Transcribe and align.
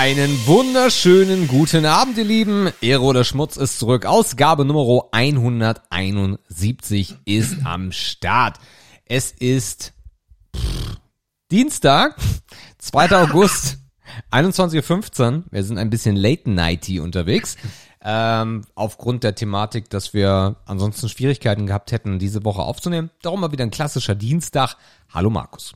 Einen 0.00 0.32
wunderschönen 0.46 1.46
guten 1.46 1.84
Abend, 1.84 2.16
ihr 2.16 2.24
Lieben. 2.24 2.70
Ehre 2.80 3.02
oder 3.02 3.22
Schmutz 3.22 3.58
ist 3.58 3.78
zurück. 3.78 4.06
Ausgabe 4.06 4.64
Nummer 4.64 5.08
171 5.12 7.16
ist 7.26 7.58
am 7.66 7.92
Start. 7.92 8.56
Es 9.04 9.30
ist 9.30 9.92
Dienstag, 11.50 12.16
2. 12.78 13.10
August, 13.10 13.76
21.15 14.30 15.20
Uhr. 15.20 15.44
Wir 15.50 15.64
sind 15.64 15.76
ein 15.76 15.90
bisschen 15.90 16.16
late 16.16 16.48
nighty 16.48 16.98
unterwegs. 16.98 17.58
Ähm, 18.02 18.62
aufgrund 18.74 19.22
der 19.22 19.34
Thematik, 19.34 19.90
dass 19.90 20.14
wir 20.14 20.56
ansonsten 20.64 21.10
Schwierigkeiten 21.10 21.66
gehabt 21.66 21.92
hätten, 21.92 22.18
diese 22.18 22.46
Woche 22.46 22.62
aufzunehmen. 22.62 23.10
Darum 23.20 23.42
mal 23.42 23.52
wieder 23.52 23.64
ein 23.64 23.70
klassischer 23.70 24.14
Dienstag. 24.14 24.76
Hallo 25.12 25.28
Markus. 25.28 25.74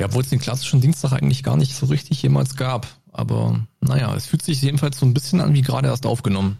Ja, 0.00 0.06
obwohl 0.06 0.22
es 0.22 0.30
den 0.30 0.38
klassischen 0.38 0.80
Dienstag 0.80 1.12
eigentlich 1.12 1.42
gar 1.42 1.58
nicht 1.58 1.76
so 1.76 1.84
richtig 1.84 2.22
jemals 2.22 2.56
gab. 2.56 2.86
Aber 3.12 3.66
naja, 3.80 4.14
es 4.14 4.24
fühlt 4.24 4.40
sich 4.40 4.62
jedenfalls 4.62 4.98
so 4.98 5.04
ein 5.04 5.12
bisschen 5.12 5.42
an 5.42 5.52
wie 5.52 5.60
gerade 5.60 5.88
erst 5.88 6.06
aufgenommen. 6.06 6.56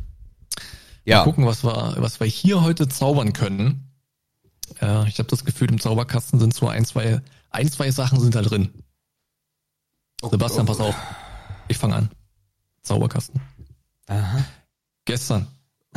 Ja. 1.06 1.18
Mal 1.18 1.24
gucken, 1.24 1.46
was 1.46 1.64
wir, 1.64 1.94
was 1.96 2.20
wir 2.20 2.26
hier 2.26 2.60
heute 2.60 2.86
zaubern 2.86 3.32
können. 3.32 3.94
Äh, 4.82 5.08
ich 5.08 5.18
habe 5.18 5.30
das 5.30 5.46
Gefühl, 5.46 5.70
im 5.70 5.80
Zauberkasten 5.80 6.38
sind 6.38 6.52
so 6.52 6.68
ein, 6.68 6.84
zwei, 6.84 7.22
ein, 7.48 7.70
zwei 7.70 7.90
Sachen 7.90 8.20
sind 8.20 8.34
da 8.34 8.42
drin. 8.42 8.74
Sebastian, 10.22 10.66
pass 10.66 10.80
auf. 10.80 10.94
Ich 11.68 11.78
fange 11.78 11.94
an. 11.96 12.10
Zauberkasten. 12.82 13.40
Aha. 14.06 14.44
Gestern 15.06 15.46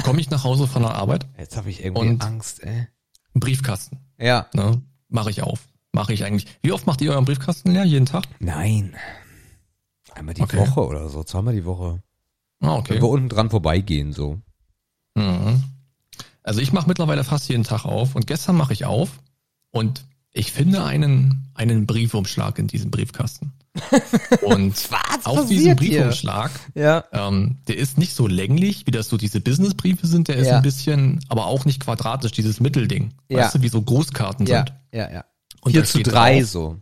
komme 0.02 0.22
ich 0.22 0.30
nach 0.30 0.46
Hause 0.46 0.66
von 0.66 0.84
der 0.84 0.96
Arbeit. 0.96 1.28
Jetzt 1.38 1.58
habe 1.58 1.70
ich 1.70 1.84
irgendwie 1.84 2.22
Angst, 2.22 2.64
ey. 2.64 2.88
Briefkasten. 3.34 4.00
Ja. 4.18 4.48
Ne, 4.54 4.82
Mache 5.10 5.30
ich 5.30 5.42
auf 5.42 5.60
mache 5.94 6.14
ich 6.14 6.26
eigentlich. 6.26 6.48
Wie 6.62 6.72
oft 6.72 6.86
macht 6.86 7.02
ihr 7.02 7.12
euren 7.12 7.26
Briefkasten 7.26 7.72
leer? 7.72 7.86
Jeden 7.86 8.06
Tag? 8.06 8.26
Nein. 8.40 8.96
Einmal 10.14 10.34
die 10.34 10.42
okay. 10.42 10.58
Woche 10.58 10.86
oder 10.86 11.10
so, 11.10 11.24
zweimal 11.24 11.56
die 11.56 11.66
Woche. 11.66 12.04
Ah, 12.60 12.76
okay. 12.76 12.96
Wenn 12.96 13.02
wir 13.02 13.10
unten 13.10 13.30
dran 13.30 13.50
vorbeigehen, 13.50 14.14
so. 14.14 14.40
Mhm. 15.16 15.64
Also 16.44 16.60
ich 16.60 16.74
mache 16.74 16.88
mittlerweile 16.88 17.24
fast 17.24 17.50
jeden 17.50 17.64
Tag 17.64 17.86
auf 17.86 18.16
und 18.16 18.28
gestern 18.28 18.58
mache 18.58 18.74
ich 18.74 18.86
auf 18.86 19.10
und 19.72 20.06
ich 20.34 20.52
finde 20.52 20.84
einen, 20.84 21.50
einen 21.54 21.86
Briefumschlag 21.86 22.58
in 22.60 22.68
diesem 22.68 22.90
Briefkasten. 22.90 23.54
Und 24.42 24.92
Was 24.92 25.26
auf 25.26 25.48
diesem 25.48 25.76
Briefumschlag, 25.76 26.52
ja. 26.76 27.04
ähm, 27.12 27.58
der 27.68 27.78
ist 27.78 27.98
nicht 27.98 28.14
so 28.14 28.28
länglich, 28.28 28.86
wie 28.86 28.92
das 28.92 29.10
so 29.10 29.18
diese 29.18 29.42
Businessbriefe 29.42 30.06
sind, 30.06 30.28
der 30.28 30.36
ist 30.36 30.48
ja. 30.48 30.58
ein 30.58 30.62
bisschen, 30.64 31.20
aber 31.28 31.48
auch 31.48 31.66
nicht 31.66 31.80
quadratisch, 31.80 32.32
dieses 32.32 32.60
Mittelding. 32.60 33.14
Ja. 33.30 33.40
Weißt 33.40 33.56
du, 33.56 33.62
wie 33.62 33.70
so 33.70 33.82
Großkarten 33.82 34.46
ja. 34.46 34.60
sind. 34.60 34.74
Ja, 34.92 35.12
ja. 35.12 35.26
Und 35.64 35.72
4 35.72 35.86
zu 35.86 36.04
3 36.04 36.40
drauf, 36.40 36.50
so. 36.50 36.82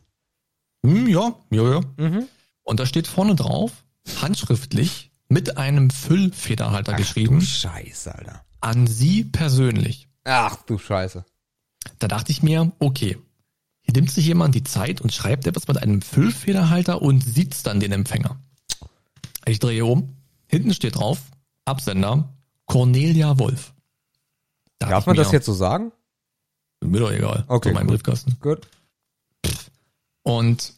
Hm, 0.86 1.08
ja, 1.08 1.36
ja, 1.52 1.72
ja. 1.74 1.82
Mhm. 1.98 2.28
Und 2.64 2.80
da 2.80 2.86
steht 2.86 3.08
vorne 3.08 3.36
drauf, 3.36 3.72
handschriftlich, 4.22 5.12
mit 5.30 5.58
einem 5.58 5.90
Füllfederhalter 5.90 6.94
Ach, 6.94 6.98
geschrieben. 6.98 7.40
Du 7.40 7.46
Scheiße, 7.46 8.14
Alter. 8.14 8.44
An 8.60 8.88
Sie 8.88 9.24
persönlich. 9.24 10.10
Ach 10.24 10.58
du 10.64 10.78
Scheiße. 10.78 11.26
Da 12.00 12.08
dachte 12.08 12.32
ich 12.32 12.44
mir, 12.44 12.72
okay, 12.80 13.18
hier 13.82 13.94
nimmt 13.94 14.12
sich 14.12 14.26
jemand 14.26 14.56
die 14.56 14.64
Zeit 14.64 15.02
und 15.02 15.14
schreibt 15.14 15.48
etwas 15.48 15.68
mit 15.68 15.78
einem 15.78 16.02
Füllfederhalter 16.02 17.02
und 17.02 17.22
sieht's 17.24 17.64
dann 17.64 17.80
den 17.80 17.92
Empfänger. 17.92 18.40
Ich 19.46 19.60
drehe 19.60 19.86
um. 19.86 20.18
Hinten 20.48 20.74
steht 20.74 20.98
drauf, 20.98 21.20
Absender, 21.66 22.34
Cornelia 22.66 23.40
Wolf. 23.40 23.74
Da 24.80 24.90
Darf 24.90 25.06
man 25.06 25.16
mir, 25.16 25.24
das 25.24 25.32
jetzt 25.32 25.46
so 25.46 25.54
sagen? 25.54 25.92
Mir 26.84 27.00
doch 27.00 27.12
egal. 27.12 27.46
Okay. 27.48 27.70
So 27.70 27.76
mein 27.76 27.88
gut. 27.88 27.96
Briefkasten. 27.96 28.38
Gut. 28.40 28.68
Und 30.24 30.74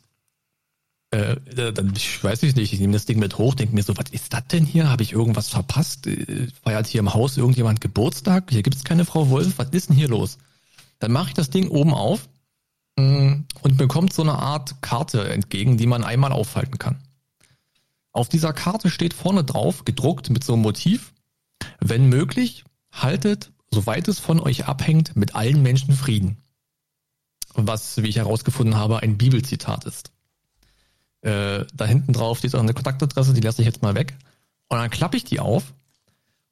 äh, 1.14 1.36
dann, 1.74 1.94
ich 1.96 2.24
weiß 2.24 2.42
ich 2.44 2.56
nicht, 2.56 2.74
ich 2.74 2.80
nehme 2.80 2.94
das 2.94 3.06
Ding 3.06 3.20
mit 3.20 3.38
hoch, 3.38 3.54
denke 3.54 3.76
mir 3.76 3.84
so, 3.84 3.96
was 3.96 4.10
ist 4.12 4.34
das 4.34 4.48
denn 4.48 4.66
hier? 4.66 4.90
Habe 4.90 5.04
ich 5.04 5.14
irgendwas 5.14 5.50
verpasst? 5.50 6.08
Äh, 6.08 6.48
feiert 6.64 6.88
hier 6.88 7.00
im 7.00 7.14
Haus 7.14 7.38
irgendjemand 7.38 7.82
Geburtstag? 7.82 8.50
Hier 8.50 8.64
gibt 8.64 8.76
es 8.76 8.84
keine 8.84 9.06
Frau 9.06 9.30
Wolf, 9.30 9.58
was 9.58 9.70
ist 9.70 9.90
denn 9.90 9.96
hier 9.96 10.08
los? 10.08 10.40
Dann 10.98 11.12
mache 11.12 11.28
ich 11.28 11.34
das 11.36 11.52
Ding 11.52 11.68
oben 11.70 11.94
auf 11.94 12.28
mm, 12.98 13.44
und 13.62 13.78
bekommt 13.78 14.12
so 14.12 14.24
eine 14.24 14.34
Art 14.34 14.82
Karte 14.82 15.30
entgegen, 15.30 15.78
die 15.78 15.86
man 15.86 16.04
einmal 16.04 16.32
aufhalten 16.32 16.80
kann. 16.80 17.00
Auf 18.12 18.28
dieser 18.28 18.54
Karte 18.54 18.90
steht 18.90 19.14
vorne 19.14 19.44
drauf, 19.44 19.86
gedruckt 19.86 20.32
mit 20.32 20.44
so 20.44 20.54
einem 20.54 20.64
Motiv, 20.64 21.14
wenn 21.80 22.10
möglich, 22.10 22.64
haltet 22.92 23.52
soweit 23.74 24.08
es 24.08 24.20
von 24.20 24.40
euch 24.40 24.66
abhängt, 24.66 25.16
mit 25.16 25.36
allen 25.36 25.62
Menschen 25.62 25.94
Frieden. 25.96 26.38
Was, 27.56 28.02
wie 28.02 28.08
ich 28.08 28.16
herausgefunden 28.16 28.76
habe, 28.76 29.00
ein 29.00 29.18
Bibelzitat 29.18 29.86
ist. 29.86 30.12
Äh, 31.22 31.66
da 31.74 31.86
hinten 31.86 32.14
drauf 32.14 32.40
steht 32.40 32.56
auch 32.56 32.60
eine 32.60 32.74
Kontaktadresse, 32.74 33.34
die 33.34 33.42
lasse 33.42 33.62
ich 33.62 33.66
jetzt 33.66 33.82
mal 33.82 33.96
weg. 33.96 34.16
Und 34.70 34.78
dann 34.78 34.90
klappe 34.90 35.18
ich 35.18 35.24
die 35.24 35.40
auf 35.40 35.74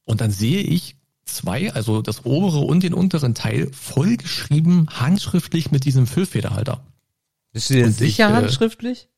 und 0.06 0.22
dann 0.22 0.32
sehe 0.32 0.62
ich 0.62 0.96
zwei, 1.26 1.74
also 1.74 2.02
das 2.02 2.26
obere 2.26 2.60
und 2.60 2.84
den 2.84 2.94
unteren 2.94 3.36
Teil, 3.36 3.72
vollgeschrieben, 3.74 4.90
handschriftlich 4.90 5.72
mit 5.72 5.86
diesem 5.86 6.08
Füllfederhalter. 6.08 6.84
Bist 7.52 7.70
du 7.70 7.74
dir 7.76 7.92
sicher 7.92 8.28
ich, 8.28 8.32
äh, 8.32 8.36
handschriftlich? 8.36 9.10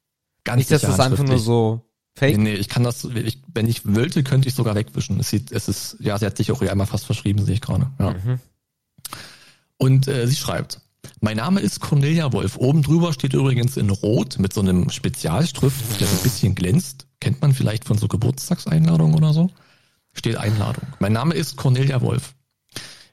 Ganz 0.44 0.60
Nicht, 0.60 0.72
dass 0.72 0.82
das 0.82 1.00
einfach 1.00 1.24
nur 1.24 1.40
so 1.40 1.82
Fake? 2.16 2.38
Nee, 2.38 2.44
nee, 2.44 2.54
ich 2.56 2.70
kann 2.70 2.84
das, 2.84 3.06
ich, 3.06 3.40
wenn 3.54 3.68
ich 3.68 3.86
wollte, 3.86 4.24
könnte 4.24 4.48
ich 4.48 4.54
sogar 4.54 4.76
wegwischen. 4.76 5.20
Es 5.20 5.30
sieht, 5.30 5.52
es 5.52 5.68
ist, 5.68 5.98
ja, 6.00 6.18
sie 6.18 6.26
hat 6.26 6.38
sich 6.38 6.52
auch 6.52 6.60
hier 6.60 6.72
einmal 6.72 6.88
fast 6.88 7.06
verschrieben, 7.06 7.44
sehe 7.44 7.56
ich 7.56 7.62
gerade. 7.62 7.90
Ja. 8.00 8.12
Mhm. 8.12 8.40
Und 9.78 10.08
äh, 10.08 10.28
sie 10.28 10.36
schreibt, 10.36 10.80
mein 11.22 11.38
Name 11.38 11.60
ist 11.60 11.80
Cornelia 11.80 12.32
Wolf. 12.32 12.58
Oben 12.58 12.84
drüber 12.84 13.14
steht 13.14 13.34
übrigens 13.34 13.78
in 13.78 13.90
Rot 13.90 14.40
mit 14.40 14.54
so 14.54 14.62
einem 14.62 14.90
Spezialstrift, 14.90 16.00
der 16.00 16.08
so 16.08 16.16
ein 16.18 16.24
bisschen 16.24 16.56
glänzt. 16.56 17.08
Kennt 17.20 17.42
man 17.42 17.54
vielleicht 17.54 17.86
von 17.86 17.98
so 17.98 18.08
Geburtstagseinladungen 18.08 19.16
oder 19.16 19.34
so? 19.34 19.50
Steht 20.14 20.38
Einladung. 20.38 20.86
Mein 21.00 21.14
Name 21.14 21.34
ist 21.34 21.56
Cornelia 21.56 22.02
Wolf. 22.02 22.36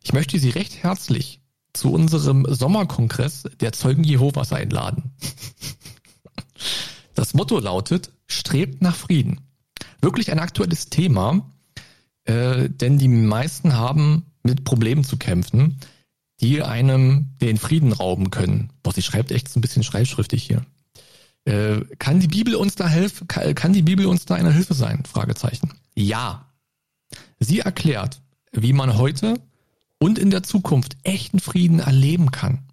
Ich 0.03 0.13
möchte 0.13 0.39
Sie 0.39 0.51
recht 0.51 0.83
herzlich 0.83 1.41
zu 1.73 1.93
unserem 1.93 2.47
Sommerkongress 2.49 3.45
der 3.61 3.73
Zeugen 3.73 4.05
Jehovas 4.05 4.53
einladen. 4.53 5.13
Das 7.15 7.35
Motto 7.35 7.59
lautet, 7.59 8.11
strebt 8.33 8.83
nach 8.83 8.97
Frieden. 8.97 9.41
Wirklich 10.01 10.31
ein 10.33 10.39
aktuelles 10.39 10.91
Thema, 10.91 11.53
äh, 12.25 12.69
denn 12.69 12.99
die 12.99 13.09
meisten 13.09 13.75
haben 13.75 14.27
mit 14.43 14.65
Problemen 14.65 15.05
zu 15.05 15.17
kämpfen, 15.17 15.79
die 16.41 16.63
einem 16.63 17.37
den 17.41 17.59
Frieden 17.59 17.93
rauben 17.93 18.31
können. 18.31 18.73
Boah, 18.83 18.93
sie 18.93 19.03
schreibt 19.03 19.31
echt 19.31 19.49
so 19.49 19.59
ein 19.59 19.63
bisschen 19.63 19.83
schreibschriftig 19.83 20.43
hier. 20.43 20.65
Äh, 21.45 21.81
kann 21.99 22.21
die 22.21 22.29
Bibel 22.29 22.55
uns 22.55 22.75
da 22.75 22.89
helfen? 22.89 23.29
Kann 23.29 23.73
die 23.73 23.83
Bibel 23.83 24.07
uns 24.07 24.25
da 24.25 24.35
eine 24.35 24.53
Hilfe 24.53 24.75
sein? 24.75 25.03
Fragezeichen. 25.05 25.73
Ja. 25.95 26.47
Sie 27.39 27.61
erklärt, 27.61 28.21
wie 28.53 28.73
man 28.73 28.97
heute 28.97 29.35
und 29.99 30.19
in 30.19 30.31
der 30.31 30.43
Zukunft 30.43 30.97
echten 31.03 31.41
Frieden 31.41 31.81
erleben 31.81 32.31
kann. 32.31 32.67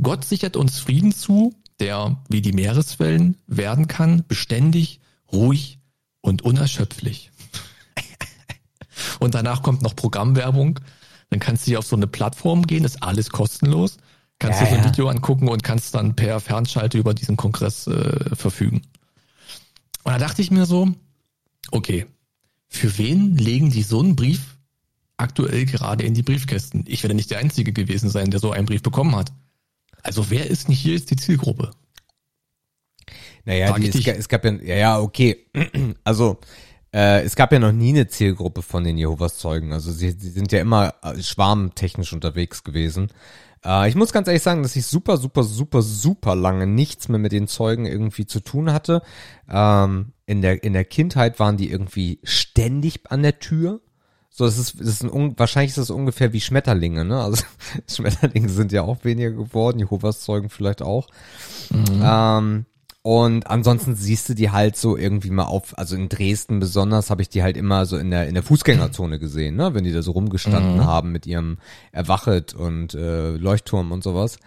Gott 0.00 0.24
sichert 0.24 0.56
uns 0.56 0.78
Frieden 0.78 1.12
zu, 1.12 1.54
der 1.80 2.22
wie 2.28 2.40
die 2.40 2.52
Meereswellen 2.52 3.36
werden 3.46 3.88
kann, 3.88 4.24
beständig, 4.26 5.00
ruhig 5.32 5.78
und 6.20 6.42
unerschöpflich. 6.42 7.30
und 9.20 9.34
danach 9.34 9.62
kommt 9.62 9.82
noch 9.82 9.96
Programmwerbung. 9.96 10.80
Dann 11.30 11.40
kannst 11.40 11.66
du 11.66 11.70
hier 11.70 11.78
auf 11.78 11.86
so 11.86 11.96
eine 11.96 12.06
Plattform 12.06 12.66
gehen, 12.66 12.84
ist 12.84 13.02
alles 13.02 13.30
kostenlos. 13.30 13.96
Kannst 14.38 14.60
ja, 14.60 14.66
dir 14.66 14.70
so 14.70 14.76
ein 14.76 14.84
ja. 14.84 14.90
Video 14.90 15.08
angucken 15.08 15.48
und 15.48 15.62
kannst 15.62 15.94
dann 15.94 16.16
per 16.16 16.40
Fernschalte 16.40 16.98
über 16.98 17.14
diesen 17.14 17.36
Kongress 17.36 17.86
äh, 17.86 18.34
verfügen. 18.34 18.82
Und 20.04 20.12
da 20.12 20.18
dachte 20.18 20.42
ich 20.42 20.50
mir 20.50 20.66
so, 20.66 20.92
okay, 21.70 22.06
für 22.68 22.98
wen 22.98 23.36
legen 23.36 23.70
die 23.70 23.82
so 23.82 24.00
einen 24.00 24.16
Brief 24.16 24.58
aktuell 25.16 25.64
gerade 25.64 26.04
in 26.04 26.14
die 26.14 26.22
Briefkästen? 26.22 26.84
Ich 26.86 27.02
werde 27.02 27.14
nicht 27.14 27.30
der 27.30 27.38
Einzige 27.38 27.72
gewesen 27.72 28.10
sein, 28.10 28.30
der 28.30 28.40
so 28.40 28.50
einen 28.50 28.66
Brief 28.66 28.82
bekommen 28.82 29.16
hat. 29.16 29.32
Also 30.04 30.30
wer 30.30 30.48
ist 30.48 30.68
denn 30.68 30.74
hier 30.74 30.94
jetzt 30.94 31.10
die 31.10 31.16
Zielgruppe? 31.16 31.72
Naja, 33.44 33.76
die, 33.78 33.88
es, 33.88 34.06
es, 34.06 34.28
gab 34.28 34.44
ja, 34.44 34.52
ja, 34.52 34.76
ja, 34.76 35.00
okay. 35.00 35.46
Also, 36.04 36.38
äh, 36.94 37.22
es 37.22 37.34
gab 37.34 37.52
ja 37.52 37.58
noch 37.58 37.72
nie 37.72 37.90
eine 37.90 38.06
Zielgruppe 38.06 38.62
von 38.62 38.84
den 38.84 38.96
Jehovas 38.96 39.38
Zeugen. 39.38 39.72
Also 39.72 39.90
sie, 39.90 40.12
sie 40.12 40.30
sind 40.30 40.52
ja 40.52 40.60
immer 40.60 40.94
äh, 41.02 41.20
schwarmtechnisch 41.20 42.12
unterwegs 42.12 42.62
gewesen. 42.62 43.10
Äh, 43.64 43.88
ich 43.88 43.96
muss 43.96 44.12
ganz 44.12 44.28
ehrlich 44.28 44.42
sagen, 44.42 44.62
dass 44.62 44.76
ich 44.76 44.86
super, 44.86 45.16
super, 45.16 45.42
super, 45.42 45.82
super 45.82 46.36
lange 46.36 46.66
nichts 46.66 47.08
mehr 47.08 47.18
mit 47.18 47.32
den 47.32 47.48
Zeugen 47.48 47.86
irgendwie 47.86 48.26
zu 48.26 48.40
tun 48.40 48.72
hatte. 48.72 49.02
Ähm, 49.48 50.12
in 50.26 50.40
der, 50.40 50.62
in 50.62 50.72
der 50.72 50.84
Kindheit 50.84 51.40
waren 51.40 51.56
die 51.56 51.70
irgendwie 51.70 52.20
ständig 52.22 53.10
an 53.10 53.22
der 53.22 53.38
Tür. 53.40 53.80
So, 54.36 54.46
es 54.46 54.58
ist, 54.58 54.80
es 54.80 54.88
ist 54.88 55.04
ein, 55.04 55.38
wahrscheinlich 55.38 55.70
ist 55.70 55.78
das 55.78 55.90
ungefähr 55.90 56.32
wie 56.32 56.40
Schmetterlinge, 56.40 57.04
ne? 57.04 57.22
Also 57.22 57.44
Schmetterlinge 57.88 58.48
sind 58.48 58.72
ja 58.72 58.82
auch 58.82 59.04
weniger 59.04 59.30
geworden, 59.30 59.78
Jehovas 59.78 60.22
Zeugen 60.22 60.50
vielleicht 60.50 60.82
auch. 60.82 61.06
Mhm. 61.70 62.02
Ähm, 62.02 62.66
und 63.02 63.46
ansonsten 63.46 63.94
siehst 63.94 64.28
du 64.28 64.34
die 64.34 64.50
halt 64.50 64.76
so 64.76 64.96
irgendwie 64.96 65.30
mal 65.30 65.44
auf, 65.44 65.78
also 65.78 65.94
in 65.94 66.08
Dresden 66.08 66.58
besonders 66.58 67.10
habe 67.10 67.22
ich 67.22 67.28
die 67.28 67.44
halt 67.44 67.56
immer 67.56 67.86
so 67.86 67.96
in 67.96 68.10
der 68.10 68.26
in 68.26 68.34
der 68.34 68.42
Fußgängerzone 68.42 69.20
gesehen, 69.20 69.54
ne, 69.54 69.72
wenn 69.72 69.84
die 69.84 69.92
da 69.92 70.02
so 70.02 70.10
rumgestanden 70.10 70.78
mhm. 70.78 70.84
haben 70.84 71.12
mit 71.12 71.26
ihrem 71.28 71.58
Erwachet 71.92 72.54
und 72.54 72.94
äh, 72.94 73.36
Leuchtturm 73.36 73.92
und 73.92 74.02
sowas. 74.02 74.38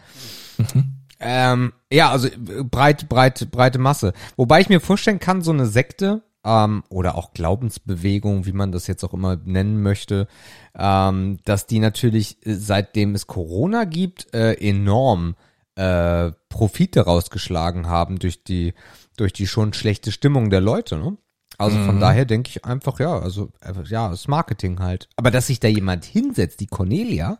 Mhm. 0.58 0.96
Ähm, 1.22 1.74
ja, 1.90 2.12
also 2.12 2.28
äh, 2.28 2.64
breit, 2.70 3.08
breit, 3.08 3.50
breite 3.52 3.80
Masse. 3.80 4.12
Wobei 4.36 4.60
ich 4.60 4.68
mir 4.68 4.82
vorstellen 4.82 5.20
kann, 5.20 5.42
so 5.42 5.52
eine 5.52 5.66
Sekte 5.66 6.24
ähm, 6.48 6.84
oder 6.90 7.16
auch 7.16 7.34
Glaubensbewegung, 7.34 8.46
wie 8.46 8.54
man 8.54 8.72
das 8.72 8.88
jetzt 8.88 9.04
auch 9.04 9.14
immer 9.14 9.36
nennen 9.36 9.84
möchte, 9.84 10.28
ähm, 10.76 11.40
dass 11.44 11.68
die 11.68 11.80
natürlich, 11.80 12.38
äh, 12.48 12.54
seitdem 12.56 13.14
es 13.14 13.28
Corona 13.28 13.84
gibt, 13.84 14.34
äh, 14.34 14.54
enorm 14.54 15.36
äh, 15.76 16.32
Profite 16.50 17.02
rausgeschlagen 17.02 17.88
haben 17.88 18.18
durch 18.18 18.44
die, 18.44 18.74
durch 19.18 19.34
die 19.34 19.46
schon 19.46 19.74
schlechte 19.74 20.12
Stimmung 20.12 20.50
der 20.50 20.62
Leute, 20.62 20.98
ne? 20.98 21.18
Also 21.60 21.78
von 21.80 21.96
Mhm. 21.96 22.00
daher 22.02 22.26
denke 22.26 22.50
ich 22.52 22.66
einfach, 22.66 23.00
ja, 23.00 23.18
also 23.20 23.52
äh, 23.62 23.74
ja, 23.86 24.10
das 24.10 24.28
Marketing 24.28 24.80
halt. 24.80 25.10
Aber 25.16 25.32
dass 25.32 25.48
sich 25.48 25.60
da 25.60 25.68
jemand 25.68 26.06
hinsetzt, 26.06 26.60
die 26.60 26.68
Cornelia, 26.68 27.40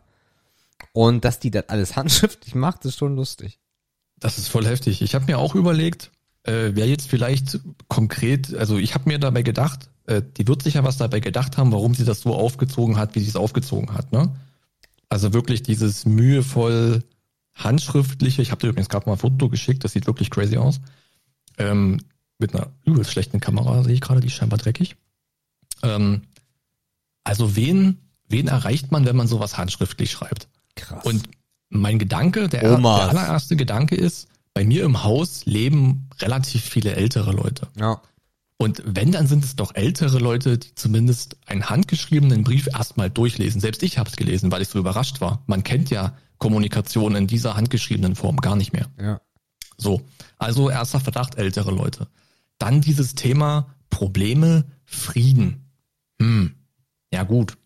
und 0.92 1.24
dass 1.24 1.38
die 1.40 1.50
das 1.50 1.68
alles 1.68 1.96
handschriftlich 1.96 2.54
macht, 2.54 2.84
ist 2.84 2.98
schon 2.98 3.16
lustig. 3.16 3.60
Das 4.18 4.38
ist 4.38 4.48
voll 4.48 4.66
heftig. 4.66 5.02
Ich 5.02 5.14
habe 5.14 5.26
mir 5.26 5.38
auch 5.38 5.54
überlegt, 5.54 6.10
äh, 6.48 6.74
wer 6.74 6.86
jetzt 6.86 7.08
vielleicht 7.08 7.60
konkret, 7.88 8.54
also 8.54 8.78
ich 8.78 8.94
habe 8.94 9.08
mir 9.08 9.18
dabei 9.18 9.42
gedacht, 9.42 9.90
äh, 10.06 10.22
die 10.36 10.48
wird 10.48 10.62
sicher 10.62 10.82
was 10.82 10.96
dabei 10.96 11.20
gedacht 11.20 11.58
haben, 11.58 11.72
warum 11.72 11.94
sie 11.94 12.06
das 12.06 12.22
so 12.22 12.34
aufgezogen 12.34 12.96
hat, 12.96 13.14
wie 13.14 13.20
sie 13.20 13.28
es 13.28 13.36
aufgezogen 13.36 13.92
hat. 13.92 14.12
Ne? 14.12 14.34
Also 15.10 15.34
wirklich 15.34 15.62
dieses 15.62 16.06
mühevoll 16.06 17.04
handschriftliche, 17.54 18.40
ich 18.40 18.50
habe 18.50 18.60
dir 18.60 18.68
übrigens 18.68 18.88
gerade 18.88 19.06
mal 19.06 19.14
ein 19.14 19.18
Foto 19.18 19.48
geschickt, 19.48 19.84
das 19.84 19.92
sieht 19.92 20.06
wirklich 20.06 20.30
crazy 20.30 20.56
aus. 20.56 20.80
Ähm, 21.58 22.00
mit 22.38 22.54
einer 22.54 22.70
übelst 22.84 23.12
schlechten 23.12 23.40
Kamera 23.40 23.82
sehe 23.82 23.94
ich 23.94 24.00
gerade, 24.00 24.20
die 24.20 24.28
ist 24.28 24.34
scheinbar 24.34 24.58
dreckig. 24.58 24.96
Ähm, 25.82 26.22
also 27.24 27.56
wen, 27.56 27.98
wen 28.28 28.48
erreicht 28.48 28.90
man, 28.90 29.04
wenn 29.04 29.16
man 29.16 29.26
sowas 29.26 29.58
handschriftlich 29.58 30.10
schreibt? 30.10 30.48
Krass. 30.76 31.04
Und 31.04 31.28
mein 31.68 31.98
Gedanke, 31.98 32.48
der, 32.48 32.62
der 32.62 32.78
allererste 32.78 33.56
Gedanke 33.56 33.96
ist, 33.96 34.28
bei 34.58 34.64
mir 34.64 34.82
im 34.82 35.04
Haus 35.04 35.46
leben 35.46 36.10
relativ 36.20 36.64
viele 36.64 36.96
ältere 36.96 37.30
Leute. 37.30 37.68
ja. 37.78 38.02
Und 38.56 38.82
wenn, 38.84 39.12
dann 39.12 39.28
sind 39.28 39.44
es 39.44 39.54
doch 39.54 39.76
ältere 39.76 40.18
Leute, 40.18 40.58
die 40.58 40.74
zumindest 40.74 41.36
einen 41.46 41.70
handgeschriebenen 41.70 42.42
Brief 42.42 42.66
erstmal 42.66 43.08
durchlesen. 43.08 43.60
Selbst 43.60 43.84
ich 43.84 43.98
habe 43.98 44.10
es 44.10 44.16
gelesen, 44.16 44.50
weil 44.50 44.60
ich 44.60 44.66
so 44.66 44.80
überrascht 44.80 45.20
war. 45.20 45.44
Man 45.46 45.62
kennt 45.62 45.90
ja 45.90 46.16
Kommunikation 46.38 47.14
in 47.14 47.28
dieser 47.28 47.54
handgeschriebenen 47.54 48.16
Form 48.16 48.38
gar 48.38 48.56
nicht 48.56 48.72
mehr. 48.72 48.88
Ja. 49.00 49.20
So, 49.76 50.02
also 50.38 50.70
erster 50.70 50.98
Verdacht 50.98 51.36
ältere 51.36 51.70
Leute. 51.70 52.08
Dann 52.58 52.80
dieses 52.80 53.14
Thema 53.14 53.76
Probleme, 53.90 54.64
Frieden. 54.84 55.70
Hm, 56.20 56.56
ja 57.12 57.22
gut. 57.22 57.58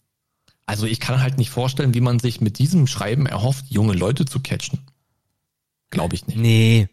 Also 0.66 0.84
ich 0.84 1.00
kann 1.00 1.22
halt 1.22 1.38
nicht 1.38 1.48
vorstellen, 1.48 1.94
wie 1.94 2.02
man 2.02 2.18
sich 2.18 2.42
mit 2.42 2.58
diesem 2.58 2.86
Schreiben 2.86 3.24
erhofft, 3.24 3.64
junge 3.70 3.94
Leute 3.94 4.26
zu 4.26 4.40
catchen. 4.40 4.80
Glaube 5.92 6.16
ich 6.16 6.26
nicht. 6.26 6.36
Nee. 6.38 6.88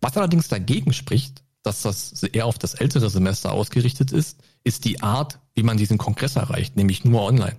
Was 0.00 0.16
allerdings 0.16 0.48
dagegen 0.48 0.92
spricht, 0.94 1.42
dass 1.62 1.82
das 1.82 2.22
eher 2.22 2.46
auf 2.46 2.58
das 2.58 2.74
ältere 2.74 3.10
Semester 3.10 3.52
ausgerichtet 3.52 4.12
ist, 4.12 4.38
ist 4.64 4.84
die 4.86 5.02
Art, 5.02 5.38
wie 5.54 5.62
man 5.62 5.76
diesen 5.76 5.98
Kongress 5.98 6.36
erreicht, 6.36 6.76
nämlich 6.76 7.04
nur 7.04 7.22
online. 7.22 7.56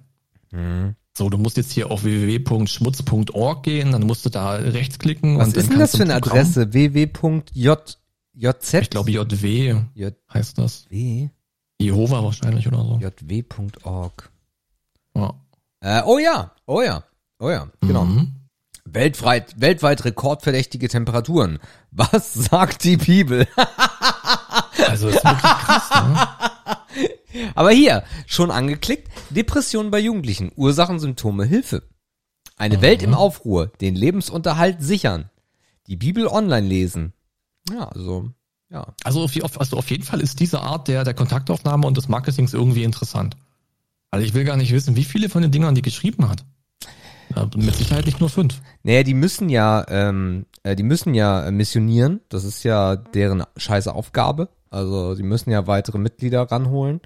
Mhm. 0.52 0.96
So, 1.18 1.30
du 1.30 1.38
musst 1.38 1.58
jetzt 1.58 1.72
hier 1.72 1.92
auf 1.92 2.04
www.schmutz.org 2.04 3.64
gehen, 3.64 3.92
dann 3.92 4.04
musst 4.04 4.26
du 4.26 4.30
da 4.30 4.52
rechtsklicken. 4.56 5.38
Was 5.38 5.50
und 5.50 5.58
ist 5.58 5.72
denn 5.72 5.80
das 5.80 5.96
für 5.96 6.04
eine 6.04 6.16
ein 6.16 6.22
Programm- 6.22 6.40
Adresse? 6.40 6.74
www.jz? 6.74 7.98
Ich 8.74 8.90
glaube 8.90 9.12
JW 9.12 9.76
J 9.94 10.14
heißt 10.34 10.58
das. 10.58 10.86
w 10.90 11.30
Jehova 11.80 12.24
wahrscheinlich 12.24 12.68
oder 12.68 12.84
so. 12.84 13.00
jw.org. 13.02 14.32
Ja. 15.16 15.34
Äh, 15.82 16.02
oh 16.06 16.20
ja, 16.20 16.52
oh 16.66 16.82
ja, 16.82 17.04
oh 17.40 17.50
ja, 17.50 17.70
genau. 17.82 18.06
Mhm. 18.06 18.32
Weltweit, 18.86 19.60
weltweit 19.60 20.06
rekordverdächtige 20.06 20.88
Temperaturen. 20.88 21.60
Was 21.92 22.34
sagt 22.34 22.84
die 22.84 22.98
Bibel? 22.98 23.48
Also 24.88 25.08
ist 25.08 25.24
wirklich 25.24 25.42
krass, 25.42 25.90
ne? 25.90 26.28
Aber 27.56 27.72
hier, 27.72 28.04
schon 28.28 28.52
angeklickt, 28.52 29.10
Depression 29.30 29.90
bei 29.90 30.00
Jugendlichen, 30.00 30.52
Ursachen, 30.56 31.00
Symptome, 31.00 31.46
Hilfe. 31.46 31.84
Eine 32.58 32.82
Welt 32.82 33.02
im 33.02 33.14
Aufruhr, 33.14 33.68
den 33.82 33.96
Lebensunterhalt 33.96 34.82
sichern. 34.82 35.30
Die 35.88 35.96
Bibel 35.96 36.28
online 36.28 36.68
lesen. 36.68 37.14
Ja, 37.70 37.88
also, 37.88 38.30
ja. 38.70 38.94
Also 39.04 39.24
auf, 39.24 39.42
auf, 39.42 39.60
also 39.60 39.78
auf 39.78 39.90
jeden 39.90 40.04
Fall 40.04 40.22
ist 40.22 40.40
diese 40.40 40.62
Art 40.62 40.88
der, 40.88 41.04
der 41.04 41.14
Kontaktaufnahme 41.14 41.88
und 41.88 41.98
des 41.98 42.08
Marketings 42.08 42.54
irgendwie 42.54 42.84
interessant. 42.84 43.38
Also 44.12 44.26
ich 44.26 44.34
will 44.34 44.46
gar 44.46 44.58
nicht 44.58 44.72
wissen, 44.72 44.96
wie 44.96 45.04
viele 45.04 45.30
von 45.30 45.42
den 45.42 45.52
Dingern 45.52 45.76
die 45.76 45.82
geschrieben 45.82 46.30
hat. 46.30 46.46
Mit 47.56 47.76
Sicherheit 47.76 48.06
nicht 48.06 48.20
nur 48.20 48.30
fünf. 48.30 48.62
Naja, 48.84 49.04
die 49.04 49.14
müssen 49.14 49.50
ja, 49.50 49.86
ähm, 49.90 50.46
äh, 50.64 50.76
die 50.76 50.84
müssen 50.84 51.14
ja 51.14 51.46
äh, 51.46 51.52
missionieren. 51.52 52.22
Das 52.30 52.44
ist 52.44 52.64
ja 52.64 52.96
deren 52.96 53.44
scheiße 53.58 53.94
Aufgabe. 53.94 54.50
Also, 54.70 55.16
die 55.16 55.24
müssen 55.24 55.52
ja 55.52 55.68
weitere 55.68 55.98
Mitglieder 55.98 56.42
ranholen. 56.44 57.02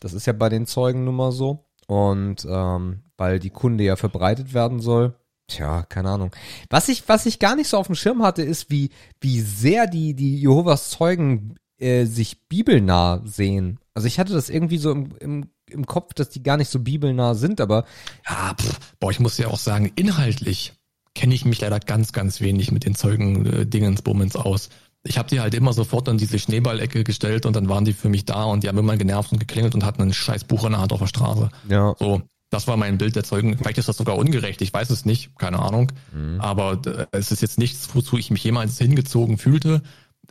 Das 0.00 0.14
ist 0.14 0.26
ja 0.26 0.32
bei 0.32 0.48
den 0.48 0.66
Zeugen 0.66 1.04
nun 1.04 1.16
mal 1.16 1.32
so. 1.32 1.66
Und 1.86 2.46
ähm, 2.48 3.02
weil 3.16 3.38
die 3.38 3.50
Kunde 3.50 3.84
ja 3.84 3.96
verbreitet 3.96 4.54
werden 4.54 4.80
soll. 4.80 5.14
Tja, 5.48 5.82
keine 5.82 6.10
Ahnung. 6.10 6.30
Was 6.70 6.88
ich, 6.88 7.08
was 7.08 7.26
ich 7.26 7.38
gar 7.38 7.56
nicht 7.56 7.68
so 7.68 7.76
auf 7.76 7.86
dem 7.86 7.94
Schirm 7.94 8.22
hatte, 8.22 8.42
ist, 8.42 8.70
wie, 8.70 8.90
wie 9.20 9.40
sehr 9.40 9.86
die, 9.86 10.14
die 10.14 10.38
Jehovas 10.38 10.90
Zeugen 10.90 11.56
äh, 11.78 12.06
sich 12.06 12.48
bibelnah 12.48 13.20
sehen. 13.24 13.78
Also 13.94 14.08
ich 14.08 14.18
hatte 14.18 14.32
das 14.32 14.48
irgendwie 14.48 14.78
so 14.78 14.92
im, 14.92 15.10
im, 15.20 15.50
im 15.72 15.86
Kopf, 15.86 16.14
dass 16.14 16.30
die 16.30 16.42
gar 16.42 16.56
nicht 16.56 16.70
so 16.70 16.78
bibelnah 16.78 17.34
sind, 17.34 17.60
aber 17.60 17.84
Ja, 18.28 18.54
pff, 18.54 18.78
boah, 19.00 19.10
ich 19.10 19.20
muss 19.20 19.38
ja 19.38 19.48
auch 19.48 19.58
sagen, 19.58 19.90
inhaltlich 19.96 20.74
kenne 21.14 21.34
ich 21.34 21.44
mich 21.44 21.60
leider 21.60 21.80
ganz, 21.80 22.12
ganz 22.12 22.40
wenig 22.40 22.72
mit 22.72 22.84
den 22.84 22.94
Zeugen 22.94 23.46
äh, 23.46 23.66
Dingensbummens 23.66 24.36
aus. 24.36 24.70
Ich 25.04 25.18
habe 25.18 25.28
die 25.28 25.40
halt 25.40 25.54
immer 25.54 25.72
sofort 25.72 26.08
an 26.08 26.16
diese 26.16 26.38
Schneeballecke 26.38 27.04
gestellt 27.04 27.44
und 27.44 27.56
dann 27.56 27.68
waren 27.68 27.84
die 27.84 27.92
für 27.92 28.08
mich 28.08 28.24
da 28.24 28.44
und 28.44 28.62
die 28.62 28.68
haben 28.68 28.78
immer 28.78 28.96
genervt 28.96 29.32
und 29.32 29.38
geklingelt 29.38 29.74
und 29.74 29.84
hatten 29.84 30.02
ein 30.02 30.12
scheiß 30.12 30.44
Buch 30.44 30.64
in 30.64 30.72
der 30.72 30.80
Hand 30.80 30.92
auf 30.92 31.00
der 31.00 31.08
Straße. 31.08 31.50
ja. 31.68 31.94
So, 31.98 32.22
das 32.50 32.68
war 32.68 32.76
mein 32.76 32.98
Bild 32.98 33.16
der 33.16 33.24
Zeugen. 33.24 33.56
Vielleicht 33.56 33.78
ist 33.78 33.88
das 33.88 33.96
sogar 33.96 34.16
ungerecht, 34.16 34.60
ich 34.60 34.72
weiß 34.72 34.90
es 34.90 35.06
nicht, 35.06 35.36
keine 35.38 35.58
Ahnung. 35.58 35.90
Aber 36.38 36.80
äh, 36.84 37.06
es 37.10 37.32
ist 37.32 37.40
jetzt 37.40 37.58
nichts, 37.58 37.88
wozu 37.94 38.18
ich 38.18 38.30
mich 38.30 38.44
jemals 38.44 38.76
hingezogen 38.78 39.38
fühlte, 39.38 39.82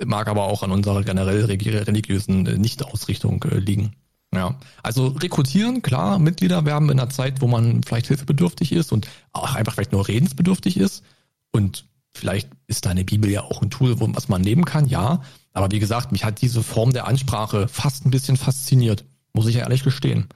mag 0.06 0.28
aber 0.28 0.44
auch 0.44 0.62
an 0.62 0.72
unserer 0.72 1.04
generell 1.04 1.46
religiösen 1.46 2.46
äh, 2.46 2.58
Nicht-Ausrichtung 2.58 3.44
äh, 3.44 3.58
liegen. 3.58 3.96
Ja, 4.34 4.56
also 4.82 5.08
rekrutieren, 5.08 5.82
klar, 5.82 6.18
Mitglieder 6.18 6.64
werben 6.66 6.90
in 6.90 7.00
einer 7.00 7.10
Zeit, 7.10 7.42
wo 7.42 7.48
man 7.48 7.84
vielleicht 7.84 8.08
hilfebedürftig 8.08 8.72
ist 8.72 8.94
und 8.94 9.08
auch 9.34 9.56
einfach 9.56 9.74
vielleicht 9.74 9.92
nur 9.92 10.08
redensbedürftig 10.08 10.78
ist. 10.78 11.04
Und 11.52 11.86
vielleicht 12.14 12.50
ist 12.68 12.86
da 12.86 12.92
eine 12.92 13.04
Bibel 13.04 13.30
ja 13.30 13.44
auch 13.44 13.62
ein 13.62 13.70
Tool, 13.70 14.00
wo, 14.00 14.08
was 14.16 14.30
man 14.30 14.42
nehmen 14.42 14.64
kann, 14.64 14.86
ja. 14.88 15.22
Aber 15.52 15.70
wie 15.72 15.80
gesagt, 15.80 16.14
mich 16.14 16.24
hat 16.24 16.42
diese 16.42 16.64
Form 16.64 16.94
der 16.94 17.08
Ansprache 17.08 17.68
fast 17.68 18.06
ein 18.06 18.12
bisschen 18.12 18.38
fasziniert, 18.38 19.04
muss 19.34 19.48
ich 19.48 19.56
ja 19.56 19.64
ehrlich 19.64 19.84
gestehen. 19.84 20.30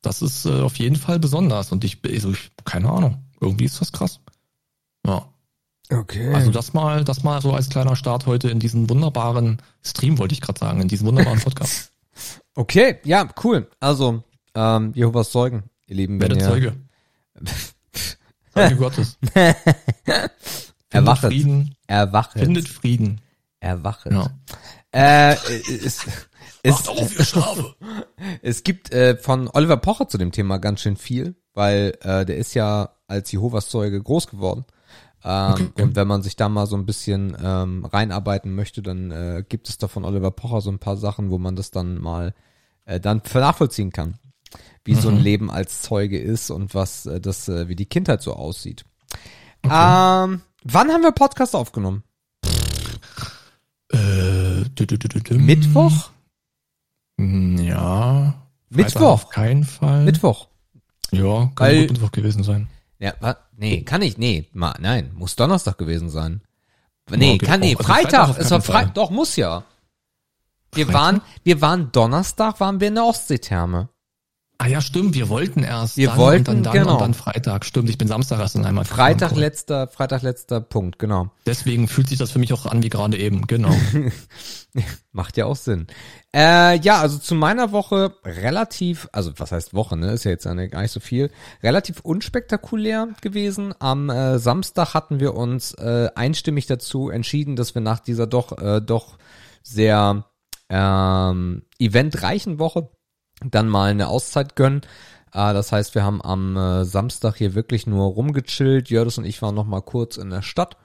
Das 0.00 0.22
ist 0.22 0.46
äh, 0.46 0.60
auf 0.62 0.76
jeden 0.78 0.96
Fall 0.96 1.18
besonders 1.18 1.72
und 1.72 1.84
ich, 1.84 1.98
also 2.02 2.32
ich, 2.32 2.50
keine 2.64 2.88
Ahnung, 2.88 3.22
irgendwie 3.38 3.66
ist 3.66 3.82
das 3.82 3.92
krass. 3.92 4.20
Ja, 5.06 5.26
Okay. 5.92 6.32
also 6.32 6.52
das 6.52 6.72
mal, 6.72 7.04
das 7.04 7.24
mal 7.24 7.42
so 7.42 7.52
als 7.52 7.68
kleiner 7.68 7.96
Start 7.96 8.26
heute 8.26 8.48
in 8.48 8.60
diesen 8.60 8.88
wunderbaren 8.88 9.60
Stream, 9.84 10.18
wollte 10.18 10.34
ich 10.34 10.40
gerade 10.40 10.58
sagen, 10.58 10.80
in 10.80 10.88
diesen 10.88 11.06
wunderbaren 11.06 11.40
Podcast. 11.44 11.90
Okay, 12.54 12.98
ja, 13.04 13.28
cool. 13.44 13.68
Also, 13.80 14.22
ähm, 14.54 14.92
Jehovas 14.94 15.30
Zeugen, 15.30 15.64
ihr 15.86 15.96
Lieben, 15.96 16.20
Werde 16.20 16.38
Zeuge. 16.38 16.76
Zeuge 18.54 18.76
Gottes. 18.76 19.18
erwachet, 20.90 21.30
Frieden, 21.32 21.76
erwachet, 21.86 22.42
findet 22.42 22.68
Frieden. 22.68 23.20
erwachet. 23.60 24.12
Ja. 24.12 24.30
Äh, 24.92 25.32
es, 25.32 26.04
es, 26.62 26.88
auf, 26.88 27.18
ihr 27.18 27.24
Schafe. 27.24 27.74
es 28.42 28.64
gibt 28.64 28.92
äh, 28.92 29.16
von 29.16 29.48
Oliver 29.52 29.76
Pocher 29.76 30.08
zu 30.08 30.18
dem 30.18 30.32
Thema 30.32 30.58
ganz 30.58 30.80
schön 30.80 30.96
viel, 30.96 31.36
weil 31.54 31.96
äh, 32.02 32.26
der 32.26 32.36
ist 32.36 32.54
ja 32.54 32.96
als 33.06 33.30
Jehovas 33.30 33.68
Zeuge 33.68 34.02
groß 34.02 34.26
geworden. 34.28 34.64
Ähm, 35.24 35.52
Okay. 35.74 35.82
Und 35.82 35.96
wenn 35.96 36.08
man 36.08 36.22
sich 36.22 36.36
da 36.36 36.48
mal 36.48 36.66
so 36.66 36.76
ein 36.76 36.86
bisschen 36.86 37.36
ähm, 37.42 37.84
reinarbeiten 37.84 38.54
möchte, 38.54 38.82
dann 38.82 39.10
äh, 39.10 39.44
gibt 39.48 39.68
es 39.68 39.76
da 39.78 39.86
von 39.88 40.04
Oliver 40.04 40.30
Pocher 40.30 40.60
so 40.60 40.70
ein 40.70 40.78
paar 40.78 40.96
Sachen, 40.96 41.30
wo 41.30 41.38
man 41.38 41.56
das 41.56 41.70
dann 41.70 41.98
mal 42.00 42.34
äh, 42.86 42.98
dann 43.00 43.20
nachvollziehen 43.34 43.92
kann, 43.92 44.14
wie 44.84 44.94
so 44.94 45.08
ein 45.10 45.16
Mhm. 45.18 45.22
Leben 45.22 45.50
als 45.50 45.82
Zeuge 45.82 46.18
ist 46.18 46.50
und 46.50 46.74
was 46.74 47.04
äh, 47.06 47.20
das, 47.20 47.48
äh, 47.48 47.68
wie 47.68 47.76
die 47.76 47.86
Kindheit 47.86 48.22
so 48.22 48.32
aussieht. 48.34 48.84
Ähm, 49.64 49.70
wann 50.64 50.90
haben 50.90 51.02
wir 51.02 51.12
Podcast 51.12 51.54
aufgenommen? 51.54 52.02
Äh, 53.92 53.96
dü- 53.96 54.86
dü- 54.86 54.96
dü- 54.98 55.08
dü- 55.12 55.22
düm. 55.28 55.44
Mittwoch? 55.46 56.10
Hm, 57.18 57.58
Ja. 57.58 58.34
Mittwoch. 58.70 59.00
Auf 59.02 59.28
keinen 59.30 59.64
Fall. 59.64 60.04
Mittwoch. 60.04 60.46
Ja, 61.10 61.50
kann 61.56 61.66
Weil- 61.66 61.80
Mittwoch 61.88 62.12
gewesen 62.12 62.44
sein. 62.44 62.68
Ja, 63.00 63.14
wa? 63.20 63.36
Nee, 63.56 63.82
kann 63.82 64.02
ich, 64.02 64.18
nee, 64.18 64.48
ma, 64.52 64.74
nein, 64.78 65.10
muss 65.14 65.34
Donnerstag 65.34 65.78
gewesen 65.78 66.10
sein. 66.10 66.42
Nee, 67.10 67.34
Okay, 67.34 67.46
kann, 67.46 67.60
nee, 67.60 67.74
oh, 67.74 67.78
also 67.78 67.92
Freitag, 67.92 68.26
Freitag 68.26 68.38
es 68.38 68.50
war. 68.50 68.60
Freitag, 68.60 68.94
doch, 68.94 69.10
muss 69.10 69.36
ja. 69.36 69.64
Wir 70.72 70.86
Freitag? 70.86 71.00
waren, 71.00 71.22
wir 71.42 71.60
waren 71.60 71.92
Donnerstag, 71.92 72.60
waren 72.60 72.78
wir 72.78 72.88
in 72.88 72.94
der 72.94 73.04
Ostseetherme. 73.04 73.88
Ah 74.62 74.66
ja, 74.66 74.82
stimmt, 74.82 75.14
wir 75.14 75.30
wollten 75.30 75.62
erst. 75.62 75.96
Wir 75.96 76.08
dann 76.08 76.18
wollten, 76.18 76.38
und 76.40 76.46
dann, 76.46 76.62
dann 76.64 76.72
genau. 76.74 76.92
und 76.92 77.00
dann 77.00 77.14
Freitag. 77.14 77.64
Stimmt, 77.64 77.88
ich 77.88 77.96
bin 77.96 78.08
Samstag 78.08 78.40
erst 78.40 78.56
in 78.56 78.66
einmal. 78.66 78.84
Freitag 78.84 79.34
letzter, 79.34 79.88
Freitag 79.88 80.20
letzter 80.20 80.60
Punkt, 80.60 80.98
genau. 80.98 81.30
Deswegen 81.46 81.88
fühlt 81.88 82.10
sich 82.10 82.18
das 82.18 82.30
für 82.30 82.38
mich 82.38 82.52
auch 82.52 82.66
an 82.66 82.82
wie 82.82 82.90
gerade 82.90 83.16
eben, 83.16 83.46
genau. 83.46 83.74
Macht 85.12 85.38
ja 85.38 85.46
auch 85.46 85.56
Sinn. 85.56 85.86
Äh, 86.36 86.78
ja, 86.80 87.00
also 87.00 87.16
zu 87.16 87.34
meiner 87.34 87.72
Woche 87.72 88.12
relativ, 88.22 89.08
also 89.12 89.32
was 89.38 89.50
heißt 89.50 89.72
Woche, 89.72 89.96
ne? 89.96 90.12
Ist 90.12 90.24
ja 90.24 90.30
jetzt 90.30 90.46
eine, 90.46 90.68
gar 90.68 90.82
nicht 90.82 90.92
so 90.92 91.00
viel. 91.00 91.30
Relativ 91.62 92.00
unspektakulär 92.00 93.08
gewesen. 93.22 93.72
Am 93.78 94.10
äh, 94.10 94.38
Samstag 94.38 94.92
hatten 94.92 95.20
wir 95.20 95.36
uns 95.36 95.72
äh, 95.72 96.10
einstimmig 96.14 96.66
dazu 96.66 97.08
entschieden, 97.08 97.56
dass 97.56 97.74
wir 97.74 97.80
nach 97.80 98.00
dieser 98.00 98.26
doch, 98.26 98.58
äh, 98.58 98.82
doch 98.82 99.16
sehr 99.62 100.26
ähm, 100.68 101.62
eventreichen 101.78 102.58
Woche 102.58 102.90
dann 103.44 103.68
mal 103.68 103.90
eine 103.90 104.08
Auszeit 104.08 104.56
gönnen. 104.56 104.82
Äh, 105.32 105.52
das 105.52 105.72
heißt, 105.72 105.94
wir 105.94 106.04
haben 106.04 106.22
am 106.22 106.56
äh, 106.56 106.84
Samstag 106.84 107.36
hier 107.36 107.54
wirklich 107.54 107.86
nur 107.86 108.06
rumgechillt. 108.06 108.90
Jördis 108.90 109.18
und 109.18 109.24
ich 109.24 109.40
waren 109.42 109.54
noch 109.54 109.66
mal 109.66 109.82
kurz 109.82 110.16
in 110.16 110.30
der 110.30 110.42
Stadt. 110.42 110.76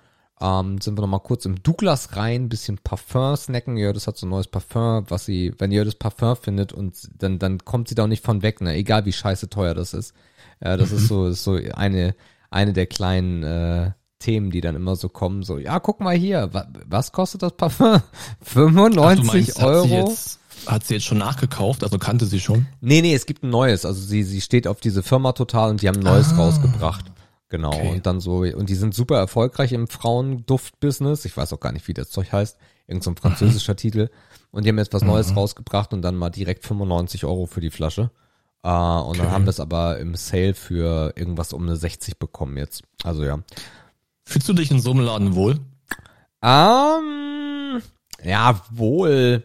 Ähm, 0.42 0.82
sind 0.82 0.98
wir 0.98 1.02
noch 1.02 1.08
mal 1.08 1.20
kurz 1.20 1.46
im 1.46 1.64
Douglas 1.64 2.18
rein, 2.18 2.50
bisschen 2.50 2.78
Parfum 2.78 3.38
snacken. 3.38 3.78
Jördis 3.78 4.06
hat 4.06 4.18
so 4.18 4.26
ein 4.26 4.30
neues 4.30 4.48
Parfum, 4.48 5.06
was 5.08 5.26
sie, 5.26 5.54
wenn 5.60 5.72
Jördis 5.72 5.96
Parfum 5.96 6.36
findet 6.36 6.74
und 6.74 7.10
dann, 7.18 7.40
dann 7.40 7.60
kommt 7.60 7.88
sie 7.88 7.96
da 7.96 8.04
auch 8.04 8.08
nicht 8.08 8.24
von 8.24 8.42
weg, 8.42 8.60
ne? 8.60 8.74
Egal 8.74 9.06
wie 9.06 9.14
scheiße 9.14 9.50
teuer 9.50 9.74
das 9.74 9.94
ist. 9.94 10.14
Äh, 10.60 10.78
das 10.78 10.92
ist 10.92 11.08
so, 11.08 11.28
ist 11.28 11.44
so 11.46 11.58
eine, 11.74 12.16
eine 12.52 12.74
der 12.74 12.86
kleinen 12.86 13.44
äh, 13.44 13.92
Themen, 14.20 14.52
die 14.52 14.62
dann 14.62 14.76
immer 14.76 14.98
so 14.98 15.08
kommen, 15.08 15.44
so, 15.44 15.58
ja, 15.58 15.80
guck 15.80 16.02
mal 16.02 16.16
hier, 16.16 16.54
wa 16.54 16.68
was 16.86 17.14
kostet 17.14 17.42
das 17.42 17.56
Parfum? 17.56 18.02
95 18.42 19.20
Ach, 19.28 19.34
meinst, 19.34 19.64
Euro? 19.64 19.84
Hat 19.84 19.90
sie, 19.90 19.96
jetzt, 19.96 20.40
hat 20.68 20.86
sie 20.86 20.96
jetzt 20.96 21.06
schon 21.06 21.18
nachgekauft, 21.18 21.84
also 21.84 21.98
kannte 21.98 22.26
sie 22.26 22.40
schon? 22.40 22.66
Nee, 22.82 23.02
nee, 23.02 23.14
es 23.16 23.26
gibt 23.26 23.44
ein 23.44 23.50
neues. 23.50 23.86
Also 23.86 24.02
sie, 24.02 24.24
sie 24.24 24.42
steht 24.42 24.68
auf 24.68 24.80
diese 24.82 25.04
Firma 25.04 25.32
total 25.34 25.70
und 25.72 25.82
die 25.82 25.88
haben 25.88 25.98
ein 25.98 26.04
neues 26.04 26.34
Ah. 26.34 26.38
rausgebracht. 26.38 27.06
Genau. 27.50 27.74
Okay. 27.74 27.90
Und 27.92 28.06
dann 28.06 28.20
so, 28.20 28.38
und 28.40 28.70
die 28.70 28.76
sind 28.76 28.94
super 28.96 29.18
erfolgreich 29.18 29.72
im 29.72 29.88
Frauenduft-Business. 29.88 31.26
Ich 31.26 31.38
weiß 31.38 31.54
auch 31.54 31.60
gar 31.60 31.72
nicht, 31.72 31.88
wie 31.88 31.94
das 31.94 32.10
Zeug 32.10 32.32
heißt. 32.32 32.58
Irgend 32.88 33.04
so 33.04 33.12
ein 33.12 33.18
französischer 33.18 33.76
Titel. 33.78 34.10
Und 34.52 34.66
die 34.66 34.70
haben 34.70 34.78
jetzt 34.78 34.94
was 34.94 35.04
Neues 35.04 35.36
rausgebracht 35.36 35.94
und 35.94 36.02
dann 36.02 36.16
mal 36.16 36.30
direkt 36.30 36.66
95 36.66 37.26
Euro 37.26 37.46
für 37.46 37.62
die 37.62 37.72
Flasche. 37.72 38.10
Äh, 38.64 38.68
und 38.70 39.18
dann 39.20 39.28
Okay. 39.28 39.30
haben 39.32 39.46
wir 39.46 39.50
es 39.52 39.60
aber 39.60 40.00
im 40.00 40.16
Sale 40.16 40.54
für 40.54 41.14
irgendwas 41.16 41.54
um 41.54 41.64
eine 41.64 41.76
60 41.76 42.18
bekommen 42.18 42.58
jetzt. 42.58 42.84
Also 43.04 43.24
ja. 43.24 43.40
Fühlst 44.26 44.50
du 44.50 44.54
dich 44.54 44.72
in 44.72 44.80
so 44.80 44.92
einem 44.92 45.02
Laden 45.02 45.36
wohl? 45.36 45.60
Ähm, 46.42 47.82
ja, 48.24 48.62
wohl, 48.72 49.44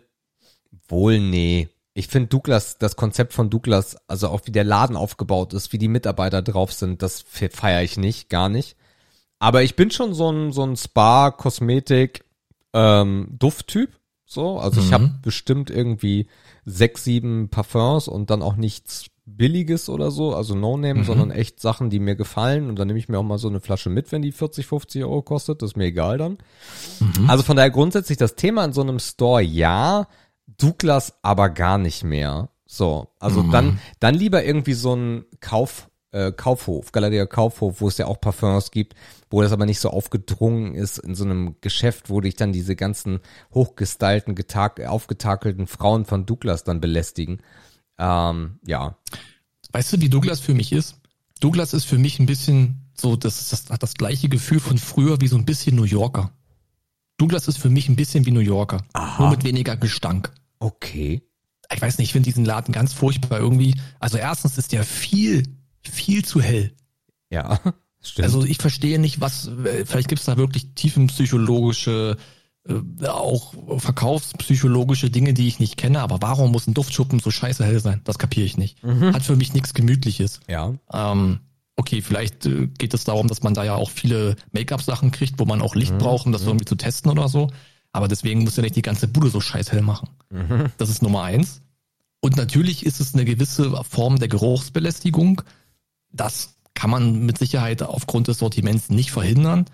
wohl, 0.90 1.18
nee. 1.20 1.68
Ich 1.92 2.06
finde 2.08 2.28
Douglas, 2.28 2.78
das 2.78 2.96
Konzept 2.96 3.32
von 3.32 3.50
Douglas, 3.50 3.96
also 4.06 4.28
auch 4.28 4.42
wie 4.44 4.52
der 4.52 4.64
Laden 4.64 4.96
aufgebaut 4.96 5.52
ist, 5.54 5.72
wie 5.72 5.78
die 5.78 5.88
Mitarbeiter 5.88 6.40
drauf 6.40 6.72
sind, 6.72 7.02
das 7.02 7.22
feiere 7.22 7.82
ich 7.82 7.96
nicht, 7.96 8.28
gar 8.28 8.48
nicht. 8.48 8.76
Aber 9.38 9.62
ich 9.62 9.74
bin 9.74 9.90
schon 9.90 10.14
so 10.14 10.30
ein, 10.30 10.52
so 10.52 10.62
ein 10.64 10.76
Spa, 10.76 11.30
Kosmetik, 11.30 12.24
ähm, 12.72 13.28
Dufttyp. 13.38 13.90
So, 14.24 14.58
also 14.60 14.80
ich 14.80 14.90
Mhm. 14.90 14.94
habe 14.94 15.10
bestimmt 15.22 15.70
irgendwie 15.70 16.28
sechs, 16.64 17.02
sieben 17.02 17.48
Parfums 17.48 18.06
und 18.06 18.30
dann 18.30 18.42
auch 18.42 18.54
nichts 18.54 19.06
Billiges 19.26 19.88
oder 19.88 20.10
so, 20.12 20.34
also 20.34 20.54
No-Name, 20.54 21.00
Mhm. 21.00 21.04
sondern 21.04 21.30
echt 21.32 21.58
Sachen, 21.60 21.90
die 21.90 21.98
mir 21.98 22.14
gefallen. 22.14 22.68
Und 22.68 22.78
dann 22.78 22.86
nehme 22.86 22.98
ich 23.00 23.08
mir 23.08 23.18
auch 23.18 23.24
mal 23.24 23.38
so 23.38 23.48
eine 23.48 23.60
Flasche 23.60 23.90
mit, 23.90 24.12
wenn 24.12 24.22
die 24.22 24.30
40, 24.32 24.66
50 24.66 25.02
Euro 25.02 25.22
kostet. 25.22 25.62
Das 25.62 25.70
ist 25.70 25.76
mir 25.76 25.86
egal 25.86 26.18
dann. 26.18 26.38
Mhm. 27.00 27.28
Also 27.28 27.42
von 27.42 27.56
daher 27.56 27.70
grundsätzlich 27.70 28.18
das 28.18 28.36
Thema 28.36 28.64
in 28.64 28.72
so 28.72 28.82
einem 28.82 28.98
Store 29.00 29.42
ja, 29.42 30.06
Douglas 30.58 31.14
aber 31.22 31.50
gar 31.50 31.78
nicht 31.78 32.04
mehr. 32.04 32.50
So, 32.66 33.08
also 33.18 33.42
Mhm. 33.42 33.50
dann, 33.50 33.80
dann 33.98 34.14
lieber 34.14 34.44
irgendwie 34.44 34.74
so 34.74 34.94
ein 34.94 35.24
Kauf, 35.40 35.88
äh, 36.12 36.32
Kaufhof, 36.32 36.92
Galeria 36.92 37.26
Kaufhof, 37.26 37.80
wo 37.80 37.88
es 37.88 37.98
ja 37.98 38.06
auch 38.06 38.20
Parfums 38.20 38.70
gibt, 38.70 38.94
wo 39.28 39.42
das 39.42 39.52
aber 39.52 39.66
nicht 39.66 39.80
so 39.80 39.90
aufgedrungen 39.90 40.74
ist 40.74 40.98
in 40.98 41.14
so 41.14 41.24
einem 41.24 41.56
Geschäft, 41.60 42.10
wo 42.10 42.20
dich 42.20 42.36
dann 42.36 42.52
diese 42.52 42.76
ganzen 42.76 43.20
hochgestylten, 43.54 44.34
getag 44.34 44.80
aufgetakelten 44.86 45.66
Frauen 45.66 46.04
von 46.04 46.26
Douglas 46.26 46.64
dann 46.64 46.80
belästigen. 46.80 47.40
Ähm, 47.98 48.58
ja. 48.66 48.96
Weißt 49.72 49.92
du, 49.92 50.00
wie 50.00 50.08
Douglas 50.08 50.40
für 50.40 50.54
mich 50.54 50.72
ist? 50.72 50.96
Douglas 51.40 51.74
ist 51.74 51.84
für 51.84 51.98
mich 51.98 52.18
ein 52.20 52.26
bisschen 52.26 52.90
so, 52.94 53.16
das, 53.16 53.48
das 53.50 53.70
hat 53.70 53.82
das 53.82 53.94
gleiche 53.94 54.28
Gefühl 54.28 54.60
von 54.60 54.78
früher 54.78 55.20
wie 55.20 55.28
so 55.28 55.36
ein 55.36 55.44
bisschen 55.44 55.74
New 55.76 55.84
Yorker. 55.84 56.30
Douglas 57.18 57.48
ist 57.48 57.58
für 57.58 57.70
mich 57.70 57.88
ein 57.88 57.96
bisschen 57.96 58.26
wie 58.26 58.30
New 58.30 58.40
Yorker. 58.40 58.82
Aha. 58.92 59.22
Nur 59.22 59.30
mit 59.30 59.44
weniger 59.44 59.76
Gestank. 59.76 60.32
Okay. 60.60 61.22
Ich 61.72 61.82
weiß 61.82 61.98
nicht, 61.98 62.08
ich 62.08 62.12
finde 62.12 62.28
diesen 62.28 62.44
Laden 62.44 62.72
ganz 62.72 62.92
furchtbar 62.92 63.38
irgendwie. 63.40 63.74
Also 63.98 64.18
erstens 64.18 64.58
ist 64.58 64.72
der 64.72 64.84
viel, 64.84 65.42
viel 65.82 66.24
zu 66.24 66.40
hell. 66.40 66.72
Ja. 67.30 67.60
Stimmt. 68.02 68.24
Also 68.24 68.44
ich 68.44 68.58
verstehe 68.58 68.98
nicht, 68.98 69.20
was, 69.20 69.48
äh, 69.48 69.84
vielleicht 69.84 70.08
gibt 70.08 70.20
es 70.20 70.26
da 70.26 70.36
wirklich 70.36 70.74
tiefenpsychologische, 70.74 72.16
äh, 72.66 73.06
auch 73.06 73.54
verkaufspsychologische 73.78 75.10
Dinge, 75.10 75.34
die 75.34 75.48
ich 75.48 75.58
nicht 75.58 75.76
kenne, 75.76 76.00
aber 76.00 76.22
warum 76.22 76.50
muss 76.50 76.66
ein 76.66 76.74
Duftschuppen 76.74 77.20
so 77.20 77.30
scheiße 77.30 77.64
hell 77.64 77.80
sein? 77.80 78.00
Das 78.04 78.18
kapiere 78.18 78.46
ich 78.46 78.56
nicht. 78.56 78.82
Hat 78.82 79.22
für 79.22 79.36
mich 79.36 79.52
nichts 79.52 79.74
Gemütliches. 79.74 80.40
ja. 80.48 80.74
Ähm, 80.92 81.40
okay, 81.76 82.02
vielleicht 82.02 82.46
äh, 82.46 82.68
geht 82.68 82.94
es 82.94 83.04
darum, 83.04 83.28
dass 83.28 83.42
man 83.42 83.54
da 83.54 83.64
ja 83.64 83.74
auch 83.74 83.90
viele 83.90 84.36
Make-up-Sachen 84.52 85.10
kriegt, 85.10 85.38
wo 85.38 85.44
man 85.46 85.62
auch 85.62 85.74
Licht 85.74 85.96
braucht, 85.98 86.26
um 86.26 86.32
das 86.32 86.42
irgendwie 86.42 86.66
zu 86.66 86.74
testen 86.76 87.10
oder 87.10 87.28
so. 87.28 87.50
Aber 87.92 88.08
deswegen 88.08 88.44
muss 88.44 88.56
ja 88.56 88.62
nicht 88.62 88.76
die 88.76 88.82
ganze 88.82 89.08
Bude 89.08 89.30
so 89.30 89.40
scheiß 89.40 89.72
hell 89.72 89.82
machen. 89.82 90.10
Das 90.78 90.88
ist 90.88 91.02
Nummer 91.02 91.22
eins. 91.22 91.60
Und 92.20 92.36
natürlich 92.36 92.86
ist 92.86 93.00
es 93.00 93.14
eine 93.14 93.24
gewisse 93.24 93.82
Form 93.84 94.18
der 94.18 94.28
Geruchsbelästigung. 94.28 95.42
Das 96.12 96.54
kann 96.74 96.90
man 96.90 97.24
mit 97.26 97.38
Sicherheit 97.38 97.82
aufgrund 97.82 98.28
des 98.28 98.38
Sortiments 98.38 98.90
nicht 98.90 99.10
verhindern. 99.10 99.66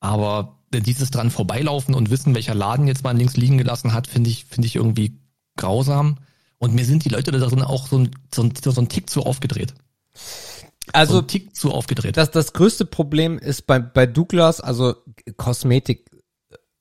Aber 0.00 0.58
dieses 0.72 1.10
dran 1.10 1.30
vorbeilaufen 1.30 1.94
und 1.94 2.10
wissen, 2.10 2.34
welcher 2.34 2.54
Laden 2.54 2.86
jetzt 2.86 3.02
mal 3.02 3.16
links 3.16 3.36
liegen 3.36 3.58
gelassen 3.58 3.92
hat, 3.92 4.06
finde 4.06 4.30
ich, 4.30 4.44
finde 4.44 4.66
ich 4.66 4.76
irgendwie 4.76 5.18
grausam. 5.56 6.18
Und 6.58 6.74
mir 6.74 6.84
sind 6.84 7.04
die 7.04 7.08
Leute 7.08 7.32
da 7.32 7.38
drin 7.38 7.62
auch 7.62 7.86
so 7.86 7.98
ein, 7.98 8.10
so 8.34 8.42
ein, 8.42 8.52
so 8.62 8.80
ein 8.80 8.88
Tick 8.88 9.10
zu 9.10 9.22
aufgedreht. 9.22 9.74
so 10.14 10.92
Also 10.92 11.18
ein 11.18 11.26
Tick 11.26 11.56
zu 11.56 11.72
aufgedreht. 11.72 12.16
das, 12.16 12.30
das 12.30 12.52
größte 12.52 12.84
Problem 12.84 13.38
ist 13.38 13.66
bei, 13.66 13.78
bei 13.78 14.06
Douglas, 14.06 14.60
also 14.60 14.94
Kosmetik 15.36 16.10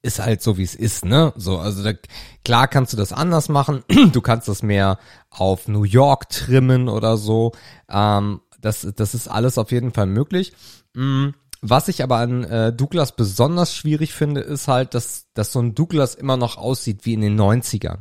ist 0.06 0.20
halt 0.20 0.42
so, 0.42 0.58
wie 0.58 0.64
es 0.64 0.76
ist, 0.76 1.04
ne? 1.04 1.34
So, 1.36 1.58
also 1.58 1.84
da, 1.84 1.92
klar 2.46 2.68
kannst 2.68 2.94
du 2.94 2.98
das 2.98 3.12
anders 3.12 3.50
machen. 3.50 3.84
Du 4.14 4.22
kannst 4.22 4.48
das 4.48 4.64
mehr 4.64 5.00
auf 5.30 5.68
New 5.68 5.84
York 5.84 6.30
trimmen 6.30 6.88
oder 6.88 7.18
so. 7.18 7.52
Ähm, 7.90 8.42
das, 8.62 8.88
das 8.96 9.14
ist 9.14 9.28
alles 9.28 9.58
auf 9.58 9.72
jeden 9.72 9.92
Fall 9.92 10.06
möglich. 10.06 10.54
Mm, 10.94 11.30
Was 11.62 11.88
ich 11.88 12.04
aber 12.04 12.18
an 12.18 12.44
äh, 12.44 12.72
Douglas 12.72 13.16
besonders 13.16 13.76
schwierig 13.76 14.14
finde, 14.14 14.42
ist 14.42 14.68
halt, 14.68 14.94
dass, 14.94 15.26
dass 15.34 15.52
so 15.52 15.60
ein 15.60 15.76
Douglas 15.76 16.16
immer 16.16 16.38
noch 16.38 16.58
aussieht 16.58 17.06
wie 17.06 17.14
in 17.14 17.22
den 17.22 17.40
90ern. 17.40 18.00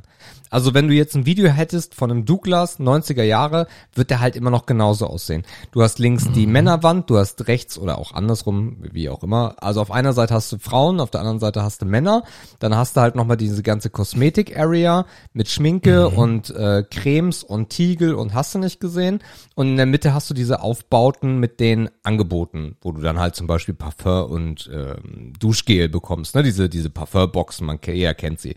Also 0.51 0.73
wenn 0.73 0.87
du 0.87 0.95
jetzt 0.95 1.17
ein 1.17 1.27
Video 1.27 1.49
hättest 1.49 1.97
von 1.97 2.11
einem 2.11 2.25
Douglas 2.25 2.79
90er 2.79 3.25
Jahre, 3.25 3.67
wird 3.93 4.11
der 4.11 4.21
halt 4.21 4.37
immer 4.37 4.51
noch 4.51 4.67
genauso 4.67 5.07
aussehen. 5.09 5.43
Du 5.73 5.83
hast 5.83 5.99
links 5.99 6.31
die 6.31 6.47
Männerwand, 6.47 7.11
du 7.11 7.19
hast 7.19 7.49
rechts 7.49 7.77
oder 7.77 7.99
auch 7.99 8.13
andersrum, 8.13 8.77
wie 8.81 9.09
auch 9.09 9.25
immer. 9.25 9.57
Also 9.59 9.81
auf 9.81 9.91
einer 9.91 10.13
Seite 10.13 10.35
hast 10.35 10.53
du 10.53 10.59
Frauen, 10.59 11.01
auf 11.01 11.11
der 11.11 11.23
anderen 11.23 11.41
Seite 11.41 11.63
hast 11.63 11.83
du 11.83 11.87
Männer. 11.87 12.23
Dann 12.61 12.77
hast 12.77 12.97
du 12.97 13.01
halt 13.01 13.17
nochmal 13.17 13.37
diese 13.37 13.65
ganze 13.65 13.91
Kosmetik-Area 13.91 15.07
mit 15.33 15.49
Schminke 15.49 16.09
und 16.09 16.51
äh, 16.51 16.85
Cremes 16.89 17.43
und 17.43 17.71
Tiegel 17.71 18.15
und 18.15 18.33
hast 18.35 18.55
du 18.55 18.61
nicht 18.61 18.79
gesehen. 18.79 19.25
Und 19.57 19.69
in 19.69 19.77
der 19.77 19.87
Mitte 19.87 20.15
hast 20.15 20.31
du 20.31 20.35
diese 20.35 20.63
Aufbauten 20.63 21.41
mit 21.41 21.59
den 21.59 21.91
Angeboten, 22.05 22.77
wo 22.81 22.93
du 22.93 23.01
dann 23.01 23.19
halt 23.19 23.35
zum 23.35 23.47
Beispiel 23.47 23.75
Parfum 23.75 24.31
und 24.31 24.71
ähm, 24.73 25.33
Duschgel 25.39 25.89
bekommst, 25.89 26.35
ne? 26.35 26.43
Diese, 26.43 26.69
diese 26.69 26.91
Parfumboxen, 26.91 27.67
man 27.67 27.79
jeder 27.85 28.15
kennt 28.15 28.41
sie. 28.41 28.57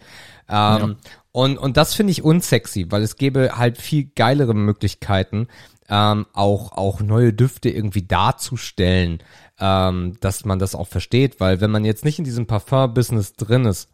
Ähm, 0.49 0.97
und, 1.37 1.59
und 1.59 1.77
das 1.77 1.93
finde 1.93 2.09
ich 2.09 2.23
unsexy, 2.23 2.87
weil 2.89 3.03
es 3.03 3.15
gäbe 3.15 3.59
halt 3.59 3.77
viel 3.77 4.09
geilere 4.15 4.55
Möglichkeiten, 4.55 5.49
ähm, 5.87 6.25
auch, 6.33 6.71
auch 6.71 6.99
neue 6.99 7.31
Düfte 7.31 7.69
irgendwie 7.69 8.01
darzustellen, 8.01 9.21
ähm, 9.59 10.17
dass 10.19 10.45
man 10.45 10.57
das 10.57 10.73
auch 10.73 10.87
versteht, 10.87 11.39
weil 11.39 11.61
wenn 11.61 11.69
man 11.69 11.85
jetzt 11.85 12.05
nicht 12.05 12.17
in 12.17 12.25
diesem 12.25 12.47
Parfum-Business 12.47 13.33
drin 13.33 13.65
ist, 13.65 13.89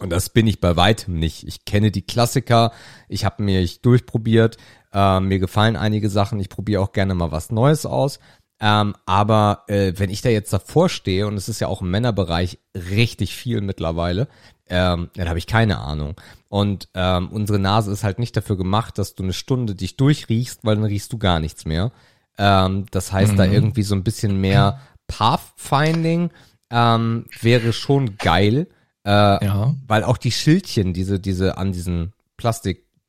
und 0.00 0.10
das 0.10 0.28
bin 0.28 0.46
ich 0.46 0.60
bei 0.60 0.76
weitem 0.76 1.18
nicht. 1.18 1.48
Ich 1.48 1.64
kenne 1.64 1.90
die 1.90 2.02
Klassiker, 2.02 2.72
ich 3.08 3.24
habe 3.24 3.42
mir 3.42 3.62
ich 3.62 3.80
durchprobiert, 3.80 4.58
äh, 4.92 5.20
mir 5.20 5.38
gefallen 5.38 5.74
einige 5.74 6.10
Sachen, 6.10 6.38
ich 6.38 6.50
probiere 6.50 6.82
auch 6.82 6.92
gerne 6.92 7.14
mal 7.14 7.32
was 7.32 7.50
Neues 7.50 7.86
aus. 7.86 8.18
Ähm, 8.60 8.94
aber 9.06 9.64
äh, 9.68 9.94
wenn 9.96 10.10
ich 10.10 10.20
da 10.20 10.28
jetzt 10.28 10.52
davor 10.52 10.90
stehe, 10.90 11.26
und 11.26 11.36
es 11.36 11.48
ist 11.48 11.60
ja 11.60 11.68
auch 11.68 11.80
im 11.80 11.90
Männerbereich 11.90 12.58
richtig 12.74 13.34
viel 13.34 13.62
mittlerweile, 13.62 14.28
ähm, 14.70 15.10
dann 15.14 15.28
habe 15.28 15.38
ich 15.38 15.46
keine 15.46 15.78
Ahnung. 15.78 16.14
Und 16.48 16.88
ähm, 16.94 17.28
unsere 17.28 17.58
Nase 17.58 17.92
ist 17.92 18.04
halt 18.04 18.18
nicht 18.18 18.36
dafür 18.36 18.56
gemacht, 18.56 18.98
dass 18.98 19.14
du 19.14 19.22
eine 19.22 19.32
Stunde 19.32 19.74
dich 19.74 19.96
durchriechst, 19.96 20.60
weil 20.64 20.76
dann 20.76 20.84
riechst 20.84 21.12
du 21.12 21.18
gar 21.18 21.40
nichts 21.40 21.66
mehr. 21.66 21.92
Ähm, 22.38 22.86
das 22.90 23.12
heißt, 23.12 23.38
da 23.38 23.44
irgendwie 23.44 23.82
so 23.82 23.94
ein 23.94 24.04
bisschen 24.04 24.40
mehr 24.40 24.80
Pathfinding 25.08 26.30
ähm, 26.70 27.26
wäre 27.40 27.72
schon 27.72 28.16
geil. 28.16 28.68
Äh, 29.04 29.44
ja. 29.44 29.74
weil 29.86 30.04
auch 30.04 30.18
die 30.18 30.32
Schildchen, 30.32 30.92
diese, 30.92 31.18
diese 31.18 31.56
an 31.56 31.72
diesen 31.72 32.12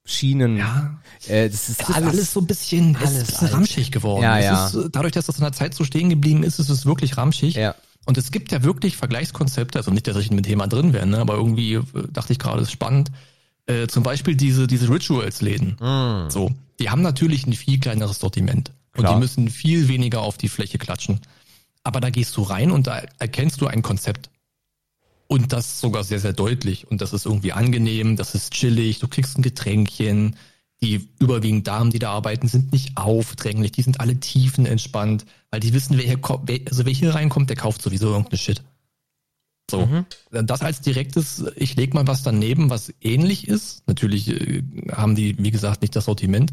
Schienen. 0.10 0.58
Ja. 0.58 1.00
Äh, 1.28 1.50
das 1.50 1.70
ist 1.70 1.82
Es 1.82 1.90
ist 1.90 1.96
alles, 1.96 2.10
alles, 2.10 2.34
so 2.34 2.40
ein 2.40 2.48
bisschen, 2.48 2.96
es 2.96 3.02
alles 3.02 3.12
ist 3.12 3.20
ein 3.20 3.26
bisschen 3.26 3.48
alt. 3.48 3.54
ramschig 3.56 3.92
geworden. 3.92 4.24
Ja, 4.24 4.38
es 4.40 4.46
ja. 4.46 4.68
Ist, 4.68 4.90
dadurch, 4.92 5.14
dass 5.14 5.28
das 5.28 5.38
in 5.38 5.44
der 5.44 5.52
Zeit 5.52 5.74
so 5.74 5.84
stehen 5.84 6.10
geblieben 6.10 6.44
ist, 6.44 6.60
ist 6.60 6.70
es 6.70 6.86
wirklich 6.86 7.18
ramschig. 7.18 7.56
Ja. 7.56 7.76
Und 8.10 8.18
es 8.18 8.32
gibt 8.32 8.52
ja 8.52 8.64
wirklich 8.64 8.98
Vergleichskonzepte, 8.98 9.78
also 9.78 9.92
nicht, 9.92 10.08
dass 10.08 10.18
ich 10.18 10.32
in 10.32 10.38
dem 10.38 10.42
Thema 10.42 10.66
drin 10.66 10.94
wäre, 10.94 11.06
ne, 11.06 11.20
aber 11.20 11.36
irgendwie 11.36 11.76
äh, 11.76 11.84
dachte 12.12 12.34
ich 12.34 12.40
gerade, 12.40 12.64
ist 12.64 12.72
spannend. 12.72 13.12
Äh, 13.68 13.86
zum 13.86 14.02
Beispiel 14.02 14.36
diese, 14.36 14.66
diese 14.66 14.90
Rituals-Läden. 14.90 15.78
Mm. 15.80 16.32
So, 16.32 16.50
die 16.80 16.90
haben 16.90 17.04
natürlich 17.04 17.46
ein 17.46 17.54
viel 17.54 17.80
kleineres 17.80 18.18
Sortiment. 18.18 18.72
Und 18.96 19.02
Klar. 19.02 19.14
die 19.14 19.20
müssen 19.20 19.48
viel 19.48 19.90
weniger 19.90 20.22
auf 20.22 20.40
die 20.40 20.50
Fläche 20.50 20.80
klatschen. 20.80 21.20
Aber 21.84 22.00
da 22.00 22.10
gehst 22.10 22.36
du 22.36 22.42
rein 22.42 22.72
und 22.72 22.88
da 22.88 23.04
erkennst 23.20 23.62
du 23.62 23.68
ein 23.68 23.84
Konzept. 23.84 24.32
Und 25.28 25.54
das 25.54 25.80
sogar 25.80 26.04
sehr, 26.04 26.20
sehr 26.20 26.34
deutlich. 26.34 26.90
Und 26.90 27.02
das 27.02 27.14
ist 27.14 27.28
irgendwie 27.28 27.54
angenehm, 27.54 28.16
das 28.16 28.34
ist 28.34 28.54
chillig, 28.54 28.98
du 28.98 29.08
kriegst 29.08 29.38
ein 29.38 29.44
Getränkchen. 29.44 30.36
Die 30.82 31.10
überwiegend 31.20 31.68
Damen, 31.68 31.92
die 31.92 32.00
da 32.00 32.12
arbeiten, 32.12 32.48
sind 32.48 32.72
nicht 32.72 32.96
aufdränglich, 32.96 33.74
die 33.74 33.82
sind 33.82 34.00
alle 34.00 34.18
tiefenentspannt, 34.18 35.26
weil 35.52 35.60
die 35.60 35.74
wissen, 35.74 35.98
wer 35.98 36.06
hier 36.06 36.18
kommt, 36.18 36.50
also 36.70 36.86
wer 36.86 36.94
hier 36.94 37.14
reinkommt, 37.14 37.50
der 37.50 37.58
kauft 37.58 37.82
sowieso 37.82 38.08
irgendeine 38.08 38.38
Shit. 38.38 38.64
So. 39.70 39.88
Das 40.32 40.62
als 40.62 40.82
direktes, 40.82 41.46
ich 41.56 41.76
leg 41.76 41.94
mal 41.94 42.08
was 42.08 42.24
daneben, 42.24 42.70
was 42.70 42.94
ähnlich 43.02 43.48
ist. 43.48 43.88
Natürlich 43.88 44.30
äh, 44.30 44.64
haben 44.92 45.16
die, 45.16 45.38
wie 45.38 45.52
gesagt, 45.52 45.82
nicht 45.82 45.96
das 45.96 46.06
Sortiment, 46.06 46.52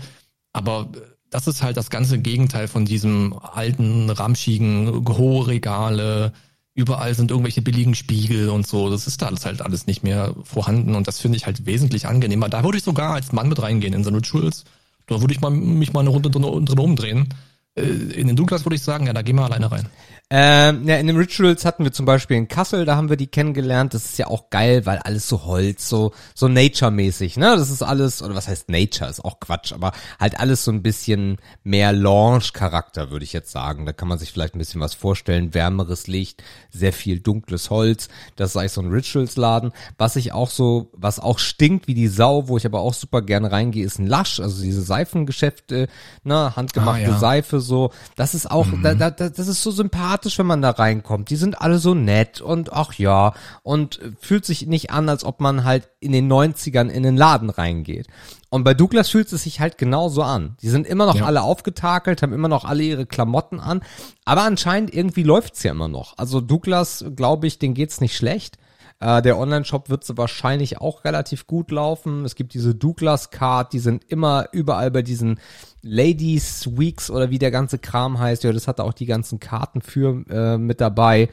aber 0.52 0.90
das 1.30 1.46
ist 1.46 1.62
halt 1.62 1.76
das 1.76 1.90
ganze 1.90 2.18
Gegenteil 2.18 2.68
von 2.68 2.84
diesem 2.84 3.32
alten, 3.38 4.10
ramschigen, 4.10 5.06
hohe 5.08 5.46
Regale. 5.46 6.32
Überall 6.76 7.14
sind 7.14 7.30
irgendwelche 7.30 7.62
billigen 7.62 7.94
Spiegel 7.94 8.50
und 8.50 8.66
so. 8.66 8.90
Das 8.90 9.06
ist 9.06 9.22
da 9.22 9.26
alles 9.26 9.46
halt 9.46 9.62
alles 9.62 9.86
nicht 9.86 10.02
mehr 10.02 10.34
vorhanden 10.44 10.94
und 10.94 11.08
das 11.08 11.18
finde 11.18 11.38
ich 11.38 11.46
halt 11.46 11.64
wesentlich 11.64 12.06
angenehmer. 12.06 12.50
Da 12.50 12.62
würde 12.62 12.76
ich 12.76 12.84
sogar 12.84 13.14
als 13.14 13.32
Mann 13.32 13.48
mit 13.48 13.60
reingehen 13.62 13.94
in 13.94 14.04
so 14.04 14.10
Rituals. 14.10 14.64
Da 15.06 15.20
würde 15.22 15.32
ich 15.32 15.40
mal, 15.40 15.50
mich 15.50 15.94
mal 15.94 16.00
eine 16.00 16.10
Runde 16.10 16.30
drin, 16.30 16.42
drin 16.66 16.78
umdrehen. 16.78 17.28
Äh, 17.76 17.82
In 17.82 18.26
den 18.26 18.36
Douglas 18.36 18.66
würde 18.66 18.76
ich 18.76 18.82
sagen, 18.82 19.06
ja, 19.06 19.14
da 19.14 19.22
gehen 19.22 19.36
wir 19.36 19.44
alleine 19.46 19.72
rein. 19.72 19.88
Ähm, 20.28 20.88
ja, 20.88 20.96
in 20.96 21.06
den 21.06 21.16
Rituals 21.16 21.64
hatten 21.64 21.84
wir 21.84 21.92
zum 21.92 22.04
Beispiel 22.04 22.36
in 22.36 22.48
Kassel, 22.48 22.84
da 22.84 22.96
haben 22.96 23.08
wir 23.08 23.16
die 23.16 23.28
kennengelernt. 23.28 23.94
Das 23.94 24.06
ist 24.06 24.18
ja 24.18 24.26
auch 24.26 24.50
geil, 24.50 24.84
weil 24.84 24.98
alles 24.98 25.28
so 25.28 25.44
Holz, 25.44 25.88
so, 25.88 26.12
so 26.34 26.48
Nature-mäßig, 26.48 27.36
ne? 27.36 27.54
Das 27.56 27.70
ist 27.70 27.82
alles, 27.82 28.22
oder 28.22 28.34
was 28.34 28.48
heißt 28.48 28.68
Nature, 28.68 29.08
ist 29.08 29.24
auch 29.24 29.38
Quatsch, 29.38 29.72
aber 29.72 29.92
halt 30.18 30.40
alles 30.40 30.64
so 30.64 30.72
ein 30.72 30.82
bisschen 30.82 31.36
mehr 31.62 31.92
Lounge-Charakter, 31.92 33.12
würde 33.12 33.24
ich 33.24 33.32
jetzt 33.32 33.52
sagen. 33.52 33.86
Da 33.86 33.92
kann 33.92 34.08
man 34.08 34.18
sich 34.18 34.32
vielleicht 34.32 34.56
ein 34.56 34.58
bisschen 34.58 34.80
was 34.80 34.94
vorstellen. 34.94 35.54
Wärmeres 35.54 36.08
Licht, 36.08 36.42
sehr 36.70 36.92
viel 36.92 37.20
dunkles 37.20 37.70
Holz. 37.70 38.08
Das 38.34 38.50
ist 38.50 38.56
eigentlich 38.56 38.72
so 38.72 38.80
ein 38.80 38.90
Rituals-Laden. 38.90 39.70
Was 39.96 40.16
ich 40.16 40.32
auch 40.32 40.50
so, 40.50 40.90
was 40.92 41.20
auch 41.20 41.38
stinkt 41.38 41.86
wie 41.86 41.94
die 41.94 42.08
Sau, 42.08 42.48
wo 42.48 42.56
ich 42.56 42.66
aber 42.66 42.80
auch 42.80 42.94
super 42.94 43.22
gerne 43.22 43.52
reingehe, 43.52 43.86
ist 43.86 44.00
ein 44.00 44.08
Lush, 44.08 44.40
also 44.40 44.60
diese 44.60 44.82
Seifengeschäfte, 44.82 45.86
ne? 46.24 46.56
Handgemachte 46.56 47.04
Ah, 47.04 47.10
ja. 47.10 47.18
Seife, 47.18 47.60
so. 47.60 47.92
Das 48.16 48.34
ist 48.34 48.50
auch, 48.50 48.66
da, 48.82 48.94
da, 48.94 49.12
da, 49.12 49.28
das 49.28 49.46
ist 49.46 49.62
so 49.62 49.70
sympathisch, 49.70 50.15
wenn 50.24 50.46
man 50.46 50.62
da 50.62 50.70
reinkommt. 50.70 51.30
Die 51.30 51.36
sind 51.36 51.60
alle 51.60 51.78
so 51.78 51.94
nett 51.94 52.40
und 52.40 52.72
ach 52.72 52.94
ja, 52.94 53.34
und 53.62 54.00
fühlt 54.20 54.44
sich 54.44 54.66
nicht 54.66 54.90
an, 54.90 55.08
als 55.08 55.24
ob 55.24 55.40
man 55.40 55.64
halt 55.64 55.88
in 56.00 56.12
den 56.12 56.30
90ern 56.32 56.88
in 56.88 57.02
den 57.02 57.16
Laden 57.16 57.50
reingeht. 57.50 58.06
Und 58.48 58.64
bei 58.64 58.74
Douglas 58.74 59.08
fühlt 59.10 59.32
es 59.32 59.42
sich 59.42 59.60
halt 59.60 59.76
genauso 59.78 60.22
an. 60.22 60.56
Die 60.62 60.68
sind 60.68 60.86
immer 60.86 61.06
noch 61.06 61.16
Ja. 61.16 61.24
alle 61.26 61.42
aufgetakelt, 61.42 62.22
haben 62.22 62.32
immer 62.32 62.48
noch 62.48 62.64
alle 62.64 62.82
ihre 62.82 63.06
Klamotten 63.06 63.60
an, 63.60 63.82
aber 64.24 64.42
anscheinend 64.42 64.94
irgendwie 64.94 65.22
läuft's 65.24 65.62
ja 65.62 65.72
immer 65.72 65.88
noch. 65.88 66.16
Also 66.16 66.40
Douglas, 66.40 67.04
glaube 67.14 67.46
ich, 67.46 67.58
den 67.58 67.74
geht's 67.74 68.00
nicht 68.00 68.16
schlecht. 68.16 68.58
Äh, 69.00 69.20
der 69.22 69.38
Online-Shop 69.38 69.90
wird 69.90 70.04
so 70.04 70.16
wahrscheinlich 70.16 70.80
auch 70.80 71.04
relativ 71.04 71.46
gut 71.46 71.70
laufen. 71.70 72.24
Es 72.24 72.34
gibt 72.34 72.54
diese 72.54 72.74
Douglas-Card, 72.74 73.72
die 73.72 73.78
sind 73.78 74.04
immer 74.04 74.46
überall 74.52 74.90
bei 74.90 75.02
diesen 75.02 75.38
Ladies 75.82 76.76
Weeks 76.78 77.10
oder 77.10 77.30
wie 77.30 77.38
der 77.38 77.50
ganze 77.50 77.78
Kram 77.78 78.18
heißt. 78.18 78.44
Ja, 78.44 78.52
das 78.52 78.68
hat 78.68 78.80
auch 78.80 78.94
die 78.94 79.06
ganzen 79.06 79.38
Karten 79.38 79.82
für 79.82 80.24
äh, 80.30 80.58
mit 80.58 80.80
dabei. 80.80 81.28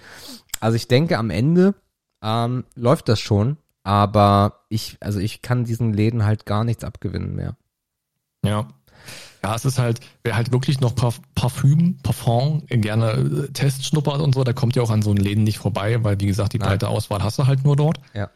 Also 0.59 0.75
ich 0.75 0.87
denke, 0.87 1.17
am 1.17 1.29
Ende 1.29 1.75
ähm, 2.21 2.65
läuft 2.75 3.09
das 3.09 3.19
schon. 3.19 3.57
Aber 3.83 4.61
ich, 4.69 4.97
also 5.01 5.19
ich 5.19 5.41
kann 5.41 5.65
diesen 5.65 5.93
Läden 5.93 6.25
halt 6.25 6.45
gar 6.45 6.63
nichts 6.63 6.83
abgewinnen 6.85 7.35
mehr. 7.35 7.57
Ja. 8.45 8.67
Ja, 9.43 9.55
es 9.55 9.65
ist 9.65 9.77
halt, 9.79 9.99
wer 10.23 10.35
halt 10.35 10.51
wirklich 10.51 10.79
noch 10.79 10.95
Parf 10.95 11.19
Parfüm, 11.35 11.97
Parfum 12.01 12.63
gerne 12.67 13.11
äh, 13.11 13.51
Test 13.51 13.85
schnuppert 13.85 14.21
und 14.21 14.33
so, 14.35 14.43
der 14.43 14.53
kommt 14.53 14.75
ja 14.75 14.81
auch 14.83 14.89
an 14.89 15.01
so 15.01 15.09
einen 15.09 15.19
Läden 15.19 15.43
nicht 15.43 15.57
vorbei, 15.57 16.01
weil 16.03 16.19
wie 16.21 16.27
gesagt, 16.27 16.53
die 16.53 16.59
Nein. 16.59 16.69
breite 16.69 16.87
Auswahl 16.87 17.21
hast 17.23 17.39
du 17.39 17.45
halt 17.47 17.63
nur 17.65 17.75
dort. 17.75 17.99
Ja. 18.13 18.29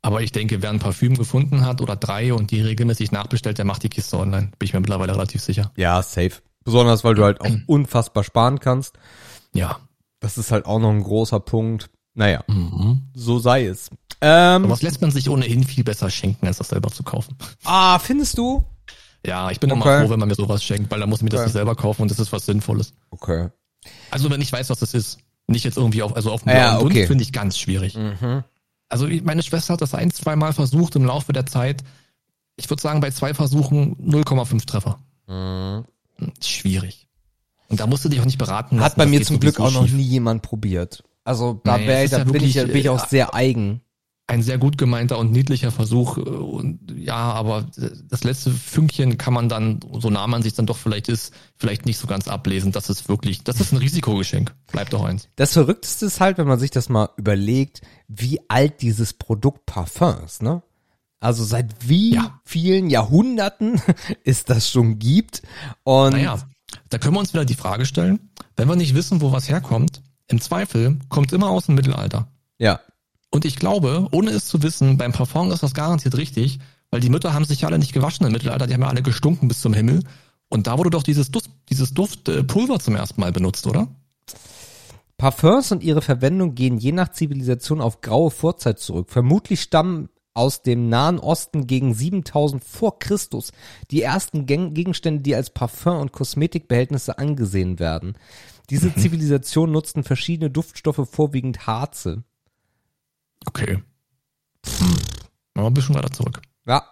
Aber 0.00 0.22
ich 0.22 0.32
denke, 0.32 0.62
wer 0.62 0.70
ein 0.70 0.78
Parfüm 0.78 1.14
gefunden 1.16 1.64
hat 1.64 1.80
oder 1.80 1.96
drei 1.96 2.32
und 2.34 2.50
die 2.50 2.60
regelmäßig 2.60 3.10
nachbestellt, 3.12 3.58
der 3.58 3.64
macht 3.64 3.82
die 3.82 3.88
Kiste 3.88 4.18
online. 4.18 4.50
Bin 4.58 4.66
ich 4.66 4.72
mir 4.74 4.80
mittlerweile 4.80 5.12
relativ 5.14 5.42
sicher. 5.42 5.70
Ja, 5.76 6.02
safe. 6.02 6.32
Besonders, 6.64 7.04
weil 7.04 7.14
du 7.14 7.24
halt 7.24 7.40
auch 7.40 7.48
unfassbar 7.66 8.24
sparen 8.24 8.58
kannst. 8.60 8.96
Ja. 9.54 9.78
Das 10.20 10.38
ist 10.38 10.50
halt 10.50 10.64
auch 10.66 10.78
noch 10.78 10.90
ein 10.90 11.02
großer 11.02 11.40
Punkt. 11.40 11.90
Naja, 12.14 12.42
Mhm. 12.48 13.02
so 13.14 13.38
sei 13.38 13.66
es. 13.66 13.90
Ähm, 14.20 14.62
Aber 14.64 14.70
was 14.70 14.82
lässt 14.82 15.00
man 15.02 15.10
sich 15.10 15.28
ohnehin 15.28 15.64
viel 15.64 15.84
besser 15.84 16.08
schenken, 16.08 16.46
als 16.46 16.58
das 16.58 16.68
selber 16.68 16.90
zu 16.90 17.02
kaufen? 17.02 17.36
ah, 17.64 17.98
findest 17.98 18.38
du? 18.38 18.64
Ja, 19.26 19.50
ich 19.50 19.58
bin 19.60 19.70
immer 19.70 19.80
Okay. 19.84 20.02
froh, 20.04 20.10
wenn 20.10 20.20
man 20.20 20.28
mir 20.28 20.34
sowas 20.34 20.62
schenkt, 20.62 20.90
weil 20.90 21.00
dann 21.00 21.08
muss 21.08 21.20
ich 21.20 21.22
mir 21.24 21.30
das 21.30 21.40
Okay. 21.40 21.46
nicht 21.46 21.52
selber 21.54 21.74
kaufen 21.74 22.02
und 22.02 22.10
das 22.10 22.18
ist 22.18 22.32
was 22.32 22.44
Sinnvolles. 22.46 22.92
Okay. 23.10 23.48
Also 24.10 24.30
wenn 24.30 24.40
ich 24.40 24.52
weiß, 24.52 24.70
was 24.70 24.78
das 24.80 24.94
ist. 24.94 25.18
Nicht 25.46 25.64
jetzt 25.64 25.76
irgendwie 25.76 26.02
auf, 26.02 26.16
also 26.16 26.32
auf 26.32 26.42
dem 26.42 26.50
Ja, 26.50 26.70
blauen 26.70 26.84
Dunst 26.84 26.96
okay. 26.96 27.06
finde 27.06 27.22
ich 27.22 27.32
ganz 27.32 27.58
schwierig. 27.58 27.98
Also 28.88 29.06
ich- 29.06 29.22
meine 29.24 29.42
Schwester 29.42 29.74
hat 29.74 29.82
das 29.82 29.94
ein, 29.94 30.10
zwei 30.10 30.36
Mal 30.36 30.52
versucht 30.54 30.96
im 30.96 31.04
Laufe 31.04 31.32
der 31.34 31.44
Zeit. 31.44 31.84
Ich 32.56 32.70
würde 32.70 32.80
sagen, 32.80 33.00
bei 33.00 33.10
zwei 33.10 33.34
Versuchen 33.34 33.94
0,5 34.00 34.64
Treffer. 34.64 34.98
Hm, 35.26 35.84
Schwierig. 36.42 37.08
Und 37.68 37.80
da 37.80 37.86
musst 37.86 38.04
du 38.04 38.08
dich 38.08 38.20
auch 38.20 38.24
nicht 38.24 38.38
beraten 38.38 38.76
lassen. 38.76 38.84
Hat 38.86 38.96
bei 38.96 39.04
das 39.04 39.10
mir 39.10 39.22
zum 39.22 39.40
Glück 39.40 39.58
auch 39.60 39.72
noch 39.72 39.86
nie 39.88 40.02
jemand 40.02 40.42
probiert. 40.42 41.02
Also 41.24 41.60
da, 41.64 41.76
Nee, 41.78 41.86
wär, 41.88 42.08
da 42.08 42.18
ja 42.18 42.24
bin, 42.24 42.42
ich, 42.44 42.54
bin 42.54 42.76
ich 42.76 42.88
auch 42.88 43.04
äh, 43.04 43.08
sehr 43.08 43.34
eigen. 43.34 43.80
Ein 44.26 44.42
sehr 44.42 44.56
gut 44.56 44.78
gemeinter 44.78 45.18
und 45.18 45.32
niedlicher 45.32 45.70
Versuch. 45.70 46.16
äh, 46.16 46.20
Und 46.20 46.80
ja, 46.96 47.16
aber 47.16 47.66
das 48.08 48.24
letzte 48.24 48.50
Fünkchen 48.52 49.18
kann 49.18 49.34
man 49.34 49.48
dann, 49.50 49.80
so 49.98 50.08
nah 50.08 50.26
man 50.26 50.42
sich 50.42 50.54
dann 50.54 50.64
doch 50.66 50.78
vielleicht 50.78 51.08
ist, 51.10 51.34
vielleicht 51.56 51.84
nicht 51.84 51.98
so 51.98 52.06
ganz 52.06 52.26
ablesen. 52.26 52.72
Das 52.72 52.88
ist 52.88 53.08
wirklich, 53.08 53.44
das 53.44 53.60
ist 53.60 53.72
ein 53.72 53.78
Risikogeschenk. 53.78 54.54
Bleibt 54.72 54.94
auch 54.94 55.04
eins. 55.04 55.28
Das 55.36 55.52
Verrückteste 55.52 56.06
ist 56.06 56.20
halt, 56.20 56.38
wenn 56.38 56.46
man 56.48 56.58
sich 56.58 56.70
das 56.70 56.88
mal 56.88 57.10
überlegt, 57.18 57.82
wie 58.08 58.40
alt 58.48 58.80
dieses 58.80 59.12
Produkt 59.12 59.66
Parfum 59.66 60.16
ist, 60.24 60.42
ne? 60.42 60.62
Also 61.20 61.44
seit 61.44 61.88
wie 61.88 62.14
Ja. 62.14 62.40
vielen 62.44 62.88
Jahrhunderten 62.90 63.80
es 64.24 64.44
das 64.44 64.70
schon 64.70 64.98
gibt. 64.98 65.42
Und 65.82 66.12
Naja, 66.12 66.38
da 66.88 66.98
können 66.98 67.14
wir 67.14 67.20
uns 67.20 67.32
wieder 67.34 67.44
die 67.44 67.54
Frage 67.54 67.84
stellen, 67.86 68.30
wenn 68.56 68.68
wir 68.68 68.76
nicht 68.76 68.94
wissen, 68.94 69.20
wo 69.20 69.32
was 69.32 69.48
herkommt, 69.48 70.02
im 70.28 70.40
Zweifel 70.40 70.98
kommt 71.10 71.32
immer 71.34 71.48
aus 71.50 71.66
dem 71.66 71.74
Mittelalter. 71.74 72.28
ja, 72.58 72.80
Und 73.34 73.44
ich 73.44 73.56
glaube, 73.56 74.06
ohne 74.12 74.30
es 74.30 74.46
zu 74.46 74.62
wissen, 74.62 74.96
beim 74.96 75.10
Parfum 75.10 75.50
ist 75.50 75.64
das 75.64 75.74
garantiert 75.74 76.16
richtig, 76.16 76.60
weil 76.92 77.00
die 77.00 77.08
Mütter 77.08 77.34
haben 77.34 77.44
sich 77.44 77.62
ja 77.62 77.68
alle 77.68 77.80
nicht 77.80 77.92
gewaschen 77.92 78.24
im 78.24 78.30
Mittelalter, 78.30 78.68
die 78.68 78.74
haben 78.74 78.82
ja 78.82 78.86
alle 78.86 79.02
gestunken 79.02 79.48
bis 79.48 79.60
zum 79.60 79.74
Himmel. 79.74 80.04
Und 80.48 80.68
da 80.68 80.78
wurde 80.78 80.90
doch 80.90 81.02
dieses 81.02 81.32
Duft, 81.32 81.50
dieses 81.68 81.92
Duftpulver 81.94 82.78
zum 82.78 82.94
ersten 82.94 83.20
Mal 83.20 83.32
benutzt, 83.32 83.66
oder? 83.66 83.88
Parfums 85.16 85.72
und 85.72 85.82
ihre 85.82 86.00
Verwendung 86.00 86.54
gehen 86.54 86.78
je 86.78 86.92
nach 86.92 87.08
Zivilisation 87.10 87.80
auf 87.80 88.02
graue 88.02 88.30
Vorzeit 88.30 88.78
zurück. 88.78 89.08
Vermutlich 89.10 89.62
stammen 89.62 90.10
aus 90.32 90.62
dem 90.62 90.88
Nahen 90.88 91.18
Osten 91.18 91.66
gegen 91.66 91.92
7000 91.92 92.62
vor 92.62 93.00
Christus 93.00 93.50
die 93.90 94.02
ersten 94.02 94.46
Gen- 94.46 94.74
Gegenstände, 94.74 95.22
die 95.22 95.34
als 95.34 95.50
Parfum 95.50 95.98
und 95.98 96.12
Kosmetikbehältnisse 96.12 97.18
angesehen 97.18 97.80
werden. 97.80 98.14
Diese 98.70 98.94
Zivilisation 98.94 99.72
nutzten 99.72 100.04
verschiedene 100.04 100.50
Duftstoffe, 100.50 101.08
vorwiegend 101.10 101.66
Harze. 101.66 102.22
Okay. 103.46 103.82
Hm. 104.78 104.88
Machen 104.88 104.98
wir 105.54 105.64
ein 105.66 105.74
bisschen 105.74 105.94
weiter 105.94 106.10
zurück. 106.10 106.40
Ja. 106.66 106.82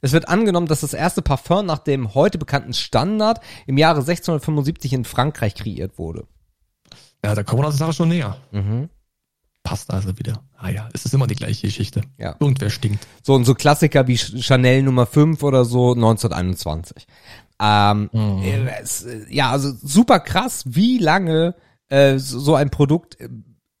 Es 0.00 0.12
wird 0.12 0.28
angenommen, 0.28 0.66
dass 0.66 0.80
das 0.80 0.92
erste 0.92 1.22
Parfum 1.22 1.64
nach 1.64 1.78
dem 1.78 2.14
heute 2.14 2.36
bekannten 2.36 2.74
Standard 2.74 3.40
im 3.66 3.78
Jahre 3.78 4.00
1675 4.00 4.92
in 4.92 5.04
Frankreich 5.04 5.54
kreiert 5.54 5.96
wurde. 5.98 6.26
Ja, 7.24 7.34
da 7.34 7.42
kommen 7.42 7.62
wir 7.62 7.68
der 7.68 7.72
Sache 7.78 7.94
schon 7.94 8.10
näher. 8.10 8.36
Mhm. 8.50 8.90
Passt 9.62 9.90
also 9.90 10.18
wieder. 10.18 10.42
Ah 10.58 10.68
ja, 10.68 10.90
es 10.92 11.06
ist 11.06 11.14
immer 11.14 11.26
die 11.26 11.36
gleiche 11.36 11.66
Geschichte. 11.68 12.02
Ja. 12.18 12.36
Irgendwer 12.38 12.68
stinkt. 12.68 13.06
So 13.22 13.32
und 13.34 13.46
so 13.46 13.54
Klassiker 13.54 14.06
wie 14.06 14.16
Ch- 14.16 14.42
Chanel 14.42 14.82
Nummer 14.82 15.06
5 15.06 15.42
oder 15.42 15.64
so 15.64 15.94
1921. 15.94 17.06
Ähm, 17.62 18.10
äh, 18.42 18.66
es, 18.82 19.04
äh, 19.04 19.24
ja, 19.30 19.50
also 19.52 19.72
super 19.82 20.20
krass, 20.20 20.64
wie 20.66 20.98
lange 20.98 21.54
äh, 21.88 22.18
so 22.18 22.40
so 22.40 22.54
ein 22.56 22.68
Produkt 22.68 23.18
äh, 23.20 23.30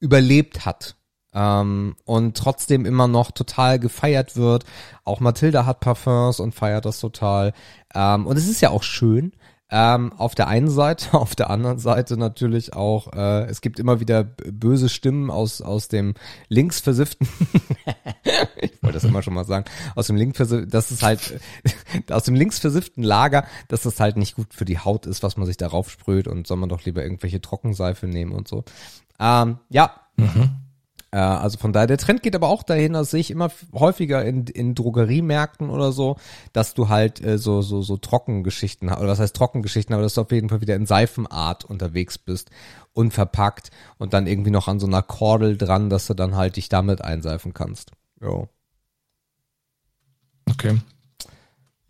überlebt 0.00 0.64
hat. 0.64 0.96
Ähm, 1.34 1.96
und 2.04 2.36
trotzdem 2.36 2.86
immer 2.86 3.08
noch 3.08 3.32
total 3.32 3.78
gefeiert 3.78 4.36
wird. 4.36 4.64
Auch 5.04 5.20
Mathilda 5.20 5.66
hat 5.66 5.80
Parfums 5.80 6.40
und 6.40 6.54
feiert 6.54 6.84
das 6.84 7.00
total. 7.00 7.52
Ähm, 7.94 8.26
und 8.26 8.36
es 8.36 8.48
ist 8.48 8.60
ja 8.60 8.70
auch 8.70 8.82
schön. 8.82 9.32
Ähm, 9.70 10.12
auf 10.18 10.34
der 10.34 10.46
einen 10.46 10.68
Seite, 10.68 11.14
auf 11.18 11.34
der 11.34 11.50
anderen 11.50 11.78
Seite 11.78 12.16
natürlich 12.16 12.74
auch, 12.74 13.12
äh, 13.12 13.46
es 13.46 13.60
gibt 13.60 13.80
immer 13.80 13.98
wieder 13.98 14.22
böse 14.22 14.88
Stimmen 14.88 15.30
aus, 15.30 15.62
aus 15.62 15.88
dem 15.88 16.14
linksversifften, 16.48 17.26
ich 18.60 18.82
wollte 18.82 18.94
das 18.94 19.04
immer 19.04 19.22
schon 19.22 19.34
mal 19.34 19.46
sagen, 19.46 19.64
aus 19.96 20.06
dem 20.06 20.16
linksversifften, 20.16 20.70
das 20.70 20.92
ist 20.92 21.02
halt, 21.02 21.40
aus 22.10 22.24
dem 22.24 22.34
linksversifften 22.34 23.02
Lager, 23.02 23.46
dass 23.68 23.82
das 23.82 23.98
halt 23.98 24.16
nicht 24.16 24.36
gut 24.36 24.52
für 24.54 24.66
die 24.66 24.78
Haut 24.78 25.06
ist, 25.06 25.22
was 25.22 25.36
man 25.36 25.46
sich 25.46 25.56
darauf 25.56 25.90
sprüht 25.90 26.28
und 26.28 26.46
soll 26.46 26.58
man 26.58 26.68
doch 26.68 26.84
lieber 26.84 27.02
irgendwelche 27.02 27.40
Trockenseife 27.40 28.06
nehmen 28.06 28.32
und 28.32 28.46
so. 28.46 28.64
Ähm, 29.18 29.58
ja. 29.70 29.92
Mhm. 30.16 30.63
Äh, 31.14 31.18
also 31.18 31.58
von 31.58 31.72
daher, 31.72 31.86
der 31.86 31.98
Trend 31.98 32.24
geht 32.24 32.34
aber 32.34 32.48
auch 32.48 32.64
dahin, 32.64 32.94
das 32.94 33.12
sehe 33.12 33.20
ich 33.20 33.30
immer 33.30 33.48
häufiger 33.72 34.24
in, 34.24 34.46
in 34.48 34.74
Drogeriemärkten 34.74 35.70
oder 35.70 35.92
so, 35.92 36.16
dass 36.52 36.74
du 36.74 36.88
halt 36.88 37.24
äh, 37.24 37.38
so, 37.38 37.62
so, 37.62 37.82
so 37.82 37.96
Trockengeschichten 37.96 38.90
hast, 38.90 38.98
oder 38.98 39.10
was 39.10 39.20
heißt 39.20 39.36
Trockengeschichten, 39.36 39.94
aber 39.94 40.02
dass 40.02 40.14
du 40.14 40.22
auf 40.22 40.32
jeden 40.32 40.48
Fall 40.48 40.60
wieder 40.60 40.74
in 40.74 40.86
Seifenart 40.86 41.64
unterwegs 41.64 42.18
bist, 42.18 42.50
unverpackt 42.94 43.70
und 43.96 44.12
dann 44.12 44.26
irgendwie 44.26 44.50
noch 44.50 44.66
an 44.66 44.80
so 44.80 44.88
einer 44.88 45.02
Kordel 45.02 45.56
dran, 45.56 45.88
dass 45.88 46.08
du 46.08 46.14
dann 46.14 46.34
halt 46.34 46.56
dich 46.56 46.68
damit 46.68 47.00
einseifen 47.00 47.54
kannst. 47.54 47.92
Jo. 48.20 48.48
Okay. 50.50 50.80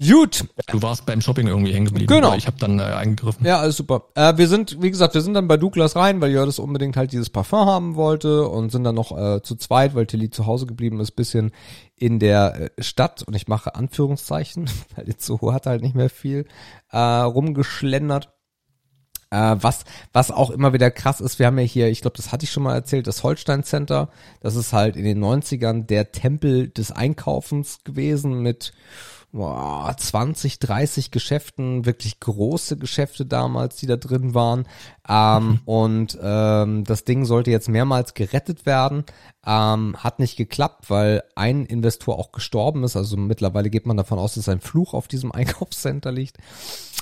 Gut. 0.01 0.47
Du 0.67 0.83
warst 0.83 1.07
beim 1.07 1.21
Shopping 1.21 1.47
irgendwie 1.47 1.73
hängen 1.73 1.87
geblieben. 1.87 2.13
Genau. 2.13 2.35
Ich 2.35 2.49
habe 2.49 2.57
dann 2.59 2.81
äh, 2.81 2.83
eingegriffen. 2.83 3.47
Ja, 3.47 3.61
alles 3.61 3.77
super. 3.77 4.09
Äh, 4.17 4.37
wir 4.37 4.49
sind, 4.49 4.83
wie 4.83 4.91
gesagt, 4.91 5.15
wir 5.15 5.21
sind 5.21 5.35
dann 5.35 5.47
bei 5.47 5.57
Douglas 5.57 5.95
rein, 5.95 6.21
weil 6.21 6.33
Jördes 6.33 6.59
unbedingt 6.59 6.97
halt 6.97 7.13
dieses 7.13 7.31
Parfum 7.31 7.67
haben 7.67 7.95
wollte 7.95 8.49
und 8.49 8.71
sind 8.71 8.83
dann 8.83 8.97
noch 8.97 9.17
äh, 9.17 9.41
zu 9.43 9.55
zweit, 9.55 9.95
weil 9.95 10.07
Tilly 10.07 10.31
zu 10.31 10.47
Hause 10.47 10.67
geblieben 10.67 10.99
ist, 10.99 11.13
bisschen 11.13 11.53
in 11.95 12.19
der 12.19 12.73
äh, 12.77 12.83
Stadt 12.83 13.23
und 13.23 13.35
ich 13.35 13.47
mache 13.47 13.77
Anführungszeichen, 13.77 14.69
weil 14.97 15.07
jetzt 15.07 15.25
so 15.25 15.53
hat 15.53 15.67
halt 15.67 15.83
nicht 15.83 15.95
mehr 15.95 16.11
viel 16.11 16.47
äh, 16.91 16.99
rumgeschlendert. 16.99 18.31
Äh, 19.31 19.57
was, 19.61 19.85
was 20.13 20.33
auch 20.33 20.51
immer 20.51 20.73
wieder 20.73 20.91
krass 20.91 21.21
ist, 21.21 21.39
wir 21.39 21.47
haben 21.47 21.59
ja 21.59 21.65
hier, 21.65 21.89
ich 21.89 22.01
glaube, 22.01 22.17
das 22.17 22.33
hatte 22.33 22.45
ich 22.45 22.51
schon 22.51 22.65
mal 22.65 22.75
erzählt, 22.75 23.07
das 23.07 23.23
Holstein 23.23 23.63
Center. 23.63 24.11
Das 24.41 24.57
ist 24.57 24.73
halt 24.73 24.97
in 24.97 25.05
den 25.05 25.23
90ern 25.23 25.87
der 25.87 26.11
Tempel 26.11 26.69
des 26.69 26.91
Einkaufens 26.91 27.79
gewesen 27.85 28.43
mit 28.43 28.73
boah, 29.35 29.93
20, 29.97 30.61
30 30.61 31.11
Geschäften, 31.11 31.85
wirklich 31.87 32.21
große 32.21 32.77
Geschäfte 32.77 33.27
damals, 33.27 33.77
die 33.77 33.87
da 33.87 33.97
drin 33.97 34.33
waren. 34.33 34.67
Ähm, 35.09 35.47
mhm. 35.47 35.61
Und 35.65 36.19
ähm, 36.23 36.85
das 36.85 37.05
Ding 37.05 37.25
sollte 37.25 37.51
jetzt 37.51 37.69
mehrmals 37.69 38.15
gerettet 38.15 38.65
werden. 38.65 39.05
Ähm, 39.45 39.97
hat 39.99 40.21
nicht 40.21 40.37
geklappt, 40.37 40.89
weil 40.89 41.25
ein 41.35 41.67
Investor 41.67 42.17
auch 42.17 42.31
gestorben 42.31 42.85
ist. 42.85 42.97
Also 42.97 43.17
mittlerweile 43.17 43.71
geht 43.71 43.87
man 43.87 43.97
davon 43.97 44.21
aus, 44.21 44.35
dass 44.35 44.49
ein 44.49 44.61
Fluch 44.61 44.95
auf 44.95 45.09
diesem 45.09 45.33
Einkaufscenter 45.33 46.13
liegt. 46.13 46.39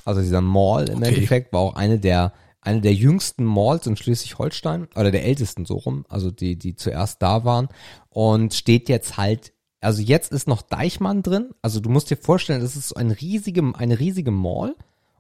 Also 0.07 0.23
dieser 0.23 0.41
Mall 0.41 0.89
im 0.89 0.99
okay. 0.99 1.09
Endeffekt 1.09 1.53
war 1.53 1.61
auch 1.61 1.75
eine 1.75 1.99
der 1.99 2.33
eine 2.65 2.81
der 2.81 2.95
jüngsten 2.95 3.45
Malls 3.45 3.89
in 3.89 3.97
Schleswig-Holstein 3.97 4.87
oder 4.95 5.11
der 5.11 5.25
ältesten 5.25 5.67
so 5.67 5.79
rum, 5.79 6.07
also 6.09 6.31
die 6.31 6.57
die 6.57 6.77
zuerst 6.77 7.21
da 7.21 7.45
waren 7.45 7.69
und 8.09 8.55
steht 8.55 8.89
jetzt 8.89 9.17
halt 9.17 9.53
also 9.83 10.01
jetzt 10.01 10.33
ist 10.33 10.49
noch 10.49 10.63
Deichmann 10.63 11.23
drin. 11.23 11.51
Also 11.61 11.81
du 11.81 11.91
musst 11.91 12.11
dir 12.11 12.17
vorstellen, 12.17 12.61
das 12.61 12.77
ist 12.77 12.89
so 12.89 12.95
ein 12.95 13.11
riesige, 13.11 13.73
eine 13.77 13.99
riesige 13.99 14.31
Mall. 14.31 14.75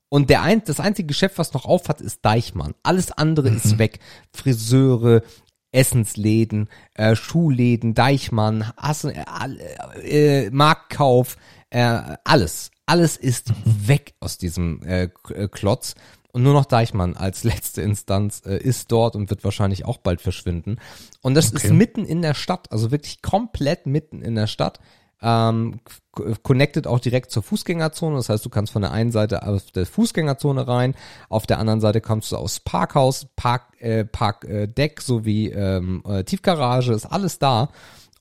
Und 0.08 0.30
der 0.30 0.42
ein, 0.42 0.62
das 0.64 0.78
einzige 0.78 1.06
Geschäft, 1.06 1.38
was 1.38 1.54
noch 1.54 1.64
auf 1.64 1.88
hat, 1.88 2.00
ist 2.00 2.24
Deichmann. 2.24 2.74
Alles 2.82 3.12
andere 3.12 3.50
mhm. 3.50 3.56
ist 3.56 3.78
weg. 3.78 3.98
Friseure, 4.32 5.22
Essensläden, 5.72 6.68
äh, 6.94 7.16
Schuhläden, 7.16 7.94
Deichmann, 7.94 8.72
Hass, 8.76 9.04
äh, 9.04 9.24
äh, 10.02 10.50
Marktkauf, 10.50 11.36
äh, 11.70 12.16
alles. 12.24 12.70
Alles 12.86 13.16
ist 13.16 13.50
mhm. 13.50 13.88
weg 13.88 14.14
aus 14.20 14.38
diesem 14.38 14.82
äh, 14.82 15.08
äh, 15.30 15.48
Klotz. 15.48 15.94
Und 16.32 16.42
nur 16.42 16.54
noch 16.54 16.64
Deichmann 16.64 17.16
als 17.16 17.44
letzte 17.44 17.82
Instanz 17.82 18.42
äh, 18.46 18.56
ist 18.56 18.90
dort 18.90 19.16
und 19.16 19.30
wird 19.30 19.44
wahrscheinlich 19.44 19.84
auch 19.84 19.98
bald 19.98 20.20
verschwinden. 20.20 20.78
Und 21.20 21.34
das 21.34 21.52
okay. 21.54 21.66
ist 21.66 21.72
mitten 21.72 22.04
in 22.04 22.22
der 22.22 22.34
Stadt, 22.34 22.72
also 22.72 22.90
wirklich 22.90 23.22
komplett 23.22 23.86
mitten 23.86 24.22
in 24.22 24.34
der 24.34 24.46
Stadt. 24.46 24.80
Ähm, 25.24 25.78
connected 26.42 26.88
auch 26.88 26.98
direkt 26.98 27.30
zur 27.30 27.44
Fußgängerzone. 27.44 28.16
Das 28.16 28.28
heißt, 28.28 28.44
du 28.44 28.50
kannst 28.50 28.72
von 28.72 28.82
der 28.82 28.90
einen 28.90 29.12
Seite 29.12 29.46
auf 29.46 29.70
der 29.70 29.86
Fußgängerzone 29.86 30.66
rein, 30.66 30.94
auf 31.28 31.46
der 31.46 31.60
anderen 31.60 31.80
Seite 31.80 32.00
kommst 32.00 32.32
du 32.32 32.36
aus 32.36 32.58
Parkhaus, 32.58 33.26
Park, 33.36 33.80
äh, 33.80 34.04
Parkdeck 34.04 35.00
sowie 35.00 35.50
ähm, 35.50 36.02
äh, 36.08 36.24
Tiefgarage, 36.24 36.92
ist 36.92 37.06
alles 37.06 37.38
da. 37.38 37.68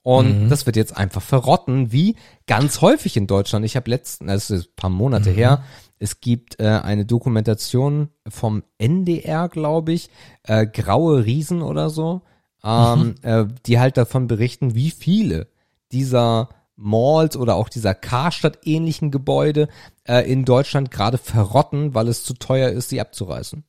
Und 0.04 0.46
mhm. 0.46 0.50
das 0.50 0.66
wird 0.66 0.76
jetzt 0.76 0.96
einfach 0.96 1.22
verrotten, 1.22 1.92
wie 1.92 2.16
ganz 2.48 2.82
häufig 2.82 3.18
in 3.18 3.28
Deutschland. 3.28 3.66
Ich 3.66 3.76
habe 3.76 3.90
letzten, 3.90 4.28
das 4.28 4.50
ist 4.50 4.68
ein 4.68 4.76
paar 4.76 4.90
Monate 4.90 5.32
mhm. 5.32 5.36
her, 5.36 5.64
es 6.02 6.20
gibt 6.20 6.60
äh, 6.60 6.68
eine 6.68 7.06
Dokumentation 7.06 8.10
vom 8.28 8.64
NDR, 8.80 9.50
glaube 9.50 9.94
ich, 9.94 10.10
äh, 10.44 10.66
Graue 10.66 11.26
Riesen 11.26 11.62
oder 11.62 11.92
so, 11.92 12.24
ähm, 12.64 13.00
mhm. 13.00 13.16
äh, 13.22 13.46
die 13.68 13.80
halt 13.80 13.98
davon 13.98 14.26
berichten, 14.26 14.74
wie 14.74 14.90
viele 14.90 15.48
dieser 15.92 16.50
Malls 16.76 17.38
oder 17.38 17.56
auch 17.56 17.70
dieser 17.70 17.94
Karstadt-ähnlichen 17.94 19.12
Gebäude 19.12 19.68
äh, 20.08 20.28
in 20.30 20.44
Deutschland 20.44 20.90
gerade 20.90 21.20
verrotten, 21.20 21.94
weil 21.94 22.08
es 22.08 22.24
zu 22.24 22.34
teuer 22.34 22.72
ist, 22.72 22.90
sie 22.90 23.00
abzureißen. 23.00 23.64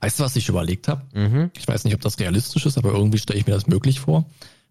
Weißt 0.00 0.18
du, 0.18 0.24
was 0.24 0.34
ich 0.34 0.48
überlegt 0.48 0.88
habe? 0.88 1.02
Mhm. 1.14 1.52
Ich 1.56 1.68
weiß 1.68 1.84
nicht, 1.84 1.94
ob 1.94 2.00
das 2.00 2.18
realistisch 2.18 2.66
ist, 2.66 2.76
aber 2.76 2.90
irgendwie 2.90 3.18
stelle 3.18 3.38
ich 3.38 3.46
mir 3.46 3.54
das 3.54 3.68
möglich 3.68 4.00
vor. 4.00 4.24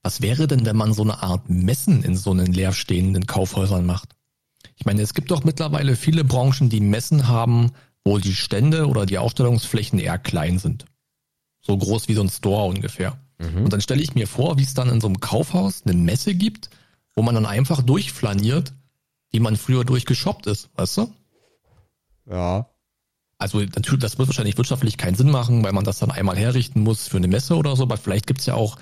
Was 0.03 0.21
wäre 0.21 0.45
denn, 0.45 0.65
wenn 0.65 0.75
man 0.75 0.93
so 0.93 1.03
eine 1.03 1.23
Art 1.23 1.49
Messen 1.49 2.03
in 2.03 2.17
so 2.17 2.31
einen 2.31 2.51
leerstehenden 2.51 3.27
Kaufhäusern 3.27 3.85
macht? 3.85 4.09
Ich 4.75 4.85
meine, 4.85 5.01
es 5.01 5.13
gibt 5.13 5.31
doch 5.31 5.43
mittlerweile 5.43 5.95
viele 5.95 6.23
Branchen, 6.23 6.69
die 6.69 6.81
Messen 6.81 7.27
haben, 7.27 7.71
wo 8.03 8.19
die 8.19 8.35
Stände 8.35 8.87
oder 8.87 9.05
die 9.05 9.17
Ausstellungsflächen 9.17 9.99
eher 9.99 10.17
klein 10.17 10.59
sind. 10.59 10.85
So 11.61 11.77
groß 11.77 12.07
wie 12.07 12.13
so 12.13 12.21
ein 12.21 12.29
Store 12.29 12.67
ungefähr. 12.67 13.17
Mhm. 13.39 13.63
Und 13.63 13.73
dann 13.73 13.81
stelle 13.81 14.01
ich 14.01 14.15
mir 14.15 14.27
vor, 14.27 14.57
wie 14.57 14.63
es 14.63 14.73
dann 14.73 14.89
in 14.89 15.01
so 15.01 15.07
einem 15.07 15.19
Kaufhaus 15.19 15.83
eine 15.85 15.95
Messe 15.95 16.35
gibt, 16.35 16.69
wo 17.15 17.23
man 17.23 17.35
dann 17.35 17.45
einfach 17.45 17.81
durchflaniert, 17.81 18.73
wie 19.31 19.39
man 19.39 19.55
früher 19.55 19.83
durchgeshoppt 19.83 20.47
ist, 20.47 20.69
weißt 20.75 20.97
du? 20.97 21.13
Ja. 22.29 22.69
Also 23.37 23.59
natürlich, 23.59 23.99
das 23.99 24.17
wird 24.17 24.29
wahrscheinlich 24.29 24.57
wirtschaftlich 24.57 24.97
keinen 24.97 25.15
Sinn 25.15 25.29
machen, 25.29 25.63
weil 25.63 25.73
man 25.73 25.83
das 25.83 25.99
dann 25.99 26.11
einmal 26.11 26.37
herrichten 26.37 26.81
muss 26.81 27.07
für 27.07 27.17
eine 27.17 27.27
Messe 27.27 27.55
oder 27.55 27.75
so, 27.75 27.83
aber 27.83 27.97
vielleicht 27.97 28.27
gibt's 28.27 28.45
ja 28.45 28.53
auch, 28.53 28.77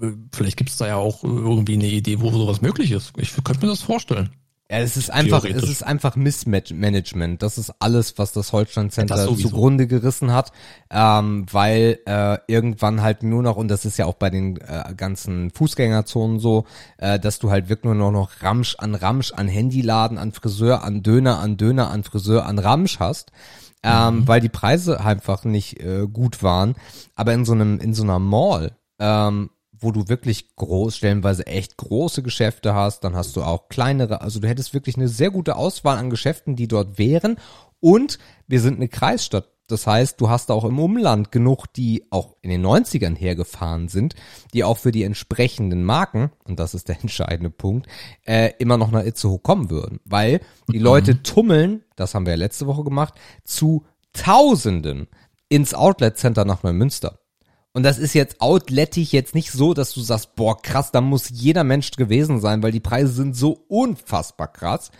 äh, 0.00 0.12
vielleicht 0.32 0.56
gibt's 0.56 0.76
da 0.76 0.88
ja 0.88 0.96
auch 0.96 1.22
irgendwie 1.22 1.74
eine 1.74 1.86
Idee, 1.86 2.20
wo 2.20 2.30
sowas 2.30 2.62
möglich 2.62 2.90
ist. 2.90 3.12
Ich 3.16 3.32
könnte 3.44 3.64
mir 3.64 3.70
das 3.70 3.82
vorstellen. 3.82 4.30
Ja, 4.72 4.78
es 4.78 4.96
ist 4.96 5.10
einfach, 5.10 5.44
es 5.44 5.64
ist 5.64 5.82
einfach 5.82 6.16
Missmanagement. 6.16 7.42
Das 7.42 7.58
ist 7.58 7.74
alles, 7.78 8.16
was 8.16 8.32
das 8.32 8.54
Holstein 8.54 8.90
Center 8.90 9.16
ja, 9.18 9.36
zugrunde 9.36 9.86
gerissen 9.86 10.32
hat, 10.32 10.50
ähm, 10.90 11.44
weil 11.52 11.98
äh, 12.06 12.38
irgendwann 12.46 13.02
halt 13.02 13.22
nur 13.22 13.42
noch 13.42 13.56
und 13.56 13.68
das 13.68 13.84
ist 13.84 13.98
ja 13.98 14.06
auch 14.06 14.14
bei 14.14 14.30
den 14.30 14.56
äh, 14.56 14.94
ganzen 14.96 15.50
Fußgängerzonen 15.50 16.40
so, 16.40 16.64
äh, 16.96 17.18
dass 17.18 17.38
du 17.38 17.50
halt 17.50 17.68
wirklich 17.68 17.92
nur 17.94 18.12
noch 18.12 18.30
Ramsch 18.40 18.76
an 18.78 18.94
Ramsch 18.94 19.34
an 19.34 19.46
Handyladen, 19.46 20.16
an 20.16 20.32
Friseur, 20.32 20.82
an 20.82 21.02
Döner, 21.02 21.38
an 21.40 21.58
Döner, 21.58 21.90
an 21.90 22.02
Friseur, 22.02 22.46
an 22.46 22.58
Ramsch 22.58 22.98
hast. 22.98 23.30
Ähm, 23.84 24.20
mhm. 24.20 24.28
weil 24.28 24.40
die 24.40 24.48
Preise 24.48 25.00
einfach 25.00 25.44
nicht 25.44 25.80
äh, 25.80 26.06
gut 26.10 26.42
waren. 26.44 26.76
Aber 27.16 27.34
in 27.34 27.44
so 27.44 27.52
einem, 27.52 27.80
in 27.80 27.94
so 27.94 28.04
einer 28.04 28.20
Mall, 28.20 28.76
ähm, 29.00 29.50
wo 29.82 29.90
du 29.90 30.08
wirklich 30.08 30.54
groß, 30.56 30.96
stellenweise 30.96 31.46
echt 31.46 31.76
große 31.76 32.22
Geschäfte 32.22 32.74
hast, 32.74 33.04
dann 33.04 33.16
hast 33.16 33.36
du 33.36 33.42
auch 33.42 33.68
kleinere, 33.68 34.20
also 34.20 34.40
du 34.40 34.48
hättest 34.48 34.74
wirklich 34.74 34.96
eine 34.96 35.08
sehr 35.08 35.30
gute 35.30 35.56
Auswahl 35.56 35.98
an 35.98 36.10
Geschäften, 36.10 36.56
die 36.56 36.68
dort 36.68 36.98
wären 36.98 37.36
und 37.80 38.18
wir 38.46 38.60
sind 38.60 38.76
eine 38.76 38.88
Kreisstadt. 38.88 39.48
Das 39.68 39.86
heißt, 39.86 40.20
du 40.20 40.28
hast 40.28 40.50
auch 40.50 40.64
im 40.64 40.78
Umland 40.78 41.32
genug, 41.32 41.72
die 41.72 42.06
auch 42.10 42.36
in 42.42 42.50
den 42.50 42.64
90ern 42.64 43.16
hergefahren 43.16 43.88
sind, 43.88 44.14
die 44.52 44.64
auch 44.64 44.76
für 44.76 44.92
die 44.92 45.02
entsprechenden 45.02 45.84
Marken, 45.84 46.30
und 46.44 46.60
das 46.60 46.74
ist 46.74 46.88
der 46.88 46.98
entscheidende 47.00 47.50
Punkt, 47.50 47.86
äh, 48.26 48.52
immer 48.58 48.76
noch 48.76 48.90
nach 48.90 49.04
Itzehoe 49.04 49.38
kommen 49.38 49.70
würden. 49.70 50.00
Weil 50.04 50.40
die 50.68 50.78
mhm. 50.78 50.84
Leute 50.84 51.22
tummeln, 51.22 51.84
das 51.96 52.14
haben 52.14 52.26
wir 52.26 52.32
ja 52.32 52.38
letzte 52.38 52.66
Woche 52.66 52.84
gemacht, 52.84 53.14
zu 53.44 53.84
Tausenden 54.12 55.08
ins 55.48 55.72
Outlet 55.72 56.18
Center 56.18 56.44
nach 56.44 56.62
Neumünster. 56.62 57.21
Und 57.72 57.84
das 57.84 57.98
ist 57.98 58.14
jetzt 58.14 58.40
outlettig 58.40 59.12
jetzt 59.12 59.34
nicht 59.34 59.50
so, 59.50 59.72
dass 59.72 59.94
du 59.94 60.00
sagst, 60.00 60.34
boah, 60.36 60.60
krass, 60.60 60.92
da 60.92 61.00
muss 61.00 61.30
jeder 61.30 61.64
Mensch 61.64 61.90
gewesen 61.92 62.40
sein, 62.40 62.62
weil 62.62 62.72
die 62.72 62.80
Preise 62.80 63.12
sind 63.12 63.34
so 63.34 63.64
unfassbar 63.68 64.48
krass. 64.48 64.90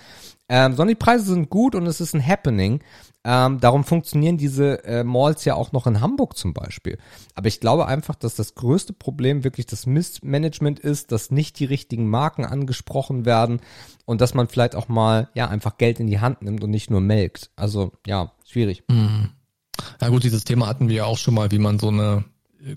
Ähm, 0.48 0.72
sondern 0.72 0.88
die 0.88 0.94
Preise 0.94 1.24
sind 1.24 1.50
gut 1.50 1.74
und 1.74 1.86
es 1.86 2.00
ist 2.00 2.14
ein 2.14 2.26
Happening. 2.26 2.82
Ähm, 3.24 3.60
darum 3.60 3.84
funktionieren 3.84 4.36
diese 4.36 4.84
äh, 4.84 5.04
Malls 5.04 5.44
ja 5.44 5.54
auch 5.54 5.70
noch 5.72 5.86
in 5.86 6.00
Hamburg 6.00 6.36
zum 6.36 6.52
Beispiel. 6.54 6.98
Aber 7.34 7.46
ich 7.46 7.60
glaube 7.60 7.86
einfach, 7.86 8.16
dass 8.16 8.34
das 8.34 8.54
größte 8.54 8.92
Problem 8.92 9.44
wirklich 9.44 9.66
das 9.66 9.86
Missmanagement 9.86 10.80
ist, 10.80 11.12
dass 11.12 11.30
nicht 11.30 11.58
die 11.60 11.64
richtigen 11.64 12.08
Marken 12.08 12.44
angesprochen 12.44 13.24
werden 13.24 13.60
und 14.06 14.20
dass 14.20 14.34
man 14.34 14.48
vielleicht 14.48 14.74
auch 14.74 14.88
mal 14.88 15.28
ja 15.34 15.48
einfach 15.48 15.78
Geld 15.78 16.00
in 16.00 16.08
die 16.08 16.20
Hand 16.20 16.42
nimmt 16.42 16.64
und 16.64 16.70
nicht 16.70 16.90
nur 16.90 17.00
melkt. 17.00 17.50
Also 17.54 17.92
ja, 18.06 18.32
schwierig. 18.44 18.82
Mhm. 18.88 19.30
Ja 20.00 20.08
gut, 20.08 20.24
dieses 20.24 20.44
Thema 20.44 20.66
hatten 20.66 20.88
wir 20.88 20.96
ja 20.96 21.04
auch 21.04 21.18
schon 21.18 21.34
mal, 21.34 21.50
wie 21.52 21.58
man 21.58 21.78
so 21.78 21.88
eine 21.88 22.24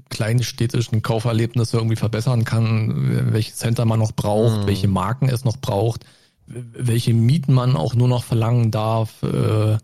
kleinen 0.10 0.43
städtischen 0.43 1.02
Kauferlebnisse 1.02 1.78
irgendwie 1.78 1.95
verbessern 1.95 2.43
kann, 2.43 3.32
welche 3.34 3.54
Center 3.54 3.86
man 3.86 4.00
noch 4.00 4.12
braucht, 4.12 4.62
mhm. 4.62 4.67
welche 4.67 4.88
Marken 4.88 5.30
es 5.30 5.45
noch 5.45 5.58
braucht, 5.58 6.06
welche 6.48 7.13
Mieten 7.13 7.54
man 7.54 7.76
auch 7.76 7.95
nur 7.95 8.08
noch 8.08 8.24
verlangen 8.24 8.71
darf. 8.71 9.24
Äh, 9.24 9.78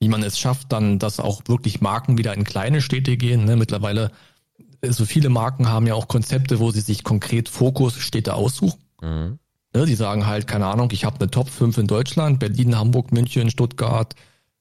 wie 0.00 0.08
man 0.08 0.22
es 0.22 0.38
schafft, 0.38 0.72
dann, 0.72 0.98
dass 0.98 1.18
auch 1.18 1.42
wirklich 1.46 1.80
Marken 1.80 2.18
wieder 2.18 2.34
in 2.34 2.44
kleine 2.44 2.80
Städte 2.80 3.16
gehen. 3.16 3.44
Ne? 3.44 3.56
Mittlerweile, 3.56 4.12
äh, 4.80 4.92
so 4.92 5.04
viele 5.04 5.28
Marken 5.28 5.68
haben 5.68 5.86
ja 5.86 5.94
auch 5.94 6.08
Konzepte, 6.08 6.60
wo 6.60 6.70
sie 6.70 6.80
sich 6.80 7.02
konkret 7.02 7.48
Fokusstädte 7.48 8.34
aussuchen. 8.34 8.78
Mhm. 9.02 9.38
Ne? 9.74 9.86
Die 9.86 9.94
sagen 9.94 10.26
halt, 10.26 10.46
keine 10.46 10.66
Ahnung, 10.66 10.90
ich 10.92 11.04
habe 11.04 11.18
eine 11.20 11.30
Top 11.30 11.50
5 11.50 11.78
in 11.78 11.86
Deutschland, 11.86 12.38
Berlin, 12.38 12.76
Hamburg, 12.76 13.12
München, 13.12 13.50
Stuttgart, 13.50 14.14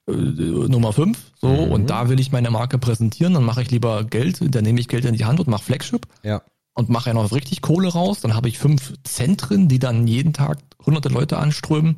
Nummer 0.08 0.93
5, 0.93 1.17
so, 1.41 1.48
mhm. 1.48 1.72
und 1.72 1.89
da 1.89 2.10
will 2.10 2.20
ich 2.20 2.32
meine 2.32 2.50
Marke 2.50 2.78
präsentieren, 2.78 3.34
dann 3.34 3.43
mache 3.43 3.62
ich 3.62 3.72
lieber 3.72 4.06
Geld, 4.06 4.39
dann 4.56 4.63
nehme 4.63 4.80
ich 4.80 4.88
Geld 4.88 5.06
in 5.06 5.13
die 5.13 5.26
Hand 5.26 5.39
und 5.39 5.48
mache 5.48 5.63
Flagship. 5.63 6.08
Ja. 6.24 6.41
Und 6.74 6.89
mache 6.89 7.10
ja 7.10 7.13
noch 7.13 7.32
richtig 7.32 7.62
Kohle 7.62 7.89
raus, 7.89 8.22
dann 8.22 8.36
habe 8.36 8.48
ich 8.48 8.60
fünf 8.60 8.93
Zentren, 9.04 9.67
die 9.67 9.80
dann 9.80 10.08
jeden 10.08 10.32
Tag 10.32 10.60
hunderte 10.86 11.10
Leute 11.10 11.38
anströmen 11.38 11.98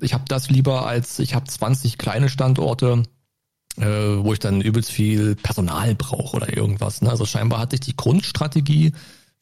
ich 0.00 0.14
habe 0.14 0.24
das 0.28 0.50
lieber 0.50 0.86
als 0.86 1.18
ich 1.18 1.34
habe 1.34 1.46
20 1.46 1.98
kleine 1.98 2.28
Standorte, 2.28 3.02
äh, 3.76 3.84
wo 3.84 4.32
ich 4.32 4.38
dann 4.38 4.60
übelst 4.60 4.90
viel 4.90 5.36
Personal 5.36 5.94
brauche 5.94 6.36
oder 6.36 6.56
irgendwas. 6.56 7.02
Ne? 7.02 7.10
Also 7.10 7.26
scheinbar 7.26 7.60
hat 7.60 7.70
sich 7.70 7.80
die 7.80 7.96
Grundstrategie 7.96 8.92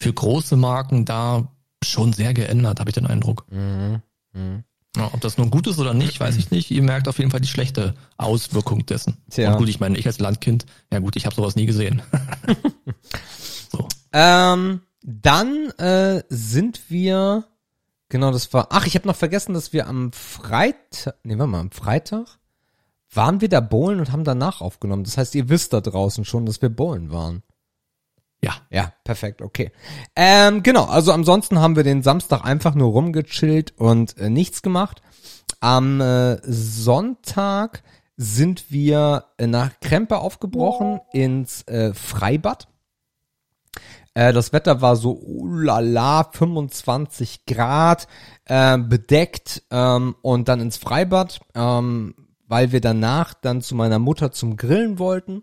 für 0.00 0.12
große 0.12 0.57
Marken 0.57 1.05
da 1.05 1.48
schon 1.85 2.12
sehr 2.12 2.35
geändert, 2.35 2.81
habe 2.81 2.90
ich 2.90 2.94
den 2.94 3.07
Eindruck. 3.07 3.46
Mhm. 3.50 4.02
Mhm. 4.33 4.64
Ja, 4.96 5.11
ob 5.12 5.20
das 5.20 5.38
nun 5.38 5.50
gut 5.50 5.66
ist 5.66 5.78
oder 5.78 5.94
nicht, 5.94 6.20
weiß 6.20 6.37
ich 6.37 6.50
nicht. 6.50 6.70
Ihr 6.70 6.83
merkt 6.83 7.09
auf 7.09 7.18
jeden 7.18 7.31
Fall 7.31 7.40
die 7.40 7.48
schlechte 7.48 7.94
Auswirkung 8.18 8.85
dessen. 8.85 9.16
Tja. 9.31 9.52
Und 9.52 9.59
gut, 9.59 9.68
ich 9.68 9.81
meine, 9.81 9.98
ich 9.98 10.07
als 10.07 10.20
Landkind, 10.20 10.66
ja 10.92 10.98
gut, 10.98 11.16
ich 11.16 11.24
habe 11.24 11.35
sowas 11.35 11.57
nie 11.57 11.64
gesehen. 11.64 12.02
so. 13.70 13.88
Ähm, 14.12 14.83
dann 15.02 15.70
äh, 15.78 16.22
sind 16.28 16.90
wir 16.90 17.44
Genau, 18.12 18.31
das 18.31 18.52
war. 18.52 18.66
Ach, 18.68 18.85
ich 18.85 18.94
habe 18.94 19.09
noch 19.09 19.16
vergessen, 19.16 19.55
dass 19.55 19.72
wir 19.72 19.87
am 19.87 20.12
Freitag, 20.12 21.14
nee, 21.24 21.38
warte 21.38 21.50
mal, 21.50 21.61
am 21.61 21.70
Freitag 21.70 22.38
waren 23.11 23.40
wir 23.40 23.48
da 23.48 23.61
bowlen 23.61 24.00
und 24.00 24.12
haben 24.12 24.22
danach 24.22 24.61
aufgenommen. 24.61 25.05
Das 25.05 25.16
heißt, 25.16 25.35
ihr 25.35 25.48
wisst 25.48 25.72
da 25.72 25.81
draußen 25.81 26.26
schon, 26.26 26.44
dass 26.44 26.61
wir 26.61 26.68
bowlen 26.68 27.11
waren. 27.11 27.42
Ja. 28.44 28.55
Ja, 28.70 28.92
perfekt, 29.05 29.40
okay. 29.42 29.70
Ähm, 30.16 30.62
genau, 30.62 30.85
also 30.85 31.12
ansonsten 31.12 31.61
haben 31.61 31.76
wir 31.76 31.85
den 31.85 32.02
Samstag 32.02 32.44
einfach 32.44 32.74
nur 32.74 32.90
rumgechillt 32.90 33.74
und 33.78 34.18
äh, 34.18 34.31
nichts 34.31 34.62
gemacht. 34.62 35.02
Am 35.61 36.00
äh, 36.00 36.38
Sonntag 36.42 37.83
sind 38.16 38.70
wir 38.70 39.26
äh, 39.38 39.46
nach 39.46 39.78
Krempe 39.81 40.18
aufgebrochen 40.18 41.00
ins 41.12 41.62
äh, 41.68 41.94
Freibad. 41.94 42.68
Äh, 44.14 44.33
das 44.33 44.52
Wetter 44.52 44.81
war 44.81 44.96
so 44.96 45.12
ulala, 45.12 46.24
25 46.33 47.46
Grad, 47.46 48.09
äh, 48.46 48.76
bedeckt 48.78 49.62
ähm, 49.70 50.16
und 50.22 50.48
dann 50.48 50.61
ins 50.61 50.76
Freibad, 50.76 51.40
ähm, 51.55 52.14
weil 52.46 52.72
wir 52.72 52.81
danach 52.81 53.35
dann 53.35 53.62
zu 53.62 53.74
meiner 53.74 53.98
Mutter 53.98 54.33
zum 54.33 54.57
Grillen 54.57 54.98
wollten. 54.98 55.42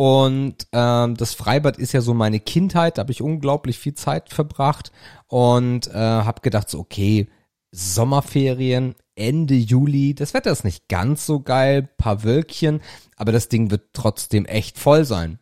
Und 0.00 0.66
ähm, 0.72 1.14
das 1.14 1.34
Freibad 1.34 1.76
ist 1.76 1.92
ja 1.92 2.00
so 2.00 2.14
meine 2.14 2.40
Kindheit, 2.40 2.96
da 2.96 3.00
habe 3.00 3.12
ich 3.12 3.20
unglaublich 3.20 3.78
viel 3.78 3.92
Zeit 3.92 4.30
verbracht 4.30 4.92
und 5.26 5.88
äh, 5.88 5.92
habe 5.92 6.40
gedacht, 6.40 6.70
so 6.70 6.78
okay, 6.78 7.28
Sommerferien, 7.70 8.94
Ende 9.14 9.56
Juli, 9.56 10.14
das 10.14 10.32
Wetter 10.32 10.52
ist 10.52 10.64
nicht 10.64 10.88
ganz 10.88 11.26
so 11.26 11.40
geil, 11.40 11.86
paar 11.98 12.24
Wölkchen, 12.24 12.80
aber 13.16 13.30
das 13.30 13.50
Ding 13.50 13.70
wird 13.70 13.92
trotzdem 13.92 14.46
echt 14.46 14.78
voll 14.78 15.04
sein. 15.04 15.38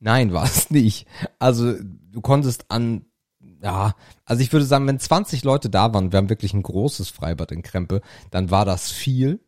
Nein, 0.00 0.32
war 0.32 0.42
es 0.42 0.70
nicht. 0.70 1.06
Also 1.38 1.74
du 1.80 2.20
konntest 2.20 2.72
an, 2.72 3.06
ja, 3.62 3.94
also 4.24 4.42
ich 4.42 4.52
würde 4.52 4.66
sagen, 4.66 4.88
wenn 4.88 4.98
20 4.98 5.44
Leute 5.44 5.70
da 5.70 5.94
waren, 5.94 6.10
wir 6.10 6.16
haben 6.16 6.30
wirklich 6.30 6.52
ein 6.52 6.64
großes 6.64 7.10
Freibad 7.10 7.52
in 7.52 7.62
Krempe, 7.62 8.00
dann 8.32 8.50
war 8.50 8.64
das 8.64 8.90
viel. 8.90 9.38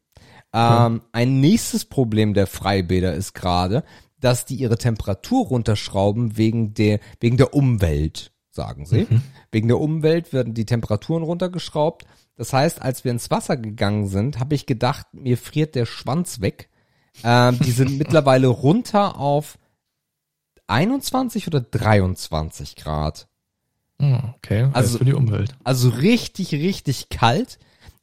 Ähm, 0.52 1.02
ein 1.12 1.40
nächstes 1.40 1.84
Problem 1.84 2.32
der 2.32 2.46
Freibäder 2.46 3.12
ist 3.12 3.34
gerade, 3.34 3.82
dass 4.26 4.44
die 4.44 4.56
ihre 4.56 4.76
Temperatur 4.76 5.46
runterschrauben 5.46 6.36
wegen 6.36 6.74
der, 6.74 6.98
wegen 7.20 7.36
der 7.36 7.54
Umwelt, 7.54 8.32
sagen 8.50 8.84
sie. 8.84 9.06
Mhm. 9.08 9.22
Wegen 9.52 9.68
der 9.68 9.78
Umwelt 9.78 10.32
werden 10.32 10.52
die 10.52 10.66
Temperaturen 10.66 11.22
runtergeschraubt. 11.22 12.06
Das 12.34 12.52
heißt, 12.52 12.82
als 12.82 13.04
wir 13.04 13.12
ins 13.12 13.30
Wasser 13.30 13.56
gegangen 13.56 14.08
sind, 14.08 14.40
habe 14.40 14.56
ich 14.56 14.66
gedacht, 14.66 15.06
mir 15.12 15.38
friert 15.38 15.76
der 15.76 15.86
Schwanz 15.86 16.40
weg. 16.40 16.70
Ähm, 17.22 17.60
die 17.60 17.70
sind 17.70 17.98
mittlerweile 17.98 18.48
runter 18.48 19.16
auf 19.16 19.58
21 20.66 21.46
oder 21.46 21.60
23 21.60 22.74
Grad. 22.74 23.28
Hm, 24.00 24.34
okay, 24.38 24.68
also 24.72 24.98
für 24.98 25.04
die 25.04 25.14
Umwelt. 25.14 25.54
Also 25.62 25.88
richtig, 25.88 26.50
richtig 26.50 27.10
kalt. 27.10 27.60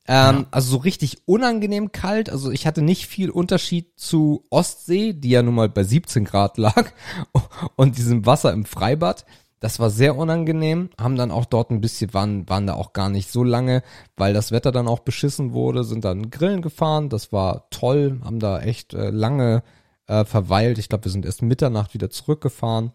Ähm, 0.08 0.36
ja. 0.40 0.46
Also 0.52 0.72
so 0.72 0.78
richtig 0.78 1.28
unangenehm 1.28 1.92
kalt. 1.92 2.30
Also 2.30 2.52
ich 2.52 2.68
hatte 2.68 2.82
nicht 2.82 3.08
viel 3.08 3.30
Unterschied 3.30 3.98
zu 3.98 4.44
Ostsee, 4.50 5.14
die 5.14 5.30
ja 5.30 5.42
nun 5.42 5.56
mal 5.56 5.70
bei 5.70 5.84
17 5.84 6.26
Grad 6.26 6.58
lag, 6.58 6.92
und 7.76 7.98
diesem 7.98 8.26
Wasser 8.26 8.52
im 8.52 8.66
Freibad. 8.66 9.26
Das 9.62 9.80
war 9.80 9.90
sehr 9.90 10.18
unangenehm. 10.18 10.90
Haben 11.00 11.16
dann 11.16 11.32
auch 11.32 11.46
dort 11.46 11.72
ein 11.72 11.80
bisschen, 11.80 12.14
waren, 12.14 12.50
waren 12.50 12.68
da 12.68 12.74
auch 12.74 12.92
gar 12.92 13.08
nicht 13.08 13.32
so 13.32 13.46
lange, 13.46 13.82
weil 14.18 14.34
das 14.34 14.52
Wetter 14.52 14.74
dann 14.74 14.90
auch 14.90 15.00
beschissen 15.00 15.54
wurde, 15.54 15.86
sind 15.86 16.04
dann 16.04 16.30
grillen 16.30 16.62
gefahren. 16.62 17.08
Das 17.08 17.32
war 17.32 17.70
toll, 17.70 18.20
haben 18.26 18.40
da 18.40 18.60
echt 18.60 18.94
äh, 18.94 19.10
lange 19.10 19.64
äh, 20.08 20.26
verweilt. 20.26 20.80
Ich 20.80 20.90
glaube, 20.90 21.06
wir 21.06 21.12
sind 21.14 21.26
erst 21.26 21.44
Mitternacht 21.44 21.94
wieder 21.94 22.10
zurückgefahren. 22.10 22.92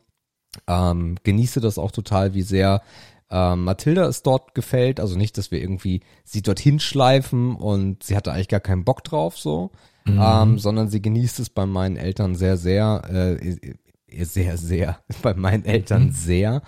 Ähm, 0.67 1.17
genieße 1.23 1.61
das 1.61 1.79
auch 1.79 1.91
total, 1.91 2.35
wie 2.35 2.43
sehr 2.43 2.83
äh, 3.31 3.57
Mathilda 3.57 4.07
es 4.07 4.23
dort 4.23 4.55
gefällt. 4.55 5.01
Also 5.01 5.17
nicht, 5.17 5.39
dass 5.39 5.51
wir 5.51 5.61
irgendwie 5.61 6.03
sie 6.25 6.43
dorthin 6.43 6.81
schleifen 6.81 7.57
und 7.57 8.03
sie 8.03 8.17
hatte 8.17 8.33
eigentlich 8.33 8.49
gar 8.49 8.61
keinen 8.61 8.85
Bock 8.85 9.05
drauf 9.05 9.39
so, 9.39 9.71
mhm. 10.05 10.21
ähm, 10.23 10.59
sondern 10.59 10.89
sie 10.89 11.03
genießt 11.03 11.41
es 11.41 11.51
bei 11.51 11.67
meinen 11.67 11.97
Eltern 11.97 12.35
sehr, 12.35 12.57
sehr, 12.57 13.03
äh, 13.11 14.25
sehr, 14.25 14.57
sehr, 14.57 15.01
bei 15.23 15.35
meinen 15.35 15.65
Eltern 15.65 16.07
mhm. 16.07 16.13
sehr. 16.13 16.63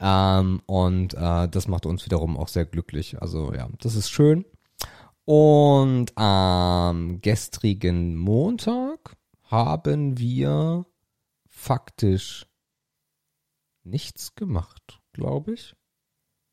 Ähm, 0.00 0.62
und 0.66 1.14
äh, 1.14 1.48
das 1.48 1.68
macht 1.68 1.86
uns 1.86 2.04
wiederum 2.04 2.36
auch 2.36 2.48
sehr 2.48 2.64
glücklich. 2.64 3.20
Also 3.20 3.52
ja, 3.52 3.68
das 3.80 3.94
ist 3.94 4.10
schön. 4.10 4.44
Und 5.24 6.16
am 6.16 7.20
gestrigen 7.20 8.16
Montag 8.16 9.16
haben 9.42 10.18
wir 10.18 10.86
faktisch 11.46 12.46
nichts 13.84 14.34
gemacht, 14.34 15.00
glaube 15.12 15.52
ich. 15.52 15.74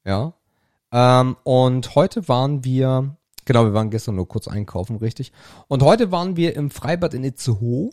Ja. 0.06 0.34
Ähm, 0.92 1.36
und 1.44 1.96
heute 1.96 2.28
waren 2.28 2.64
wir, 2.64 3.16
genau, 3.46 3.66
wir 3.66 3.74
waren 3.74 3.90
gestern 3.90 4.16
nur 4.16 4.28
kurz 4.28 4.48
einkaufen, 4.48 4.98
richtig. 4.98 5.32
Und 5.68 5.84
heute 5.84 6.12
waren 6.12 6.36
wir 6.36 6.56
im 6.56 6.70
Freibad 6.70 7.14
in 7.14 7.24
Itzehoe. 7.24 7.90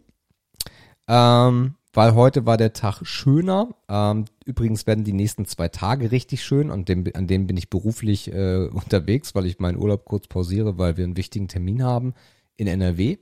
Ähm, 1.08 1.74
weil 1.94 2.14
heute 2.14 2.46
war 2.46 2.56
der 2.56 2.72
Tag 2.72 3.02
schöner. 3.02 3.68
Ähm, 3.88 4.24
übrigens 4.46 4.86
werden 4.86 5.04
die 5.04 5.12
nächsten 5.12 5.44
zwei 5.44 5.68
Tage 5.68 6.10
richtig 6.10 6.42
schön 6.42 6.70
und 6.70 6.88
dem, 6.88 7.04
an 7.14 7.26
dem 7.26 7.46
bin 7.46 7.56
ich 7.56 7.68
beruflich 7.68 8.32
äh, 8.32 8.66
unterwegs, 8.72 9.34
weil 9.34 9.46
ich 9.46 9.58
meinen 9.58 9.78
Urlaub 9.78 10.04
kurz 10.04 10.26
pausiere, 10.26 10.78
weil 10.78 10.96
wir 10.96 11.04
einen 11.04 11.16
wichtigen 11.16 11.48
Termin 11.48 11.82
haben 11.82 12.14
in 12.56 12.66
NRW. 12.66 13.18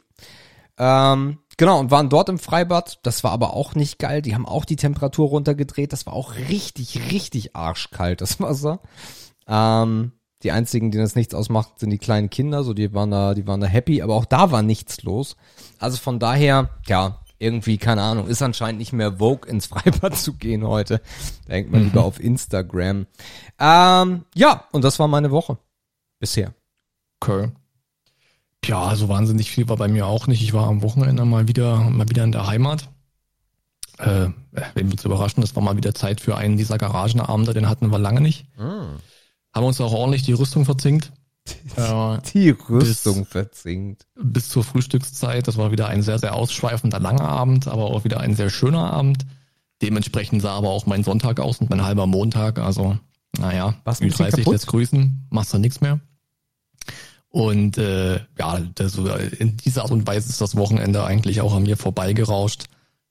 Ähm, 0.79 1.39
genau, 1.61 1.79
und 1.79 1.91
waren 1.91 2.09
dort 2.09 2.31
im 2.31 2.39
Freibad. 2.39 2.99
Das 3.03 3.23
war 3.23 3.33
aber 3.33 3.53
auch 3.53 3.75
nicht 3.75 3.99
geil. 3.99 4.23
Die 4.23 4.35
haben 4.35 4.47
auch 4.47 4.65
die 4.65 4.77
Temperatur 4.77 5.29
runtergedreht. 5.29 5.93
Das 5.93 6.07
war 6.07 6.15
auch 6.15 6.35
richtig, 6.35 7.13
richtig 7.13 7.55
arschkalt, 7.55 8.23
das 8.23 8.41
Wasser. 8.41 8.81
Ähm, 9.47 10.13
die 10.43 10.53
einzigen, 10.53 10.91
denen 10.91 11.05
das 11.05 11.17
nichts 11.17 11.35
ausmacht, 11.35 11.79
sind 11.79 11.91
die 11.91 11.99
kleinen 11.99 12.31
Kinder. 12.31 12.65
So, 12.65 12.73
die 12.73 12.95
waren 12.95 13.11
da, 13.11 13.35
die 13.35 13.47
waren 13.47 13.61
da 13.61 13.67
happy, 13.67 14.01
aber 14.01 14.15
auch 14.15 14.25
da 14.25 14.51
war 14.51 14.63
nichts 14.63 15.03
los. 15.03 15.37
Also 15.79 15.99
von 15.99 16.19
daher, 16.19 16.71
ja, 16.87 17.21
irgendwie, 17.39 17.77
keine 17.77 18.03
Ahnung, 18.03 18.27
ist 18.27 18.41
anscheinend 18.41 18.79
nicht 18.79 18.95
mehr 18.95 19.19
Vogue 19.19 19.49
ins 19.49 19.67
Freibad 19.67 20.17
zu 20.17 20.33
gehen 20.39 20.67
heute. 20.67 21.03
Da 21.47 21.55
hängt 21.55 21.71
man 21.71 21.83
mhm. 21.83 21.87
lieber 21.89 22.05
auf 22.05 22.19
Instagram. 22.21 23.07
Ähm, 23.59 24.25
ja, 24.35 24.65
und 24.73 24.83
das 24.83 24.99
war 24.99 25.09
meine 25.09 25.31
Woche. 25.31 25.59
Bisher. 26.19 26.55
Okay. 27.21 27.51
Ja, 28.65 28.95
so 28.95 29.09
wahnsinnig 29.09 29.51
viel 29.51 29.69
war 29.69 29.77
bei 29.77 29.89
mir 29.89 30.07
auch 30.07 30.27
nicht. 30.27 30.43
Ich 30.43 30.53
war 30.53 30.67
am 30.67 30.83
Wochenende 30.83 31.25
mal 31.25 31.49
wieder, 31.49 31.79
mal 31.91 32.09
wieder 32.09 32.25
in 32.25 32.33
der 32.33 32.47
Heimat. 32.47 32.89
Äh, 33.99 34.29
wenn 34.75 34.91
wir 34.91 34.97
zu 34.97 35.09
überraschen, 35.09 35.41
das 35.41 35.55
war 35.57 35.63
mal 35.63 35.77
wieder 35.77 35.95
Zeit 35.95 36.21
für 36.21 36.37
einen 36.37 36.57
dieser 36.57 36.79
Garagenabende, 36.79 37.55
den 37.55 37.69
hatten 37.69 37.91
wir 37.91 37.99
lange 37.99 38.21
nicht. 38.21 38.47
Mhm. 38.59 38.97
Haben 39.53 39.67
uns 39.67 39.81
auch 39.81 39.93
ordentlich 39.93 40.23
die 40.23 40.33
Rüstung 40.33 40.65
verzinkt. 40.65 41.13
Die 42.35 42.51
Rüstung 42.51 43.21
bis, 43.21 43.29
verzinkt. 43.29 44.07
Bis 44.15 44.51
zur 44.51 44.63
Frühstückszeit. 44.63 45.49
Das 45.49 45.57
war 45.57 45.73
wieder 45.73 45.89
ein 45.89 46.03
sehr, 46.03 46.19
sehr 46.19 46.35
ausschweifender 46.35 47.01
langer 47.01 47.29
Abend, 47.29 47.67
aber 47.67 47.85
auch 47.85 48.05
wieder 48.05 48.21
ein 48.21 48.37
sehr 48.37 48.51
schöner 48.51 48.93
Abend. 48.93 49.27
Dementsprechend 49.83 50.43
sah 50.43 50.53
aber 50.53 50.69
auch 50.69 50.87
mein 50.87 51.03
Sonntag 51.03 51.41
aus 51.41 51.59
und 51.59 51.71
mein 51.71 51.83
halber 51.83 52.07
Montag. 52.07 52.59
Also, 52.59 52.99
naja, 53.39 53.75
Was, 53.85 54.01
Ü30 54.01 54.49
lässt 54.51 54.67
grüßen, 54.67 55.27
machst 55.31 55.55
du 55.55 55.59
nichts 55.59 55.81
mehr. 55.81 56.01
Und 57.31 57.79
äh, 57.79 58.21
ja, 58.39 58.61
das, 58.75 58.97
in 58.97 59.57
dieser 59.57 59.83
Art 59.83 59.93
und 59.93 60.07
Weise 60.07 60.29
ist 60.29 60.41
das 60.41 60.57
Wochenende 60.57 61.05
eigentlich 61.05 61.41
auch 61.41 61.55
an 61.55 61.63
mir 61.63 61.77
vorbeigerauscht. 61.77 62.65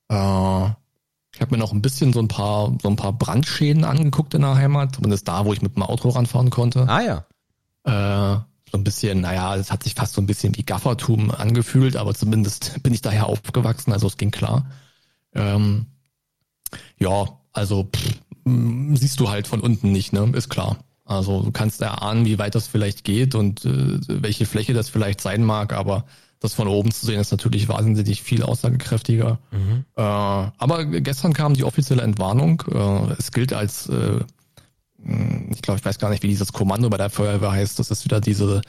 Äh, 0.08 0.66
ich 1.32 1.40
habe 1.40 1.52
mir 1.52 1.58
noch 1.58 1.72
ein 1.72 1.80
bisschen 1.80 2.12
so 2.12 2.20
ein 2.20 2.28
paar 2.28 2.76
so 2.82 2.88
ein 2.88 2.96
paar 2.96 3.14
Brandschäden 3.14 3.84
angeguckt 3.84 4.34
in 4.34 4.42
der 4.42 4.56
Heimat, 4.56 4.96
zumindest 4.96 5.26
da, 5.26 5.44
wo 5.46 5.52
ich 5.52 5.62
mit 5.62 5.76
dem 5.76 5.82
Auto 5.82 6.10
ranfahren 6.10 6.50
konnte. 6.50 6.86
Ah 6.88 7.00
ja. 7.00 7.24
Äh, 7.84 8.40
so 8.70 8.78
ein 8.78 8.84
bisschen, 8.84 9.22
naja, 9.22 9.56
es 9.56 9.72
hat 9.72 9.82
sich 9.82 9.94
fast 9.94 10.14
so 10.14 10.20
ein 10.20 10.26
bisschen 10.26 10.56
wie 10.56 10.64
Gaffertum 10.64 11.30
angefühlt, 11.30 11.96
aber 11.96 12.14
zumindest 12.14 12.82
bin 12.82 12.92
ich 12.92 13.00
daher 13.00 13.26
aufgewachsen, 13.26 13.92
also 13.92 14.06
es 14.06 14.16
ging 14.16 14.30
klar. 14.30 14.66
Ähm, 15.34 15.86
ja, 16.98 17.40
also 17.52 17.84
pff, 17.84 18.20
siehst 18.94 19.18
du 19.18 19.30
halt 19.30 19.48
von 19.48 19.60
unten 19.60 19.92
nicht, 19.92 20.12
ne? 20.12 20.30
Ist 20.34 20.50
klar. 20.50 20.78
Also 21.10 21.42
du 21.42 21.50
kannst 21.50 21.82
erahnen, 21.82 22.24
wie 22.24 22.38
weit 22.38 22.54
das 22.54 22.68
vielleicht 22.68 23.02
geht 23.02 23.34
und 23.34 23.64
äh, 23.64 23.98
welche 24.06 24.46
Fläche 24.46 24.74
das 24.74 24.88
vielleicht 24.88 25.20
sein 25.20 25.42
mag, 25.42 25.72
aber 25.72 26.04
das 26.38 26.54
von 26.54 26.68
oben 26.68 26.92
zu 26.92 27.04
sehen 27.04 27.18
ist 27.18 27.32
natürlich 27.32 27.68
wahnsinnig 27.68 28.22
viel 28.22 28.44
aussagekräftiger. 28.44 29.40
Mhm. 29.50 29.84
Äh, 29.96 30.02
aber 30.02 30.84
gestern 30.84 31.32
kam 31.32 31.54
die 31.54 31.64
offizielle 31.64 32.02
Entwarnung. 32.02 32.62
Äh, 32.72 33.14
es 33.18 33.32
gilt 33.32 33.52
als, 33.52 33.88
äh, 33.88 34.20
ich 35.50 35.62
glaube, 35.62 35.80
ich 35.80 35.84
weiß 35.84 35.98
gar 35.98 36.10
nicht, 36.10 36.22
wie 36.22 36.28
dieses 36.28 36.52
Kommando 36.52 36.88
bei 36.88 36.96
der 36.96 37.10
Feuerwehr 37.10 37.50
heißt. 37.50 37.80
Das 37.80 37.90
ist 37.90 38.04
wieder 38.04 38.20
diese 38.20 38.62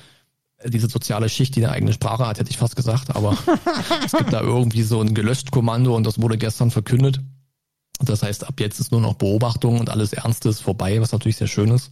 diese 0.65 0.89
soziale 0.89 1.27
Schicht, 1.27 1.55
die 1.55 1.65
eine 1.65 1.73
eigene 1.73 1.91
Sprache 1.91 2.27
hat, 2.27 2.37
hätte 2.37 2.51
ich 2.51 2.57
fast 2.59 2.75
gesagt, 2.75 3.15
aber 3.15 3.35
es 4.05 4.11
gibt 4.11 4.31
da 4.31 4.41
irgendwie 4.41 4.83
so 4.83 5.01
ein 5.01 5.15
gelöscht 5.15 5.49
Kommando 5.49 5.95
und 5.95 6.05
das 6.05 6.21
wurde 6.21 6.37
gestern 6.37 6.69
verkündet. 6.69 7.19
Das 7.99 8.21
heißt, 8.21 8.47
ab 8.47 8.59
jetzt 8.59 8.79
ist 8.79 8.91
nur 8.91 9.01
noch 9.01 9.15
Beobachtung 9.15 9.79
und 9.79 9.89
alles 9.89 10.13
Ernste 10.13 10.49
ist 10.49 10.61
vorbei, 10.61 11.01
was 11.01 11.11
natürlich 11.11 11.37
sehr 11.37 11.47
schön 11.47 11.69
ist. 11.69 11.91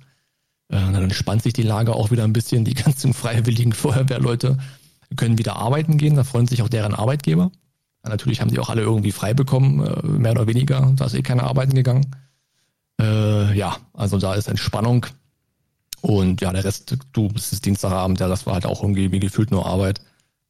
Äh, 0.69 0.91
dann 0.91 1.11
spannt 1.11 1.43
sich 1.43 1.53
die 1.53 1.63
Lage 1.63 1.95
auch 1.95 2.11
wieder 2.11 2.23
ein 2.23 2.33
bisschen. 2.33 2.65
Die 2.65 2.73
ganzen 2.85 3.13
freiwilligen 3.13 3.73
Feuerwehrleute 3.73 4.57
können 5.15 5.37
wieder 5.37 5.55
arbeiten 5.57 5.97
gehen. 5.97 6.15
Da 6.15 6.23
freuen 6.23 6.47
sich 6.47 6.61
auch 6.61 6.69
deren 6.69 6.93
Arbeitgeber. 6.93 7.51
Natürlich 8.03 8.41
haben 8.41 8.49
die 8.49 8.59
auch 8.59 8.69
alle 8.69 8.81
irgendwie 8.81 9.11
frei 9.11 9.33
bekommen, 9.33 9.85
äh, 9.85 10.07
mehr 10.07 10.31
oder 10.31 10.47
weniger. 10.47 10.93
Da 10.95 11.05
ist 11.05 11.13
eh 11.13 11.21
keiner 11.21 11.43
arbeiten 11.43 11.75
gegangen. 11.75 12.15
Äh, 12.99 13.55
ja, 13.57 13.77
also 13.93 14.17
da 14.17 14.35
ist 14.35 14.47
Entspannung. 14.47 15.05
Und 16.01 16.41
ja, 16.41 16.53
der 16.53 16.63
Rest, 16.63 16.97
du 17.11 17.27
bist 17.27 17.51
es 17.51 17.61
Dienstagabend, 17.61 18.19
ja, 18.19 18.27
das 18.29 18.45
war 18.45 18.53
halt 18.53 18.65
auch 18.65 18.81
irgendwie 18.81 19.11
wie 19.11 19.19
gefühlt 19.19 19.51
nur 19.51 19.65
Arbeit. 19.65 20.01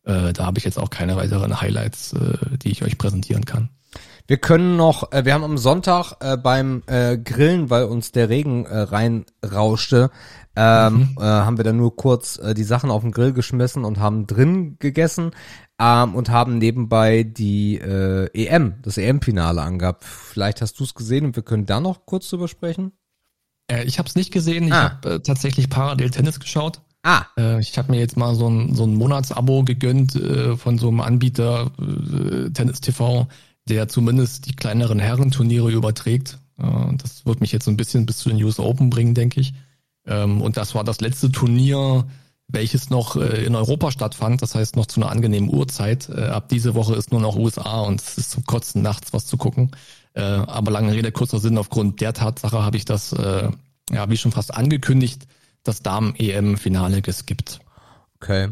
Äh, 0.03 0.33
da 0.33 0.45
habe 0.45 0.59
ich 0.59 0.63
jetzt 0.63 0.77
auch 0.77 0.89
keine 0.89 1.15
weiteren 1.15 1.59
Highlights, 1.59 2.13
äh, 2.13 2.57
die 2.63 2.69
ich 2.69 2.83
euch 2.83 2.97
präsentieren 2.97 3.45
kann. 3.45 3.69
Wir 4.27 4.37
können 4.37 4.77
noch, 4.77 5.11
äh, 5.11 5.25
wir 5.25 5.33
haben 5.33 5.43
am 5.43 5.57
Sonntag 5.57 6.13
äh, 6.19 6.37
beim 6.37 6.83
äh, 6.87 7.17
Grillen, 7.17 7.69
weil 7.69 7.85
uns 7.85 8.11
der 8.11 8.29
Regen 8.29 8.65
äh, 8.65 8.79
reinrauschte, 8.79 10.11
ähm, 10.55 10.95
mhm. 10.95 11.15
äh, 11.17 11.23
haben 11.23 11.57
wir 11.57 11.63
dann 11.63 11.77
nur 11.77 11.95
kurz 11.95 12.37
äh, 12.37 12.53
die 12.53 12.63
Sachen 12.63 12.91
auf 12.91 13.01
den 13.01 13.11
Grill 13.11 13.33
geschmissen 13.33 13.85
und 13.85 13.99
haben 13.99 14.27
drin 14.27 14.77
gegessen 14.79 15.31
ähm, 15.79 16.15
und 16.15 16.29
haben 16.29 16.57
nebenbei 16.57 17.23
die 17.23 17.75
äh, 17.77 18.29
EM, 18.33 18.75
das 18.81 18.97
EM-Finale 18.97 19.61
angehabt. 19.61 20.03
Vielleicht 20.03 20.61
hast 20.61 20.79
du 20.79 20.83
es 20.83 20.93
gesehen 20.93 21.25
und 21.25 21.35
wir 21.35 21.43
können 21.43 21.65
da 21.65 21.79
noch 21.79 22.05
kurz 22.05 22.29
drüber 22.29 22.47
sprechen. 22.47 22.91
Äh, 23.71 23.85
ich 23.85 23.99
habe 23.99 24.09
es 24.09 24.15
nicht 24.15 24.31
gesehen. 24.31 24.65
Ich 24.65 24.73
ah. 24.73 24.99
habe 25.03 25.09
äh, 25.09 25.19
tatsächlich 25.21 25.69
parallel 25.69 26.09
Tennis 26.09 26.39
geschaut. 26.39 26.81
Ah. 27.03 27.23
Äh, 27.37 27.61
ich 27.61 27.77
habe 27.77 27.91
mir 27.91 27.99
jetzt 27.99 28.17
mal 28.17 28.35
so 28.35 28.49
ein, 28.49 28.75
so 28.75 28.83
ein 28.83 28.95
Monatsabo 28.95 29.63
gegönnt 29.63 30.15
äh, 30.15 30.57
von 30.57 30.77
so 30.77 30.89
einem 30.89 30.99
Anbieter 30.99 31.71
äh, 31.79 32.49
Tennis 32.49 32.81
TV 32.81 33.27
der 33.69 33.87
zumindest 33.87 34.47
die 34.47 34.55
kleineren 34.55 34.99
Herrenturniere 34.99 35.71
überträgt. 35.71 36.39
Äh, 36.57 36.95
das 36.97 37.25
wird 37.25 37.41
mich 37.41 37.51
jetzt 37.51 37.67
ein 37.67 37.77
bisschen 37.77 38.05
bis 38.05 38.17
zu 38.17 38.29
den 38.29 38.43
US 38.43 38.59
Open 38.59 38.89
bringen, 38.89 39.13
denke 39.13 39.39
ich. 39.39 39.53
Ähm, 40.05 40.41
und 40.41 40.57
das 40.57 40.75
war 40.75 40.83
das 40.83 41.01
letzte 41.01 41.31
Turnier, 41.31 42.05
welches 42.47 42.89
noch 42.89 43.15
äh, 43.15 43.45
in 43.45 43.55
Europa 43.55 43.91
stattfand, 43.91 44.41
das 44.41 44.55
heißt 44.55 44.75
noch 44.75 44.87
zu 44.87 44.99
einer 44.99 45.11
angenehmen 45.11 45.53
Uhrzeit. 45.53 46.09
Äh, 46.09 46.25
ab 46.25 46.49
diese 46.49 46.73
Woche 46.73 46.95
ist 46.95 47.11
nur 47.11 47.21
noch 47.21 47.35
USA 47.35 47.81
und 47.81 48.01
es 48.01 48.17
ist 48.17 48.31
zum 48.31 48.45
Kotzen 48.45 48.81
nachts 48.81 49.13
was 49.13 49.25
zu 49.25 49.37
gucken. 49.37 49.71
Aber 50.15 50.71
lange 50.71 50.91
Rede, 50.91 51.11
kurzer 51.13 51.39
Sinn, 51.39 51.57
aufgrund 51.57 52.01
der 52.01 52.13
Tatsache 52.13 52.63
habe 52.63 52.75
ich 52.75 52.83
das, 52.83 53.11
ja, 53.11 54.09
wie 54.09 54.17
schon 54.17 54.31
fast 54.31 54.53
angekündigt, 54.53 55.27
das 55.63 55.81
Damen-EM-Finale 55.81 57.01
geskippt. 57.01 57.61
Okay. 58.15 58.49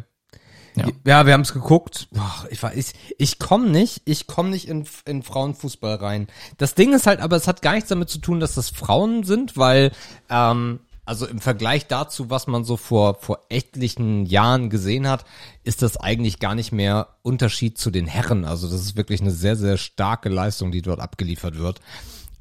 Ja, 0.78 0.88
ja 1.06 1.26
wir 1.26 1.34
haben 1.34 1.42
es 1.42 1.54
geguckt. 1.54 2.08
Boah, 2.12 2.46
ich 2.50 2.62
ich, 2.64 2.94
ich 3.18 3.40
komme 3.40 3.70
nicht, 3.70 4.02
ich 4.06 4.28
komme 4.28 4.50
nicht 4.50 4.68
in, 4.68 4.86
in 5.06 5.24
Frauenfußball 5.24 5.96
rein. 5.96 6.28
Das 6.58 6.76
Ding 6.76 6.94
ist 6.94 7.08
halt, 7.08 7.20
aber 7.20 7.36
es 7.36 7.48
hat 7.48 7.62
gar 7.62 7.74
nichts 7.74 7.90
damit 7.90 8.10
zu 8.10 8.20
tun, 8.20 8.40
dass 8.40 8.56
das 8.56 8.70
Frauen 8.70 9.24
sind, 9.24 9.58
weil 9.58 9.92
ähm, 10.30 10.80
also 11.08 11.26
im 11.26 11.40
Vergleich 11.40 11.88
dazu, 11.88 12.30
was 12.30 12.48
man 12.48 12.66
so 12.66 12.76
vor, 12.76 13.16
vor 13.22 13.40
etlichen 13.48 14.26
Jahren 14.26 14.70
gesehen 14.70 15.08
hat, 15.08 15.24
ist 15.64 15.82
das 15.82 15.96
eigentlich 15.96 16.40
gar 16.40 16.54
nicht 16.54 16.74
mehr 16.74 17.08
Unterschied 17.22 17.78
zu 17.78 17.92
den 17.92 18.08
Herren. 18.08 18.44
Also 18.44 18.70
das 18.70 18.82
ist 18.82 18.98
wirklich 18.98 19.22
eine 19.22 19.32
sehr, 19.32 19.56
sehr 19.56 19.78
starke 19.78 20.28
Leistung, 20.28 20.72
die 20.72 20.82
dort 20.82 21.00
abgeliefert 21.00 21.58
wird. 21.58 21.80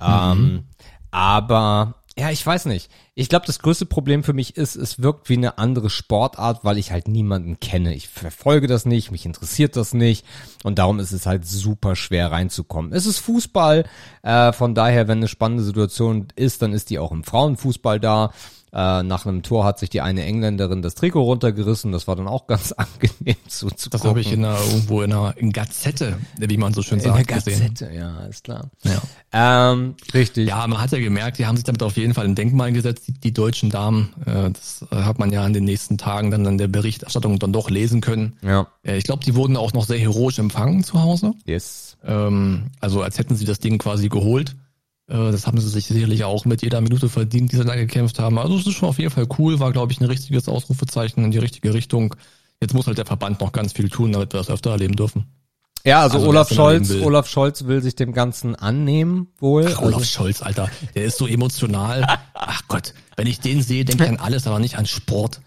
Mhm. 0.00 0.06
Ähm, 0.06 0.64
aber 1.12 1.94
ja, 2.18 2.30
ich 2.30 2.46
weiß 2.46 2.64
nicht. 2.64 2.90
Ich 3.14 3.28
glaube, 3.28 3.44
das 3.44 3.58
größte 3.58 3.84
Problem 3.84 4.24
für 4.24 4.32
mich 4.32 4.56
ist, 4.56 4.74
es 4.74 5.02
wirkt 5.02 5.28
wie 5.28 5.36
eine 5.36 5.58
andere 5.58 5.90
Sportart, 5.90 6.64
weil 6.64 6.78
ich 6.78 6.90
halt 6.90 7.08
niemanden 7.08 7.60
kenne. 7.60 7.94
Ich 7.94 8.08
verfolge 8.08 8.66
das 8.66 8.86
nicht, 8.86 9.10
mich 9.10 9.26
interessiert 9.26 9.76
das 9.76 9.92
nicht 9.92 10.24
und 10.64 10.78
darum 10.78 10.98
ist 10.98 11.12
es 11.12 11.26
halt 11.26 11.46
super 11.46 11.94
schwer 11.94 12.32
reinzukommen. 12.32 12.92
Es 12.94 13.04
ist 13.04 13.18
Fußball, 13.18 13.84
äh, 14.22 14.52
von 14.52 14.74
daher, 14.74 15.08
wenn 15.08 15.18
eine 15.18 15.28
spannende 15.28 15.62
Situation 15.62 16.28
ist, 16.36 16.62
dann 16.62 16.72
ist 16.72 16.88
die 16.88 16.98
auch 16.98 17.12
im 17.12 17.22
Frauenfußball 17.22 18.00
da. 18.00 18.32
Äh, 18.72 19.02
nach 19.02 19.26
einem 19.26 19.42
Tor 19.42 19.64
hat 19.64 19.78
sich 19.78 19.90
die 19.90 20.00
eine 20.00 20.24
Engländerin 20.24 20.82
das 20.82 20.94
Trikot 20.94 21.22
runtergerissen. 21.22 21.92
Das 21.92 22.08
war 22.08 22.16
dann 22.16 22.28
auch 22.28 22.46
ganz 22.46 22.72
angenehm 22.76 23.36
zuzugucken. 23.48 23.90
Das 23.90 24.04
habe 24.04 24.20
ich 24.20 24.32
in 24.32 24.44
einer, 24.44 24.58
irgendwo 24.58 25.02
in 25.02 25.12
einer 25.12 25.36
in 25.36 25.52
Gazette, 25.52 26.18
wie 26.38 26.56
man 26.56 26.74
so 26.74 26.82
schön 26.82 27.00
sagt, 27.00 27.18
in 27.18 27.26
der 27.26 27.36
Gazette, 27.36 27.70
gesehen. 27.70 27.94
ja, 27.94 28.26
ist 28.26 28.44
klar. 28.44 28.70
Ja. 28.82 29.72
Ähm, 29.72 29.94
richtig. 30.12 30.48
Ja, 30.48 30.66
man 30.66 30.80
hat 30.80 30.92
ja 30.92 30.98
gemerkt, 30.98 31.38
die 31.38 31.46
haben 31.46 31.56
sich 31.56 31.64
damit 31.64 31.82
auf 31.82 31.96
jeden 31.96 32.14
Fall 32.14 32.24
ein 32.24 32.34
Denkmal 32.34 32.72
gesetzt, 32.72 33.06
die, 33.06 33.12
die 33.12 33.32
deutschen 33.32 33.70
Damen. 33.70 34.12
Äh, 34.26 34.50
das 34.50 34.84
hat 34.90 35.18
man 35.18 35.32
ja 35.32 35.46
in 35.46 35.52
den 35.52 35.64
nächsten 35.64 35.96
Tagen 35.96 36.30
dann 36.30 36.44
in 36.44 36.58
der 36.58 36.68
Berichterstattung 36.68 37.38
dann 37.38 37.52
doch 37.52 37.70
lesen 37.70 38.00
können. 38.00 38.36
Ja. 38.42 38.66
Äh, 38.82 38.98
ich 38.98 39.04
glaube, 39.04 39.24
die 39.24 39.34
wurden 39.34 39.56
auch 39.56 39.72
noch 39.72 39.86
sehr 39.86 39.98
heroisch 39.98 40.38
empfangen 40.38 40.84
zu 40.84 41.00
Hause. 41.02 41.32
Yes. 41.44 41.96
Ähm, 42.04 42.70
also 42.80 43.02
als 43.02 43.18
hätten 43.18 43.36
sie 43.36 43.44
das 43.44 43.58
Ding 43.58 43.78
quasi 43.78 44.08
geholt. 44.08 44.56
Äh, 45.08 45.32
das 45.32 45.46
haben 45.46 45.60
sie 45.60 45.68
sich 45.68 45.86
sicherlich 45.86 46.24
auch 46.24 46.44
mit 46.44 46.62
jeder 46.62 46.80
Minute 46.80 47.08
verdient, 47.08 47.52
die 47.52 47.56
sie 47.56 47.64
da 47.64 47.74
gekämpft 47.76 48.18
haben. 48.18 48.38
Also 48.38 48.56
es 48.56 48.66
ist 48.66 48.74
schon 48.74 48.88
auf 48.88 48.98
jeden 48.98 49.10
Fall 49.10 49.26
cool, 49.38 49.60
war, 49.60 49.72
glaube 49.72 49.92
ich, 49.92 50.00
ein 50.00 50.06
richtiges 50.06 50.48
Ausrufezeichen 50.48 51.24
in 51.24 51.30
die 51.30 51.38
richtige 51.38 51.74
Richtung. 51.74 52.14
Jetzt 52.60 52.74
muss 52.74 52.86
halt 52.86 52.98
der 52.98 53.06
Verband 53.06 53.40
noch 53.40 53.52
ganz 53.52 53.72
viel 53.72 53.88
tun, 53.88 54.12
damit 54.12 54.32
wir 54.32 54.38
das 54.38 54.50
öfter 54.50 54.70
erleben 54.70 54.96
dürfen. 54.96 55.26
Ja, 55.84 56.00
also, 56.00 56.16
also 56.16 56.28
Olaf 56.28 56.52
Scholz, 56.52 56.90
Olaf 56.90 57.28
Scholz 57.28 57.66
will 57.66 57.80
sich 57.80 57.94
dem 57.94 58.12
Ganzen 58.12 58.56
annehmen, 58.56 59.28
wohl. 59.38 59.66
Ach, 59.72 59.82
Olaf 59.82 59.98
also, 59.98 60.04
Scholz, 60.04 60.42
Alter, 60.42 60.68
der 60.96 61.04
ist 61.04 61.16
so 61.16 61.28
emotional. 61.28 62.04
Ach 62.34 62.62
Gott, 62.66 62.92
wenn 63.16 63.28
ich 63.28 63.38
den 63.38 63.62
sehe, 63.62 63.84
denke 63.84 64.02
ich 64.02 64.10
an 64.10 64.16
alles, 64.16 64.48
aber 64.48 64.58
nicht 64.58 64.78
an 64.78 64.86
Sport. 64.86 65.40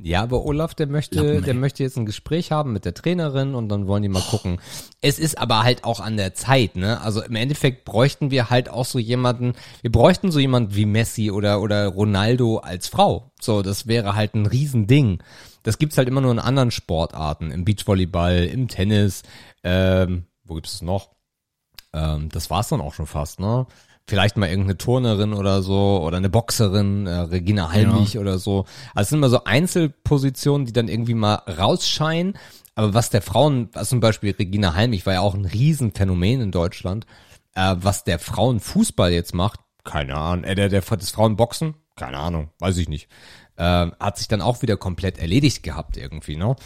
Ja, 0.00 0.22
aber 0.22 0.44
Olaf, 0.44 0.74
der 0.74 0.86
möchte, 0.86 1.20
Lappen, 1.20 1.44
der 1.44 1.54
möchte 1.54 1.82
jetzt 1.82 1.96
ein 1.96 2.06
Gespräch 2.06 2.52
haben 2.52 2.72
mit 2.72 2.84
der 2.84 2.94
Trainerin 2.94 3.56
und 3.56 3.68
dann 3.68 3.88
wollen 3.88 4.04
die 4.04 4.08
mal 4.08 4.22
gucken. 4.22 4.60
Es 5.00 5.18
ist 5.18 5.38
aber 5.38 5.64
halt 5.64 5.82
auch 5.82 5.98
an 5.98 6.16
der 6.16 6.34
Zeit, 6.34 6.76
ne? 6.76 7.00
Also 7.00 7.20
im 7.20 7.34
Endeffekt 7.34 7.84
bräuchten 7.84 8.30
wir 8.30 8.48
halt 8.48 8.68
auch 8.68 8.84
so 8.84 9.00
jemanden, 9.00 9.54
wir 9.82 9.90
bräuchten 9.90 10.30
so 10.30 10.38
jemanden 10.38 10.76
wie 10.76 10.86
Messi 10.86 11.32
oder, 11.32 11.60
oder 11.60 11.88
Ronaldo 11.88 12.58
als 12.58 12.86
Frau. 12.86 13.32
So, 13.40 13.62
das 13.62 13.88
wäre 13.88 14.14
halt 14.14 14.34
ein 14.34 14.46
Riesending. 14.46 15.20
Das 15.64 15.78
gibt's 15.78 15.98
halt 15.98 16.06
immer 16.06 16.20
nur 16.20 16.32
in 16.32 16.38
anderen 16.38 16.70
Sportarten, 16.70 17.50
im 17.50 17.64
Beachvolleyball, 17.64 18.44
im 18.44 18.68
Tennis, 18.68 19.24
ähm, 19.64 20.26
wo 20.44 20.54
gibt's 20.54 20.74
es 20.74 20.82
noch? 20.82 21.10
Ähm, 21.92 22.28
das 22.30 22.50
war's 22.50 22.68
dann 22.68 22.80
auch 22.80 22.94
schon 22.94 23.06
fast, 23.06 23.40
ne? 23.40 23.66
Vielleicht 24.08 24.38
mal 24.38 24.48
irgendeine 24.48 24.78
Turnerin 24.78 25.34
oder 25.34 25.62
so 25.62 26.02
oder 26.02 26.16
eine 26.16 26.30
Boxerin, 26.30 27.06
äh, 27.06 27.10
Regina 27.10 27.70
Halmich 27.70 28.14
ja. 28.14 28.20
oder 28.20 28.38
so. 28.38 28.64
Also 28.94 29.02
es 29.02 29.08
sind 29.10 29.18
immer 29.18 29.28
so 29.28 29.44
Einzelpositionen, 29.44 30.66
die 30.66 30.72
dann 30.72 30.88
irgendwie 30.88 31.14
mal 31.14 31.34
rausscheinen. 31.34 32.34
Aber 32.74 32.94
was 32.94 33.10
der 33.10 33.22
Frauen, 33.22 33.68
also 33.74 33.90
zum 33.90 34.00
Beispiel 34.00 34.34
Regina 34.36 34.74
Halmich 34.74 35.04
war 35.04 35.12
ja 35.12 35.20
auch 35.20 35.34
ein 35.34 35.44
Riesenphänomen 35.44 36.40
in 36.40 36.50
Deutschland. 36.50 37.06
Äh, 37.54 37.76
was 37.78 38.04
der 38.04 38.18
Frauenfußball 38.18 39.12
jetzt 39.12 39.34
macht, 39.34 39.60
keine 39.84 40.16
Ahnung. 40.16 40.44
Äh, 40.44 40.54
der, 40.54 40.68
der 40.70 40.80
des 40.80 41.10
Frauenboxen, 41.10 41.74
keine 41.94 42.18
Ahnung, 42.18 42.50
weiß 42.60 42.78
ich 42.78 42.88
nicht. 42.88 43.08
Äh, 43.56 43.90
hat 44.00 44.16
sich 44.16 44.28
dann 44.28 44.40
auch 44.40 44.62
wieder 44.62 44.76
komplett 44.76 45.18
erledigt 45.18 45.62
gehabt 45.62 45.96
irgendwie, 45.96 46.36
ne? 46.36 46.56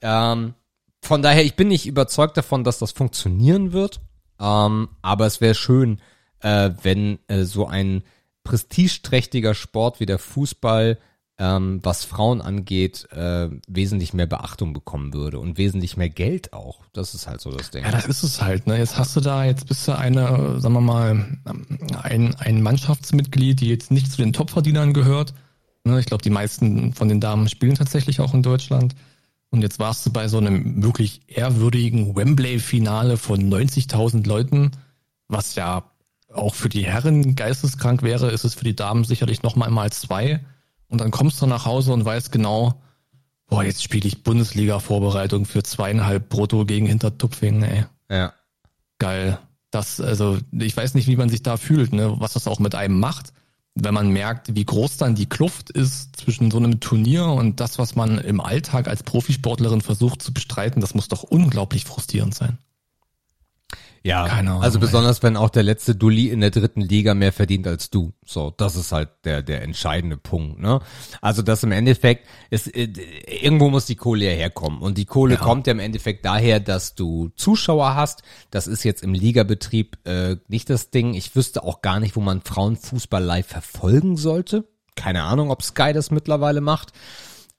Ähm, 0.00 0.54
von 1.02 1.22
daher, 1.22 1.44
ich 1.44 1.54
bin 1.54 1.68
nicht 1.68 1.86
überzeugt 1.86 2.36
davon, 2.36 2.64
dass 2.64 2.78
das 2.78 2.90
funktionieren 2.90 3.72
wird. 3.72 4.00
Ähm, 4.40 4.88
aber 5.02 5.26
es 5.26 5.40
wäre 5.40 5.54
schön, 5.54 6.00
äh, 6.40 6.70
wenn 6.82 7.18
äh, 7.28 7.44
so 7.44 7.66
ein 7.66 8.02
prestigeträchtiger 8.44 9.54
Sport 9.54 10.00
wie 10.00 10.06
der 10.06 10.18
Fußball, 10.18 10.98
ähm, 11.38 11.80
was 11.82 12.04
Frauen 12.04 12.40
angeht, 12.40 13.06
äh, 13.12 13.48
wesentlich 13.68 14.12
mehr 14.12 14.26
Beachtung 14.26 14.72
bekommen 14.72 15.12
würde 15.12 15.38
und 15.38 15.56
wesentlich 15.56 15.96
mehr 15.96 16.08
Geld 16.08 16.52
auch. 16.52 16.80
Das 16.92 17.14
ist 17.14 17.28
halt 17.28 17.40
so 17.40 17.50
das 17.50 17.70
Ding. 17.70 17.84
Ja, 17.84 17.92
das 17.92 18.06
ist 18.06 18.22
es 18.22 18.42
halt. 18.42 18.66
Ne? 18.66 18.78
Jetzt 18.78 18.98
hast 18.98 19.14
du 19.14 19.20
da, 19.20 19.44
jetzt 19.44 19.68
bist 19.68 19.86
du 19.86 19.96
eine, 19.96 20.60
sagen 20.60 20.74
wir 20.74 20.80
mal, 20.80 21.38
ein, 22.02 22.34
ein 22.36 22.62
Mannschaftsmitglied, 22.62 23.60
die 23.60 23.68
jetzt 23.68 23.90
nicht 23.90 24.10
zu 24.10 24.16
den 24.16 24.32
Topverdienern 24.32 24.92
gehört. 24.92 25.34
Ne? 25.84 26.00
Ich 26.00 26.06
glaube, 26.06 26.22
die 26.22 26.30
meisten 26.30 26.92
von 26.92 27.08
den 27.08 27.20
Damen 27.20 27.48
spielen 27.48 27.76
tatsächlich 27.76 28.20
auch 28.20 28.34
in 28.34 28.42
Deutschland. 28.42 28.96
Und 29.50 29.62
jetzt 29.62 29.78
warst 29.78 30.04
du 30.06 30.12
bei 30.12 30.28
so 30.28 30.38
einem 30.38 30.82
wirklich 30.82 31.22
ehrwürdigen 31.28 32.16
Wembley-Finale 32.16 33.16
von 33.16 33.48
90.000 33.48 34.26
Leuten, 34.26 34.72
was 35.28 35.54
ja 35.54 35.84
auch 36.32 36.54
für 36.54 36.68
die 36.68 36.84
Herren 36.84 37.34
geisteskrank 37.34 38.02
wäre, 38.02 38.30
ist 38.30 38.44
es 38.44 38.54
für 38.54 38.64
die 38.64 38.76
Damen 38.76 39.04
sicherlich 39.04 39.42
noch 39.42 39.56
mal 39.56 39.70
mal 39.70 39.90
zwei. 39.90 40.44
Und 40.88 41.00
dann 41.00 41.10
kommst 41.10 41.40
du 41.40 41.46
nach 41.46 41.66
Hause 41.66 41.92
und 41.92 42.04
weißt 42.04 42.32
genau, 42.32 42.80
Boah, 43.48 43.64
jetzt 43.64 43.82
spiele 43.82 44.06
ich 44.06 44.22
Bundesliga-Vorbereitung 44.22 45.46
für 45.46 45.62
zweieinhalb 45.62 46.28
Brutto 46.28 46.66
gegen 46.66 46.86
Hintertupfingen, 46.86 47.62
ey. 47.62 47.84
Ja. 48.10 48.34
Geil. 48.98 49.38
Das, 49.70 50.00
also, 50.00 50.38
ich 50.52 50.76
weiß 50.76 50.94
nicht, 50.94 51.08
wie 51.08 51.16
man 51.16 51.30
sich 51.30 51.42
da 51.42 51.56
fühlt, 51.56 51.92
ne, 51.92 52.14
was 52.18 52.34
das 52.34 52.46
auch 52.46 52.58
mit 52.58 52.74
einem 52.74 53.00
macht, 53.00 53.32
wenn 53.74 53.94
man 53.94 54.10
merkt, 54.10 54.54
wie 54.54 54.64
groß 54.64 54.98
dann 54.98 55.14
die 55.14 55.28
Kluft 55.28 55.70
ist 55.70 56.16
zwischen 56.16 56.50
so 56.50 56.58
einem 56.58 56.80
Turnier 56.80 57.26
und 57.26 57.60
das, 57.60 57.78
was 57.78 57.94
man 57.94 58.18
im 58.18 58.40
Alltag 58.40 58.88
als 58.88 59.02
Profisportlerin 59.02 59.80
versucht 59.80 60.20
zu 60.20 60.34
bestreiten, 60.34 60.80
das 60.80 60.94
muss 60.94 61.08
doch 61.08 61.22
unglaublich 61.22 61.84
frustrierend 61.84 62.34
sein. 62.34 62.58
Ja, 64.04 64.26
Keine 64.28 64.50
Ahnung, 64.50 64.62
also 64.62 64.78
besonders 64.78 65.22
wenn 65.22 65.36
auch 65.36 65.50
der 65.50 65.62
letzte 65.64 65.94
Dulli 65.94 66.28
in 66.28 66.40
der 66.40 66.50
dritten 66.50 66.80
Liga 66.80 67.14
mehr 67.14 67.32
verdient 67.32 67.66
als 67.66 67.90
du. 67.90 68.12
So, 68.24 68.52
das 68.56 68.76
ist 68.76 68.92
halt 68.92 69.08
der 69.24 69.42
der 69.42 69.62
entscheidende 69.62 70.16
Punkt, 70.16 70.60
ne? 70.60 70.80
Also 71.20 71.42
das 71.42 71.62
im 71.64 71.72
Endeffekt 71.72 72.26
ist 72.50 72.74
äh, 72.74 72.88
irgendwo 73.42 73.70
muss 73.70 73.86
die 73.86 73.96
Kohle 73.96 74.26
ja 74.26 74.30
herkommen 74.32 74.80
und 74.80 74.98
die 74.98 75.04
Kohle 75.04 75.34
Ja. 75.34 75.40
kommt 75.40 75.66
ja 75.66 75.72
im 75.72 75.80
Endeffekt 75.80 76.24
daher, 76.24 76.60
dass 76.60 76.94
du 76.94 77.30
Zuschauer 77.36 77.94
hast. 77.96 78.22
Das 78.50 78.66
ist 78.66 78.84
jetzt 78.84 79.02
im 79.02 79.14
Ligabetrieb 79.14 79.98
äh, 80.06 80.36
nicht 80.48 80.70
das 80.70 80.90
Ding. 80.90 81.14
Ich 81.14 81.34
wüsste 81.34 81.64
auch 81.64 81.82
gar 81.82 81.98
nicht, 82.00 82.14
wo 82.16 82.20
man 82.20 82.40
Frauenfußball 82.42 83.22
live 83.22 83.46
verfolgen 83.46 84.16
sollte. 84.16 84.64
Keine 84.94 85.22
Ahnung, 85.24 85.50
ob 85.50 85.62
Sky 85.62 85.92
das 85.92 86.10
mittlerweile 86.10 86.60
macht. 86.60 86.92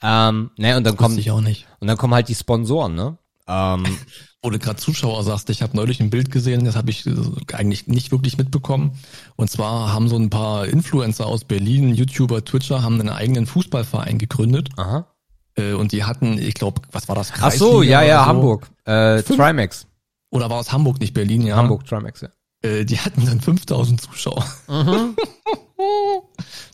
Ähm, 0.01 0.51
ne, 0.57 0.77
und 0.77 0.85
dann 0.85 0.95
kommen 0.95 1.17
ich 1.17 1.31
auch 1.31 1.41
nicht. 1.41 1.67
und 1.79 1.87
dann 1.87 1.97
kommen 1.97 2.13
halt 2.13 2.29
die 2.29 2.35
Sponsoren, 2.35 2.95
ne? 2.95 3.17
Ähm, 3.49 3.85
Wo 4.41 4.49
du 4.51 4.57
gerade 4.57 4.77
Zuschauer 4.79 5.21
sagst, 5.25 5.49
ich 5.49 5.61
habe 5.61 5.75
neulich 5.75 5.99
ein 5.99 6.09
Bild 6.09 6.31
gesehen, 6.31 6.63
das 6.63 6.77
habe 6.77 6.91
ich 6.91 7.05
äh, 7.05 7.11
eigentlich 7.51 7.87
nicht 7.87 8.11
wirklich 8.13 8.37
mitbekommen. 8.37 8.97
Und 9.35 9.49
zwar 9.51 9.91
haben 9.91 10.07
so 10.07 10.15
ein 10.15 10.29
paar 10.29 10.65
Influencer 10.65 11.25
aus 11.27 11.43
Berlin, 11.43 11.93
YouTuber, 11.93 12.45
Twitcher, 12.45 12.81
haben 12.81 13.01
einen 13.01 13.09
eigenen 13.09 13.45
Fußballverein 13.47 14.17
gegründet. 14.17 14.69
aha. 14.77 15.07
Äh, 15.55 15.73
Und 15.73 15.91
die 15.91 16.05
hatten, 16.05 16.37
ich 16.37 16.53
glaube, 16.53 16.81
was 16.93 17.09
war 17.09 17.15
das? 17.15 17.33
Ach 17.41 17.51
so, 17.51 17.81
ja, 17.81 17.99
Kreisliga 17.99 18.03
ja, 18.03 18.19
so? 18.23 18.25
Hamburg. 18.27 18.69
Äh, 18.85 19.23
Trimax. 19.23 19.87
Oder 20.31 20.49
war 20.49 20.61
es 20.61 20.71
Hamburg, 20.71 21.01
nicht 21.01 21.13
Berlin, 21.13 21.41
ja. 21.41 21.57
Hamburg 21.57 21.85
Trimax, 21.85 22.21
ja. 22.21 22.29
Äh, 22.61 22.85
Die 22.85 22.97
hatten 22.99 23.25
dann 23.25 23.41
5000 23.41 23.99
Zuschauer. 23.99 24.45
Mhm. 24.69 25.17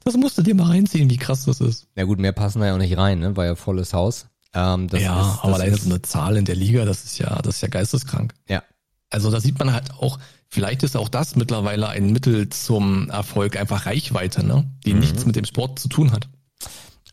Das 0.03 0.15
musst 0.15 0.38
du 0.38 0.41
dir 0.41 0.55
mal 0.55 0.67
reinziehen, 0.67 1.09
wie 1.09 1.17
krass 1.17 1.45
das 1.45 1.61
ist. 1.61 1.88
Na 1.95 2.03
gut, 2.03 2.19
mehr 2.19 2.32
passen 2.32 2.59
da 2.59 2.67
ja 2.67 2.73
auch 2.73 2.80
nicht 2.80 2.97
rein, 2.97 3.19
ne? 3.19 3.36
War 3.38 3.45
ja 3.45 3.55
volles 3.55 3.93
Haus. 3.93 4.28
Ähm, 4.55 4.87
ja, 4.93 5.33
ist, 5.33 5.39
aber 5.43 5.51
das 5.51 5.59
leider 5.59 5.75
ist, 5.75 5.83
so 5.83 5.89
eine 5.89 6.01
Zahl 6.01 6.37
in 6.37 6.45
der 6.45 6.55
Liga, 6.55 6.85
das 6.85 7.03
ist 7.03 7.17
ja, 7.19 7.41
das 7.41 7.55
ist 7.57 7.61
ja 7.61 7.67
geisteskrank. 7.67 8.33
Ja. 8.47 8.63
Also 9.09 9.29
da 9.29 9.39
sieht 9.39 9.59
man 9.59 9.73
halt 9.73 9.91
auch, 9.99 10.17
vielleicht 10.47 10.81
ist 10.83 10.95
auch 10.95 11.09
das 11.09 11.35
mittlerweile 11.35 11.89
ein 11.89 12.11
Mittel 12.11 12.49
zum 12.49 13.09
Erfolg, 13.09 13.57
einfach 13.57 13.85
Reichweite, 13.85 14.45
ne? 14.45 14.65
Die 14.85 14.93
Mhm. 14.93 14.99
nichts 15.01 15.25
mit 15.25 15.35
dem 15.35 15.45
Sport 15.45 15.79
zu 15.79 15.89
tun 15.89 16.11
hat. 16.11 16.29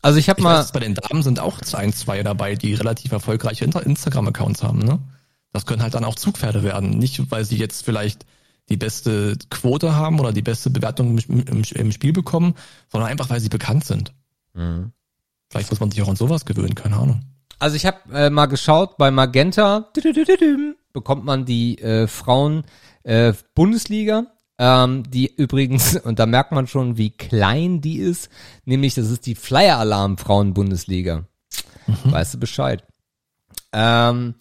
Also 0.01 0.19
ich 0.19 0.29
habe 0.29 0.41
mal, 0.41 0.59
weiß, 0.59 0.71
bei 0.71 0.79
den 0.79 0.95
Damen 0.95 1.21
sind 1.21 1.39
auch 1.39 1.59
ein, 1.73 1.93
zwei 1.93 2.23
dabei, 2.23 2.55
die 2.55 2.73
relativ 2.73 3.11
erfolgreiche 3.11 3.65
Instagram-Accounts 3.65 4.63
haben, 4.63 4.79
ne? 4.79 4.99
Das 5.51 5.65
können 5.65 5.83
halt 5.83 5.93
dann 5.93 6.03
auch 6.03 6.15
Zugpferde 6.15 6.63
werden. 6.63 6.97
Nicht, 6.97 7.29
weil 7.31 7.45
sie 7.45 7.57
jetzt 7.57 7.85
vielleicht 7.85 8.25
die 8.69 8.77
beste 8.77 9.37
Quote 9.49 9.95
haben 9.95 10.19
oder 10.19 10.31
die 10.31 10.41
beste 10.41 10.69
Bewertung 10.69 11.17
im, 11.17 11.45
im, 11.45 11.63
im 11.63 11.91
Spiel 11.91 12.13
bekommen, 12.13 12.55
sondern 12.91 13.09
einfach, 13.09 13.29
weil 13.29 13.39
sie 13.39 13.49
bekannt 13.49 13.85
sind. 13.85 14.13
Mhm. 14.53 14.93
Vielleicht 15.49 15.69
muss 15.69 15.79
man 15.79 15.91
sich 15.91 16.01
auch 16.01 16.07
an 16.07 16.15
sowas 16.15 16.45
gewöhnen, 16.45 16.73
keine 16.73 16.95
Ahnung. 16.97 17.21
Also 17.63 17.77
ich 17.77 17.85
habe 17.85 17.97
äh, 18.13 18.29
mal 18.29 18.47
geschaut, 18.47 18.97
bei 18.97 19.09
Magenta 19.09 19.89
bekommt 20.91 21.23
man 21.23 21.45
die 21.45 21.79
äh, 21.79 22.07
Frauen 22.07 22.65
äh, 23.03 23.31
Bundesliga, 23.55 24.25
ähm, 24.59 25.09
die 25.09 25.33
übrigens, 25.33 25.95
und 26.03 26.19
da 26.19 26.25
merkt 26.25 26.51
man 26.51 26.67
schon, 26.67 26.97
wie 26.97 27.11
klein 27.11 27.79
die 27.79 27.99
ist, 27.99 28.29
nämlich 28.65 28.95
das 28.95 29.09
ist 29.09 29.25
die 29.25 29.35
Flyer 29.35 29.77
Alarm 29.77 30.17
Frauen 30.17 30.53
Bundesliga. 30.53 31.23
Weißt 32.03 32.33
du 32.33 32.39
Bescheid? 32.39 32.83
Ähm, 33.71 34.35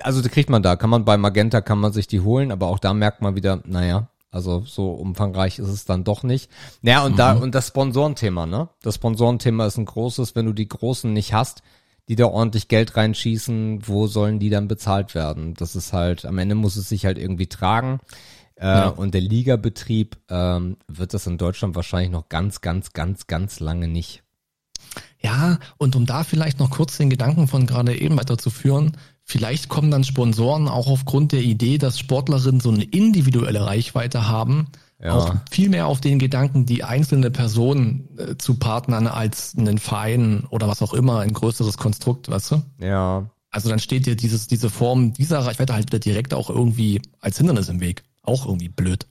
also 0.00 0.22
die 0.22 0.30
kriegt 0.30 0.48
man 0.48 0.62
da, 0.62 0.76
kann 0.76 0.88
man 0.88 1.04
bei 1.04 1.18
Magenta, 1.18 1.60
kann 1.60 1.78
man 1.78 1.92
sich 1.92 2.06
die 2.06 2.20
holen, 2.20 2.50
aber 2.50 2.68
auch 2.68 2.78
da 2.78 2.94
merkt 2.94 3.20
man 3.20 3.36
wieder, 3.36 3.60
naja, 3.66 4.08
also 4.30 4.62
so 4.62 4.92
umfangreich 4.92 5.58
ist 5.58 5.68
es 5.68 5.84
dann 5.84 6.04
doch 6.04 6.22
nicht. 6.22 6.50
Naja, 6.80 7.04
und 7.04 7.18
da, 7.18 7.34
und 7.34 7.54
das 7.54 7.68
Sponsorenthema, 7.68 8.46
ne? 8.46 8.70
Das 8.80 8.94
Sponsorenthema 8.94 9.66
ist 9.66 9.76
ein 9.76 9.84
großes, 9.84 10.34
wenn 10.34 10.46
du 10.46 10.54
die 10.54 10.68
Großen 10.68 11.12
nicht 11.12 11.34
hast, 11.34 11.62
die 12.08 12.16
da 12.16 12.26
ordentlich 12.26 12.68
Geld 12.68 12.96
reinschießen, 12.96 13.86
wo 13.86 14.06
sollen 14.06 14.38
die 14.38 14.50
dann 14.50 14.68
bezahlt 14.68 15.14
werden? 15.14 15.54
Das 15.54 15.74
ist 15.74 15.92
halt, 15.92 16.24
am 16.24 16.38
Ende 16.38 16.54
muss 16.54 16.76
es 16.76 16.88
sich 16.88 17.04
halt 17.04 17.18
irgendwie 17.18 17.48
tragen. 17.48 18.00
Äh, 18.56 18.66
Ja. 18.66 18.88
Und 18.88 19.12
der 19.14 19.20
Ligabetrieb 19.20 20.16
ähm, 20.30 20.76
wird 20.86 21.14
das 21.14 21.26
in 21.26 21.38
Deutschland 21.38 21.74
wahrscheinlich 21.74 22.10
noch 22.10 22.28
ganz, 22.28 22.60
ganz, 22.60 22.92
ganz, 22.92 23.26
ganz 23.26 23.60
lange 23.60 23.88
nicht. 23.88 24.22
Ja, 25.20 25.58
und 25.78 25.96
um 25.96 26.06
da 26.06 26.24
vielleicht 26.24 26.58
noch 26.58 26.70
kurz 26.70 26.96
den 26.96 27.10
Gedanken 27.10 27.48
von 27.48 27.66
gerade 27.66 27.98
eben 27.98 28.16
weiterzuführen, 28.16 28.96
vielleicht 29.22 29.68
kommen 29.68 29.90
dann 29.90 30.04
Sponsoren 30.04 30.68
auch 30.68 30.86
aufgrund 30.86 31.32
der 31.32 31.42
Idee, 31.42 31.78
dass 31.78 31.98
Sportlerinnen 31.98 32.60
so 32.60 32.70
eine 32.70 32.84
individuelle 32.84 33.66
Reichweite 33.66 34.28
haben, 34.28 34.68
Ja. 35.02 35.14
auch 35.14 35.34
viel 35.50 35.68
mehr 35.68 35.86
auf 35.86 36.00
den 36.00 36.18
Gedanken, 36.18 36.64
die 36.64 36.82
einzelne 36.82 37.30
Person 37.30 38.08
äh, 38.16 38.36
zu 38.38 38.54
partnern 38.54 39.06
als 39.06 39.54
einen 39.56 39.78
Verein 39.78 40.46
oder 40.48 40.68
was 40.68 40.80
auch 40.80 40.94
immer, 40.94 41.20
ein 41.20 41.34
größeres 41.34 41.76
Konstrukt, 41.76 42.30
weißt 42.30 42.52
du? 42.52 42.62
Ja, 42.78 43.28
Also 43.50 43.68
dann 43.68 43.78
steht 43.78 44.06
dir 44.06 44.16
dieses, 44.16 44.46
diese 44.46 44.70
Form 44.70 45.12
dieser 45.12 45.40
Reichweite 45.40 45.74
halt 45.74 45.86
wieder 45.88 45.98
direkt 45.98 46.32
auch 46.32 46.48
irgendwie 46.48 47.02
als 47.20 47.36
Hindernis 47.36 47.68
im 47.68 47.80
Weg. 47.80 48.04
Auch 48.22 48.46
irgendwie 48.46 48.68
blöd. 48.70 49.06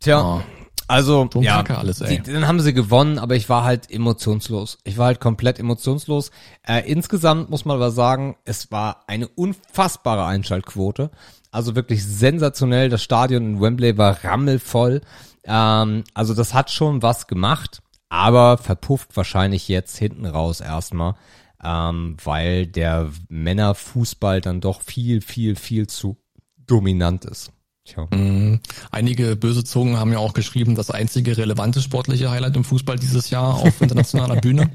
Tja, 0.00 0.18
Ja. 0.20 0.44
also 0.86 1.28
So 1.32 1.40
ja, 1.42 1.62
alles. 1.62 1.98
Die, 1.98 2.20
dann 2.20 2.46
haben 2.46 2.60
sie 2.60 2.72
gewonnen, 2.74 3.18
aber 3.18 3.36
ich 3.36 3.48
war 3.48 3.64
halt 3.64 3.90
emotionslos. 3.90 4.78
Ich 4.84 4.98
war 4.98 5.06
halt 5.06 5.20
komplett 5.20 5.58
emotionslos. 5.58 6.30
Äh, 6.66 6.90
insgesamt 6.90 7.50
muss 7.50 7.64
man 7.64 7.76
aber 7.76 7.90
sagen, 7.90 8.36
es 8.44 8.70
war 8.70 9.04
eine 9.06 9.28
unfassbare 9.28 10.24
Einschaltquote. 10.24 11.10
Also 11.50 11.74
wirklich 11.74 12.04
sensationell. 12.04 12.88
Das 12.88 13.02
Stadion 13.02 13.54
in 13.54 13.60
Wembley 13.60 13.96
war 13.96 14.22
rammelvoll. 14.24 15.00
Ähm, 15.44 16.04
also 16.14 16.34
das 16.34 16.54
hat 16.54 16.70
schon 16.70 17.02
was 17.02 17.26
gemacht, 17.26 17.80
aber 18.08 18.58
verpufft 18.58 19.16
wahrscheinlich 19.16 19.68
jetzt 19.68 19.96
hinten 19.96 20.26
raus 20.26 20.60
erstmal, 20.60 21.14
ähm, 21.62 22.16
weil 22.22 22.66
der 22.66 23.10
Männerfußball 23.28 24.40
dann 24.40 24.60
doch 24.60 24.82
viel, 24.82 25.20
viel, 25.20 25.56
viel 25.56 25.86
zu 25.86 26.18
dominant 26.66 27.24
ist. 27.24 27.52
Tja. 27.88 28.06
Mhm. 28.12 28.60
Einige 28.90 29.34
böse 29.34 29.64
Zungen 29.64 29.96
haben 29.96 30.12
ja 30.12 30.18
auch 30.18 30.34
geschrieben, 30.34 30.74
das 30.74 30.90
einzige 30.90 31.38
relevante 31.38 31.80
sportliche 31.80 32.30
Highlight 32.30 32.54
im 32.56 32.64
Fußball 32.64 32.98
dieses 32.98 33.30
Jahr 33.30 33.54
auf 33.54 33.80
internationaler 33.80 34.36
Bühne. 34.36 34.70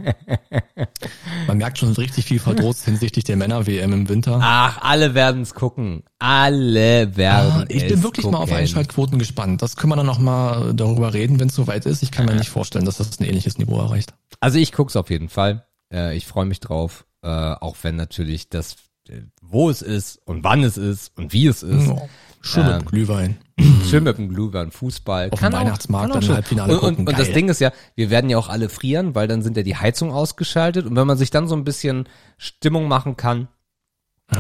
Man 1.45 1.57
merkt 1.57 1.77
schon 1.77 1.93
richtig 1.93 2.25
viel 2.25 2.39
Verdruss 2.39 2.85
hinsichtlich 2.85 3.23
der 3.23 3.37
Männer-WM 3.37 3.93
im 3.93 4.09
Winter. 4.09 4.39
Ach, 4.41 4.79
alle 4.81 5.13
werden's 5.13 5.53
gucken. 5.53 6.03
Alle 6.17 7.15
werden 7.15 7.51
Ah, 7.51 7.65
ich 7.67 7.87
bin 7.87 8.01
wirklich 8.01 8.25
mal 8.25 8.37
auf 8.39 8.45
gucken. 8.45 8.57
Einschaltquoten 8.57 9.19
gespannt. 9.19 9.61
Das 9.61 9.75
können 9.75 9.91
wir 9.91 9.97
dann 9.97 10.05
noch 10.07 10.19
mal 10.19 10.73
darüber 10.73 11.13
reden, 11.13 11.39
wenn 11.39 11.49
es 11.49 11.55
soweit 11.55 11.85
ist. 11.85 12.01
Ich 12.01 12.11
kann 12.11 12.25
mir 12.25 12.35
nicht 12.35 12.49
vorstellen, 12.49 12.85
dass 12.85 12.97
das 12.97 13.19
ein 13.19 13.25
ähnliches 13.25 13.57
Niveau 13.59 13.79
erreicht. 13.79 14.13
Also 14.39 14.57
ich 14.57 14.71
guck's 14.71 14.95
auf 14.95 15.09
jeden 15.11 15.29
Fall. 15.29 15.65
Äh, 15.93 16.17
ich 16.17 16.25
freue 16.25 16.45
mich 16.45 16.59
drauf, 16.61 17.05
äh, 17.21 17.27
auch 17.27 17.75
wenn 17.83 17.95
natürlich 17.95 18.49
das, 18.49 18.75
äh, 19.07 19.21
wo 19.41 19.69
es 19.69 19.81
ist 19.83 20.19
und 20.25 20.43
wann 20.43 20.63
es 20.63 20.77
ist 20.77 21.15
und 21.15 21.31
wie 21.33 21.45
es 21.45 21.61
ist. 21.61 21.87
Ja, 21.87 22.01
schön 22.43 22.65
Ähm, 22.67 22.77
mit 22.77 22.85
Glühwein. 22.87 23.37
Schön 23.89 24.03
mit 24.03 24.17
dem 24.17 24.29
Glühwein, 24.29 24.71
Fußball. 24.71 25.29
Auf 25.31 25.39
dem 25.39 25.43
Kann 25.43 25.53
auch- 25.55 25.59
Weihnachtsmarkt 25.61 26.15
dann. 26.15 26.27
Halbfinale 26.27 26.73
Und, 26.73 26.79
und, 26.79 26.89
gucken, 26.89 27.07
und 27.07 27.19
das 27.19 27.27
geil. 27.27 27.35
Ding 27.35 27.49
ist 27.49 27.61
ja, 27.61 27.71
wir 27.95 28.09
werden 28.09 28.29
ja 28.29 28.37
auch 28.39 28.49
alle 28.49 28.67
frieren, 28.69 29.13
weil 29.15 29.27
dann 29.27 29.41
sind 29.43 29.55
ja 29.57 29.63
die 29.63 29.75
Heizung 29.75 30.11
ausgeschaltet 30.11 30.85
und 30.87 30.95
wenn 30.95 31.05
man 31.07 31.17
sich 31.17 31.29
dann 31.29 31.47
so 31.47 31.55
ein 31.55 31.63
bisschen 31.63 32.07
Stimmung 32.37 32.87
machen 32.87 33.15
kann, 33.17 33.47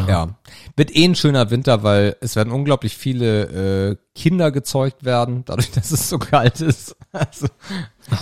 ja, 0.07 0.39
wird 0.75 0.95
eh 0.95 1.05
ein 1.05 1.13
schöner 1.13 1.51
Winter, 1.51 1.83
weil 1.83 2.15
es 2.21 2.35
werden 2.35 2.51
unglaublich 2.51 2.97
viele 2.97 3.91
äh, 3.91 3.95
Kinder 4.15 4.51
gezeugt 4.51 5.05
werden, 5.05 5.43
dadurch, 5.45 5.69
dass 5.75 5.91
es 5.91 6.09
so 6.09 6.17
kalt 6.17 6.59
ist. 6.61 6.95
Also, 7.11 7.47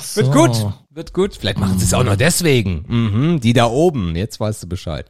so. 0.01 0.21
wird 0.21 0.33
gut, 0.33 0.73
wird 0.89 1.13
gut. 1.13 1.35
Vielleicht 1.37 1.59
machen 1.59 1.79
sie 1.79 1.85
es 1.85 1.93
auch 1.93 2.03
nur 2.03 2.17
deswegen. 2.17 2.83
Mhm, 2.87 3.39
die 3.39 3.53
da 3.53 3.67
oben, 3.67 4.17
jetzt 4.17 4.41
weißt 4.41 4.63
du 4.63 4.67
Bescheid. 4.67 5.09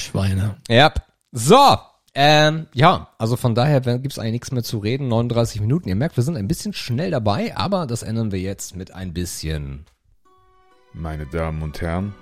Schweine. 0.00 0.56
Ja. 0.70 0.94
So. 1.32 1.76
Ähm, 2.14 2.66
ja, 2.74 3.08
also 3.18 3.36
von 3.36 3.54
daher 3.54 3.80
gibt's 3.80 4.18
eigentlich 4.18 4.32
nichts 4.32 4.52
mehr 4.52 4.62
zu 4.62 4.78
reden. 4.78 5.08
39 5.08 5.60
Minuten. 5.60 5.88
Ihr 5.88 5.94
merkt, 5.94 6.16
wir 6.16 6.24
sind 6.24 6.36
ein 6.36 6.48
bisschen 6.48 6.72
schnell 6.72 7.10
dabei, 7.10 7.56
aber 7.56 7.86
das 7.86 8.02
ändern 8.02 8.32
wir 8.32 8.40
jetzt 8.40 8.76
mit 8.76 8.94
ein 8.94 9.14
bisschen. 9.14 9.86
Meine 10.92 11.24
Damen 11.26 11.62
und 11.62 11.80
Herren, 11.80 12.14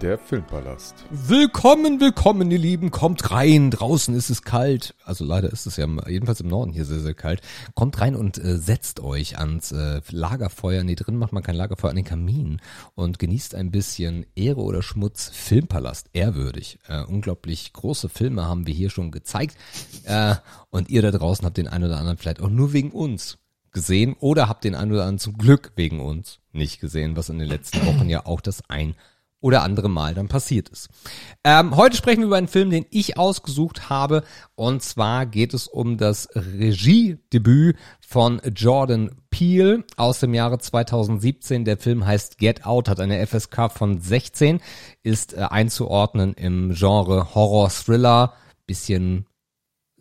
der 0.00 0.18
Filmpalast. 0.18 0.94
Willkommen, 1.10 2.00
willkommen, 2.00 2.50
ihr 2.50 2.58
Lieben. 2.58 2.90
Kommt 2.90 3.30
rein. 3.30 3.70
Draußen 3.70 4.14
ist 4.14 4.30
es 4.30 4.42
kalt. 4.42 4.94
Also 5.04 5.24
leider 5.24 5.52
ist 5.52 5.66
es 5.66 5.76
ja 5.76 5.86
jedenfalls 6.08 6.40
im 6.40 6.48
Norden 6.48 6.72
hier 6.72 6.84
sehr, 6.84 7.00
sehr 7.00 7.14
kalt. 7.14 7.40
Kommt 7.74 8.00
rein 8.00 8.16
und 8.16 8.38
äh, 8.38 8.56
setzt 8.56 9.00
euch 9.00 9.38
ans 9.38 9.72
äh, 9.72 10.00
Lagerfeuer. 10.10 10.82
Nee, 10.84 10.94
drin 10.94 11.16
macht 11.16 11.32
man 11.32 11.42
kein 11.42 11.54
Lagerfeuer, 11.54 11.90
an 11.90 11.96
den 11.96 12.04
Kamin 12.04 12.60
und 12.94 13.18
genießt 13.18 13.54
ein 13.54 13.70
bisschen 13.70 14.26
Ehre 14.34 14.62
oder 14.62 14.82
Schmutz. 14.82 15.30
Filmpalast, 15.32 16.08
ehrwürdig. 16.12 16.78
Äh, 16.88 17.04
unglaublich 17.04 17.72
große 17.72 18.08
Filme 18.08 18.46
haben 18.46 18.66
wir 18.66 18.74
hier 18.74 18.90
schon 18.90 19.10
gezeigt. 19.10 19.56
Äh, 20.04 20.34
und 20.70 20.88
ihr 20.90 21.02
da 21.02 21.10
draußen 21.10 21.44
habt 21.44 21.56
den 21.56 21.68
einen 21.68 21.84
oder 21.84 21.98
anderen 21.98 22.18
vielleicht 22.18 22.40
auch 22.40 22.50
nur 22.50 22.72
wegen 22.72 22.90
uns 22.90 23.38
gesehen 23.72 24.16
oder 24.20 24.48
habt 24.48 24.64
den 24.64 24.74
einen 24.74 24.92
oder 24.92 25.02
anderen 25.02 25.18
zum 25.18 25.36
Glück 25.36 25.72
wegen 25.76 26.00
uns 26.00 26.40
nicht 26.52 26.80
gesehen, 26.80 27.16
was 27.16 27.28
in 27.28 27.38
den 27.38 27.48
letzten 27.48 27.84
Wochen 27.86 28.08
ja 28.08 28.24
auch 28.24 28.40
das 28.40 28.62
ein 28.68 28.94
oder 29.44 29.62
andere 29.62 29.90
Mal 29.90 30.14
dann 30.14 30.28
passiert 30.28 30.70
ist. 30.70 30.88
Ähm, 31.44 31.76
heute 31.76 31.98
sprechen 31.98 32.20
wir 32.20 32.28
über 32.28 32.38
einen 32.38 32.48
Film, 32.48 32.70
den 32.70 32.86
ich 32.88 33.18
ausgesucht 33.18 33.90
habe. 33.90 34.24
Und 34.54 34.82
zwar 34.82 35.26
geht 35.26 35.52
es 35.52 35.68
um 35.68 35.98
das 35.98 36.30
Regiedebüt 36.34 37.76
von 38.00 38.40
Jordan 38.56 39.10
Peele 39.28 39.84
aus 39.98 40.20
dem 40.20 40.32
Jahre 40.32 40.60
2017. 40.60 41.66
Der 41.66 41.76
Film 41.76 42.06
heißt 42.06 42.38
Get 42.38 42.64
Out, 42.64 42.88
hat 42.88 43.00
eine 43.00 43.24
FSK 43.26 43.70
von 43.70 44.00
16, 44.00 44.60
ist 45.02 45.34
äh, 45.34 45.40
einzuordnen 45.40 46.32
im 46.32 46.72
Genre 46.72 47.34
Horror-Thriller, 47.34 48.32
bisschen 48.66 49.26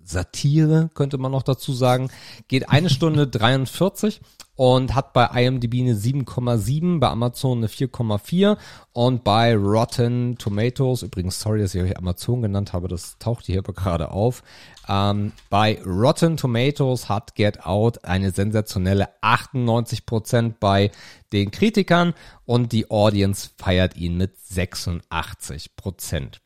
Satire, 0.04 0.90
könnte 0.94 1.18
man 1.18 1.32
noch 1.32 1.44
dazu 1.44 1.74
sagen. 1.74 2.10
Geht 2.48 2.70
eine 2.70 2.90
Stunde 2.90 3.28
43 3.28 4.22
und 4.56 4.94
hat 4.94 5.14
bei 5.14 5.26
IMDb 5.26 5.82
eine 5.82 5.96
7,7, 5.96 7.00
bei 7.00 7.08
Amazon 7.08 7.58
eine 7.60 7.68
4,4 7.68 8.58
und 8.92 9.24
bei 9.24 9.56
Rotten 9.56 10.38
Tomatoes, 10.38 11.02
übrigens 11.02 11.40
sorry, 11.40 11.62
dass 11.62 11.74
ich 11.74 11.82
euch 11.82 11.98
Amazon 11.98 12.44
genannt 12.44 12.74
habe, 12.74 12.88
das 12.88 13.18
taucht 13.18 13.48
hier 13.48 13.64
gerade 13.64 14.12
auf, 14.12 14.44
ähm, 14.88 15.32
bei 15.50 15.82
Rotten 15.84 16.38
Tomatoes 16.38 17.10
hat 17.10 17.34
Get 17.36 17.66
Out 17.66 18.06
eine 18.06 18.30
sensationelle 18.32 19.10
98% 19.22 20.54
bei 20.60 20.92
den 21.32 21.50
Kritikern 21.50 22.14
und 22.46 22.74
die 22.74 22.92
Audience 22.92 23.50
feiert 23.58 23.98
ihn 23.98 24.18
mit 24.18 24.38
86%. 24.38 26.42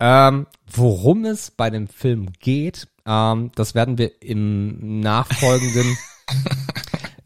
Ähm, 0.00 0.46
worum 0.70 1.24
es 1.24 1.50
bei 1.50 1.70
dem 1.70 1.88
Film 1.88 2.32
geht, 2.38 2.88
ähm, 3.06 3.50
das 3.54 3.74
werden 3.74 3.98
wir 3.98 4.22
im 4.22 5.00
nachfolgenden 5.00 5.96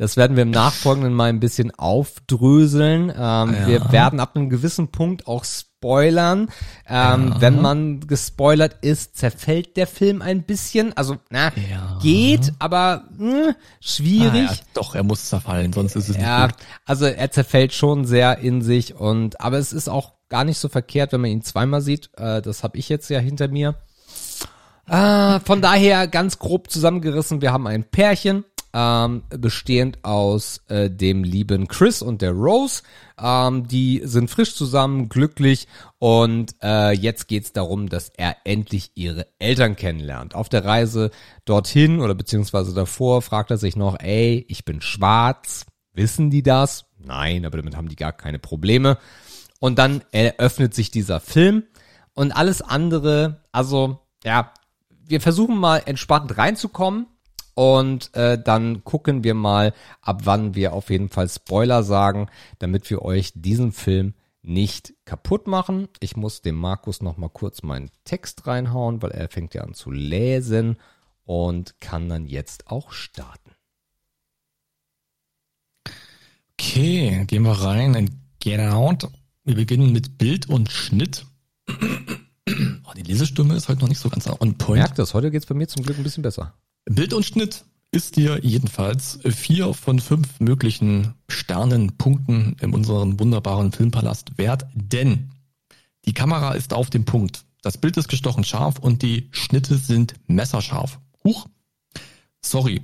Das 0.03 0.17
werden 0.17 0.37
wir 0.37 0.43
im 0.43 0.51
Nachfolgenden 0.51 1.15
mal 1.15 1.29
ein 1.29 1.39
bisschen 1.39 1.71
aufdröseln. 1.71 3.11
Ähm, 3.11 3.15
ja. 3.17 3.67
Wir 3.69 3.93
werden 3.93 4.19
ab 4.19 4.35
einem 4.35 4.51
gewissen 4.51 4.89
Punkt 4.89 5.29
auch 5.29 5.45
spoilern. 5.45 6.49
Ähm, 6.89 7.29
ja. 7.29 7.41
Wenn 7.41 7.61
man 7.63 8.01
gespoilert 8.01 8.79
ist, 8.85 9.17
zerfällt 9.17 9.77
der 9.77 9.87
Film 9.87 10.21
ein 10.21 10.43
bisschen. 10.43 10.93
Also, 10.97 11.19
na, 11.31 11.53
ja. 11.71 12.01
geht, 12.03 12.53
aber 12.59 13.05
mh, 13.17 13.31
hm, 13.31 13.55
schwierig. 13.81 14.49
Ah, 14.51 14.57
doch, 14.75 14.97
er 14.97 15.05
muss 15.05 15.29
zerfallen, 15.29 15.73
sonst 15.73 15.95
ist 15.95 16.09
es 16.09 16.17
ja, 16.17 16.47
nicht 16.47 16.59
gut. 16.59 16.67
Also 16.85 17.05
er 17.05 17.31
zerfällt 17.31 17.73
schon 17.73 18.05
sehr 18.05 18.39
in 18.39 18.61
sich 18.61 18.97
und 18.97 19.41
aber 19.41 19.59
es 19.59 19.73
ist 19.73 19.89
auch 19.89 20.15
gar 20.33 20.45
nicht 20.45 20.59
so 20.59 20.71
verkehrt, 20.71 21.13
wenn 21.13 21.21
man 21.21 21.31
ihn 21.31 21.43
zweimal 21.43 21.83
sieht. 21.83 22.09
Äh, 22.17 22.41
das 22.41 22.63
habe 22.63 22.79
ich 22.79 22.89
jetzt 22.89 23.11
ja 23.11 23.19
hinter 23.19 23.49
mir. 23.49 23.75
Äh, 24.89 25.41
von 25.41 25.61
daher 25.61 26.09
ganz 26.09 26.39
grob 26.39 26.71
zusammengerissen, 26.71 27.43
wir 27.43 27.53
haben 27.53 27.67
ein 27.67 27.85
Pärchen, 27.85 28.45
ähm, 28.73 29.25
bestehend 29.29 30.03
aus 30.05 30.63
äh, 30.69 30.89
dem 30.89 31.23
lieben 31.23 31.69
Chris 31.69 32.01
und 32.01 32.23
der 32.23 32.33
Rose. 32.33 32.83
Ähm, 33.23 33.69
die 33.69 34.01
sind 34.05 34.31
frisch 34.31 34.55
zusammen, 34.55 35.11
glücklich 35.11 35.69
und 35.99 36.55
äh, 36.63 36.93
jetzt 36.93 37.29
geht's 37.29 37.53
darum, 37.53 37.91
dass 37.91 38.09
er 38.17 38.37
endlich 38.45 38.93
ihre 38.95 39.27
Eltern 39.39 39.77
kennenlernt. 39.77 40.35
Auf 40.35 40.49
der 40.49 40.65
Reise 40.65 41.11
dorthin 41.45 42.01
oder 42.01 42.15
beziehungsweise 42.15 42.73
davor 42.73 43.21
fragt 43.21 43.51
er 43.51 43.59
sich 43.59 43.77
noch, 43.77 44.01
ey, 44.01 44.47
ich 44.49 44.65
bin 44.65 44.81
schwarz, 44.81 45.67
wissen 45.93 46.31
die 46.31 46.43
das? 46.43 46.87
Nein, 46.99 47.45
aber 47.45 47.59
damit 47.59 47.77
haben 47.77 47.91
die 47.91 47.97
gar 47.97 48.13
keine 48.13 48.39
Probleme. 48.39 48.97
Und 49.63 49.79
dann 49.79 50.03
eröffnet 50.11 50.75
sich 50.75 50.91
dieser 50.91 51.21
Film 51.21 51.63
und 52.15 52.33
alles 52.33 52.63
andere, 52.63 53.45
also 53.53 54.01
ja, 54.25 54.53
wir 55.07 55.21
versuchen 55.21 55.57
mal 55.57 55.85
entspannt 55.87 56.37
reinzukommen 56.37 57.07
und 57.55 58.13
äh, 58.17 58.43
dann 58.43 58.83
gucken 58.83 59.23
wir 59.23 59.35
mal, 59.35 59.73
ab 60.01 60.23
wann 60.25 60.57
wir 60.57 60.73
auf 60.73 60.91
jeden 60.91 61.11
Fall 61.11 61.29
Spoiler 61.29 61.85
sagen, 61.85 62.27
damit 62.59 62.91
wir 62.91 63.03
euch 63.03 63.35
diesen 63.37 63.71
Film 63.71 64.15
nicht 64.43 64.95
kaputt 65.05 65.47
machen. 65.47 65.87
Ich 66.01 66.17
muss 66.17 66.43
dem 66.43 66.57
Markus 66.57 67.01
noch 67.01 67.17
mal 67.17 67.31
kurz 67.31 67.63
meinen 67.63 67.93
Text 68.03 68.49
reinhauen, 68.49 69.01
weil 69.01 69.13
er 69.13 69.29
fängt 69.29 69.55
ja 69.55 69.63
an 69.63 69.75
zu 69.75 69.93
lesen 69.93 70.77
und 71.23 71.81
kann 71.81 72.09
dann 72.09 72.27
jetzt 72.27 72.67
auch 72.67 72.91
starten. 72.91 73.53
Okay, 76.55 77.25
gehen 77.29 77.45
wir 77.45 77.53
rein 77.53 77.95
in 77.95 78.11
Get 78.41 78.59
Out. 78.59 79.09
Wir 79.45 79.57
beginnen 79.57 79.93
mit 79.93 80.19
Bild 80.19 80.49
und 80.49 80.71
Schnitt. 80.71 81.27
Oh, 81.69 82.93
die 82.97 83.03
Lesestimme 83.03 83.55
ist 83.55 83.69
heute 83.69 83.81
noch 83.81 83.89
nicht 83.89 83.99
so 83.99 84.09
ganz 84.09 84.29
on 84.29 84.57
point. 84.57 84.79
Merkt 84.79 85.01
das, 85.01 85.15
heute 85.15 85.33
geht's 85.33 85.47
bei 85.47 85.55
mir 85.55 85.67
zum 85.67 85.83
Glück 85.83 85.99
ein 85.99 86.05
bisschen 86.05 86.23
besser. 86.23 86.55
Bild 86.85 87.13
und 87.13 87.25
Schnitt 87.25 87.65
ist 87.91 88.15
dir 88.17 88.39
jedenfalls 88.43 89.19
vier 89.25 89.75
von 89.75 89.99
fünf 89.99 90.39
möglichen 90.39 91.15
Sternenpunkten 91.29 92.57
in 92.61 92.73
unserem 92.73 93.19
wunderbaren 93.19 93.73
Filmpalast 93.73 94.39
wert, 94.39 94.67
denn 94.75 95.31
die 96.05 96.15
Kamera 96.15 96.53
ist 96.53 96.73
auf 96.73 96.91
dem 96.91 97.05
Punkt. 97.05 97.45
Das 97.63 97.79
Bild 97.79 97.97
ist 97.97 98.09
gestochen 98.09 98.45
scharf 98.45 98.79
und 98.79 99.03
die 99.03 99.29
Schnitte 99.33 99.77
sind 99.77 100.15
messerscharf. 100.29 101.01
Huch. 101.25 101.49
Sorry. 102.45 102.83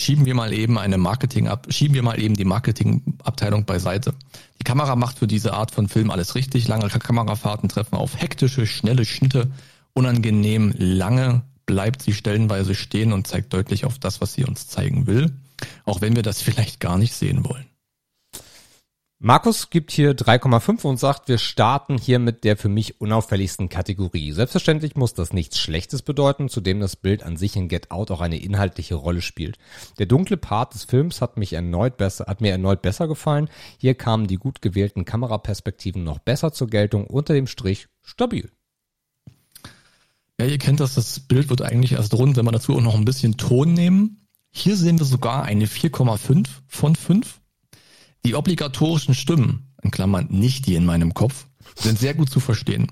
Schieben 0.00 0.24
wir 0.24 0.34
mal 0.34 0.54
eben 0.54 0.78
eine 0.78 0.96
Marketing 0.96 1.46
ab, 1.46 1.66
schieben 1.68 1.94
wir 1.94 2.02
mal 2.02 2.18
eben 2.18 2.34
die 2.34 2.46
Marketingabteilung 2.46 3.66
beiseite. 3.66 4.14
Die 4.58 4.64
Kamera 4.64 4.96
macht 4.96 5.18
für 5.18 5.26
diese 5.26 5.52
Art 5.52 5.72
von 5.72 5.88
Film 5.88 6.10
alles 6.10 6.34
richtig. 6.34 6.66
Lange 6.68 6.88
Kamerafahrten 6.88 7.68
treffen 7.68 7.96
auf 7.96 8.18
hektische, 8.18 8.66
schnelle 8.66 9.04
Schnitte, 9.04 9.50
unangenehm 9.92 10.72
lange 10.78 11.42
bleibt 11.66 12.00
sie 12.00 12.14
stellenweise 12.14 12.74
stehen 12.74 13.12
und 13.12 13.26
zeigt 13.26 13.52
deutlich 13.52 13.84
auf 13.84 13.98
das, 13.98 14.22
was 14.22 14.32
sie 14.32 14.46
uns 14.46 14.68
zeigen 14.68 15.06
will, 15.06 15.32
auch 15.84 16.00
wenn 16.00 16.16
wir 16.16 16.22
das 16.22 16.40
vielleicht 16.42 16.80
gar 16.80 16.96
nicht 16.96 17.12
sehen 17.12 17.44
wollen. 17.44 17.66
Markus 19.22 19.68
gibt 19.68 19.90
hier 19.90 20.16
3,5 20.16 20.82
und 20.86 20.98
sagt, 20.98 21.28
wir 21.28 21.36
starten 21.36 21.98
hier 21.98 22.18
mit 22.18 22.42
der 22.42 22.56
für 22.56 22.70
mich 22.70 23.02
unauffälligsten 23.02 23.68
Kategorie. 23.68 24.32
Selbstverständlich 24.32 24.96
muss 24.96 25.12
das 25.12 25.34
nichts 25.34 25.58
Schlechtes 25.58 26.00
bedeuten, 26.00 26.48
zudem 26.48 26.80
das 26.80 26.96
Bild 26.96 27.22
an 27.22 27.36
sich 27.36 27.54
in 27.54 27.68
Get 27.68 27.90
Out 27.90 28.10
auch 28.10 28.22
eine 28.22 28.40
inhaltliche 28.40 28.94
Rolle 28.94 29.20
spielt. 29.20 29.58
Der 29.98 30.06
dunkle 30.06 30.38
Part 30.38 30.72
des 30.72 30.84
Films 30.84 31.20
hat 31.20 31.36
mich 31.36 31.52
erneut 31.52 31.98
besser, 31.98 32.24
hat 32.28 32.40
mir 32.40 32.50
erneut 32.50 32.80
besser 32.80 33.08
gefallen. 33.08 33.50
Hier 33.76 33.94
kamen 33.94 34.26
die 34.26 34.38
gut 34.38 34.62
gewählten 34.62 35.04
Kameraperspektiven 35.04 36.02
noch 36.02 36.20
besser 36.20 36.54
zur 36.54 36.68
Geltung, 36.68 37.06
unter 37.06 37.34
dem 37.34 37.46
Strich 37.46 37.88
stabil. 38.00 38.50
Ja, 40.40 40.46
ihr 40.46 40.56
kennt 40.56 40.80
das, 40.80 40.94
das 40.94 41.20
Bild 41.20 41.50
wird 41.50 41.60
eigentlich 41.60 41.92
erst 41.92 42.14
rund, 42.14 42.38
wenn 42.38 42.46
wir 42.46 42.52
dazu 42.52 42.74
auch 42.74 42.80
noch 42.80 42.94
ein 42.94 43.04
bisschen 43.04 43.36
Ton 43.36 43.74
nehmen. 43.74 44.26
Hier 44.50 44.76
sehen 44.76 44.98
wir 44.98 45.04
sogar 45.04 45.44
eine 45.44 45.66
4,5 45.66 46.46
von 46.68 46.96
5. 46.96 47.39
Die 48.24 48.34
obligatorischen 48.34 49.14
Stimmen, 49.14 49.72
in 49.82 49.90
Klammern 49.90 50.26
nicht 50.30 50.66
die 50.66 50.74
in 50.74 50.84
meinem 50.84 51.14
Kopf, 51.14 51.46
sind 51.74 51.98
sehr 51.98 52.14
gut 52.14 52.30
zu 52.30 52.40
verstehen. 52.40 52.88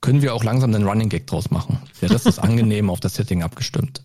Können 0.00 0.22
wir 0.22 0.34
auch 0.34 0.44
langsam 0.44 0.72
den 0.72 0.86
Running 0.86 1.08
Gag 1.08 1.26
draus 1.26 1.50
machen. 1.50 1.78
Der 2.00 2.10
Rest 2.10 2.26
ist 2.26 2.38
angenehm 2.38 2.90
auf 2.90 3.00
das 3.00 3.14
Setting 3.14 3.42
abgestimmt. 3.42 4.02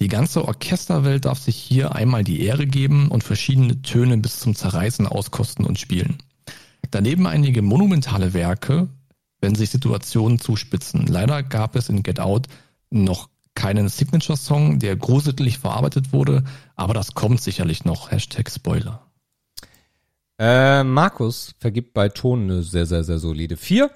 Die 0.00 0.08
ganze 0.08 0.44
Orchesterwelt 0.44 1.24
darf 1.24 1.40
sich 1.40 1.56
hier 1.56 1.94
einmal 1.94 2.22
die 2.22 2.42
Ehre 2.42 2.66
geben 2.66 3.08
und 3.08 3.24
verschiedene 3.24 3.82
Töne 3.82 4.16
bis 4.18 4.38
zum 4.38 4.54
Zerreißen 4.54 5.06
auskosten 5.06 5.66
und 5.66 5.78
spielen. 5.78 6.18
Daneben 6.90 7.26
einige 7.26 7.62
monumentale 7.62 8.32
Werke, 8.32 8.88
wenn 9.40 9.56
sich 9.56 9.70
Situationen 9.70 10.38
zuspitzen. 10.38 11.06
Leider 11.06 11.42
gab 11.42 11.76
es 11.76 11.88
in 11.88 12.02
Get 12.02 12.20
Out 12.20 12.46
noch 12.90 13.28
keinen 13.54 13.88
Signature-Song, 13.88 14.78
der 14.78 14.96
gruselig 14.96 15.58
verarbeitet 15.58 16.12
wurde, 16.12 16.44
aber 16.76 16.94
das 16.94 17.14
kommt 17.14 17.40
sicherlich 17.42 17.84
noch. 17.84 18.12
Hashtag 18.12 18.50
Spoiler. 18.50 19.07
Äh, 20.38 20.84
Markus 20.84 21.54
vergibt 21.58 21.94
bei 21.94 22.08
Ton 22.08 22.44
eine 22.44 22.62
sehr, 22.62 22.86
sehr, 22.86 23.04
sehr 23.04 23.18
solide 23.18 23.56
4 23.56 23.90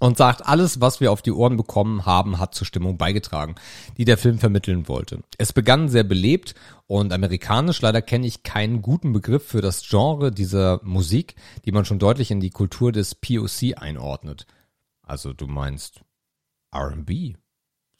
und 0.00 0.16
sagt, 0.16 0.46
alles, 0.46 0.80
was 0.80 1.00
wir 1.00 1.12
auf 1.12 1.22
die 1.22 1.32
Ohren 1.32 1.56
bekommen 1.56 2.06
haben, 2.06 2.38
hat 2.38 2.54
zur 2.54 2.66
Stimmung 2.66 2.98
beigetragen, 2.98 3.54
die 3.96 4.04
der 4.04 4.18
Film 4.18 4.38
vermitteln 4.38 4.88
wollte. 4.88 5.22
Es 5.38 5.52
begann 5.52 5.88
sehr 5.88 6.04
belebt 6.04 6.54
und 6.86 7.12
amerikanisch. 7.12 7.80
Leider 7.80 8.02
kenne 8.02 8.26
ich 8.26 8.42
keinen 8.42 8.82
guten 8.82 9.12
Begriff 9.12 9.46
für 9.46 9.60
das 9.60 9.88
Genre 9.88 10.32
dieser 10.32 10.80
Musik, 10.82 11.34
die 11.64 11.72
man 11.72 11.84
schon 11.84 11.98
deutlich 11.98 12.30
in 12.30 12.40
die 12.40 12.50
Kultur 12.50 12.92
des 12.92 13.14
POC 13.14 13.76
einordnet. 13.76 14.46
Also 15.02 15.32
du 15.32 15.46
meinst 15.46 16.02
R&B? 16.72 17.34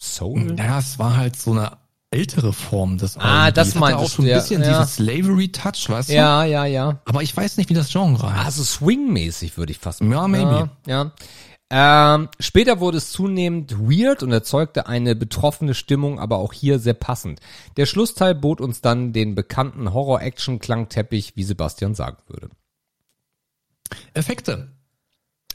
Soul? 0.01 0.55
Ja, 0.57 0.79
es 0.79 0.99
war 0.99 1.17
halt 1.17 1.37
so 1.37 1.51
eine 1.51 1.79
ältere 2.11 2.53
Form 2.53 2.99
des 2.99 3.17
R&B. 3.17 3.29
Ah, 3.29 3.51
das 3.51 3.75
meinte 3.75 3.99
auch 3.99 4.09
so 4.09 4.23
ein 4.23 4.29
bisschen 4.29 4.63
ja. 4.63 4.69
dieses 4.69 4.97
Slavery-Touch, 4.97 5.91
weißt 5.91 6.09
du? 6.09 6.15
Ja, 6.15 6.45
ja, 6.45 6.65
ja. 6.65 7.01
Aber 7.05 7.23
ich 7.23 7.37
weiß 7.37 7.59
nicht, 7.59 7.69
wie 7.69 7.75
das 7.75 7.91
Genre 7.91 8.33
heißt. 8.33 8.47
Also 8.47 8.63
Swing-mäßig 8.63 9.57
würde 9.57 9.73
ich 9.73 9.79
fast 9.79 9.99
sagen. 9.99 10.13
Ja, 10.13 10.27
maybe. 10.27 10.71
Ja. 10.87 11.05
ja. 11.05 11.13
Ähm, 11.71 12.29
später 12.41 12.81
wurde 12.81 12.97
es 12.97 13.13
zunehmend 13.13 13.79
weird 13.79 14.23
und 14.23 14.33
erzeugte 14.33 14.87
eine 14.87 15.15
betroffene 15.15 15.75
Stimmung, 15.75 16.19
aber 16.19 16.39
auch 16.39 16.55
hier 16.55 16.79
sehr 16.79 16.95
passend. 16.95 17.41
Der 17.77 17.85
Schlussteil 17.85 18.35
bot 18.35 18.63
uns 18.63 18.81
dann 18.81 19.13
den 19.13 19.35
bekannten 19.35 19.93
Horror-Action-Klangteppich, 19.93 21.37
wie 21.37 21.43
Sebastian 21.43 21.95
sagen 21.95 22.17
würde. 22.27 22.49
Effekte. 24.15 24.69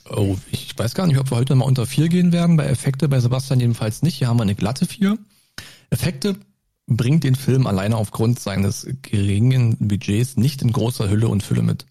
Oh, 0.07 0.37
ich 0.51 0.77
weiß 0.77 0.93
gar 0.93 1.07
nicht, 1.07 1.17
ob 1.17 1.31
wir 1.31 1.37
heute 1.37 1.55
mal 1.55 1.65
unter 1.65 1.87
vier 1.87 2.09
gehen 2.09 2.31
werden. 2.31 2.57
Bei 2.57 2.65
Effekte, 2.65 3.07
bei 3.07 3.19
Sebastian 3.19 3.59
jedenfalls 3.59 4.03
nicht. 4.03 4.17
Hier 4.17 4.27
haben 4.27 4.37
wir 4.37 4.43
eine 4.43 4.55
glatte 4.55 4.85
vier. 4.85 5.17
Effekte 5.93 6.35
bringt 6.87 7.23
den 7.23 7.35
Film 7.35 7.67
alleine 7.67 7.97
aufgrund 7.97 8.39
seines 8.39 8.87
geringen 9.03 9.77
Budgets 9.79 10.37
nicht 10.37 10.61
in 10.61 10.71
großer 10.71 11.09
Hülle 11.09 11.27
und 11.27 11.43
Fülle 11.43 11.61
mit. 11.61 11.85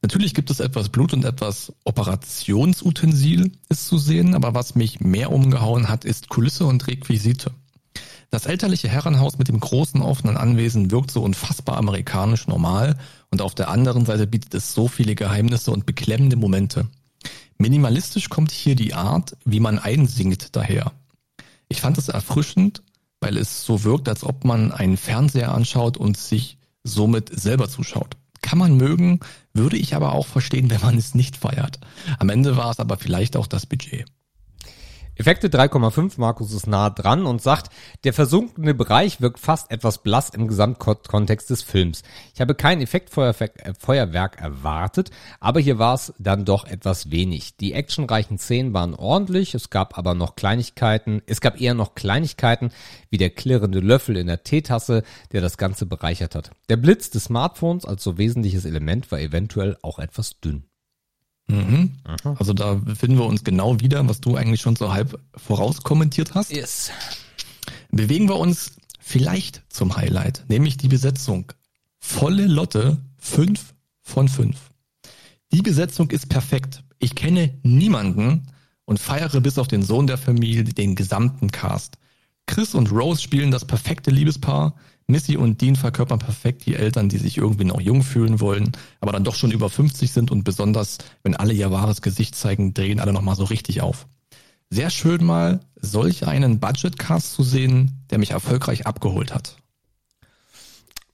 Natürlich 0.00 0.34
gibt 0.34 0.50
es 0.50 0.58
etwas 0.58 0.88
Blut 0.88 1.12
und 1.12 1.24
etwas 1.24 1.72
Operationsutensil 1.84 3.52
ist 3.68 3.86
zu 3.86 3.98
sehen, 3.98 4.34
aber 4.34 4.54
was 4.54 4.74
mich 4.74 5.00
mehr 5.00 5.30
umgehauen 5.30 5.88
hat, 5.88 6.04
ist 6.04 6.28
Kulisse 6.28 6.64
und 6.66 6.86
Requisite. 6.88 7.52
Das 8.30 8.46
elterliche 8.46 8.88
Herrenhaus 8.88 9.36
mit 9.36 9.48
dem 9.48 9.60
großen 9.60 10.00
offenen 10.00 10.38
Anwesen 10.38 10.90
wirkt 10.90 11.10
so 11.10 11.22
unfassbar 11.22 11.76
amerikanisch 11.76 12.48
normal 12.48 12.96
und 13.30 13.42
auf 13.42 13.54
der 13.54 13.68
anderen 13.68 14.06
Seite 14.06 14.26
bietet 14.26 14.54
es 14.54 14.72
so 14.72 14.88
viele 14.88 15.14
Geheimnisse 15.14 15.70
und 15.70 15.84
beklemmende 15.84 16.36
Momente. 16.36 16.88
Minimalistisch 17.58 18.30
kommt 18.30 18.50
hier 18.50 18.74
die 18.74 18.94
Art, 18.94 19.36
wie 19.44 19.60
man 19.60 19.78
einsingt 19.78 20.56
daher. 20.56 20.92
Ich 21.68 21.80
fand 21.80 21.98
es 21.98 22.08
erfrischend, 22.08 22.82
weil 23.22 23.38
es 23.38 23.64
so 23.64 23.84
wirkt, 23.84 24.08
als 24.08 24.24
ob 24.24 24.44
man 24.44 24.72
einen 24.72 24.96
Fernseher 24.96 25.54
anschaut 25.54 25.96
und 25.96 26.16
sich 26.16 26.58
somit 26.82 27.30
selber 27.32 27.68
zuschaut. 27.68 28.16
Kann 28.42 28.58
man 28.58 28.76
mögen, 28.76 29.20
würde 29.54 29.76
ich 29.76 29.94
aber 29.94 30.12
auch 30.12 30.26
verstehen, 30.26 30.68
wenn 30.68 30.80
man 30.80 30.98
es 30.98 31.14
nicht 31.14 31.36
feiert. 31.36 31.78
Am 32.18 32.28
Ende 32.28 32.56
war 32.56 32.70
es 32.70 32.80
aber 32.80 32.96
vielleicht 32.96 33.36
auch 33.36 33.46
das 33.46 33.66
Budget. 33.66 34.06
Effekte 35.22 35.46
3,5, 35.46 36.14
Markus 36.16 36.52
ist 36.52 36.66
nah 36.66 36.90
dran 36.90 37.26
und 37.26 37.40
sagt, 37.40 37.68
der 38.02 38.12
versunkene 38.12 38.74
Bereich 38.74 39.20
wirkt 39.20 39.38
fast 39.38 39.70
etwas 39.70 40.02
blass 40.02 40.30
im 40.30 40.48
Gesamtkontext 40.48 41.48
des 41.48 41.62
Films. 41.62 42.02
Ich 42.34 42.40
habe 42.40 42.56
kein 42.56 42.80
Effektfeuerwerk 42.80 44.40
erwartet, 44.40 45.12
aber 45.38 45.60
hier 45.60 45.78
war 45.78 45.94
es 45.94 46.12
dann 46.18 46.44
doch 46.44 46.66
etwas 46.66 47.12
wenig. 47.12 47.56
Die 47.56 47.72
actionreichen 47.72 48.36
Szenen 48.36 48.74
waren 48.74 48.96
ordentlich, 48.96 49.54
es 49.54 49.70
gab 49.70 49.96
aber 49.96 50.14
noch 50.14 50.34
Kleinigkeiten, 50.34 51.22
es 51.26 51.40
gab 51.40 51.60
eher 51.60 51.74
noch 51.74 51.94
Kleinigkeiten 51.94 52.72
wie 53.08 53.18
der 53.18 53.30
klirrende 53.30 53.78
Löffel 53.78 54.16
in 54.16 54.26
der 54.26 54.42
Teetasse, 54.42 55.04
der 55.30 55.40
das 55.40 55.56
Ganze 55.56 55.86
bereichert 55.86 56.34
hat. 56.34 56.50
Der 56.68 56.78
Blitz 56.78 57.10
des 57.10 57.26
Smartphones 57.26 57.84
als 57.84 58.02
so 58.02 58.18
wesentliches 58.18 58.64
Element 58.64 59.12
war 59.12 59.20
eventuell 59.20 59.76
auch 59.82 60.00
etwas 60.00 60.40
dünn. 60.40 60.64
Mhm. 61.52 61.92
Also 62.38 62.52
da 62.52 62.80
finden 62.94 63.18
wir 63.18 63.26
uns 63.26 63.44
genau 63.44 63.80
wieder, 63.80 64.08
was 64.08 64.20
du 64.20 64.36
eigentlich 64.36 64.60
schon 64.60 64.76
so 64.76 64.92
halb 64.92 65.18
vorauskommentiert 65.36 66.34
hast. 66.34 66.52
Yes. 66.52 66.90
Bewegen 67.90 68.28
wir 68.28 68.36
uns 68.36 68.72
vielleicht 69.00 69.62
zum 69.68 69.96
Highlight, 69.96 70.44
nämlich 70.48 70.76
die 70.76 70.88
Besetzung. 70.88 71.52
Volle 71.98 72.46
Lotte, 72.46 72.98
fünf 73.18 73.74
von 74.02 74.28
fünf. 74.28 74.70
Die 75.52 75.62
Besetzung 75.62 76.10
ist 76.10 76.28
perfekt. 76.28 76.82
Ich 76.98 77.14
kenne 77.14 77.54
niemanden 77.62 78.48
und 78.84 78.98
feiere 78.98 79.40
bis 79.40 79.58
auf 79.58 79.68
den 79.68 79.82
Sohn 79.82 80.06
der 80.06 80.18
Familie 80.18 80.64
den 80.64 80.94
gesamten 80.94 81.50
Cast. 81.50 81.98
Chris 82.46 82.74
und 82.74 82.90
Rose 82.90 83.20
spielen 83.20 83.50
das 83.50 83.64
perfekte 83.64 84.10
Liebespaar. 84.10 84.74
Missy 85.06 85.36
und 85.36 85.60
Dean 85.60 85.76
verkörpern 85.76 86.18
perfekt 86.18 86.66
die 86.66 86.74
Eltern, 86.74 87.08
die 87.08 87.18
sich 87.18 87.38
irgendwie 87.38 87.64
noch 87.64 87.80
jung 87.80 88.02
fühlen 88.02 88.40
wollen, 88.40 88.72
aber 89.00 89.12
dann 89.12 89.24
doch 89.24 89.34
schon 89.34 89.50
über 89.50 89.68
50 89.68 90.12
sind 90.12 90.30
und 90.30 90.44
besonders, 90.44 90.98
wenn 91.22 91.36
alle 91.36 91.52
ihr 91.52 91.70
wahres 91.70 92.02
Gesicht 92.02 92.34
zeigen, 92.34 92.74
drehen 92.74 93.00
alle 93.00 93.12
nochmal 93.12 93.36
so 93.36 93.44
richtig 93.44 93.82
auf. 93.82 94.06
Sehr 94.70 94.90
schön 94.90 95.24
mal 95.24 95.60
solch 95.76 96.26
einen 96.26 96.60
Budgetcast 96.60 97.34
zu 97.34 97.42
sehen, 97.42 98.04
der 98.10 98.18
mich 98.18 98.30
erfolgreich 98.30 98.86
abgeholt 98.86 99.34
hat. 99.34 99.56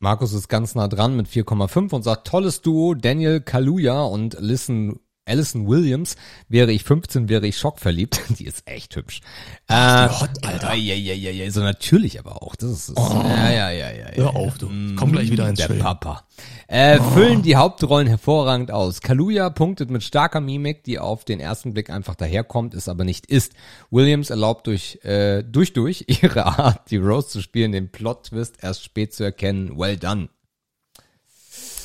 Markus 0.00 0.32
ist 0.32 0.48
ganz 0.48 0.76
nah 0.76 0.86
dran 0.86 1.16
mit 1.16 1.26
4,5 1.26 1.92
und 1.92 2.04
sagt, 2.04 2.28
tolles 2.28 2.62
Duo, 2.62 2.94
Daniel 2.94 3.40
Kaluja 3.40 4.02
und 4.02 4.36
Listen 4.38 5.00
Alison 5.28 5.68
Williams. 5.68 6.16
Wäre 6.48 6.72
ich 6.72 6.84
15, 6.84 7.28
wäre 7.28 7.46
ich 7.46 7.58
schockverliebt. 7.58 8.20
Die 8.38 8.44
ist 8.46 8.62
echt 8.66 8.96
hübsch. 8.96 9.20
Äh, 9.68 10.08
hot, 10.08 10.30
Alter. 10.42 10.74
Ja, 10.74 10.94
ja, 10.94 11.14
ja, 11.14 11.30
ja, 11.30 11.50
so 11.50 11.60
natürlich 11.60 12.18
aber 12.18 12.42
auch. 12.42 12.56
Das 12.56 12.70
ist, 12.70 12.92
Oh. 12.96 13.22
ja, 13.24 13.50
ja, 13.50 13.70
ja, 13.70 13.90
ja. 13.90 14.06
Hör 14.14 14.36
auf, 14.36 14.58
du. 14.58 14.68
Komm 14.96 15.12
gleich 15.12 15.30
wieder 15.30 15.48
ins 15.48 15.58
Der 15.58 15.66
Schwelgen. 15.66 15.82
Papa. 15.84 16.24
Äh, 16.66 16.98
Füllen 17.00 17.42
die 17.42 17.56
Hauptrollen 17.56 18.06
hervorragend 18.06 18.70
aus. 18.70 19.00
Kaluja 19.00 19.50
punktet 19.50 19.90
mit 19.90 20.02
starker 20.02 20.40
Mimik, 20.40 20.84
die 20.84 20.98
auf 20.98 21.24
den 21.24 21.40
ersten 21.40 21.72
Blick 21.72 21.90
einfach 21.90 22.14
daherkommt, 22.14 22.74
es 22.74 22.88
aber 22.88 23.04
nicht 23.04 23.26
ist. 23.26 23.52
Williams 23.90 24.30
erlaubt 24.30 24.66
durch, 24.66 24.98
äh, 25.04 25.42
durch, 25.42 25.72
durch 25.72 26.04
ihre 26.08 26.46
Art, 26.46 26.90
die 26.90 26.96
Rose 26.98 27.28
zu 27.28 27.40
spielen, 27.42 27.72
den 27.72 27.90
Plot-Twist 27.90 28.56
erst 28.62 28.84
spät 28.84 29.14
zu 29.14 29.24
erkennen. 29.24 29.78
Well 29.78 29.96
done. 29.96 30.28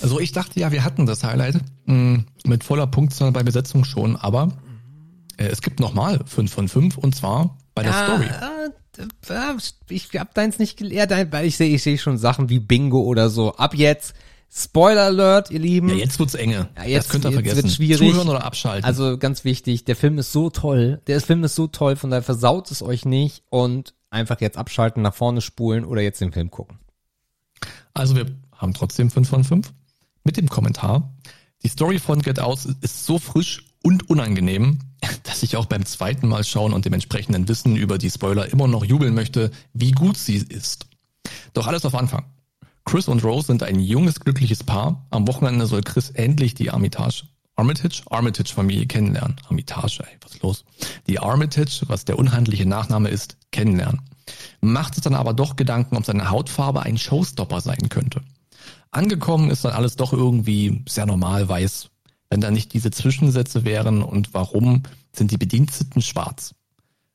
Also 0.01 0.19
ich 0.19 0.31
dachte 0.31 0.59
ja, 0.59 0.71
wir 0.71 0.83
hatten 0.83 1.05
das 1.05 1.23
Highlight 1.23 1.55
mh, 1.85 2.23
mit 2.45 2.63
voller 2.63 2.87
Punktzahl 2.87 3.31
bei 3.31 3.43
Besetzung 3.43 3.85
schon, 3.85 4.15
aber 4.15 4.49
äh, 5.37 5.45
es 5.45 5.61
gibt 5.61 5.79
nochmal 5.79 6.19
5 6.25 6.51
von 6.51 6.67
5 6.67 6.97
und 6.97 7.15
zwar 7.15 7.57
bei 7.75 7.83
der 7.83 7.93
Story. 7.93 8.25
Äh, 8.25 9.03
äh, 9.33 9.57
ich 9.89 10.09
hab 10.19 10.33
deins 10.33 10.59
nicht 10.59 10.77
gelehrt, 10.77 11.11
weil 11.31 11.45
ich 11.45 11.57
sehe 11.57 11.73
ich 11.73 11.81
seh 11.83 11.97
schon 11.97 12.17
Sachen 12.17 12.49
wie 12.49 12.59
Bingo 12.59 13.01
oder 13.01 13.29
so. 13.29 13.55
Ab 13.55 13.73
jetzt, 13.75 14.13
Spoiler 14.55 15.05
Alert, 15.05 15.49
ihr 15.49 15.57
Lieben. 15.59 15.89
Ja, 15.89 15.95
jetzt 15.95 16.19
wird's 16.19 16.35
enge. 16.35 16.69
Ja, 16.77 16.83
jetzt- 16.83 17.05
das 17.05 17.09
könnt 17.11 17.25
ihr 17.25 17.29
jetzt 17.31 17.35
vergessen. 17.37 17.63
wird's 17.63 17.75
schwierig. 17.75 18.09
Zuhören 18.11 18.29
oder 18.29 18.43
abschalten. 18.43 18.85
Also 18.85 19.17
ganz 19.17 19.43
wichtig, 19.45 19.85
der 19.85 19.95
Film 19.95 20.19
ist 20.19 20.31
so 20.31 20.51
toll. 20.51 21.01
Der 21.07 21.19
Film 21.21 21.43
ist 21.43 21.55
so 21.55 21.65
toll, 21.67 21.95
von 21.95 22.11
daher 22.11 22.21
versaut 22.21 22.69
es 22.69 22.83
euch 22.83 23.03
nicht 23.05 23.43
und 23.49 23.95
einfach 24.11 24.39
jetzt 24.41 24.57
abschalten, 24.57 25.01
nach 25.01 25.15
vorne 25.15 25.41
spulen 25.41 25.85
oder 25.85 26.01
jetzt 26.01 26.21
den 26.21 26.31
Film 26.31 26.51
gucken. 26.51 26.77
Also 27.95 28.15
wir 28.15 28.27
haben 28.55 28.75
trotzdem 28.75 29.09
5 29.09 29.27
von 29.27 29.43
5 29.43 29.73
mit 30.23 30.37
dem 30.37 30.49
Kommentar. 30.49 31.13
Die 31.63 31.69
Story 31.69 31.99
von 31.99 32.21
Get 32.21 32.39
Out 32.39 32.65
ist 32.81 33.05
so 33.05 33.19
frisch 33.19 33.65
und 33.83 34.09
unangenehm, 34.09 34.79
dass 35.23 35.43
ich 35.43 35.57
auch 35.57 35.65
beim 35.65 35.85
zweiten 35.85 36.27
Mal 36.27 36.43
schauen 36.43 36.73
und 36.73 36.85
dem 36.85 36.93
entsprechenden 36.93 37.47
Wissen 37.47 37.75
über 37.75 37.97
die 37.97 38.09
Spoiler 38.09 38.51
immer 38.51 38.67
noch 38.67 38.85
jubeln 38.85 39.13
möchte, 39.13 39.51
wie 39.73 39.91
gut 39.91 40.17
sie 40.17 40.37
ist. 40.37 40.87
Doch 41.53 41.67
alles 41.67 41.85
auf 41.85 41.95
Anfang. 41.95 42.25
Chris 42.85 43.07
und 43.07 43.23
Rose 43.23 43.47
sind 43.47 43.63
ein 43.63 43.79
junges, 43.79 44.19
glückliches 44.19 44.63
Paar. 44.63 45.05
Am 45.09 45.27
Wochenende 45.27 45.67
soll 45.67 45.81
Chris 45.81 46.09
endlich 46.09 46.53
die 46.53 46.69
Armitage, 46.69 47.23
Armitage, 47.55 48.01
Armitage-Familie 48.09 48.87
kennenlernen. 48.87 49.37
Armitage, 49.47 49.99
ey, 49.99 50.17
was 50.21 50.33
ist 50.33 50.43
los? 50.43 50.65
Die 51.07 51.19
Armitage, 51.19 51.83
was 51.87 52.03
der 52.03 52.19
unhandliche 52.19 52.65
Nachname 52.65 53.09
ist, 53.09 53.37
kennenlernen. 53.51 54.01
Macht 54.61 54.95
sich 54.95 55.03
dann 55.03 55.15
aber 55.15 55.33
doch 55.33 55.55
Gedanken, 55.55 55.95
ob 55.97 56.05
seine 56.05 56.29
Hautfarbe 56.29 56.83
ein 56.83 56.97
Showstopper 56.97 57.61
sein 57.61 57.89
könnte. 57.89 58.21
Angekommen 58.93 59.49
ist 59.49 59.65
dann 59.65 59.73
alles 59.73 59.95
doch 59.95 60.13
irgendwie 60.13 60.83
sehr 60.87 61.07
normal 61.07 61.49
weiß. 61.49 61.89
Wenn 62.29 62.41
da 62.41 62.51
nicht 62.51 62.73
diese 62.73 62.91
Zwischensätze 62.91 63.65
wären 63.65 64.03
und 64.03 64.33
warum 64.33 64.83
sind 65.15 65.31
die 65.31 65.37
Bediensteten 65.37 66.01
schwarz? 66.01 66.53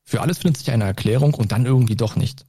Für 0.03 0.20
alles 0.20 0.39
findet 0.39 0.59
sich 0.59 0.70
eine 0.72 0.85
Erklärung 0.85 1.35
und 1.35 1.53
dann 1.53 1.66
irgendwie 1.66 1.95
doch 1.95 2.16
nicht. 2.16 2.47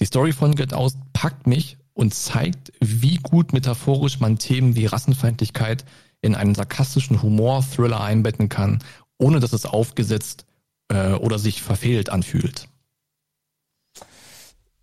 Die 0.00 0.04
Story 0.04 0.32
von 0.32 0.56
Get 0.56 0.74
Out 0.74 0.94
packt 1.12 1.46
mich 1.46 1.76
und 1.94 2.12
zeigt, 2.12 2.72
wie 2.80 3.16
gut 3.16 3.52
metaphorisch 3.52 4.18
man 4.18 4.38
Themen 4.38 4.74
wie 4.74 4.86
Rassenfeindlichkeit 4.86 5.84
in 6.20 6.34
einen 6.34 6.54
sarkastischen 6.54 7.22
Humor-Thriller 7.22 8.00
einbetten 8.00 8.48
kann, 8.48 8.80
ohne 9.18 9.38
dass 9.38 9.52
es 9.52 9.66
aufgesetzt 9.66 10.44
äh, 10.88 11.12
oder 11.12 11.38
sich 11.38 11.62
verfehlt 11.62 12.10
anfühlt. 12.10 12.68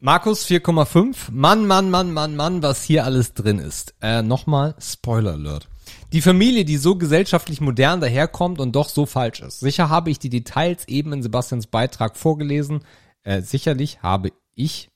Markus 0.02 0.46
4,5. 0.46 1.30
Mann, 1.30 1.68
Mann, 1.68 1.90
Mann, 1.90 2.14
Mann, 2.14 2.38
Mann, 2.38 2.64
was 2.64 2.84
hier 2.84 3.04
alles 3.04 3.34
drin 3.34 3.60
ist. 3.60 3.94
Äh, 4.02 4.22
nochmal, 4.22 4.76
Spoiler 4.80 5.34
Alert. 5.34 5.68
Die 6.14 6.22
Familie, 6.22 6.64
die 6.64 6.78
so 6.78 6.96
gesellschaftlich 6.96 7.60
modern 7.60 8.00
daherkommt 8.00 8.62
und 8.62 8.74
doch 8.78 8.88
so 8.88 9.06
falsch 9.06 9.42
ist. 9.42 9.60
Sicher 9.60 9.90
habe 9.90 10.10
ich 10.10 10.18
die 10.18 10.30
Details 10.30 10.88
eben 10.88 11.12
in 11.12 11.22
Sebastians 11.22 11.68
Beitrag 11.68 12.16
vorgelesen. 12.16 12.86
Äh, 13.24 13.42
sicherlich 13.42 14.02
habe 14.02 14.32
ich 14.56 14.89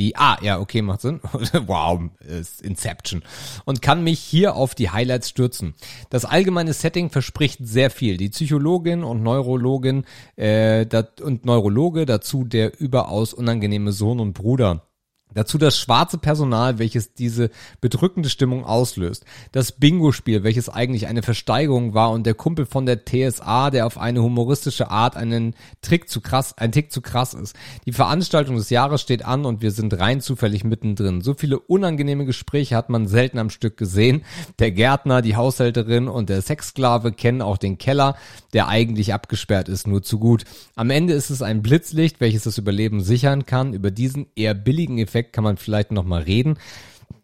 die, 0.00 0.16
ah, 0.16 0.38
ja, 0.42 0.58
okay, 0.58 0.82
macht 0.82 1.02
Sinn. 1.02 1.20
wow, 1.66 2.00
ist 2.20 2.62
Inception. 2.62 3.22
Und 3.64 3.82
kann 3.82 4.02
mich 4.02 4.18
hier 4.18 4.56
auf 4.56 4.74
die 4.74 4.90
Highlights 4.90 5.28
stürzen. 5.28 5.74
Das 6.08 6.24
allgemeine 6.24 6.72
Setting 6.72 7.10
verspricht 7.10 7.60
sehr 7.62 7.90
viel. 7.90 8.16
Die 8.16 8.30
Psychologin 8.30 9.04
und 9.04 9.22
Neurologin 9.22 10.04
äh, 10.36 10.86
dat, 10.86 11.20
und 11.20 11.44
Neurologe, 11.44 12.06
dazu 12.06 12.44
der 12.44 12.80
überaus 12.80 13.34
unangenehme 13.34 13.92
Sohn 13.92 14.20
und 14.20 14.32
Bruder. 14.32 14.89
Dazu 15.34 15.58
das 15.58 15.78
schwarze 15.78 16.18
Personal, 16.18 16.78
welches 16.78 17.14
diese 17.14 17.50
bedrückende 17.80 18.28
Stimmung 18.28 18.64
auslöst. 18.64 19.24
Das 19.52 19.72
Bingo-Spiel, 19.72 20.42
welches 20.42 20.68
eigentlich 20.68 21.06
eine 21.06 21.22
Versteigerung 21.22 21.94
war 21.94 22.10
und 22.10 22.26
der 22.26 22.34
Kumpel 22.34 22.66
von 22.66 22.86
der 22.86 23.04
TSA, 23.04 23.70
der 23.70 23.86
auf 23.86 23.98
eine 23.98 24.22
humoristische 24.22 24.90
Art 24.90 25.16
einen 25.16 25.54
Trick 25.82 26.08
zu 26.08 26.20
krass, 26.20 26.56
ein 26.56 26.72
Tick 26.72 26.92
zu 26.92 27.00
krass 27.00 27.34
ist. 27.34 27.54
Die 27.86 27.92
Veranstaltung 27.92 28.56
des 28.56 28.70
Jahres 28.70 29.00
steht 29.00 29.24
an 29.24 29.44
und 29.44 29.62
wir 29.62 29.70
sind 29.70 29.98
rein 29.98 30.20
zufällig 30.20 30.64
mittendrin. 30.64 31.20
So 31.20 31.34
viele 31.34 31.58
unangenehme 31.58 32.24
Gespräche 32.24 32.76
hat 32.76 32.90
man 32.90 33.06
selten 33.06 33.38
am 33.38 33.50
Stück 33.50 33.76
gesehen. 33.76 34.22
Der 34.58 34.72
Gärtner, 34.72 35.22
die 35.22 35.36
Haushälterin 35.36 36.08
und 36.08 36.28
der 36.28 36.42
Sexsklave 36.42 37.12
kennen 37.12 37.42
auch 37.42 37.58
den 37.58 37.78
Keller, 37.78 38.16
der 38.52 38.68
eigentlich 38.68 39.14
abgesperrt 39.14 39.68
ist, 39.68 39.86
nur 39.86 40.02
zu 40.02 40.18
gut. 40.18 40.44
Am 40.74 40.90
Ende 40.90 41.12
ist 41.12 41.30
es 41.30 41.42
ein 41.42 41.62
Blitzlicht, 41.62 42.20
welches 42.20 42.44
das 42.44 42.58
Überleben 42.58 43.00
sichern 43.00 43.46
kann. 43.46 43.74
Über 43.74 43.90
diesen 43.90 44.26
eher 44.34 44.54
billigen 44.54 44.98
Effekt 44.98 45.19
kann 45.22 45.44
man 45.44 45.56
vielleicht 45.56 45.92
noch 45.92 46.04
mal 46.04 46.22
reden. 46.22 46.58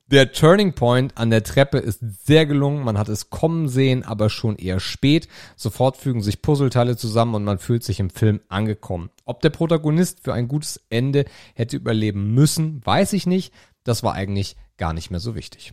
Der 0.09 0.31
Turning 0.31 0.75
Point 0.75 1.19
an 1.19 1.31
der 1.31 1.43
Treppe 1.43 1.79
ist 1.79 1.99
sehr 2.25 2.47
gelungen. 2.47 2.85
Man 2.85 2.97
hat 2.97 3.09
es 3.09 3.29
kommen 3.29 3.69
sehen, 3.69 4.05
aber 4.05 4.31
schon 4.31 4.55
eher 4.55 4.79
spät. 4.79 5.27
Sofort 5.57 5.97
fügen 5.97 6.23
sich 6.23 6.43
Puzzleteile 6.43 6.97
zusammen 6.97 7.35
und 7.35 7.43
man 7.45 7.59
fühlt 7.59 7.83
sich 7.83 7.99
im 7.99 8.11
Film 8.11 8.41
angekommen. 8.49 9.11
Ob 9.25 9.41
der 9.41 9.51
Protagonist 9.51 10.21
für 10.23 10.33
ein 10.33 10.47
gutes 10.47 10.81
Ende 10.91 11.25
hätte 11.55 11.77
überleben 11.77 12.35
müssen, 12.35 12.81
weiß 12.85 13.15
ich 13.15 13.27
nicht. 13.27 13.53
das 13.83 14.03
war 14.03 14.15
eigentlich 14.15 14.57
gar 14.77 14.93
nicht 14.93 15.11
mehr 15.11 15.21
so 15.21 15.35
wichtig. 15.35 15.73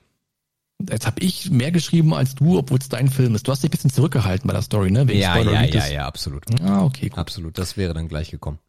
Jetzt 0.90 1.06
habe 1.06 1.22
ich 1.22 1.50
mehr 1.50 1.72
geschrieben 1.72 2.14
als 2.14 2.36
du, 2.36 2.58
obwohl 2.58 2.80
es 2.80 2.90
dein 2.90 3.10
Film 3.10 3.36
ist. 3.36 3.48
Du 3.48 3.52
hast 3.52 3.64
dich 3.64 3.70
ein 3.70 3.72
bisschen 3.72 3.92
zurückgehalten 3.92 4.48
bei 4.48 4.54
der 4.54 4.62
Story, 4.62 4.92
ne? 4.92 5.08
Wegen 5.08 5.20
Ja, 5.20 5.38
ja, 5.38 5.64
ja, 5.64 5.88
ja, 5.88 6.06
absolut. 6.08 6.44
Ah, 6.62 6.84
okay, 6.84 7.10
gut. 7.10 7.18
Absolut, 7.18 7.58
das 7.58 7.78
wäre 7.78 7.94
dann 7.94 8.08
gleich 8.08 8.32
gekommen. 8.32 8.60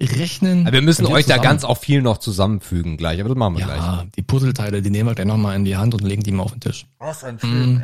Rechnen. 0.00 0.66
Aber 0.66 0.74
wir 0.74 0.82
müssen 0.82 1.06
euch 1.06 1.26
da 1.26 1.34
zusammen- 1.34 1.42
ganz 1.42 1.64
auch 1.64 1.78
viel 1.78 2.02
noch 2.02 2.18
zusammenfügen 2.18 2.96
gleich, 2.96 3.20
aber 3.20 3.30
das 3.30 3.38
machen 3.38 3.56
wir 3.58 3.64
gleich. 3.64 3.78
Ja, 3.78 4.06
die 4.16 4.22
Puzzleteile, 4.22 4.80
die 4.80 4.90
nehmen 4.90 5.08
wir 5.08 5.14
gleich 5.14 5.26
nochmal 5.26 5.56
in 5.56 5.64
die 5.64 5.76
Hand 5.76 5.94
und 5.94 6.02
legen 6.02 6.22
die 6.22 6.30
mal 6.32 6.44
auf 6.44 6.52
den 6.52 6.60
Tisch. 6.60 6.86
Was 6.98 7.24
ein 7.24 7.38
Film, 7.38 7.82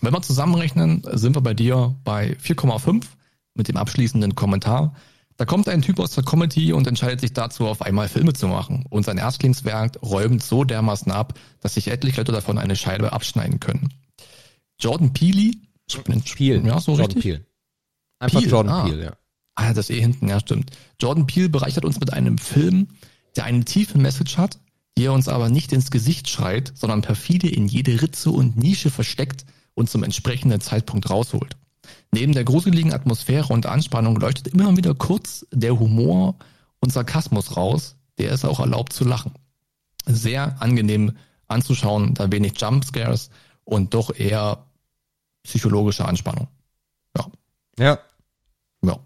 Wenn 0.00 0.12
wir 0.12 0.22
zusammenrechnen, 0.22 1.04
sind 1.12 1.36
wir 1.36 1.42
bei 1.42 1.54
dir 1.54 1.94
bei 2.02 2.36
4,5 2.40 3.04
mit 3.54 3.68
dem 3.68 3.76
abschließenden 3.76 4.34
Kommentar. 4.34 4.96
Da 5.36 5.44
kommt 5.44 5.68
ein 5.68 5.80
Typ 5.80 6.00
aus 6.00 6.10
der 6.10 6.24
Comedy 6.24 6.72
und 6.72 6.86
entscheidet 6.88 7.20
sich 7.20 7.32
dazu, 7.32 7.66
auf 7.66 7.82
einmal 7.82 8.08
Filme 8.08 8.32
zu 8.32 8.48
machen. 8.48 8.84
Und 8.90 9.04
sein 9.04 9.16
Erstlingswerk 9.18 9.98
räumt 10.02 10.42
so 10.42 10.64
dermaßen 10.64 11.12
ab, 11.12 11.38
dass 11.60 11.74
sich 11.74 11.88
etliche 11.88 12.20
Leute 12.20 12.32
davon 12.32 12.58
eine 12.58 12.74
Scheibe 12.74 13.12
abschneiden 13.12 13.60
können. 13.60 13.92
Jordan 14.80 15.12
Peele, 15.12 15.52
Peel. 16.34 16.66
ja, 16.66 16.80
so 16.80 16.92
Jordan 16.92 17.06
richtig. 17.06 17.22
Peele. 17.22 17.46
Einfach 18.18 18.40
Peele, 18.40 18.50
Jordan 18.50 18.72
ah. 18.74 18.84
Peele, 18.84 19.04
ja. 19.04 19.12
Ah, 19.54 19.74
das 19.74 19.90
eh 19.90 20.00
hinten, 20.00 20.28
ja, 20.28 20.40
stimmt. 20.40 20.70
Jordan 21.00 21.26
Peele 21.26 21.48
bereichert 21.48 21.84
uns 21.84 22.00
mit 22.00 22.12
einem 22.12 22.38
Film, 22.38 22.88
der 23.36 23.44
eine 23.44 23.64
tiefe 23.64 23.98
Message 23.98 24.38
hat, 24.38 24.58
die 24.96 25.04
er 25.04 25.12
uns 25.12 25.28
aber 25.28 25.48
nicht 25.48 25.72
ins 25.72 25.90
Gesicht 25.90 26.28
schreit, 26.28 26.72
sondern 26.74 27.02
perfide 27.02 27.48
in 27.48 27.68
jede 27.68 28.00
Ritze 28.02 28.30
und 28.30 28.56
Nische 28.56 28.90
versteckt 28.90 29.44
und 29.74 29.90
zum 29.90 30.02
entsprechenden 30.04 30.60
Zeitpunkt 30.60 31.08
rausholt. 31.10 31.56
Neben 32.12 32.32
der 32.32 32.44
gruseligen 32.44 32.92
Atmosphäre 32.92 33.52
und 33.52 33.66
Anspannung 33.66 34.16
leuchtet 34.16 34.48
immer 34.48 34.76
wieder 34.76 34.94
kurz 34.94 35.46
der 35.50 35.78
Humor 35.78 36.36
und 36.80 36.92
Sarkasmus 36.92 37.56
raus, 37.56 37.96
der 38.18 38.32
es 38.32 38.44
auch 38.44 38.60
erlaubt 38.60 38.92
zu 38.92 39.04
lachen. 39.04 39.32
Sehr 40.06 40.60
angenehm 40.60 41.12
anzuschauen, 41.48 42.14
da 42.14 42.30
wenig 42.30 42.60
Jumpscares 42.60 43.30
und 43.64 43.94
doch 43.94 44.14
eher 44.14 44.66
psychologische 45.42 46.04
Anspannung. 46.04 46.48
Ja, 47.16 47.26
Ja. 47.78 47.98
ja. 48.84 48.98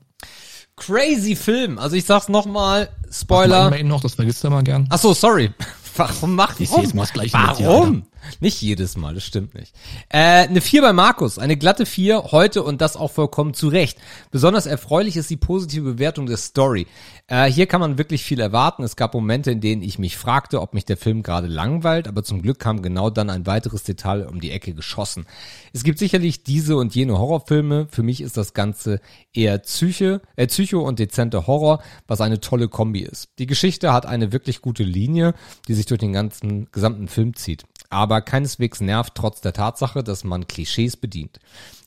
Crazy 0.77 1.35
Film. 1.37 1.79
Also 1.79 1.97
ich 1.97 2.05
sag's 2.05 2.29
nochmal, 2.29 2.91
Spoiler. 3.11 3.71
Main 3.71 3.89
noch, 3.89 4.01
das 4.03 4.15
vergisst 4.15 4.45
du 4.45 4.51
mal 4.51 4.63
gern. 4.63 4.87
Ach 4.91 4.99
so, 4.99 5.15
sorry. 5.15 5.51
Warum 5.97 6.35
macht 6.35 6.61
Ich 6.61 6.71
warum? 6.71 6.83
mal 6.95 7.55
dir, 7.55 7.67
Warum? 7.67 8.03
Nicht 8.41 8.61
jedes 8.63 8.97
Mal, 8.97 9.15
das 9.15 9.25
stimmt 9.25 9.55
nicht. 9.55 9.75
Äh, 10.09 10.47
eine 10.49 10.61
4 10.61 10.83
bei 10.83 10.93
Markus, 10.93 11.39
eine 11.39 11.57
glatte 11.57 11.87
4 11.87 12.33
heute 12.33 12.63
und 12.63 12.81
das 12.81 12.97
auch 12.97 13.11
vollkommen 13.11 13.55
zu 13.55 13.69
Recht. 13.69 13.99
Besonders 14.31 14.67
erfreulich 14.67 15.17
ist 15.17 15.31
die 15.31 15.37
positive 15.37 15.93
Bewertung 15.95 16.27
der 16.27 16.37
Story. 16.37 16.87
Äh, 17.29 17.51
hier 17.51 17.67
kann 17.67 17.81
man 17.81 17.99
wirklich 17.99 18.23
viel 18.23 18.41
erwarten. 18.41 18.83
Es 18.83 18.97
gab 18.97 19.15
Momente, 19.15 19.51
in 19.51 19.61
denen 19.61 19.83
ich 19.83 19.99
mich 19.99 20.17
fragte, 20.17 20.61
ob 20.61 20.75
mich 20.75 20.85
der 20.85 20.97
Film 20.97 21.23
gerade 21.23 21.47
langweilt, 21.49 22.09
aber 22.09 22.23
zum 22.23 22.43
Glück 22.43 22.59
kam 22.59 22.83
genau 22.83 23.11
dann 23.11 23.31
ein 23.31 23.47
weiteres 23.47 23.83
Detail 23.83 24.27
um 24.29 24.41
die 24.41 24.51
Ecke 24.51 24.75
geschossen. 24.75 25.27
Es 25.73 25.85
gibt 25.85 25.99
sicherlich 25.99 26.43
diese 26.43 26.77
und 26.77 26.95
jene 26.95 27.19
Horrorfilme. 27.19 27.89
Für 27.91 28.03
mich 28.03 28.21
ist 28.21 28.37
das 28.37 28.55
Ganze 28.55 29.01
eher 29.33 29.59
Psyche, 29.59 30.21
äh, 30.37 30.47
Psycho 30.47 30.81
und 30.81 30.99
dezenter 30.99 31.47
Horror, 31.47 31.83
was 32.07 32.21
eine 32.21 32.41
tolle 32.41 32.69
Kombi 32.69 33.01
ist. 33.01 33.29
Die 33.39 33.47
Geschichte 33.47 33.93
hat 33.93 34.07
eine 34.07 34.33
wirklich 34.33 34.61
gute 34.61 34.85
Linie, 34.85 35.35
die 35.69 35.75
sich 35.75 35.87
durch 35.87 36.01
den 36.01 36.13
ganzen 36.13 36.71
gesamten 36.71 37.09
Film 37.09 37.35
zieht 37.35 37.65
aber 37.91 38.21
keineswegs 38.21 38.81
nervt 38.81 39.15
trotz 39.15 39.41
der 39.41 39.53
Tatsache, 39.53 40.03
dass 40.03 40.25
man 40.25 40.47
Klischees 40.47 40.97
bedient. 40.97 41.39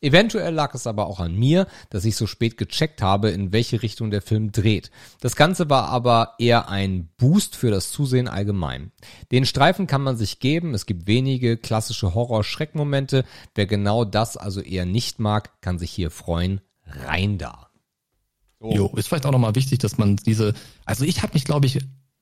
Eventuell 0.02 0.54
lag 0.54 0.74
es 0.74 0.88
aber 0.88 1.08
auch 1.08 1.20
an 1.20 1.36
mir, 1.36 1.68
dass 1.90 2.06
ich 2.06 2.16
so 2.16 2.26
spät 2.26 2.58
gecheckt 2.58 3.02
habe, 3.02 3.30
in 3.30 3.52
welche 3.52 3.82
Richtung 3.82 4.12
der 4.12 4.22
Film 4.22 4.52
dreht. 4.52 4.92
Das 5.20 5.36
Ganze 5.36 5.70
war 5.70 5.90
aber 5.90 6.36
eher 6.40 6.70
ein 6.70 7.10
Boost 7.18 7.56
für 7.56 7.70
das 7.70 7.92
Zusehen 7.92 8.28
allgemein. 8.28 8.92
Den 9.32 9.46
Streifen 9.46 9.88
kann 9.88 10.02
man 10.02 10.16
sich 10.18 10.40
geben, 10.40 10.74
es 10.74 10.86
gibt 10.86 11.08
wenige 11.08 11.58
klassische 11.58 12.14
Horror-Schreckmomente. 12.14 13.26
Wer 13.56 13.66
genau 13.66 14.06
das 14.06 14.38
also 14.38 14.62
eher 14.62 14.86
nicht 14.86 15.20
mag, 15.20 15.62
kann 15.62 15.80
sich 15.80 15.92
hier 15.92 16.12
freuen. 16.12 16.62
Rein 16.86 17.38
da. 17.38 17.70
Jo, 18.62 18.88
ist 18.96 19.08
vielleicht 19.08 19.26
auch 19.26 19.32
nochmal 19.32 19.56
wichtig, 19.56 19.80
dass 19.80 19.98
man 19.98 20.18
diese, 20.18 20.54
also 20.84 21.06
ich 21.06 21.24
habe 21.24 21.34
mich, 21.34 21.46
glaube 21.46 21.66
ich, 21.66 21.80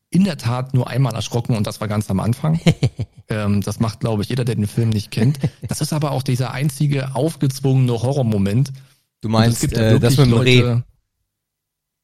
in 0.09 0.23
der 0.23 0.37
Tat 0.37 0.73
nur 0.73 0.87
einmal 0.87 1.13
erschrocken 1.15 1.55
und 1.55 1.67
das 1.67 1.81
war 1.81 1.87
ganz 1.87 2.09
am 2.09 2.19
Anfang. 2.19 2.59
ähm, 3.29 3.61
das 3.61 3.79
macht, 3.79 3.99
glaube 3.99 4.23
ich, 4.23 4.29
jeder, 4.29 4.45
der 4.45 4.55
den 4.55 4.67
Film 4.67 4.89
nicht 4.89 5.11
kennt. 5.11 5.37
Das 5.67 5.81
ist 5.81 5.91
aber 5.93 6.11
auch 6.11 6.23
dieser 6.23 6.51
einzige 6.51 7.13
aufgezwungene 7.15 7.91
Horrormoment. 7.91 8.71
Du 9.21 9.29
meinst 9.29 9.55
es 9.55 9.61
gibt 9.61 9.75
ja 9.77 9.91
äh, 9.91 9.99
das 9.99 10.17
mit 10.17 10.27
dem 10.27 10.33
Reh? 10.37 10.59
Leute- 10.61 10.83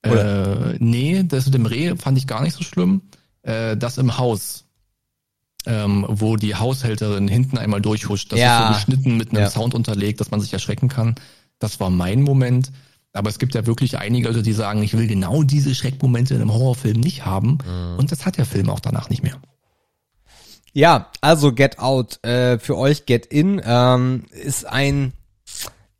Äh, 0.05 0.75
nee, 0.79 1.23
das 1.23 1.45
mit 1.45 1.53
dem 1.55 1.65
Reh 1.65 1.95
fand 1.95 2.17
ich 2.17 2.27
gar 2.27 2.41
nicht 2.43 2.55
so 2.55 2.63
schlimm. 2.63 3.03
Äh, 3.43 3.77
das 3.77 3.97
im 3.97 4.17
Haus, 4.17 4.65
ähm, 5.65 6.05
wo 6.09 6.35
die 6.35 6.55
Haushälterin 6.55 7.29
hinten 7.29 7.57
einmal 7.57 7.79
durchhuscht. 7.81 8.31
Das 8.33 8.39
Ja. 8.39 8.59
ist 8.59 8.67
so 8.67 8.73
geschnitten 8.91 9.15
mit 9.17 9.29
einem 9.31 9.43
Ja. 9.43 9.49
Sound 9.49 9.73
unterlegt, 9.73 10.19
dass 10.19 10.29
man 10.31 10.41
sich 10.41 10.51
erschrecken 10.51 10.89
kann. 10.89 11.15
Das 11.59 11.79
war 11.79 11.89
mein 11.89 12.21
Moment. 12.21 12.71
Aber 13.13 13.29
es 13.29 13.37
gibt 13.37 13.53
ja 13.53 13.65
wirklich 13.67 13.99
einige 13.99 14.27
Leute, 14.27 14.41
die 14.41 14.53
sagen, 14.53 14.81
ich 14.81 14.97
will 14.97 15.07
genau 15.07 15.43
diese 15.43 15.75
Schreckmomente 15.75 16.33
in 16.33 16.41
einem 16.41 16.53
Horrorfilm 16.53 16.99
nicht 16.99 17.25
haben. 17.25 17.59
Mhm. 17.65 17.99
Und 17.99 18.11
das 18.11 18.25
hat 18.25 18.37
der 18.37 18.45
Film 18.45 18.69
auch 18.69 18.79
danach 18.79 19.09
nicht 19.09 19.21
mehr. 19.21 19.39
Ja, 20.73 21.11
also 21.21 21.53
Get 21.53 21.77
Out, 21.77 22.23
äh, 22.25 22.57
für 22.57 22.75
euch 22.75 23.05
Get 23.05 23.27
In, 23.27 23.61
ähm, 23.63 24.25
ist 24.31 24.65
ein, 24.65 25.13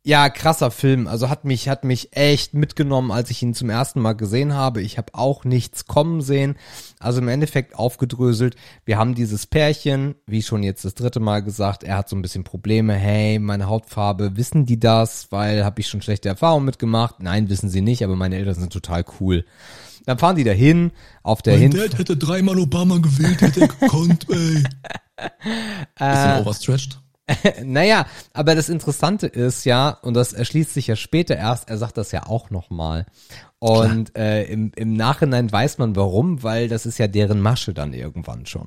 ja, 0.06 0.28
krasser 0.28 0.70
Film. 0.70 1.06
Also 1.06 1.30
hat 1.30 1.46
mich, 1.46 1.70
hat 1.70 1.82
mich 1.84 2.14
echt 2.14 2.52
mitgenommen, 2.52 3.10
als 3.10 3.30
ich 3.30 3.42
ihn 3.42 3.54
zum 3.54 3.70
ersten 3.70 4.00
Mal 4.00 4.12
gesehen 4.12 4.52
habe. 4.52 4.82
Ich 4.82 4.98
habe 4.98 5.14
auch 5.14 5.44
nichts 5.44 5.86
kommen 5.86 6.20
sehen. 6.20 6.56
Also 7.00 7.20
im 7.20 7.28
Endeffekt 7.28 7.74
aufgedröselt. 7.74 8.54
Wir 8.84 8.98
haben 8.98 9.14
dieses 9.14 9.46
Pärchen, 9.46 10.14
wie 10.26 10.42
schon 10.42 10.62
jetzt 10.62 10.84
das 10.84 10.94
dritte 10.94 11.20
Mal 11.20 11.42
gesagt, 11.42 11.84
er 11.84 11.96
hat 11.96 12.10
so 12.10 12.16
ein 12.16 12.22
bisschen 12.22 12.44
Probleme. 12.44 12.92
Hey, 12.92 13.38
meine 13.38 13.66
Hautfarbe, 13.66 14.36
wissen 14.36 14.66
die 14.66 14.78
das? 14.78 15.32
Weil 15.32 15.64
habe 15.64 15.80
ich 15.80 15.88
schon 15.88 16.02
schlechte 16.02 16.28
Erfahrungen 16.28 16.66
mitgemacht? 16.66 17.22
Nein, 17.22 17.48
wissen 17.48 17.70
sie 17.70 17.80
nicht, 17.80 18.04
aber 18.04 18.14
meine 18.14 18.36
Eltern 18.36 18.56
sind 18.56 18.74
total 18.74 19.06
cool. 19.20 19.46
Dann 20.04 20.18
fahren 20.18 20.36
die 20.36 20.44
dahin, 20.44 20.92
auf 21.22 21.40
der 21.40 21.56
Hinfahrt. 21.56 21.96
hätte 21.96 22.18
dreimal 22.18 22.58
Obama 22.58 22.98
gewählt, 22.98 23.40
hätte 23.40 23.62
er 23.62 23.68
gekonnt, 23.68 24.26
ey. 24.30 24.62
Äh, 25.96 26.10
Bisschen 26.10 26.40
overstretched. 26.40 27.03
Naja, 27.64 28.06
aber 28.32 28.54
das 28.54 28.68
Interessante 28.68 29.26
ist 29.26 29.64
ja, 29.64 29.90
und 30.02 30.14
das 30.14 30.32
erschließt 30.32 30.74
sich 30.74 30.86
ja 30.86 30.96
später 30.96 31.36
erst, 31.36 31.68
er 31.68 31.78
sagt 31.78 31.96
das 31.96 32.12
ja 32.12 32.26
auch 32.26 32.50
nochmal. 32.50 33.06
Und 33.58 34.16
äh, 34.18 34.44
im, 34.44 34.72
im 34.76 34.92
Nachhinein 34.92 35.50
weiß 35.50 35.78
man 35.78 35.96
warum, 35.96 36.42
weil 36.42 36.68
das 36.68 36.84
ist 36.84 36.98
ja 36.98 37.06
deren 37.06 37.40
Masche 37.40 37.72
dann 37.72 37.94
irgendwann 37.94 38.44
schon. 38.44 38.66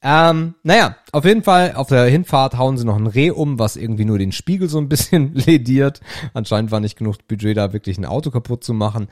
Ähm, 0.00 0.54
naja, 0.62 0.96
auf 1.10 1.24
jeden 1.24 1.42
Fall, 1.42 1.72
auf 1.74 1.88
der 1.88 2.04
Hinfahrt 2.04 2.56
hauen 2.56 2.78
sie 2.78 2.84
noch 2.84 2.96
ein 2.96 3.08
Reh 3.08 3.30
um, 3.30 3.58
was 3.58 3.74
irgendwie 3.74 4.04
nur 4.04 4.18
den 4.18 4.30
Spiegel 4.30 4.68
so 4.68 4.78
ein 4.78 4.88
bisschen 4.88 5.34
lediert. 5.34 6.00
Anscheinend 6.34 6.70
war 6.70 6.78
nicht 6.78 6.96
genug 6.96 7.26
Budget 7.26 7.56
da, 7.56 7.72
wirklich 7.72 7.98
ein 7.98 8.04
Auto 8.04 8.30
kaputt 8.30 8.62
zu 8.62 8.74
machen. 8.74 9.08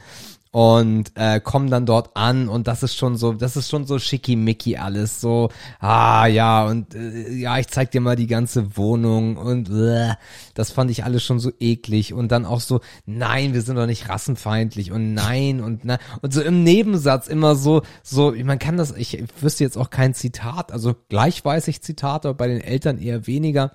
Und 0.56 1.12
äh, 1.16 1.38
kommen 1.38 1.68
dann 1.68 1.84
dort 1.84 2.16
an 2.16 2.48
und 2.48 2.66
das 2.66 2.82
ist 2.82 2.96
schon 2.96 3.18
so, 3.18 3.34
das 3.34 3.58
ist 3.58 3.68
schon 3.68 3.84
so 3.84 3.98
schickimicki 3.98 4.78
alles, 4.78 5.20
so, 5.20 5.50
ah 5.80 6.24
ja, 6.28 6.64
und 6.64 6.94
äh, 6.94 7.30
ja, 7.30 7.58
ich 7.58 7.68
zeig 7.68 7.90
dir 7.90 8.00
mal 8.00 8.16
die 8.16 8.26
ganze 8.26 8.74
Wohnung 8.74 9.36
und 9.36 9.68
äh, 9.68 10.14
das 10.54 10.70
fand 10.70 10.90
ich 10.90 11.04
alles 11.04 11.22
schon 11.22 11.40
so 11.40 11.52
eklig 11.60 12.14
und 12.14 12.32
dann 12.32 12.46
auch 12.46 12.60
so, 12.60 12.80
nein, 13.04 13.52
wir 13.52 13.60
sind 13.60 13.76
doch 13.76 13.84
nicht 13.84 14.08
rassenfeindlich 14.08 14.92
und 14.92 15.12
nein 15.12 15.60
und 15.60 15.84
na, 15.84 15.98
und 16.22 16.32
so 16.32 16.40
im 16.40 16.62
Nebensatz 16.62 17.28
immer 17.28 17.54
so, 17.54 17.82
so, 18.02 18.32
man 18.42 18.58
kann 18.58 18.78
das, 18.78 18.96
ich 18.96 19.22
wüsste 19.38 19.62
jetzt 19.62 19.76
auch 19.76 19.90
kein 19.90 20.14
Zitat, 20.14 20.72
also 20.72 20.94
gleich 21.10 21.44
weiß 21.44 21.68
ich 21.68 21.82
Zitate, 21.82 22.28
aber 22.28 22.38
bei 22.38 22.48
den 22.48 22.62
Eltern 22.62 22.98
eher 22.98 23.26
weniger. 23.26 23.72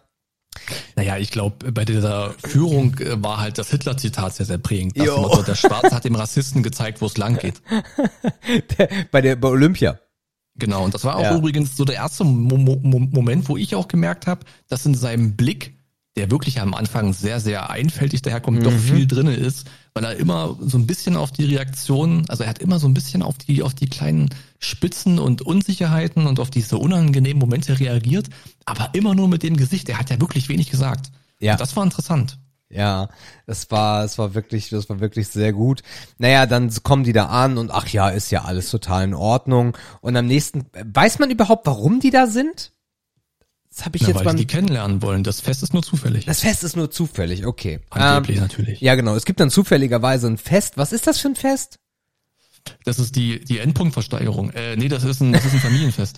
Naja, 0.96 1.18
ich 1.18 1.32
glaube, 1.32 1.72
bei 1.72 1.86
dieser 1.86 2.36
Führung 2.46 2.98
äh, 3.00 3.22
war 3.24 3.40
halt 3.40 3.58
das 3.58 3.70
Hitler-Zitat 3.70 4.36
sehr, 4.36 4.46
sehr 4.46 4.58
prägend. 4.58 4.98
Das 4.98 5.46
der 5.46 5.56
Schwarze 5.56 5.96
hat 5.96 6.04
dem 6.04 6.16
Rassisten 6.16 6.62
gezeigt, 6.62 7.02
wo 7.02 7.06
es 7.06 7.18
lang 7.18 7.38
geht. 7.38 7.62
bei 9.12 9.22
der 9.22 9.36
bei 9.36 9.48
Olympia. 9.48 10.00
Genau, 10.56 10.84
und 10.84 10.94
das 10.94 11.06
war 11.06 11.16
auch 11.16 11.24
Ja. 11.24 11.38
übrigens 11.38 11.78
so 11.78 11.86
der 11.86 11.96
erste 11.96 12.24
Mo 12.24 12.58
Mo 12.58 12.78
Mo 12.84 13.00
Moment, 13.00 13.48
wo 13.48 13.58
ich 13.58 13.74
auch 13.76 13.88
gemerkt 13.88 14.28
habe, 14.28 14.46
dass 14.68 14.86
in 14.86 14.94
seinem 14.96 15.36
Blick, 15.38 15.76
der 16.18 16.30
wirklich 16.30 16.60
am 16.60 16.74
Anfang 16.74 17.14
sehr, 17.14 17.40
sehr 17.40 17.70
einfältig 17.70 18.22
daherkommt, 18.22 18.66
doch 18.66 18.74
viel 18.74 19.08
drinne 19.08 19.34
ist, 19.34 19.68
weil 19.94 20.04
er 20.04 20.18
immer 20.18 20.58
so 20.60 20.78
ein 20.78 20.86
bisschen 20.86 21.16
auf 21.16 21.32
die 21.32 21.46
Reaktionen, 21.46 22.30
also 22.30 22.44
er 22.44 22.50
hat 22.50 22.60
immer 22.60 22.80
so 22.80 22.88
ein 22.88 22.94
bisschen 22.94 23.22
auf 23.22 23.38
die, 23.38 23.64
auf 23.64 23.74
die 23.74 23.88
kleinen 23.88 24.30
Spitzen 24.64 25.20
und 25.20 25.42
Unsicherheiten 25.42 26.28
und 26.28 26.40
auf 26.40 26.50
diese 26.52 26.78
unangenehmen 26.78 27.40
Momente 27.40 27.80
reagiert, 27.80 28.30
aber 28.66 28.90
immer 28.94 29.16
nur 29.16 29.28
mit 29.28 29.44
dem 29.44 29.58
Gesicht. 29.58 29.90
Er 29.90 29.98
hat 30.00 30.10
ja 30.12 30.22
wirklich 30.22 30.50
wenig 30.50 30.70
gesagt. 30.70 31.12
Ja. 31.40 31.54
Und 31.54 31.62
das 31.62 31.76
war 31.76 31.84
interessant. 31.84 32.38
Ja, 32.70 33.10
es 33.48 33.70
war, 33.70 34.06
es 34.06 34.18
war 34.18 34.34
wirklich, 34.34 34.70
das 34.70 34.88
war 34.88 35.02
wirklich 35.02 35.28
sehr 35.28 35.52
gut. 35.52 35.82
Naja, 36.20 36.46
dann 36.46 36.72
kommen 36.84 37.04
die 37.04 37.12
da 37.12 37.26
an 37.26 37.58
und 37.58 37.70
ach 37.72 37.88
ja, 37.90 38.10
ist 38.10 38.32
ja 38.32 38.46
alles 38.46 38.70
total 38.70 39.04
in 39.04 39.14
Ordnung. 39.14 39.76
Und 40.00 40.16
am 40.16 40.28
nächsten, 40.28 40.66
weiß 40.74 41.20
man 41.20 41.32
überhaupt, 41.32 41.66
warum 41.68 42.00
die 42.00 42.12
da 42.12 42.28
sind? 42.28 42.72
Das 43.76 43.86
habe 43.86 43.98
ich 43.98 44.04
Ja, 44.04 44.10
jetzt 44.10 44.18
weil 44.20 44.26
beim, 44.26 44.38
die 44.38 44.46
die 44.46 44.54
kennenlernen 44.54 45.02
wollen. 45.02 45.24
Das 45.24 45.42
Fest 45.42 45.64
ist 45.64 45.74
nur 45.74 45.84
zufällig. 45.84 46.26
das 46.26 46.42
Fest 46.42 46.64
ist 46.64 46.76
nur 46.78 46.92
zufällig, 46.92 47.46
okay. 47.46 47.80
Angeblich 47.90 48.38
Ähm, 48.38 48.44
natürlich. 48.44 48.80
ja, 48.82 48.96
genau. 48.96 49.16
Es 49.16 49.26
gibt 49.26 49.40
dann 49.40 49.50
zufälligerweise 49.50 50.28
ein 50.28 50.38
Fest. 50.38 50.78
Was 50.78 50.94
ist 50.94 51.08
das 51.08 51.20
für 51.20 51.30
ein 51.30 51.36
Fest? 51.36 51.80
Das 52.84 53.00
ist 53.00 53.16
die, 53.16 53.44
die 53.44 53.60
Endpunktversteigerung. 53.60 54.52
Äh, 54.52 54.76
nee, 54.76 54.88
das 54.88 55.04
ist 55.04 55.22
ein, 55.22 55.32
das 55.34 55.46
ist 55.46 55.54
ein 55.54 55.60
Familienfest. 55.60 56.18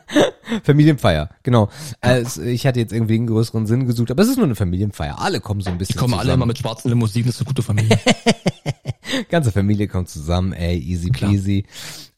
Familienfeier, 0.64 1.30
genau. 1.42 1.70
Also, 2.00 2.42
ich 2.42 2.66
hatte 2.66 2.78
jetzt 2.80 2.92
irgendwie 2.92 3.14
einen 3.14 3.26
größeren 3.26 3.66
Sinn 3.66 3.86
gesucht, 3.86 4.10
aber 4.10 4.22
es 4.22 4.28
ist 4.28 4.36
nur 4.36 4.44
eine 4.46 4.54
Familienfeier. 4.54 5.18
Alle 5.20 5.40
kommen 5.40 5.60
so 5.60 5.70
ein 5.70 5.78
bisschen 5.78 5.94
Die 5.94 5.98
kommen 5.98 6.12
zusammen. 6.12 6.28
alle 6.28 6.34
immer 6.34 6.46
mit 6.46 6.58
schwarzen 6.58 6.88
Limousinen, 6.90 7.26
das 7.26 7.36
ist 7.36 7.40
eine 7.40 7.48
gute 7.48 7.62
Familie. 7.62 7.98
Ganze 9.28 9.52
Familie 9.52 9.88
kommt 9.88 10.08
zusammen, 10.08 10.52
ey, 10.52 10.78
easy 10.78 11.10
peasy. 11.10 11.64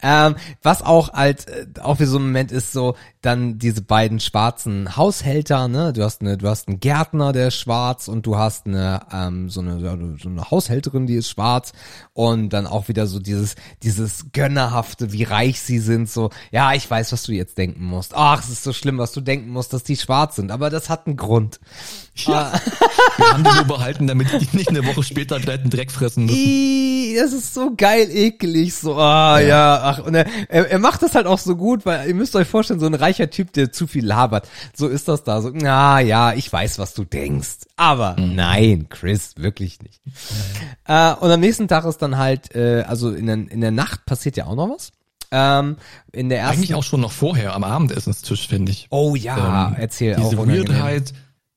Ähm, 0.07 0.37
was 0.63 0.83
auch 0.83 1.15
als 1.15 1.47
äh, 1.47 1.67
auch 1.81 1.99
wie 1.99 2.05
so 2.05 2.19
ein 2.19 2.25
Moment 2.25 2.53
ist 2.53 2.73
so 2.73 2.95
dann 3.23 3.59
diese 3.59 3.81
beiden 3.81 4.21
schwarzen 4.21 4.97
Haushälter, 4.97 5.67
ne? 5.67 5.95
Du 5.95 6.05
hast 6.05 6.21
eine, 6.21 6.37
du 6.37 6.47
hast 6.47 6.69
einen 6.69 6.79
Gärtner, 6.79 7.33
der 7.33 7.49
ist 7.49 7.57
schwarz 7.57 8.09
und 8.09 8.27
du 8.27 8.37
hast 8.37 8.67
eine 8.67 9.01
ähm, 9.11 9.49
so 9.49 9.61
eine 9.61 9.81
so 10.21 10.29
eine 10.29 10.51
Haushälterin, 10.51 11.07
die 11.07 11.15
ist 11.15 11.31
schwarz 11.31 11.73
und 12.13 12.51
dann 12.51 12.67
auch 12.67 12.89
wieder 12.89 13.07
so 13.07 13.19
dieses 13.19 13.55
dieses 13.83 14.27
gönnerhafte, 14.33 15.13
wie 15.13 15.23
reich 15.23 15.63
sie 15.63 15.79
sind, 15.79 16.11
so 16.11 16.29
ja, 16.51 16.75
ich 16.75 16.91
weiß, 16.91 17.13
was 17.13 17.23
du 17.23 17.33
jetzt 17.33 17.57
denken 17.57 17.85
musst. 17.85 18.13
Ach, 18.15 18.43
es 18.43 18.51
ist 18.51 18.63
so 18.63 18.75
schlimm, 18.75 18.99
was 18.99 19.13
du 19.13 19.23
denken 19.23 19.49
musst, 19.49 19.73
dass 19.73 19.85
die 19.85 19.97
schwarz 19.97 20.37
sind, 20.37 20.51
aber 20.51 20.69
das 20.69 20.91
hat 20.91 21.07
einen 21.07 21.17
Grund. 21.17 21.61
Ja. 22.15 22.53
Wir 23.17 23.33
haben 23.33 23.45
die 23.45 23.55
nur 23.55 23.65
behalten, 23.65 24.07
damit 24.07 24.29
die 24.33 24.57
nicht 24.57 24.69
eine 24.69 24.85
Woche 24.87 25.03
später 25.03 25.39
gleich 25.41 25.61
einen 25.61 25.71
Dreck 25.71 25.91
fressen 25.91 26.27
müssen. 26.27 26.37
Ih, 26.37 27.17
das 27.17 27.33
ist 27.33 27.55
so 27.55 27.73
geil 27.77 28.09
eklig, 28.11 28.75
so, 28.75 28.97
ah, 28.97 29.39
ja. 29.41 29.81
ach, 29.83 29.99
und 30.01 30.15
er, 30.15 30.27
er, 30.49 30.79
macht 30.79 31.03
das 31.03 31.15
halt 31.15 31.27
auch 31.27 31.39
so 31.39 31.57
gut, 31.57 31.87
weil 31.87 32.09
ihr 32.09 32.15
müsst 32.15 32.35
euch 32.37 32.49
vorstellen, 32.49 32.81
so 32.81 32.87
ein 32.87 32.95
reicher 32.95 33.31
Typ, 33.31 33.53
der 33.53 33.73
zu 33.73 33.87
viel 33.87 34.05
labert, 34.05 34.49
so 34.75 34.89
ist 34.89 35.09
das 35.09 35.25
da, 35.25 35.41
so, 35.41 35.51
na 35.53 36.01
ja, 36.01 36.33
ich 36.35 36.53
weiß, 36.53 36.79
was 36.79 36.95
du 36.95 37.05
denkst, 37.05 37.67
aber 37.77 38.17
nein, 38.19 38.87
Chris, 38.89 39.35
wirklich 39.37 39.81
nicht. 39.83 40.01
Äh, 40.87 41.15
und 41.15 41.31
am 41.31 41.41
nächsten 41.41 41.69
Tag 41.69 41.85
ist 41.85 41.99
dann 41.99 42.19
halt, 42.19 42.55
äh, 42.55 42.85
also 42.87 43.13
in 43.13 43.27
der, 43.27 43.35
in 43.35 43.61
der 43.61 43.71
Nacht 43.71 44.07
passiert 44.07 44.37
ja 44.37 44.47
auch 44.47 44.57
noch 44.57 44.71
was. 44.71 44.93
Ähm, 45.31 45.77
in 46.13 46.29
der 46.29 46.41
ersten, 46.41 46.59
Eigentlich 46.59 46.75
auch 46.75 46.85
schon 46.85 47.01
noch 47.01 47.11
vorher 47.11 47.55
am 47.55 47.65
Abendessenstisch, 47.65 48.47
finde 48.47 48.71
ich. 48.71 48.87
oh 48.91 49.17
ja, 49.17 49.69
Ähm, 49.69 49.77
erzähl 49.79 50.15
auch 50.17 50.31
Diese. 50.31 50.47
Weirdheit 50.47 51.13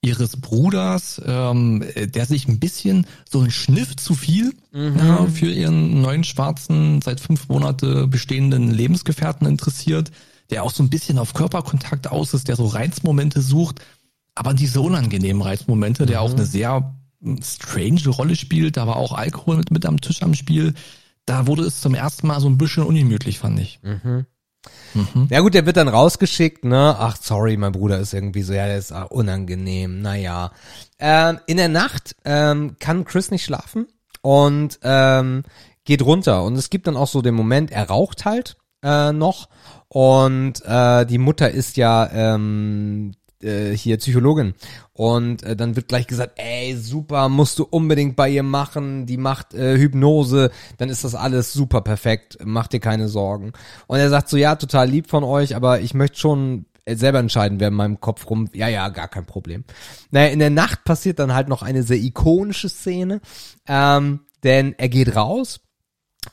ihres 0.08 0.38
Bruders, 0.38 1.22
ähm, 1.26 1.84
der 1.96 2.26
sich 2.26 2.48
ein 2.48 2.60
bisschen 2.60 3.06
so 3.30 3.42
ein 3.42 3.52
Schniff 3.52 3.96
zu 3.96 4.16
viel 4.16 4.54
Mhm. 4.72 4.98
ja, 5.00 5.26
für 5.28 5.52
ihren 5.52 6.02
neuen 6.02 6.24
schwarzen, 6.24 7.02
seit 7.02 7.20
fünf 7.20 7.48
Monate 7.50 8.06
bestehenden 8.08 8.70
Lebensgefährten 8.72 9.48
interessiert, 9.48 10.12
der 10.52 10.64
auch 10.64 10.72
so 10.72 10.84
ein 10.84 10.90
bisschen 10.90 11.18
auf 11.18 11.34
Körperkontakt 11.34 12.08
aus 12.12 12.34
ist, 12.34 12.48
der 12.48 12.56
so 12.56 12.68
Reizmomente 12.68 13.42
sucht, 13.42 13.80
aber 14.36 14.54
diese 14.54 14.82
unangenehmen 14.82 15.42
Reizmomente, 15.42 16.06
der 16.06 16.20
Mhm. 16.20 16.26
auch 16.26 16.32
eine 16.34 16.46
sehr 16.46 16.94
mm, 17.22 17.38
strange 17.44 18.08
Rolle 18.10 18.36
spielt, 18.36 18.78
da 18.78 18.86
war 18.86 18.98
auch 18.98 19.14
Alkohol 19.14 19.58
mit, 19.58 19.72
mit 19.72 19.86
am 19.86 20.00
Tisch 20.00 20.22
am 20.22 20.36
Spiel. 20.36 20.74
Da 21.26 21.48
wurde 21.48 21.64
es 21.64 21.82
zum 21.82 21.96
ersten 21.96 22.28
Mal 22.28 22.40
so 22.40 22.48
ein 22.48 22.58
bisschen 22.60 22.84
ungemütlich, 22.84 23.40
fand 23.40 23.60
ich. 23.60 23.80
Ja 25.30 25.42
gut, 25.42 25.54
der 25.54 25.66
wird 25.66 25.78
dann 25.78 25.88
rausgeschickt, 25.88 26.64
ne? 26.64 26.96
Ach, 26.98 27.18
sorry, 27.22 27.58
mein 27.58 27.72
Bruder 27.72 28.00
ist 28.00 28.14
irgendwie 28.14 28.42
so, 28.42 28.54
ja, 28.54 28.66
der 28.66 28.78
ist 28.78 28.92
ah, 28.92 29.04
unangenehm, 29.04 30.02
naja. 30.02 30.52
Ähm, 31.00 31.40
in 31.46 31.58
der 31.58 31.70
Nacht 31.70 32.16
ähm, 32.26 32.76
kann 32.80 33.06
Chris 33.06 33.32
nicht 33.32 33.46
schlafen 33.46 33.88
und 34.22 34.80
ähm, 34.84 35.44
geht 35.86 36.02
runter. 36.02 36.44
Und 36.44 36.56
es 36.56 36.70
gibt 36.70 36.88
dann 36.88 36.98
auch 36.98 37.08
so 37.08 37.22
den 37.22 37.36
Moment, 37.36 37.72
er 37.72 37.88
raucht 37.90 38.26
halt 38.26 38.58
äh, 38.84 39.12
noch 39.12 39.50
und 39.88 40.64
äh, 40.66 41.06
die 41.06 41.18
Mutter 41.18 41.50
ist 41.50 41.78
ja 41.78 42.10
ähm, 42.12 43.14
äh, 43.42 43.72
hier 43.72 43.98
Psychologin 43.98 44.54
und 44.94 45.44
äh, 45.44 45.56
dann 45.56 45.76
wird 45.76 45.88
gleich 45.88 46.08
gesagt, 46.08 46.34
ey, 46.38 46.76
super, 46.76 47.30
musst 47.30 47.60
du 47.60 47.64
unbedingt 47.64 48.16
bei 48.16 48.30
ihr 48.30 48.44
machen, 48.44 49.06
die 49.06 49.18
macht 49.18 49.54
äh, 49.54 49.78
Hypnose, 49.78 50.52
dann 50.78 50.90
ist 50.90 51.04
das 51.04 51.16
alles 51.16 51.54
super 51.54 51.82
perfekt, 51.82 52.38
mach 52.44 52.68
dir 52.68 52.80
keine 52.80 53.08
Sorgen. 53.08 53.54
Und 53.88 54.00
er 54.00 54.10
sagt 54.10 54.30
so, 54.30 54.38
ja, 54.38 54.56
total 54.56 54.90
lieb 54.90 55.10
von 55.10 55.24
euch, 55.24 55.56
aber 55.56 55.82
ich 55.82 55.94
möchte 55.94 56.20
schon 56.20 56.66
selber 56.90 57.20
entscheiden, 57.20 57.60
wer 57.60 57.68
in 57.68 57.74
meinem 57.74 58.00
Kopf 58.00 58.30
rum, 58.30 58.50
ja, 58.54 58.70
ja, 58.70 58.90
gar 58.90 59.08
kein 59.08 59.26
Problem. 59.26 59.66
Naja, 60.12 60.30
in 60.30 60.40
der 60.40 60.50
Nacht 60.50 60.84
passiert 60.84 61.20
dann 61.20 61.34
halt 61.34 61.50
noch 61.50 61.62
eine 61.62 61.84
sehr 61.84 61.98
ikonische 61.98 62.70
Szene, 62.70 63.20
ähm, 63.68 64.22
denn 64.44 64.74
er 64.78 64.90
geht 64.90 65.16
raus, 65.16 65.60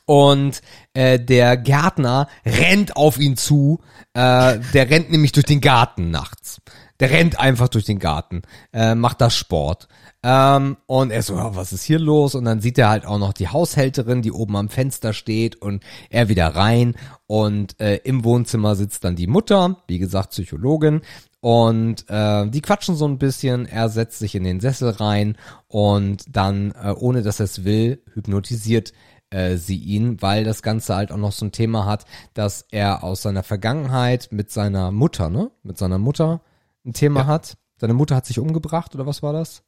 und 0.05 0.61
äh, 0.93 1.19
der 1.19 1.57
Gärtner 1.57 2.27
rennt 2.45 2.97
auf 2.97 3.17
ihn 3.17 3.37
zu. 3.37 3.79
Äh, 4.13 4.59
der 4.73 4.89
rennt 4.89 5.09
nämlich 5.11 5.31
durch 5.31 5.45
den 5.45 5.61
Garten 5.61 6.11
nachts. 6.11 6.61
Der 6.99 7.11
rennt 7.11 7.39
einfach 7.39 7.67
durch 7.67 7.85
den 7.85 7.99
Garten, 7.99 8.43
äh, 8.71 8.95
macht 8.95 9.19
da 9.21 9.29
Sport. 9.29 9.87
Ähm, 10.23 10.77
und 10.85 11.11
er 11.11 11.21
so, 11.23 11.35
ja, 11.35 11.55
was 11.55 11.73
ist 11.73 11.83
hier 11.83 11.99
los? 11.99 12.35
Und 12.35 12.45
dann 12.45 12.61
sieht 12.61 12.77
er 12.77 12.89
halt 12.89 13.05
auch 13.05 13.19
noch 13.19 13.33
die 13.33 13.49
Haushälterin, 13.49 14.21
die 14.21 14.31
oben 14.31 14.55
am 14.55 14.69
Fenster 14.69 15.13
steht 15.13 15.55
und 15.61 15.83
er 16.09 16.29
wieder 16.29 16.47
rein. 16.47 16.95
Und 17.27 17.79
äh, 17.81 17.97
im 17.97 18.23
Wohnzimmer 18.23 18.75
sitzt 18.75 19.03
dann 19.03 19.15
die 19.15 19.27
Mutter, 19.27 19.83
wie 19.87 19.99
gesagt, 19.99 20.31
Psychologin. 20.31 21.01
Und 21.41 22.09
äh, 22.09 22.47
die 22.49 22.61
quatschen 22.61 22.95
so 22.95 23.07
ein 23.07 23.19
bisschen, 23.19 23.67
er 23.67 23.89
setzt 23.89 24.17
sich 24.17 24.33
in 24.33 24.43
den 24.43 24.59
Sessel 24.59 24.89
rein 24.89 25.37
und 25.67 26.23
dann, 26.35 26.71
äh, 26.71 26.91
ohne 26.91 27.21
dass 27.21 27.39
er 27.39 27.43
es 27.43 27.63
will, 27.63 28.01
hypnotisiert 28.13 28.93
äh, 29.29 29.57
sie 29.57 29.77
ihn, 29.77 30.21
weil 30.23 30.43
das 30.43 30.63
Ganze 30.63 30.95
halt 30.95 31.11
auch 31.11 31.17
noch 31.17 31.33
so 31.33 31.45
ein 31.45 31.51
Thema 31.51 31.85
hat, 31.85 32.05
dass 32.33 32.65
er 32.71 33.03
aus 33.03 33.21
seiner 33.21 33.43
Vergangenheit 33.43 34.29
mit 34.31 34.49
seiner 34.49 34.91
Mutter, 34.91 35.29
ne? 35.29 35.51
Mit 35.61 35.77
seiner 35.77 35.99
Mutter 35.99 36.41
ein 36.85 36.93
Thema 36.93 37.21
Ja. 37.21 37.25
hat. 37.27 37.57
Seine 37.77 37.93
Mutter 37.93 38.15
hat 38.15 38.25
sich 38.25 38.39
umgebracht 38.39 38.95
oder 38.95 39.05
was 39.05 39.21
war 39.23 39.33
das? 39.33 39.63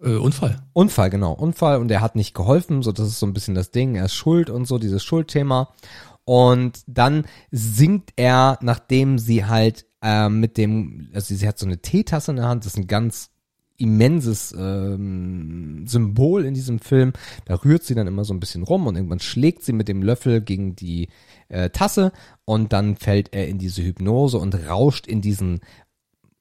Äh, 0.00 0.16
Unfall. 0.16 0.62
Unfall, 0.72 1.10
genau, 1.10 1.32
Unfall 1.32 1.78
und 1.78 1.90
er 1.90 2.00
hat 2.00 2.16
nicht 2.16 2.34
geholfen, 2.34 2.82
so 2.82 2.90
das 2.92 3.06
ist 3.08 3.18
so 3.20 3.26
ein 3.26 3.32
bisschen 3.34 3.54
das 3.54 3.70
Ding, 3.70 3.94
er 3.94 4.06
ist 4.06 4.14
schuld 4.14 4.50
und 4.50 4.66
so, 4.66 4.78
dieses 4.78 5.04
Schuldthema. 5.04 5.72
Und 6.24 6.82
dann 6.86 7.26
singt 7.50 8.10
er, 8.16 8.58
nachdem 8.62 9.18
sie 9.18 9.44
halt 9.44 9.86
äh, 10.02 10.28
mit 10.30 10.56
dem, 10.56 11.10
also 11.12 11.34
sie 11.34 11.46
hat 11.46 11.58
so 11.58 11.66
eine 11.66 11.78
Teetasse 11.78 12.30
in 12.30 12.38
der 12.38 12.48
Hand, 12.48 12.64
das 12.64 12.72
ist 12.72 12.78
ein 12.78 12.86
ganz 12.86 13.30
immenses 13.76 14.54
ähm, 14.56 15.84
Symbol 15.86 16.44
in 16.44 16.54
diesem 16.54 16.78
Film. 16.78 17.12
Da 17.44 17.56
rührt 17.56 17.82
sie 17.82 17.94
dann 17.94 18.06
immer 18.06 18.24
so 18.24 18.32
ein 18.32 18.40
bisschen 18.40 18.62
rum 18.62 18.86
und 18.86 18.94
irgendwann 18.96 19.20
schlägt 19.20 19.64
sie 19.64 19.72
mit 19.72 19.88
dem 19.88 20.02
Löffel 20.02 20.40
gegen 20.40 20.76
die 20.76 21.08
äh, 21.48 21.70
Tasse 21.70 22.12
und 22.44 22.72
dann 22.72 22.96
fällt 22.96 23.34
er 23.34 23.48
in 23.48 23.58
diese 23.58 23.82
Hypnose 23.82 24.38
und 24.38 24.54
rauscht 24.68 25.06
in 25.06 25.20
diesen 25.20 25.60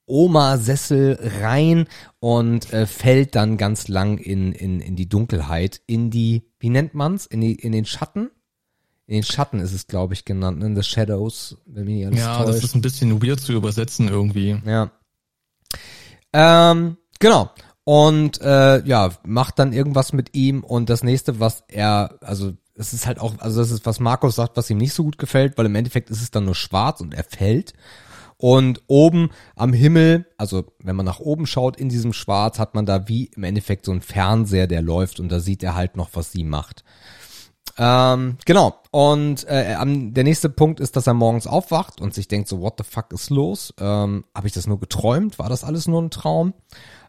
Oma-Sessel 0.05 1.17
rein 1.41 1.87
und 2.19 2.71
äh, 2.73 2.85
fällt 2.85 3.35
dann 3.35 3.57
ganz 3.57 3.87
lang 3.87 4.17
in, 4.17 4.51
in, 4.51 4.79
in 4.79 4.95
die 4.95 5.07
Dunkelheit, 5.07 5.81
in 5.87 6.09
die, 6.11 6.43
wie 6.59 6.69
nennt 6.69 6.93
man's, 6.93 7.25
in, 7.25 7.41
die, 7.41 7.55
in 7.55 7.71
den 7.71 7.85
Schatten? 7.85 8.29
In 9.05 9.15
den 9.15 9.23
Schatten 9.23 9.59
ist 9.59 9.73
es, 9.73 9.87
glaube 9.87 10.13
ich, 10.13 10.25
genannt, 10.25 10.63
in 10.63 10.75
the 10.75 10.83
Shadows, 10.83 11.57
wenn 11.65 11.85
mich 11.85 11.95
nicht 11.95 12.07
alles 12.07 12.19
Ja, 12.19 12.39
das 12.45 12.55
täuscht. 12.55 12.63
ist 12.65 12.75
ein 12.75 12.81
bisschen 12.81 13.21
weird 13.21 13.39
zu 13.39 13.53
übersetzen 13.53 14.07
irgendwie. 14.07 14.61
Ja. 14.65 14.91
Ähm, 16.31 16.97
genau. 17.19 17.51
Und 17.83 18.39
äh, 18.41 18.83
ja, 18.85 19.11
macht 19.25 19.59
dann 19.59 19.73
irgendwas 19.73 20.13
mit 20.13 20.35
ihm 20.35 20.63
und 20.63 20.89
das 20.89 21.03
nächste, 21.03 21.39
was 21.39 21.63
er, 21.67 22.17
also 22.21 22.53
es 22.75 22.93
ist 22.93 23.05
halt 23.05 23.19
auch, 23.19 23.37
also 23.39 23.59
das 23.59 23.71
ist, 23.71 23.85
was 23.85 23.99
Markus 23.99 24.35
sagt, 24.35 24.55
was 24.57 24.69
ihm 24.69 24.77
nicht 24.77 24.93
so 24.93 25.03
gut 25.03 25.17
gefällt, 25.17 25.57
weil 25.57 25.65
im 25.65 25.75
Endeffekt 25.75 26.09
ist 26.09 26.21
es 26.21 26.31
dann 26.31 26.45
nur 26.45 26.55
schwarz 26.55 27.01
und 27.01 27.13
er 27.13 27.23
fällt. 27.25 27.73
Und 28.43 28.81
oben 28.87 29.29
am 29.55 29.71
Himmel, 29.71 30.25
also 30.37 30.65
wenn 30.79 30.97
man 30.97 31.05
nach 31.05 31.21
oben 31.21 31.47
schaut 31.47 31.77
in 31.77 31.87
diesem 31.87 32.11
Schwarz, 32.11 32.59
hat 32.59 32.75
man 32.75 32.85
da 32.85 33.07
wie 33.07 33.27
im 33.37 33.45
Endeffekt 33.45 33.85
so 33.85 33.93
einen 33.93 34.01
Fernseher, 34.01 34.67
der 34.67 34.81
läuft 34.81 35.21
und 35.21 35.29
da 35.29 35.39
sieht 35.39 35.63
er 35.63 35.75
halt 35.75 35.95
noch, 35.95 36.09
was 36.11 36.33
sie 36.33 36.43
macht. 36.43 36.83
Ähm, 37.77 38.35
genau. 38.43 38.81
Und 38.91 39.45
äh, 39.45 39.77
der 39.77 40.23
nächste 40.25 40.49
Punkt 40.49 40.81
ist, 40.81 40.97
dass 40.97 41.07
er 41.07 41.13
morgens 41.13 41.47
aufwacht 41.47 42.01
und 42.01 42.13
sich 42.13 42.27
denkt 42.27 42.49
so, 42.49 42.59
what 42.59 42.73
the 42.77 42.83
fuck 42.83 43.13
ist 43.13 43.29
los? 43.29 43.73
Ähm, 43.79 44.25
Habe 44.35 44.47
ich 44.47 44.53
das 44.53 44.67
nur 44.67 44.77
geträumt? 44.77 45.39
War 45.39 45.47
das 45.47 45.63
alles 45.63 45.87
nur 45.87 46.01
ein 46.01 46.11
Traum? 46.11 46.53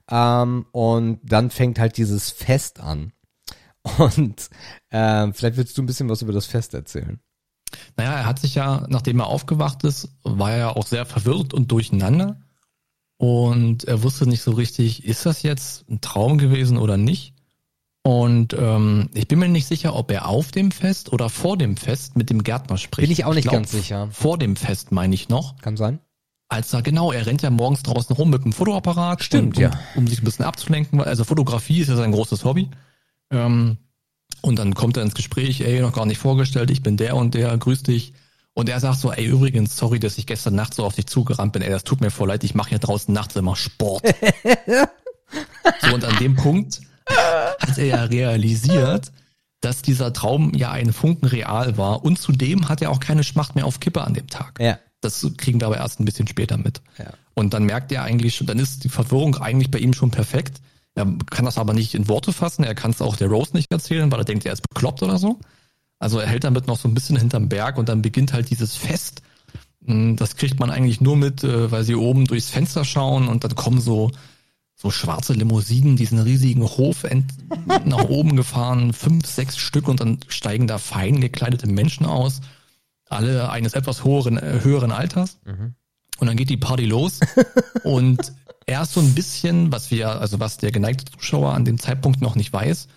Ähm, 0.08 0.66
und 0.70 1.18
dann 1.24 1.50
fängt 1.50 1.80
halt 1.80 1.96
dieses 1.96 2.30
Fest 2.30 2.78
an. 2.78 3.12
Und 3.98 4.50
ähm, 4.92 5.34
vielleicht 5.34 5.56
willst 5.56 5.76
du 5.76 5.82
ein 5.82 5.86
bisschen 5.86 6.08
was 6.08 6.22
über 6.22 6.32
das 6.32 6.46
Fest 6.46 6.74
erzählen. 6.74 7.20
Naja, 7.96 8.12
er 8.12 8.26
hat 8.26 8.38
sich 8.38 8.54
ja, 8.54 8.86
nachdem 8.88 9.20
er 9.20 9.26
aufgewacht 9.26 9.84
ist, 9.84 10.08
war 10.22 10.52
er 10.52 10.58
ja 10.58 10.76
auch 10.76 10.86
sehr 10.86 11.06
verwirrt 11.06 11.54
und 11.54 11.70
durcheinander. 11.70 12.40
Und 13.16 13.84
er 13.84 14.02
wusste 14.02 14.28
nicht 14.28 14.42
so 14.42 14.52
richtig, 14.52 15.04
ist 15.04 15.24
das 15.24 15.42
jetzt 15.42 15.88
ein 15.88 16.00
Traum 16.00 16.38
gewesen 16.38 16.76
oder 16.76 16.96
nicht? 16.96 17.34
Und 18.02 18.54
ähm, 18.58 19.08
ich 19.14 19.28
bin 19.28 19.38
mir 19.38 19.48
nicht 19.48 19.66
sicher, 19.66 19.96
ob 19.96 20.10
er 20.10 20.28
auf 20.28 20.50
dem 20.50 20.72
Fest 20.72 21.10
oder 21.12 21.30
vor 21.30 21.56
dem 21.56 21.76
Fest 21.78 22.16
mit 22.16 22.28
dem 22.28 22.42
Gärtner 22.42 22.76
spricht. 22.76 23.08
Bin 23.08 23.10
ich 23.10 23.24
auch 23.24 23.32
nicht 23.32 23.44
glaub, 23.44 23.54
ganz 23.54 23.70
sicher. 23.70 24.08
Vor 24.10 24.36
dem 24.36 24.56
Fest 24.56 24.92
meine 24.92 25.14
ich 25.14 25.30
noch. 25.30 25.56
Kann 25.62 25.78
sein. 25.78 26.00
Als 26.48 26.72
er, 26.74 26.82
genau, 26.82 27.12
er 27.12 27.24
rennt 27.24 27.40
ja 27.40 27.48
morgens 27.48 27.82
draußen 27.82 28.14
rum 28.14 28.28
mit 28.28 28.44
dem 28.44 28.52
Fotoapparat. 28.52 29.22
Stimmt, 29.24 29.56
und, 29.56 29.62
ja. 29.62 29.70
Um, 29.94 30.02
um 30.02 30.06
sich 30.06 30.20
ein 30.20 30.24
bisschen 30.24 30.44
abzulenken. 30.44 31.00
Also 31.00 31.24
Fotografie 31.24 31.80
ist 31.80 31.88
ja 31.88 31.96
sein 31.96 32.12
großes 32.12 32.44
Hobby. 32.44 32.68
Ähm, 33.30 33.78
und 34.44 34.58
dann 34.58 34.74
kommt 34.74 34.98
er 34.98 35.02
ins 35.02 35.14
Gespräch, 35.14 35.62
ey, 35.62 35.80
noch 35.80 35.94
gar 35.94 36.04
nicht 36.04 36.18
vorgestellt, 36.18 36.70
ich 36.70 36.82
bin 36.82 36.98
der 36.98 37.16
und 37.16 37.32
der, 37.34 37.56
grüß 37.56 37.82
dich. 37.82 38.12
Und 38.52 38.68
er 38.68 38.78
sagt 38.78 39.00
so, 39.00 39.10
ey, 39.10 39.24
übrigens, 39.24 39.76
sorry, 39.76 39.98
dass 39.98 40.18
ich 40.18 40.26
gestern 40.26 40.54
Nacht 40.54 40.74
so 40.74 40.84
auf 40.84 40.94
dich 40.94 41.06
zugerannt 41.06 41.54
bin, 41.54 41.62
ey, 41.62 41.70
das 41.70 41.82
tut 41.82 42.02
mir 42.02 42.10
voll 42.10 42.28
leid, 42.28 42.44
ich 42.44 42.54
mache 42.54 42.68
hier 42.68 42.78
draußen 42.78 43.12
nachts 43.12 43.34
immer 43.36 43.56
Sport. 43.56 44.04
so, 45.80 45.94
und 45.94 46.04
an 46.04 46.16
dem 46.18 46.36
Punkt 46.36 46.82
hat 47.06 47.78
er 47.78 47.86
ja 47.86 48.04
realisiert, 48.04 49.12
dass 49.62 49.80
dieser 49.80 50.12
Traum 50.12 50.52
ja 50.54 50.70
ein 50.70 50.92
Funken 50.92 51.26
real 51.26 51.78
war 51.78 52.04
und 52.04 52.18
zudem 52.18 52.68
hat 52.68 52.82
er 52.82 52.90
auch 52.90 53.00
keine 53.00 53.24
Schmacht 53.24 53.54
mehr 53.54 53.64
auf 53.64 53.80
Kippe 53.80 54.02
an 54.02 54.12
dem 54.12 54.28
Tag. 54.28 54.60
Ja. 54.60 54.78
Das 55.00 55.26
kriegen 55.38 55.60
wir 55.60 55.68
aber 55.68 55.78
erst 55.78 56.00
ein 56.00 56.04
bisschen 56.04 56.28
später 56.28 56.58
mit. 56.58 56.82
Ja. 56.98 57.06
Und 57.32 57.54
dann 57.54 57.64
merkt 57.64 57.90
er 57.92 58.02
eigentlich 58.02 58.34
schon, 58.34 58.46
dann 58.46 58.58
ist 58.58 58.84
die 58.84 58.90
Verwirrung 58.90 59.36
eigentlich 59.36 59.70
bei 59.70 59.78
ihm 59.78 59.94
schon 59.94 60.10
perfekt. 60.10 60.60
Er 60.94 61.06
kann 61.30 61.44
das 61.44 61.58
aber 61.58 61.72
nicht 61.74 61.94
in 61.94 62.08
Worte 62.08 62.32
fassen, 62.32 62.62
er 62.64 62.74
kann 62.74 62.92
es 62.92 63.02
auch 63.02 63.16
der 63.16 63.28
Rose 63.28 63.50
nicht 63.54 63.70
erzählen, 63.72 64.10
weil 64.12 64.20
er 64.20 64.24
denkt, 64.24 64.46
er 64.46 64.52
ist 64.52 64.68
bekloppt 64.68 65.02
oder 65.02 65.18
so. 65.18 65.40
Also 65.98 66.18
er 66.18 66.28
hält 66.28 66.44
damit 66.44 66.66
noch 66.66 66.78
so 66.78 66.86
ein 66.88 66.94
bisschen 66.94 67.16
hinterm 67.16 67.48
Berg 67.48 67.78
und 67.78 67.88
dann 67.88 68.02
beginnt 68.02 68.32
halt 68.32 68.50
dieses 68.50 68.76
Fest. 68.76 69.22
Hm, 69.84 70.16
Das 70.16 70.36
kriegt 70.36 70.60
man 70.60 70.70
eigentlich 70.70 71.00
nur 71.00 71.16
mit, 71.16 71.42
äh, 71.44 71.70
weil 71.70 71.82
sie 71.84 71.94
oben 71.96 72.26
durchs 72.26 72.50
Fenster 72.50 72.84
schauen 72.84 73.26
und 73.28 73.42
dann 73.44 73.54
kommen 73.54 73.80
so, 73.80 74.10
so 74.76 74.90
schwarze 74.90 75.32
Limousinen, 75.32 75.96
diesen 75.96 76.18
riesigen 76.20 76.62
Hof 76.62 77.04
nach 77.84 78.04
oben 78.04 78.36
gefahren, 78.36 78.92
fünf, 78.92 79.26
sechs 79.26 79.56
Stück 79.56 79.88
und 79.88 80.00
dann 80.00 80.18
steigen 80.28 80.66
da 80.66 80.78
fein 80.78 81.20
gekleidete 81.20 81.66
Menschen 81.66 82.06
aus, 82.06 82.40
alle 83.08 83.50
eines 83.50 83.74
etwas 83.74 84.04
höheren, 84.04 84.36
äh, 84.38 84.60
höheren 84.62 84.92
Alters. 84.92 85.38
Und 86.18 86.26
dann 86.28 86.36
geht 86.36 86.50
die 86.50 86.56
Party 86.56 86.84
los 86.86 87.18
und 87.84 88.32
erst 88.66 88.92
so 88.92 89.00
ein 89.00 89.14
bisschen, 89.14 89.72
was 89.72 89.90
wir, 89.90 90.20
also 90.20 90.40
was 90.40 90.58
der 90.58 90.72
geneigte 90.72 91.04
Zuschauer 91.12 91.54
an 91.54 91.64
dem 91.64 91.78
Zeitpunkt 91.78 92.20
noch 92.20 92.36
nicht 92.36 92.52
weiß, 92.52 92.88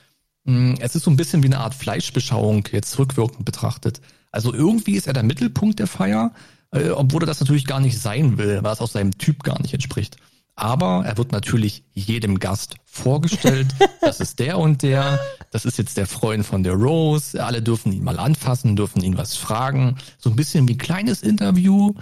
mh, 0.45 0.75
es 0.79 0.95
ist 0.95 1.03
so 1.03 1.11
ein 1.11 1.17
bisschen 1.17 1.43
wie 1.43 1.47
eine 1.47 1.59
Art 1.59 1.75
Fleischbeschauung 1.75 2.67
jetzt 2.71 2.97
rückwirkend 2.99 3.45
betrachtet. 3.45 4.01
Also 4.31 4.53
irgendwie 4.53 4.95
ist 4.95 5.07
er 5.07 5.13
der 5.13 5.23
Mittelpunkt 5.23 5.79
der 5.79 5.87
Feier, 5.87 6.31
äh, 6.71 6.89
obwohl 6.89 7.23
er 7.23 7.27
das 7.27 7.39
natürlich 7.39 7.65
gar 7.65 7.79
nicht 7.79 7.99
sein 7.99 8.37
will, 8.37 8.59
weil 8.63 8.73
es 8.73 8.81
aus 8.81 8.93
seinem 8.93 9.17
Typ 9.17 9.43
gar 9.43 9.61
nicht 9.61 9.73
entspricht. 9.73 10.17
Aber 10.55 11.03
er 11.05 11.17
wird 11.17 11.31
natürlich 11.31 11.83
jedem 11.93 12.39
Gast 12.39 12.75
vorgestellt. 12.85 13.67
Das 14.01 14.21
ist 14.21 14.39
der 14.39 14.57
und 14.57 14.83
der. 14.83 15.19
Das 15.51 15.65
ist 15.65 15.77
jetzt 15.77 15.97
der 15.97 16.07
Freund 16.07 16.45
von 16.45 16.63
der 16.63 16.75
Rose. 16.75 17.43
Alle 17.43 17.61
dürfen 17.61 17.91
ihn 17.91 18.05
mal 18.05 18.17
anfassen, 18.19 18.77
dürfen 18.77 19.03
ihn 19.03 19.17
was 19.17 19.35
fragen. 19.35 19.97
So 20.17 20.29
ein 20.29 20.37
bisschen 20.37 20.65
wie 20.69 20.75
ein 20.75 20.77
kleines 20.77 21.23
Interview. 21.23 21.93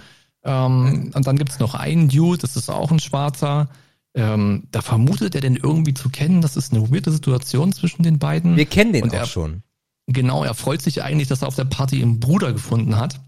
Ähm, 0.46 1.10
und 1.14 1.26
dann 1.26 1.36
gibt's 1.36 1.58
noch 1.58 1.74
einen 1.74 2.08
Dude, 2.08 2.38
das 2.38 2.56
ist 2.56 2.70
auch 2.70 2.90
ein 2.90 3.00
Schwarzer. 3.00 3.68
Ähm, 4.14 4.68
da 4.70 4.80
vermutet 4.80 5.34
er 5.34 5.42
den 5.42 5.56
irgendwie 5.56 5.92
zu 5.92 6.08
kennen. 6.08 6.40
Das 6.40 6.56
ist 6.56 6.72
eine 6.72 6.90
weirde 6.90 7.10
Situation 7.12 7.72
zwischen 7.72 8.02
den 8.02 8.18
beiden. 8.18 8.56
Wir 8.56 8.64
kennen 8.64 8.92
den 8.94 9.02
Und 9.02 9.10
auch 9.10 9.18
er- 9.18 9.26
schon. 9.26 9.62
Genau, 10.06 10.44
er 10.44 10.54
freut 10.54 10.80
sich 10.82 11.02
eigentlich, 11.02 11.26
dass 11.28 11.42
er 11.42 11.48
auf 11.48 11.56
der 11.56 11.64
Party 11.64 12.00
einen 12.00 12.20
Bruder 12.20 12.52
gefunden 12.52 12.96
hat. 12.96 13.20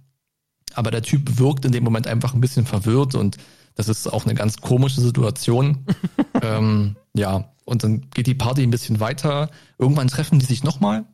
Aber 0.74 0.90
der 0.92 1.02
Typ 1.02 1.38
wirkt 1.38 1.64
in 1.64 1.72
dem 1.72 1.82
Moment 1.82 2.06
einfach 2.06 2.34
ein 2.34 2.40
bisschen 2.40 2.64
verwirrt 2.66 3.16
und 3.16 3.36
das 3.74 3.88
ist 3.88 4.06
auch 4.06 4.24
eine 4.24 4.34
ganz 4.34 4.58
komische 4.58 5.00
Situation. 5.00 5.84
ähm, 6.42 6.94
ja, 7.14 7.52
und 7.64 7.82
dann 7.82 8.08
geht 8.10 8.28
die 8.28 8.34
Party 8.34 8.62
ein 8.62 8.70
bisschen 8.70 9.00
weiter. 9.00 9.50
Irgendwann 9.76 10.08
treffen 10.08 10.38
die 10.38 10.46
sich 10.46 10.62
nochmal. 10.62 11.04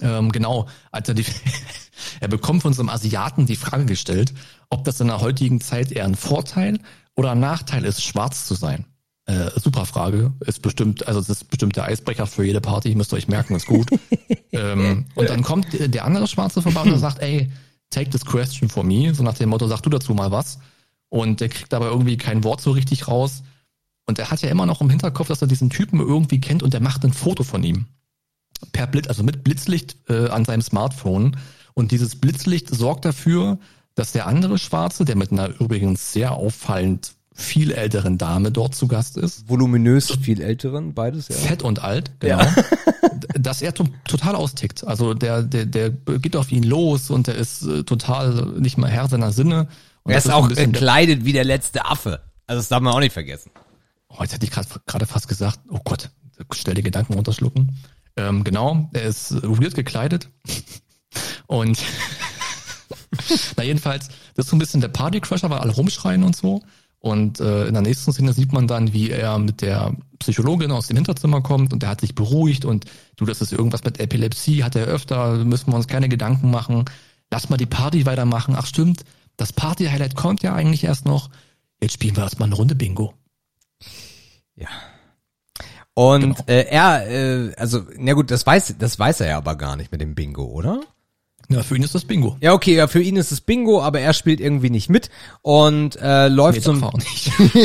Ähm, 0.00 0.30
genau, 0.30 0.68
als 0.92 1.08
er 1.08 1.14
die, 1.14 1.24
er 2.20 2.28
bekommt 2.28 2.62
von 2.62 2.72
so 2.72 2.80
einem 2.82 2.88
Asiaten 2.88 3.46
die 3.46 3.56
Frage 3.56 3.84
gestellt, 3.84 4.32
ob 4.70 4.84
das 4.84 5.00
in 5.00 5.08
der 5.08 5.20
heutigen 5.20 5.60
Zeit 5.60 5.92
eher 5.92 6.04
ein 6.04 6.14
Vorteil 6.14 6.78
oder 7.14 7.32
ein 7.32 7.40
Nachteil 7.40 7.84
ist, 7.84 8.02
schwarz 8.02 8.46
zu 8.46 8.54
sein. 8.54 8.84
Äh, 9.26 9.50
super 9.60 9.84
Frage. 9.84 10.32
Ist 10.40 10.62
bestimmt, 10.62 11.06
also 11.06 11.20
es 11.20 11.28
ist 11.28 11.50
bestimmt 11.50 11.76
der 11.76 11.84
Eisbrecher 11.84 12.26
für 12.26 12.44
jede 12.44 12.60
Party, 12.60 12.94
müsst 12.94 13.12
ihr 13.12 13.16
euch 13.16 13.28
merken, 13.28 13.54
ist 13.54 13.66
gut. 13.66 13.88
ähm, 14.52 15.04
und 15.14 15.28
dann 15.28 15.42
kommt 15.42 15.66
der 15.72 16.04
andere 16.04 16.26
Schwarze 16.26 16.62
vorbei 16.62 16.82
und 16.82 16.98
sagt, 16.98 17.20
ey, 17.20 17.50
take 17.90 18.08
this 18.10 18.24
question 18.24 18.68
for 18.68 18.84
me. 18.84 19.12
So 19.14 19.22
nach 19.22 19.34
dem 19.34 19.50
Motto, 19.50 19.66
sag 19.66 19.82
du 19.82 19.90
dazu 19.90 20.14
mal 20.14 20.30
was. 20.30 20.58
Und 21.10 21.40
der 21.40 21.48
kriegt 21.48 21.74
aber 21.74 21.88
irgendwie 21.88 22.16
kein 22.16 22.44
Wort 22.44 22.60
so 22.60 22.70
richtig 22.70 23.08
raus. 23.08 23.42
Und 24.06 24.18
er 24.18 24.30
hat 24.30 24.40
ja 24.40 24.48
immer 24.48 24.64
noch 24.64 24.80
im 24.80 24.88
Hinterkopf, 24.88 25.28
dass 25.28 25.42
er 25.42 25.48
diesen 25.48 25.68
Typen 25.68 26.00
irgendwie 26.00 26.40
kennt 26.40 26.62
und 26.62 26.72
der 26.72 26.80
macht 26.80 27.04
ein 27.04 27.12
Foto 27.12 27.44
von 27.44 27.62
ihm. 27.62 27.84
Per 28.72 28.86
Blitz, 28.86 29.08
also 29.08 29.22
mit 29.22 29.44
Blitzlicht 29.44 29.96
äh, 30.08 30.28
an 30.28 30.46
seinem 30.46 30.62
Smartphone. 30.62 31.36
Und 31.74 31.92
dieses 31.92 32.16
Blitzlicht 32.16 32.74
sorgt 32.74 33.04
dafür, 33.04 33.58
dass 33.98 34.12
der 34.12 34.28
andere 34.28 34.58
Schwarze, 34.58 35.04
der 35.04 35.16
mit 35.16 35.32
einer 35.32 35.48
übrigens 35.60 36.12
sehr 36.12 36.32
auffallend 36.32 37.14
viel 37.34 37.72
älteren 37.72 38.16
Dame 38.16 38.52
dort 38.52 38.74
zu 38.76 38.86
Gast 38.86 39.16
ist, 39.16 39.48
Voluminös, 39.48 40.10
viel 40.22 40.40
älteren, 40.40 40.94
beides, 40.94 41.28
ja. 41.28 41.34
fett 41.34 41.62
und 41.62 41.82
alt, 41.82 42.12
genau, 42.20 42.40
dass 43.38 43.60
er 43.60 43.74
to 43.74 43.84
total 44.06 44.36
austickt. 44.36 44.86
Also 44.86 45.14
der, 45.14 45.42
der, 45.42 45.66
der 45.66 45.90
geht 45.90 46.36
auf 46.36 46.52
ihn 46.52 46.62
los 46.62 47.10
und 47.10 47.26
der 47.26 47.34
ist 47.34 47.62
äh, 47.62 47.82
total 47.82 48.46
nicht 48.60 48.78
mal 48.78 48.88
Herr 48.88 49.08
seiner 49.08 49.32
Sinne. 49.32 49.68
Und 50.04 50.12
Er 50.12 50.18
ist 50.18 50.28
ein 50.28 50.32
auch 50.32 50.48
gekleidet 50.48 51.24
wie 51.24 51.32
der 51.32 51.44
letzte 51.44 51.84
Affe. 51.84 52.20
Also 52.46 52.60
das 52.60 52.68
darf 52.68 52.80
man 52.80 52.92
auch 52.94 53.00
nicht 53.00 53.12
vergessen. 53.12 53.50
Oh, 54.08 54.22
jetzt 54.22 54.32
hätte 54.32 54.46
ich 54.46 54.52
gerade 54.52 54.68
gerade 54.86 55.06
fast 55.06 55.26
gesagt, 55.26 55.58
oh 55.70 55.80
Gott, 55.82 56.10
stell 56.52 56.74
die 56.74 56.82
Gedanken 56.82 57.14
runterschlucken. 57.14 57.76
Ähm, 58.16 58.44
genau, 58.44 58.90
er 58.92 59.02
ist 59.02 59.42
weird 59.42 59.74
gekleidet. 59.74 60.28
Und 61.46 61.78
na 63.56 63.62
jedenfalls, 63.62 64.08
das 64.34 64.46
ist 64.46 64.50
so 64.50 64.56
ein 64.56 64.58
bisschen 64.58 64.80
der 64.80 64.88
Partycrusher, 64.88 65.50
weil 65.50 65.58
alle 65.58 65.72
rumschreien 65.72 66.22
und 66.22 66.36
so. 66.36 66.62
Und 67.00 67.38
äh, 67.38 67.66
in 67.66 67.74
der 67.74 67.82
nächsten 67.82 68.12
Szene 68.12 68.32
sieht 68.32 68.52
man 68.52 68.66
dann, 68.66 68.92
wie 68.92 69.10
er 69.10 69.38
mit 69.38 69.62
der 69.62 69.94
Psychologin 70.18 70.72
aus 70.72 70.88
dem 70.88 70.96
Hinterzimmer 70.96 71.40
kommt 71.42 71.72
und 71.72 71.82
der 71.82 71.90
hat 71.90 72.00
sich 72.00 72.14
beruhigt 72.16 72.64
und 72.64 72.86
du, 73.16 73.24
das 73.24 73.40
ist 73.40 73.52
irgendwas 73.52 73.84
mit 73.84 74.00
Epilepsie, 74.00 74.64
hat 74.64 74.74
er 74.74 74.86
öfter, 74.86 75.36
müssen 75.44 75.70
wir 75.70 75.76
uns 75.76 75.86
keine 75.86 76.08
Gedanken 76.08 76.50
machen. 76.50 76.86
Lass 77.30 77.50
mal 77.50 77.56
die 77.56 77.66
Party 77.66 78.04
weitermachen. 78.04 78.56
Ach 78.58 78.66
stimmt, 78.66 79.04
das 79.36 79.52
Party-Highlight 79.52 80.16
kommt 80.16 80.42
ja 80.42 80.54
eigentlich 80.54 80.82
erst 80.82 81.04
noch. 81.04 81.30
Jetzt 81.80 81.92
spielen 81.94 82.16
wir 82.16 82.24
erstmal 82.24 82.48
eine 82.48 82.56
Runde 82.56 82.74
Bingo. 82.74 83.14
Ja. 84.56 84.68
Und 85.94 86.20
Genau. 86.22 86.44
äh, 86.46 86.64
er, 86.68 87.08
äh, 87.10 87.54
also, 87.56 87.82
na 87.96 88.12
gut, 88.14 88.30
das 88.32 88.44
weiß, 88.44 88.74
das 88.78 88.98
weiß 88.98 89.20
er 89.20 89.28
ja 89.28 89.36
aber 89.36 89.54
gar 89.56 89.76
nicht 89.76 89.92
mit 89.92 90.00
dem 90.00 90.14
Bingo, 90.16 90.44
oder? 90.44 90.80
Ja, 91.50 91.62
für 91.62 91.76
ihn 91.76 91.82
ist 91.82 91.94
das 91.94 92.04
Bingo. 92.04 92.36
Ja, 92.42 92.52
okay, 92.52 92.74
ja, 92.74 92.88
für 92.88 93.00
ihn 93.00 93.16
ist 93.16 93.32
es 93.32 93.40
Bingo, 93.40 93.80
aber 93.80 94.00
er 94.00 94.12
spielt 94.12 94.38
irgendwie 94.38 94.68
nicht 94.68 94.90
mit 94.90 95.08
und 95.40 95.96
äh, 95.96 96.28
läuft 96.28 96.58
Nee, 96.58 96.64
so 96.64 96.72
ein, 96.72 96.82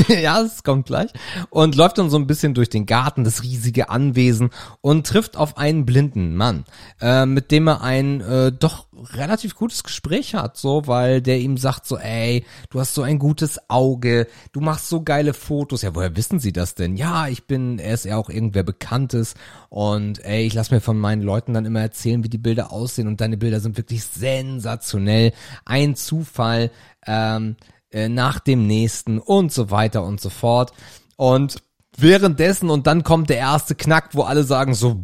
ja, 0.22 0.42
es 0.42 0.64
kommt 0.64 0.86
gleich. 0.86 1.12
Und 1.50 1.76
läuft 1.76 1.98
dann 1.98 2.10
so 2.10 2.18
ein 2.18 2.26
bisschen 2.26 2.54
durch 2.54 2.70
den 2.70 2.86
Garten, 2.86 3.26
das 3.26 3.44
riesige 3.44 3.90
Anwesen 3.90 4.52
und 4.80 5.06
trifft 5.06 5.36
auf 5.36 5.58
einen 5.58 5.86
blinden 5.86 6.38
Mann, 6.38 6.64
äh, 7.02 7.26
mit 7.26 7.52
dem 7.52 7.68
er 7.68 7.82
ein 7.82 8.22
äh, 8.22 8.54
doch 8.54 8.86
relativ 9.14 9.56
gutes 9.56 9.84
Gespräch 9.84 10.36
hat, 10.36 10.58
so, 10.58 10.88
weil 10.88 11.22
der 11.22 11.40
ihm 11.40 11.58
sagt 11.58 11.86
so, 11.86 11.98
ey, 11.98 12.46
du 12.70 12.80
hast 12.80 12.94
so 12.94 13.02
ein 13.02 13.20
gutes 13.20 13.70
Auge, 13.70 14.28
du 14.52 14.62
machst 14.62 14.90
so 14.90 15.02
geile 15.02 15.34
Fotos. 15.34 15.82
Ja, 15.82 15.96
woher 15.96 16.16
wissen 16.16 16.40
sie 16.40 16.54
das 16.54 16.76
denn? 16.76 16.96
Ja, 16.96 17.28
ich 17.28 17.46
bin, 17.48 17.80
er 17.80 17.94
ist 17.94 18.06
ja 18.06 18.18
auch 18.18 18.30
irgendwer 18.30 18.64
Bekanntes 18.64 19.36
und 19.70 20.24
ey, 20.24 20.46
ich 20.46 20.54
lass 20.54 20.72
mir 20.72 20.82
von 20.82 20.98
meinen 20.98 21.22
Leuten 21.22 21.54
dann 21.54 21.66
immer 21.66 21.82
erzählen, 21.82 22.24
wie 22.24 22.30
die 22.30 22.38
Bilder 22.38 22.72
aussehen 22.72 23.08
und 23.08 23.22
deine 23.22 23.38
Bilder 23.38 23.60
sind 23.60 23.78
wirklich 23.78 24.04
sensationell. 24.04 25.34
Ein 25.66 25.96
Zufall, 25.96 26.72
ähm, 27.06 27.56
äh, 27.94 28.10
nach 28.10 28.40
dem 28.40 28.66
nächsten 28.68 29.20
und 29.20 29.52
so 29.52 29.70
weiter 29.70 30.04
und 30.04 30.20
so 30.20 30.30
fort. 30.30 30.74
Und 31.16 31.62
währenddessen 31.96 32.70
und 32.70 32.88
dann 32.88 33.04
kommt 33.04 33.30
der 33.30 33.38
erste 33.38 33.76
Knack, 33.76 34.10
wo 34.14 34.24
alle 34.24 34.44
sagen 34.44 34.74
so, 34.74 35.04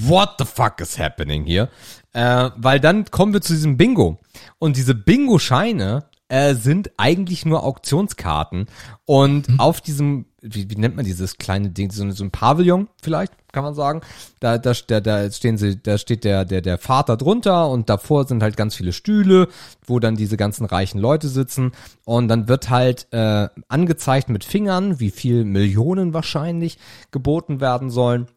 what 0.00 0.34
the 0.38 0.44
fuck 0.44 0.80
is 0.80 0.98
happening 0.98 1.44
hier? 1.44 1.68
Äh, 2.12 2.50
weil 2.56 2.80
dann 2.80 3.04
kommen 3.06 3.32
wir 3.32 3.40
zu 3.40 3.52
diesem 3.52 3.76
Bingo. 3.76 4.18
Und 4.58 4.76
diese 4.76 4.94
Bingo-Scheine 4.94 6.04
äh, 6.30 6.54
sind 6.54 6.92
eigentlich 6.96 7.44
nur 7.44 7.64
Auktionskarten. 7.64 8.66
Und 9.04 9.48
auf 9.58 9.80
diesem, 9.80 10.26
wie, 10.40 10.70
wie 10.70 10.76
nennt 10.76 10.96
man 10.96 11.04
dieses 11.04 11.38
kleine 11.38 11.70
Ding, 11.70 11.90
so, 11.90 12.08
so 12.10 12.24
ein 12.24 12.30
Pavillon 12.30 12.88
vielleicht, 13.02 13.32
kann 13.52 13.64
man 13.64 13.74
sagen. 13.74 14.00
Da, 14.38 14.56
da, 14.58 14.72
da, 14.86 15.00
da 15.00 15.30
stehen 15.30 15.58
sie, 15.58 15.82
da 15.82 15.98
steht 15.98 16.24
der, 16.24 16.44
der, 16.44 16.62
der 16.62 16.78
Vater 16.78 17.16
drunter 17.16 17.68
und 17.68 17.90
davor 17.90 18.26
sind 18.26 18.42
halt 18.42 18.56
ganz 18.56 18.76
viele 18.76 18.92
Stühle, 18.92 19.48
wo 19.84 19.98
dann 19.98 20.14
diese 20.16 20.36
ganzen 20.36 20.64
reichen 20.64 21.00
Leute 21.00 21.28
sitzen. 21.28 21.72
Und 22.04 22.28
dann 22.28 22.48
wird 22.48 22.70
halt 22.70 23.08
äh, 23.12 23.48
angezeigt 23.68 24.28
mit 24.28 24.44
Fingern, 24.44 25.00
wie 25.00 25.10
viel 25.10 25.44
Millionen 25.44 26.14
wahrscheinlich 26.14 26.78
geboten 27.10 27.60
werden 27.60 27.90
sollen. 27.90 28.28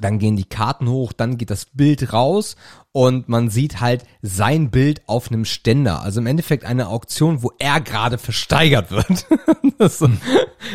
Dann 0.00 0.18
gehen 0.18 0.36
die 0.36 0.44
Karten 0.44 0.88
hoch, 0.88 1.12
dann 1.12 1.38
geht 1.38 1.50
das 1.50 1.66
Bild 1.66 2.12
raus 2.12 2.56
und 2.92 3.28
man 3.28 3.48
sieht 3.48 3.80
halt 3.80 4.04
sein 4.20 4.70
Bild 4.70 5.02
auf 5.06 5.30
einem 5.30 5.46
Ständer. 5.46 6.02
Also 6.02 6.20
im 6.20 6.26
Endeffekt 6.26 6.64
eine 6.64 6.88
Auktion, 6.88 7.42
wo 7.42 7.52
er 7.58 7.80
gerade 7.80 8.18
versteigert 8.18 8.90
wird. 8.90 9.26
das 9.78 9.94
ist 9.94 10.02
ein 10.02 10.20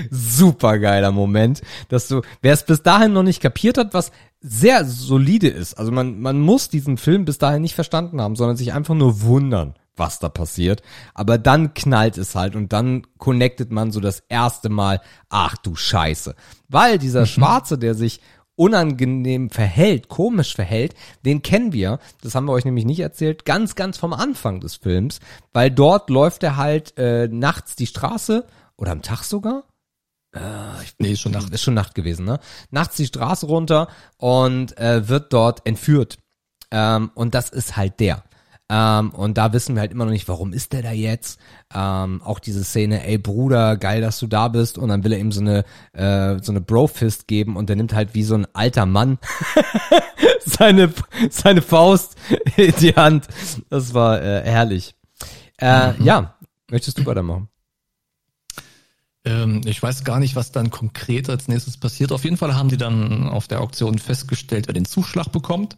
super 0.09 0.79
geiler 0.79 1.11
Moment, 1.11 1.61
dass 1.89 2.07
du, 2.07 2.21
wer 2.41 2.53
es 2.53 2.65
bis 2.65 2.81
dahin 2.81 3.13
noch 3.13 3.23
nicht 3.23 3.41
kapiert 3.41 3.77
hat, 3.77 3.93
was 3.93 4.11
sehr 4.41 4.85
solide 4.85 5.47
ist. 5.47 5.75
Also 5.75 5.91
man, 5.91 6.19
man 6.19 6.39
muss 6.39 6.69
diesen 6.69 6.97
Film 6.97 7.25
bis 7.25 7.37
dahin 7.37 7.61
nicht 7.61 7.75
verstanden 7.75 8.21
haben, 8.21 8.35
sondern 8.35 8.57
sich 8.57 8.73
einfach 8.73 8.95
nur 8.95 9.21
wundern, 9.21 9.75
was 9.95 10.19
da 10.19 10.29
passiert. 10.29 10.81
Aber 11.13 11.37
dann 11.37 11.73
knallt 11.73 12.17
es 12.17 12.35
halt 12.35 12.55
und 12.55 12.73
dann 12.73 13.05
connectet 13.17 13.71
man 13.71 13.91
so 13.91 13.99
das 13.99 14.23
erste 14.29 14.69
Mal, 14.69 15.01
ach 15.29 15.57
du 15.57 15.75
Scheiße. 15.75 16.35
Weil 16.69 16.97
dieser 16.97 17.25
Schwarze, 17.25 17.77
der 17.77 17.93
sich 17.93 18.21
unangenehm 18.57 19.49
verhält, 19.49 20.09
komisch 20.09 20.55
verhält, 20.55 20.95
den 21.23 21.41
kennen 21.41 21.71
wir, 21.71 21.99
das 22.21 22.35
haben 22.35 22.45
wir 22.45 22.53
euch 22.53 22.65
nämlich 22.65 22.85
nicht 22.85 22.99
erzählt, 22.99 23.45
ganz, 23.45 23.75
ganz 23.75 23.97
vom 23.97 24.13
Anfang 24.13 24.59
des 24.59 24.75
Films, 24.75 25.19
weil 25.53 25.71
dort 25.71 26.09
läuft 26.09 26.43
er 26.43 26.57
halt 26.57 26.97
äh, 26.97 27.27
nachts 27.29 27.75
die 27.75 27.87
Straße 27.87 28.45
oder 28.75 28.91
am 28.91 29.01
Tag 29.01 29.23
sogar, 29.23 29.63
Nee, 30.99 31.13
ist 31.13 31.21
schon 31.21 31.31
nach. 31.31 31.49
ist 31.49 31.63
schon 31.63 31.73
Nacht 31.73 31.95
gewesen, 31.95 32.25
ne? 32.25 32.39
Nachts 32.69 32.97
die 32.97 33.05
Straße 33.05 33.45
runter 33.45 33.87
und 34.17 34.77
äh, 34.77 35.07
wird 35.07 35.33
dort 35.33 35.65
entführt. 35.65 36.19
Ähm, 36.69 37.11
und 37.15 37.33
das 37.33 37.49
ist 37.49 37.77
halt 37.77 37.99
der. 37.99 38.23
Ähm, 38.69 39.11
und 39.11 39.37
da 39.37 39.53
wissen 39.53 39.75
wir 39.75 39.81
halt 39.81 39.91
immer 39.91 40.03
noch 40.05 40.11
nicht, 40.11 40.27
warum 40.27 40.51
ist 40.51 40.73
der 40.73 40.81
da 40.81 40.91
jetzt? 40.91 41.39
Ähm, 41.73 42.21
auch 42.21 42.39
diese 42.39 42.63
Szene, 42.63 43.05
ey 43.05 43.17
Bruder, 43.17 43.77
geil, 43.77 44.01
dass 44.01 44.19
du 44.19 44.27
da 44.27 44.49
bist. 44.49 44.77
Und 44.77 44.89
dann 44.89 45.03
will 45.03 45.13
er 45.13 45.19
ihm 45.19 45.31
so 45.31 45.39
eine, 45.41 45.63
äh, 45.93 46.37
so 46.43 46.51
eine 46.51 46.59
Bro-Fist 46.61 47.27
geben 47.27 47.55
und 47.55 47.69
der 47.69 47.77
nimmt 47.77 47.93
halt 47.93 48.13
wie 48.13 48.23
so 48.23 48.35
ein 48.35 48.47
alter 48.53 48.85
Mann 48.85 49.19
seine, 50.45 50.91
seine 51.29 51.61
Faust 51.61 52.17
in 52.57 52.73
die 52.81 52.93
Hand. 52.95 53.27
Das 53.69 53.93
war 53.93 54.21
äh, 54.21 54.43
herrlich. 54.43 54.95
Äh, 55.59 55.93
Mhm. 55.93 56.05
Ja, 56.05 56.35
möchtest 56.69 56.99
du 56.99 57.05
weitermachen? 57.05 57.47
Ähm, 59.25 59.61
ich 59.65 59.81
weiß 59.81 60.03
gar 60.03 60.19
nicht, 60.19 60.35
was 60.35 60.51
dann 60.51 60.69
konkret 60.69 61.29
als 61.29 61.47
nächstes 61.47 61.77
passiert. 61.77 62.11
Auf 62.11 62.23
jeden 62.23 62.37
Fall 62.37 62.55
haben 62.55 62.69
die 62.69 62.77
dann 62.77 63.27
auf 63.27 63.47
der 63.47 63.61
Auktion 63.61 63.97
festgestellt, 63.99 64.67
wer 64.67 64.73
den 64.73 64.85
Zuschlag 64.85 65.31
bekommt. 65.31 65.77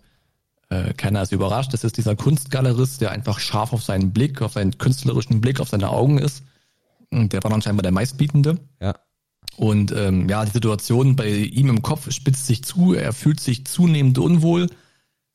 Äh, 0.69 0.93
keiner 0.93 1.21
ist 1.23 1.31
überrascht. 1.31 1.73
Das 1.73 1.83
ist 1.83 1.97
dieser 1.97 2.15
Kunstgalerist, 2.15 3.01
der 3.01 3.11
einfach 3.11 3.39
scharf 3.39 3.73
auf 3.73 3.83
seinen 3.83 4.11
Blick, 4.13 4.41
auf 4.41 4.53
seinen 4.53 4.77
künstlerischen 4.77 5.41
Blick, 5.41 5.59
auf 5.59 5.69
seine 5.69 5.89
Augen 5.89 6.19
ist. 6.19 6.43
Und 7.11 7.33
der 7.33 7.43
war 7.43 7.49
dann 7.51 7.61
scheinbar 7.61 7.83
der 7.83 7.91
meistbietende. 7.91 8.57
Ja. 8.79 8.95
Und 9.57 9.91
ähm, 9.91 10.29
ja, 10.29 10.45
die 10.45 10.51
Situation 10.51 11.15
bei 11.15 11.27
ihm 11.29 11.69
im 11.69 11.81
Kopf 11.81 12.11
spitzt 12.11 12.45
sich 12.45 12.63
zu. 12.63 12.93
Er 12.93 13.13
fühlt 13.13 13.39
sich 13.39 13.65
zunehmend 13.65 14.17
unwohl. 14.19 14.69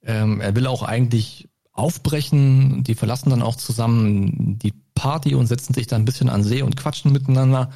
Ähm, 0.03 0.41
er 0.41 0.55
will 0.55 0.67
auch 0.67 0.83
eigentlich 0.83 1.49
aufbrechen. 1.73 2.85
Die 2.85 2.95
verlassen 2.95 3.31
dann 3.31 3.43
auch 3.43 3.57
zusammen 3.57 4.59
die 4.59 4.73
Party 4.95 5.35
und 5.35 5.47
setzen 5.47 5.75
sich 5.75 5.89
dann 5.89 6.03
ein 6.03 6.05
bisschen 6.05 6.29
an 6.29 6.45
See 6.45 6.63
und 6.63 6.77
quatschen 6.77 7.13
miteinander. 7.13 7.71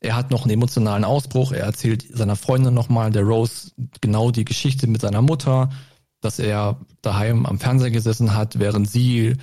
Er 0.00 0.16
hat 0.16 0.30
noch 0.30 0.42
einen 0.42 0.52
emotionalen 0.52 1.04
Ausbruch. 1.04 1.52
Er 1.52 1.64
erzählt 1.64 2.04
seiner 2.10 2.36
Freundin 2.36 2.74
nochmal, 2.74 3.10
der 3.10 3.22
Rose, 3.22 3.72
genau 4.00 4.30
die 4.30 4.44
Geschichte 4.44 4.86
mit 4.86 5.02
seiner 5.02 5.22
Mutter, 5.22 5.70
dass 6.24 6.38
er 6.38 6.78
daheim 7.02 7.46
am 7.46 7.58
Fernseher 7.58 7.90
gesessen 7.90 8.34
hat, 8.34 8.58
während 8.58 8.90
sie 8.90 9.36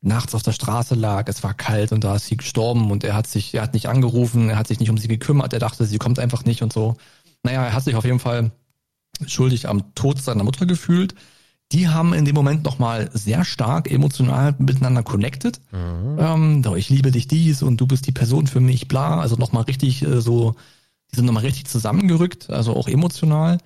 nachts 0.00 0.34
auf 0.34 0.42
der 0.42 0.52
Straße 0.52 0.94
lag. 0.94 1.28
Es 1.28 1.42
war 1.42 1.54
kalt 1.54 1.92
und 1.92 2.04
da 2.04 2.16
ist 2.16 2.26
sie 2.26 2.36
gestorben 2.36 2.90
und 2.90 3.04
er 3.04 3.14
hat 3.14 3.26
sich, 3.26 3.54
er 3.54 3.62
hat 3.62 3.74
nicht 3.74 3.88
angerufen, 3.88 4.50
er 4.50 4.56
hat 4.56 4.66
sich 4.66 4.80
nicht 4.80 4.90
um 4.90 4.98
sie 4.98 5.08
gekümmert. 5.08 5.52
Er 5.52 5.60
dachte, 5.60 5.86
sie 5.86 5.98
kommt 5.98 6.18
einfach 6.18 6.44
nicht 6.44 6.62
und 6.62 6.72
so. 6.72 6.96
Naja, 7.42 7.64
er 7.64 7.72
hat 7.72 7.84
sich 7.84 7.94
auf 7.94 8.04
jeden 8.04 8.18
Fall 8.18 8.50
schuldig 9.26 9.68
am 9.68 9.94
Tod 9.94 10.20
seiner 10.20 10.44
Mutter 10.44 10.66
gefühlt. 10.66 11.14
Die 11.70 11.88
haben 11.88 12.12
in 12.12 12.24
dem 12.24 12.34
Moment 12.34 12.64
nochmal 12.64 13.10
sehr 13.14 13.44
stark 13.44 13.90
emotional 13.90 14.54
miteinander 14.58 15.02
connected. 15.02 15.60
Ähm, 16.18 16.62
so, 16.62 16.76
ich 16.76 16.90
liebe 16.90 17.10
dich 17.10 17.28
dies 17.28 17.62
und 17.62 17.80
du 17.80 17.86
bist 17.86 18.06
die 18.06 18.12
Person 18.12 18.46
für 18.46 18.60
mich, 18.60 18.88
bla. 18.88 19.20
Also 19.20 19.36
nochmal 19.36 19.62
richtig 19.62 20.02
äh, 20.02 20.20
so, 20.20 20.54
die 21.10 21.16
sind 21.16 21.26
nochmal 21.26 21.44
richtig 21.44 21.66
zusammengerückt, 21.66 22.50
also 22.50 22.76
auch 22.76 22.88
emotional. 22.88 23.58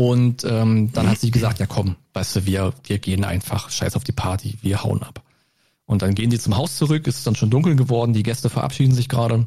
Und 0.00 0.44
ähm, 0.44 0.90
dann 0.94 1.10
hat 1.10 1.18
sie 1.20 1.30
gesagt, 1.30 1.58
ja 1.58 1.66
komm, 1.66 1.96
weißt 2.14 2.36
du, 2.36 2.46
wir, 2.46 2.72
wir 2.84 2.98
gehen 2.98 3.22
einfach, 3.22 3.68
scheiß 3.68 3.96
auf 3.96 4.04
die 4.04 4.12
Party, 4.12 4.56
wir 4.62 4.82
hauen 4.82 5.02
ab. 5.02 5.22
Und 5.84 6.00
dann 6.00 6.14
gehen 6.14 6.30
die 6.30 6.38
zum 6.38 6.56
Haus 6.56 6.78
zurück, 6.78 7.06
es 7.06 7.18
ist 7.18 7.26
dann 7.26 7.36
schon 7.36 7.50
dunkel 7.50 7.76
geworden, 7.76 8.14
die 8.14 8.22
Gäste 8.22 8.48
verabschieden 8.48 8.94
sich 8.94 9.10
gerade. 9.10 9.46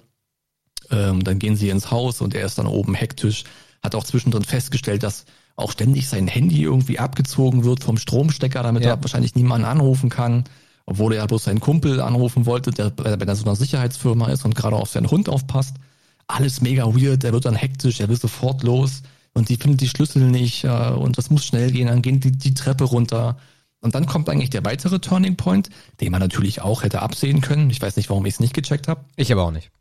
Ähm, 0.91 1.23
dann 1.23 1.39
gehen 1.39 1.55
sie 1.55 1.69
ins 1.69 1.89
Haus 1.89 2.21
und 2.21 2.35
er 2.35 2.45
ist 2.45 2.59
dann 2.59 2.67
oben 2.67 2.93
hektisch, 2.93 3.45
hat 3.81 3.95
auch 3.95 4.03
zwischendrin 4.03 4.43
festgestellt, 4.43 5.01
dass 5.01 5.25
auch 5.55 5.71
ständig 5.71 6.07
sein 6.07 6.27
Handy 6.27 6.61
irgendwie 6.61 6.99
abgezogen 6.99 7.63
wird 7.63 7.83
vom 7.83 7.97
Stromstecker, 7.97 8.61
damit 8.61 8.83
Ja. 8.83 8.91
er 8.91 9.01
wahrscheinlich 9.01 9.33
niemanden 9.33 9.65
anrufen 9.65 10.11
kann, 10.11 10.43
obwohl 10.85 11.13
er 11.13 11.21
ja 11.21 11.25
bloß 11.25 11.45
seinen 11.45 11.61
Kumpel 11.61 11.99
anrufen 11.99 12.45
wollte, 12.45 12.69
der 12.69 12.91
bei 12.91 13.33
so 13.33 13.45
einer 13.45 13.55
Sicherheitsfirma 13.55 14.27
ist 14.27 14.45
und 14.45 14.53
gerade 14.53 14.75
auf 14.75 14.91
seinen 14.91 15.09
Hund 15.09 15.29
aufpasst. 15.29 15.77
Alles 16.27 16.61
mega 16.61 16.85
weird, 16.95 17.23
er 17.23 17.33
wird 17.33 17.45
dann 17.45 17.55
hektisch, 17.55 18.01
er 18.01 18.09
will 18.09 18.19
sofort 18.19 18.61
los 18.61 19.01
und 19.33 19.47
sie 19.47 19.57
findet 19.57 19.81
die 19.81 19.89
Schlüssel 19.89 20.23
nicht 20.23 20.63
äh, 20.63 20.91
und 20.91 21.17
das 21.17 21.29
muss 21.29 21.45
schnell 21.45 21.71
gehen, 21.71 21.87
dann 21.87 22.01
gehen 22.01 22.19
die 22.19 22.31
die 22.31 22.53
Treppe 22.53 22.83
runter. 22.85 23.37
Und 23.81 23.95
dann 23.95 24.05
kommt 24.05 24.29
eigentlich 24.29 24.49
der 24.49 24.63
weitere 24.63 24.99
Turning 24.99 25.35
Point, 25.35 25.69
den 25.99 26.11
man 26.11 26.21
natürlich 26.21 26.61
auch 26.61 26.83
hätte 26.83 27.01
absehen 27.01 27.41
können. 27.41 27.69
Ich 27.69 27.81
weiß 27.81 27.97
nicht, 27.97 28.09
warum 28.09 28.25
ich 28.25 28.35
es 28.35 28.39
nicht 28.39 28.53
gecheckt 28.53 28.87
habe. 28.87 29.03
Ich 29.17 29.29
aber 29.31 29.43
auch 29.43 29.51
nicht. 29.51 29.71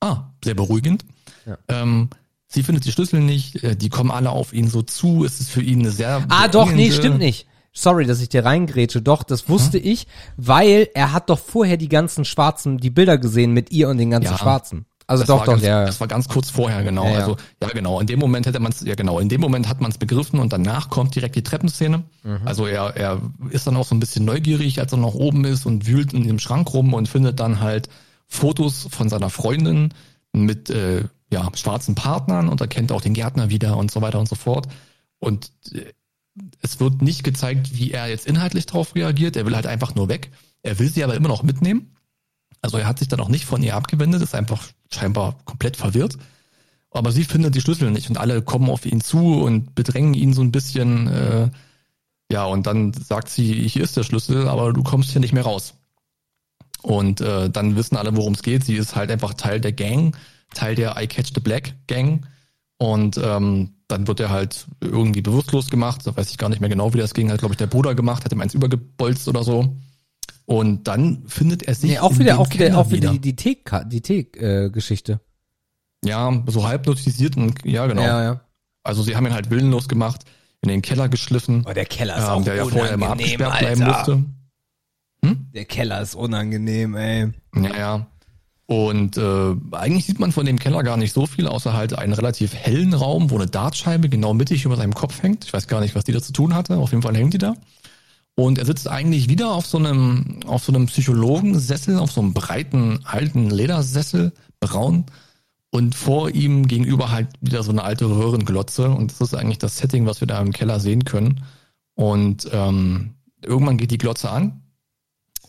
Ah, 0.00 0.30
sehr 0.42 0.54
beruhigend. 0.54 1.04
Ja. 1.44 1.58
Ähm, 1.68 2.08
sie 2.46 2.62
findet 2.62 2.86
die 2.86 2.92
Schlüssel 2.92 3.20
nicht, 3.20 3.62
äh, 3.62 3.76
die 3.76 3.90
kommen 3.90 4.10
alle 4.10 4.30
auf 4.30 4.54
ihn 4.54 4.68
so 4.68 4.80
zu. 4.82 5.24
Es 5.24 5.40
ist 5.40 5.50
für 5.50 5.60
ihn 5.62 5.80
eine 5.80 5.90
sehr. 5.90 6.24
Ah, 6.28 6.48
doch, 6.48 6.72
nee, 6.72 6.90
stimmt 6.90 7.18
nicht. 7.18 7.46
Sorry, 7.72 8.06
dass 8.06 8.22
ich 8.22 8.30
dir 8.30 8.42
reingrätsche. 8.42 9.02
Doch, 9.02 9.22
das 9.22 9.50
wusste 9.50 9.76
ich, 9.76 10.06
weil 10.38 10.88
er 10.94 11.12
hat 11.12 11.28
doch 11.28 11.38
vorher 11.38 11.76
die 11.76 11.90
ganzen 11.90 12.24
Schwarzen, 12.24 12.78
die 12.78 12.88
Bilder 12.88 13.18
gesehen 13.18 13.52
mit 13.52 13.70
ihr 13.70 13.90
und 13.90 13.98
den 13.98 14.10
ganzen 14.10 14.32
Ja. 14.32 14.38
Schwarzen. 14.38 14.86
Also 15.06 15.22
Das 15.22 15.28
doch, 15.28 15.38
war 15.38 15.44
doch, 15.44 15.52
ganz, 15.52 15.62
der. 15.62 15.86
Das 15.86 16.00
war 16.00 16.08
ganz 16.08 16.28
kurz 16.28 16.50
vorher, 16.50 16.82
genau. 16.82 17.04
Ja, 17.04 17.10
ja. 17.10 17.18
Also 17.18 17.36
ja, 17.62 17.68
genau. 17.68 18.00
In 18.00 18.06
dem 18.06 18.18
Moment 18.18 18.46
hätte 18.46 18.58
man 18.58 18.72
es, 18.72 18.80
ja 18.80 18.94
genau. 18.94 19.18
In 19.20 19.28
dem 19.28 19.40
Moment 19.40 19.68
hat 19.68 19.80
man 19.80 19.90
es 19.90 19.98
begriffen 19.98 20.40
und 20.40 20.52
danach 20.52 20.90
kommt 20.90 21.14
direkt 21.14 21.36
die 21.36 21.42
Treppenszene. 21.42 22.04
Mhm. 22.24 22.40
Also 22.44 22.66
er, 22.66 22.96
er 22.96 23.22
ist 23.50 23.66
dann 23.66 23.76
auch 23.76 23.86
so 23.86 23.94
ein 23.94 24.00
bisschen 24.00 24.24
neugierig, 24.24 24.80
als 24.80 24.92
er 24.92 24.98
noch 24.98 25.14
oben 25.14 25.44
ist 25.44 25.64
und 25.64 25.86
wühlt 25.86 26.12
in 26.12 26.26
dem 26.26 26.38
Schrank 26.38 26.72
rum 26.74 26.92
und 26.92 27.08
findet 27.08 27.38
dann 27.38 27.60
halt 27.60 27.88
Fotos 28.26 28.88
von 28.90 29.08
seiner 29.08 29.30
Freundin 29.30 29.94
mit 30.32 30.70
äh, 30.70 31.04
ja 31.32 31.48
schwarzen 31.54 31.94
Partnern 31.94 32.48
und 32.48 32.60
erkennt 32.60 32.90
auch 32.90 33.00
den 33.00 33.14
Gärtner 33.14 33.48
wieder 33.48 33.76
und 33.76 33.90
so 33.90 34.00
weiter 34.02 34.18
und 34.18 34.28
so 34.28 34.34
fort. 34.34 34.66
Und 35.18 35.52
äh, 35.72 35.92
es 36.62 36.80
wird 36.80 37.00
nicht 37.00 37.22
gezeigt, 37.22 37.76
wie 37.78 37.92
er 37.92 38.08
jetzt 38.08 38.26
inhaltlich 38.26 38.66
darauf 38.66 38.94
reagiert. 38.94 39.36
Er 39.36 39.46
will 39.46 39.54
halt 39.54 39.66
einfach 39.66 39.94
nur 39.94 40.08
weg. 40.08 40.30
Er 40.62 40.78
will 40.78 40.90
sie 40.90 41.04
aber 41.04 41.14
immer 41.14 41.28
noch 41.28 41.42
mitnehmen. 41.42 41.95
Also 42.62 42.78
er 42.78 42.86
hat 42.86 42.98
sich 42.98 43.08
dann 43.08 43.20
auch 43.20 43.28
nicht 43.28 43.44
von 43.44 43.62
ihr 43.62 43.76
abgewendet, 43.76 44.22
ist 44.22 44.34
einfach 44.34 44.64
scheinbar 44.92 45.36
komplett 45.44 45.76
verwirrt. 45.76 46.16
Aber 46.90 47.12
sie 47.12 47.24
findet 47.24 47.54
die 47.54 47.60
Schlüssel 47.60 47.90
nicht 47.90 48.08
und 48.08 48.18
alle 48.18 48.42
kommen 48.42 48.70
auf 48.70 48.86
ihn 48.86 49.00
zu 49.00 49.42
und 49.42 49.74
bedrängen 49.74 50.14
ihn 50.14 50.32
so 50.32 50.42
ein 50.42 50.52
bisschen. 50.52 51.08
Äh, 51.08 51.50
ja, 52.32 52.44
und 52.44 52.66
dann 52.66 52.92
sagt 52.92 53.28
sie, 53.28 53.68
hier 53.68 53.84
ist 53.84 53.96
der 53.96 54.02
Schlüssel, 54.02 54.48
aber 54.48 54.72
du 54.72 54.82
kommst 54.82 55.10
hier 55.10 55.20
nicht 55.20 55.32
mehr 55.34 55.44
raus. 55.44 55.74
Und 56.82 57.20
äh, 57.20 57.50
dann 57.50 57.76
wissen 57.76 57.96
alle, 57.96 58.16
worum 58.16 58.34
es 58.34 58.42
geht. 58.42 58.64
Sie 58.64 58.76
ist 58.76 58.96
halt 58.96 59.10
einfach 59.10 59.34
Teil 59.34 59.60
der 59.60 59.72
Gang, 59.72 60.16
Teil 60.54 60.74
der 60.74 61.00
I 61.00 61.06
Catch 61.06 61.32
the 61.34 61.40
Black 61.40 61.74
Gang. 61.86 62.26
Und 62.78 63.18
ähm, 63.22 63.74
dann 63.88 64.06
wird 64.08 64.20
er 64.20 64.30
halt 64.30 64.66
irgendwie 64.80 65.22
bewusstlos 65.22 65.70
gemacht. 65.70 66.02
Da 66.04 66.16
weiß 66.16 66.30
ich 66.30 66.38
gar 66.38 66.48
nicht 66.48 66.60
mehr 66.60 66.68
genau, 66.68 66.94
wie 66.94 66.98
das 66.98 67.14
ging. 67.14 67.30
Hat, 67.30 67.38
glaube 67.38 67.54
ich, 67.54 67.58
der 67.58 67.66
Bruder 67.66 67.94
gemacht, 67.94 68.24
hat 68.24 68.32
ihm 68.32 68.40
eins 68.40 68.54
übergebolzt 68.54 69.28
oder 69.28 69.44
so. 69.44 69.76
Und 70.46 70.86
dann 70.86 71.24
findet 71.26 71.64
er 71.64 71.74
sich 71.74 71.90
Nee, 71.90 71.98
auch 71.98 72.18
wieder, 72.18 72.38
auch 72.38 72.48
wieder, 72.50 72.66
Keller 72.66 72.78
auch 72.78 72.90
wieder 72.90 73.10
die, 73.10 73.18
die 73.18 73.36
Tee, 73.36 73.58
die 73.86 74.00
Tee-Geschichte. 74.00 75.20
Ja, 76.04 76.42
so 76.46 76.66
halb 76.66 76.86
notiziert 76.86 77.36
und 77.36 77.64
ja, 77.64 77.86
genau. 77.86 78.02
Ja, 78.02 78.22
ja. 78.22 78.40
Also 78.84 79.02
sie 79.02 79.16
haben 79.16 79.26
ihn 79.26 79.34
halt 79.34 79.50
willenlos 79.50 79.88
gemacht, 79.88 80.24
in 80.62 80.68
den 80.68 80.82
Keller 80.82 81.08
geschliffen, 81.08 81.64
Oh, 81.68 81.72
der 81.72 81.84
Keller 81.86 82.36
ähm, 82.36 82.44
der 82.44 82.54
ja 82.54 82.64
vorher 82.64 82.94
immer 82.94 83.10
abgesperrt 83.10 83.58
bleiben 83.58 83.84
musste. 83.84 84.24
Der 85.52 85.64
Keller 85.64 86.00
ist 86.00 86.14
unangenehm, 86.14 86.94
ey. 86.94 87.32
Ja, 87.56 87.76
ja. 87.76 88.06
Und 88.66 89.16
äh, 89.16 89.54
eigentlich 89.72 90.06
sieht 90.06 90.18
man 90.20 90.32
von 90.32 90.44
dem 90.44 90.58
Keller 90.58 90.82
gar 90.82 90.96
nicht 90.96 91.12
so 91.12 91.26
viel, 91.26 91.46
außer 91.46 91.72
halt 91.72 91.96
einen 91.96 92.12
relativ 92.12 92.54
hellen 92.54 92.94
Raum, 92.94 93.30
wo 93.30 93.36
eine 93.36 93.46
Dartscheibe 93.46 94.08
genau 94.08 94.34
mittig 94.34 94.64
über 94.64 94.76
seinem 94.76 94.94
Kopf 94.94 95.22
hängt. 95.22 95.44
Ich 95.44 95.52
weiß 95.52 95.68
gar 95.68 95.80
nicht, 95.80 95.94
was 95.94 96.04
die 96.04 96.12
da 96.12 96.20
zu 96.20 96.32
tun 96.32 96.54
hatte. 96.54 96.76
Auf 96.76 96.90
jeden 96.90 97.02
Fall 97.02 97.16
hängt 97.16 97.34
die 97.34 97.38
da. 97.38 97.54
Und 98.38 98.58
er 98.58 98.66
sitzt 98.66 98.86
eigentlich 98.86 99.30
wieder 99.30 99.52
auf 99.52 99.66
so 99.66 99.78
einem, 99.78 100.40
auf 100.46 100.62
so 100.62 100.72
einem 100.72 100.86
Psychologensessel, 100.86 101.98
auf 101.98 102.12
so 102.12 102.20
einem 102.20 102.34
breiten, 102.34 103.00
alten 103.04 103.48
Ledersessel, 103.48 104.32
braun. 104.60 105.06
Und 105.70 105.94
vor 105.94 106.30
ihm 106.30 106.68
gegenüber 106.68 107.10
halt 107.10 107.28
wieder 107.40 107.62
so 107.62 107.72
eine 107.72 107.82
alte 107.82 108.04
Röhrenglotze. 108.04 108.90
Und 108.90 109.10
das 109.10 109.20
ist 109.22 109.34
eigentlich 109.34 109.58
das 109.58 109.78
Setting, 109.78 110.06
was 110.06 110.20
wir 110.20 110.28
da 110.28 110.40
im 110.40 110.52
Keller 110.52 110.80
sehen 110.80 111.04
können. 111.04 111.44
Und 111.94 112.48
ähm, 112.52 113.14
irgendwann 113.42 113.78
geht 113.78 113.90
die 113.90 113.98
Glotze 113.98 114.30
an. 114.30 114.62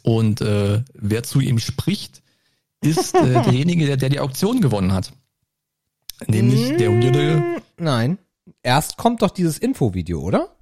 Und 0.01 0.39
äh, 0.39 0.83
wer 0.93 1.23
zu 1.23 1.41
ihm 1.41 1.59
spricht, 1.59 2.23
ist 2.81 3.15
äh, 3.15 3.33
derjenige, 3.43 3.85
der, 3.85 3.97
der 3.97 4.09
die 4.09 4.21
Auktion 4.21 4.61
gewonnen 4.61 4.93
hat. 4.93 5.11
Nämlich 6.25 6.77
der 6.77 6.89
weirde. 6.91 7.61
Nein. 7.77 8.17
Erst 8.63 8.95
kommt 8.95 9.21
doch 9.21 9.29
dieses 9.29 9.57
Infovideo, 9.57 10.21
oder? 10.21 10.56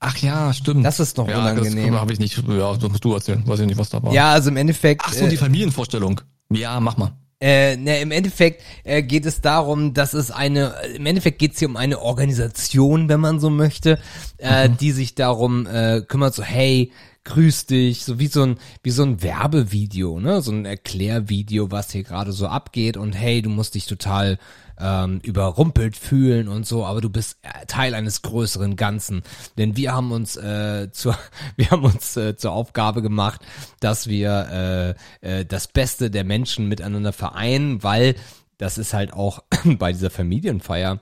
Ach 0.00 0.16
ja, 0.18 0.52
stimmt. 0.52 0.84
Das 0.84 1.00
ist 1.00 1.18
doch 1.18 1.28
ja, 1.28 1.38
unangenehm. 1.38 1.92
Das 1.92 2.00
habe 2.00 2.12
ich 2.12 2.18
nicht. 2.18 2.42
Ja, 2.48 2.74
das 2.74 2.90
musst 2.90 3.04
du 3.04 3.14
erzählen. 3.14 3.42
Weiß 3.46 3.60
ich 3.60 3.66
nicht, 3.66 3.78
was 3.78 3.90
da 3.90 4.02
war. 4.02 4.12
Ja, 4.12 4.32
also 4.32 4.50
im 4.50 4.56
Endeffekt. 4.56 5.02
Ach 5.04 5.12
so, 5.12 5.24
äh, 5.24 5.28
die 5.28 5.36
Familienvorstellung. 5.36 6.20
Ja, 6.50 6.78
mach 6.80 6.96
mal. 6.96 7.12
Äh, 7.38 7.76
ne, 7.76 8.00
im 8.00 8.12
Endeffekt 8.12 8.62
äh, 8.84 9.02
geht 9.02 9.26
es 9.26 9.42
darum, 9.42 9.92
dass 9.92 10.14
es 10.14 10.30
eine, 10.30 10.74
im 10.94 11.04
Endeffekt 11.04 11.38
geht 11.38 11.52
es 11.52 11.58
hier 11.58 11.68
um 11.68 11.76
eine 11.76 12.00
Organisation, 12.00 13.10
wenn 13.10 13.20
man 13.20 13.40
so 13.40 13.50
möchte, 13.50 13.98
äh, 14.38 14.70
die 14.70 14.92
sich 14.92 15.14
darum 15.14 15.66
äh, 15.66 16.00
kümmert, 16.00 16.34
so 16.34 16.42
hey, 16.42 16.92
grüß 17.24 17.66
dich, 17.66 18.04
so 18.04 18.18
wie 18.18 18.28
so 18.28 18.42
ein, 18.42 18.56
wie 18.82 18.90
so 18.90 19.02
ein 19.02 19.22
Werbevideo, 19.22 20.18
ne, 20.18 20.40
so 20.40 20.50
ein 20.50 20.64
Erklärvideo, 20.64 21.70
was 21.70 21.92
hier 21.92 22.04
gerade 22.04 22.32
so 22.32 22.46
abgeht 22.46 22.96
und 22.96 23.12
hey, 23.12 23.42
du 23.42 23.50
musst 23.50 23.74
dich 23.74 23.84
total 23.84 24.38
ähm, 24.78 25.20
überrumpelt 25.22 25.96
fühlen 25.96 26.48
und 26.48 26.66
so, 26.66 26.84
aber 26.84 27.00
du 27.00 27.10
bist 27.10 27.38
äh, 27.42 27.66
Teil 27.66 27.94
eines 27.94 28.22
größeren 28.22 28.76
Ganzen, 28.76 29.22
denn 29.58 29.76
wir 29.76 29.92
haben 29.92 30.12
uns 30.12 30.36
äh, 30.36 30.90
zur, 30.92 31.18
wir 31.56 31.70
haben 31.70 31.84
uns 31.84 32.16
äh, 32.16 32.36
zur 32.36 32.52
Aufgabe 32.52 33.02
gemacht, 33.02 33.40
dass 33.80 34.06
wir 34.06 34.96
äh, 35.22 35.40
äh, 35.40 35.44
das 35.44 35.68
Beste 35.68 36.10
der 36.10 36.24
Menschen 36.24 36.68
miteinander 36.68 37.12
vereinen, 37.12 37.82
weil 37.82 38.14
das 38.58 38.78
ist 38.78 38.94
halt 38.94 39.12
auch 39.12 39.42
bei 39.64 39.92
dieser 39.92 40.10
Familienfeier 40.10 41.00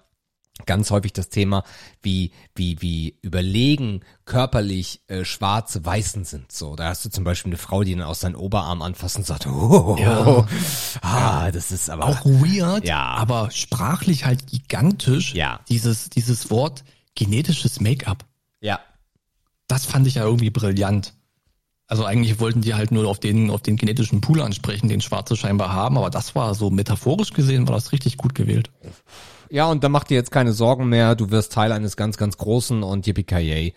ganz 0.66 0.90
häufig 0.90 1.12
das 1.12 1.28
Thema, 1.28 1.64
wie, 2.01 2.31
wie, 2.55 2.81
wie 2.81 3.18
überlegen 3.22 4.01
körperlich 4.24 5.02
äh, 5.09 5.24
schwarze 5.24 5.85
Weißen 5.85 6.24
sind. 6.24 6.52
So, 6.52 6.76
da 6.76 6.89
hast 6.89 7.05
du 7.05 7.10
zum 7.10 7.24
Beispiel 7.24 7.51
eine 7.51 7.59
Frau, 7.59 7.82
die 7.82 7.94
dann 7.94 8.05
aus 8.06 8.20
seinen 8.20 8.36
Oberarm 8.36 8.81
anfasst 8.81 9.16
und 9.16 9.26
sagt, 9.26 9.47
oh, 9.47 9.97
Ja. 9.98 10.47
ah, 11.02 11.51
das 11.51 11.72
ist 11.72 11.90
aber 11.90 12.05
Auch 12.06 12.24
weird, 12.24 12.86
Ja. 12.86 13.02
aber 13.02 13.51
sprachlich 13.51 14.24
halt 14.24 14.47
gigantisch. 14.47 15.35
Ja. 15.35 15.60
Dieses, 15.68 16.09
dieses 16.10 16.51
Wort 16.51 16.85
genetisches 17.16 17.81
Make-up. 17.81 18.24
ja, 18.60 18.81
Das 19.66 19.86
fand 19.86 20.06
ich 20.06 20.14
ja 20.14 20.24
irgendwie 20.24 20.51
brillant. 20.51 21.14
Also 21.86 22.05
eigentlich 22.06 22.40
wollten 22.40 22.62
die 22.62 22.74
halt 22.74 22.93
nur 22.93 23.06
auf 23.09 23.20
den, 23.20 23.51
auf 23.51 23.60
den 23.60 23.76
genetischen 23.76 24.20
Pool 24.22 24.40
ansprechen, 24.40 24.89
den 24.89 25.02
Schwarze 25.02 25.36
scheinbar 25.36 25.72
haben, 25.72 25.98
aber 25.98 26.09
das 26.10 26.35
war 26.35 26.55
so 26.55 26.70
metaphorisch 26.70 27.32
gesehen, 27.35 27.68
war 27.68 27.74
das 27.74 27.93
richtig 27.93 28.16
gut 28.16 28.35
gewählt. 28.35 28.70
Ja, 29.55 29.66
und 29.66 29.85
da 29.85 29.89
mach 29.89 30.02
dir 30.02 30.16
jetzt 30.16 30.32
keine 30.32 30.52
Sorgen 30.52 30.89
mehr. 30.89 31.14
Du 31.14 31.31
wirst 31.31 31.52
Teil 31.52 31.70
eines 31.70 31.97
ganz, 31.97 32.16
ganz 32.16 32.36
großen 32.39 32.82
und 32.82 33.06
yippie 33.06 33.72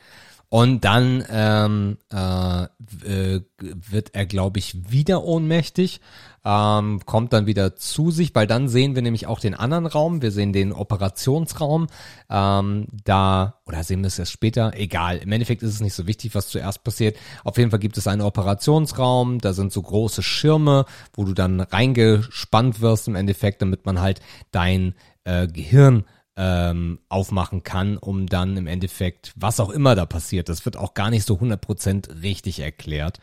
Und 0.49 0.83
dann 0.83 1.23
ähm, 1.29 1.97
äh, 2.11 2.63
äh, 2.63 3.41
wird 3.59 4.15
er, 4.15 4.25
glaube 4.25 4.57
ich, 4.57 4.91
wieder 4.91 5.23
ohnmächtig, 5.23 6.01
ähm, 6.43 7.01
kommt 7.05 7.31
dann 7.31 7.45
wieder 7.45 7.75
zu 7.75 8.09
sich, 8.09 8.33
weil 8.33 8.47
dann 8.47 8.69
sehen 8.69 8.95
wir 8.95 9.03
nämlich 9.03 9.27
auch 9.27 9.39
den 9.39 9.53
anderen 9.53 9.85
Raum. 9.85 10.23
Wir 10.23 10.31
sehen 10.31 10.51
den 10.51 10.73
Operationsraum. 10.73 11.85
Ähm, 12.27 12.87
da, 13.03 13.59
oder 13.67 13.83
sehen 13.83 13.99
wir 14.01 14.07
es 14.07 14.17
erst 14.17 14.31
später? 14.31 14.71
Egal. 14.73 15.17
Im 15.17 15.31
Endeffekt 15.31 15.61
ist 15.61 15.75
es 15.75 15.81
nicht 15.81 15.93
so 15.93 16.07
wichtig, 16.07 16.33
was 16.33 16.47
zuerst 16.47 16.83
passiert. 16.83 17.17
Auf 17.43 17.57
jeden 17.59 17.69
Fall 17.69 17.77
gibt 17.79 17.99
es 17.99 18.07
einen 18.07 18.23
Operationsraum. 18.23 19.37
Da 19.41 19.53
sind 19.53 19.71
so 19.71 19.83
große 19.83 20.23
Schirme, 20.23 20.85
wo 21.13 21.23
du 21.23 21.33
dann 21.33 21.61
reingespannt 21.61 22.81
wirst 22.81 23.07
im 23.07 23.15
Endeffekt, 23.15 23.61
damit 23.61 23.85
man 23.85 24.01
halt 24.01 24.21
dein 24.49 24.95
äh, 25.27 25.47
Gehirn 25.47 26.05
ähm, 26.35 26.99
aufmachen 27.09 27.63
kann, 27.63 27.97
um 27.97 28.27
dann 28.27 28.57
im 28.57 28.67
Endeffekt, 28.67 29.33
was 29.35 29.59
auch 29.59 29.69
immer 29.71 29.95
da 29.95 30.05
passiert, 30.05 30.49
das 30.49 30.65
wird 30.65 30.77
auch 30.77 30.93
gar 30.93 31.09
nicht 31.09 31.25
so 31.27 31.35
100% 31.35 32.21
richtig 32.21 32.59
erklärt. 32.59 33.19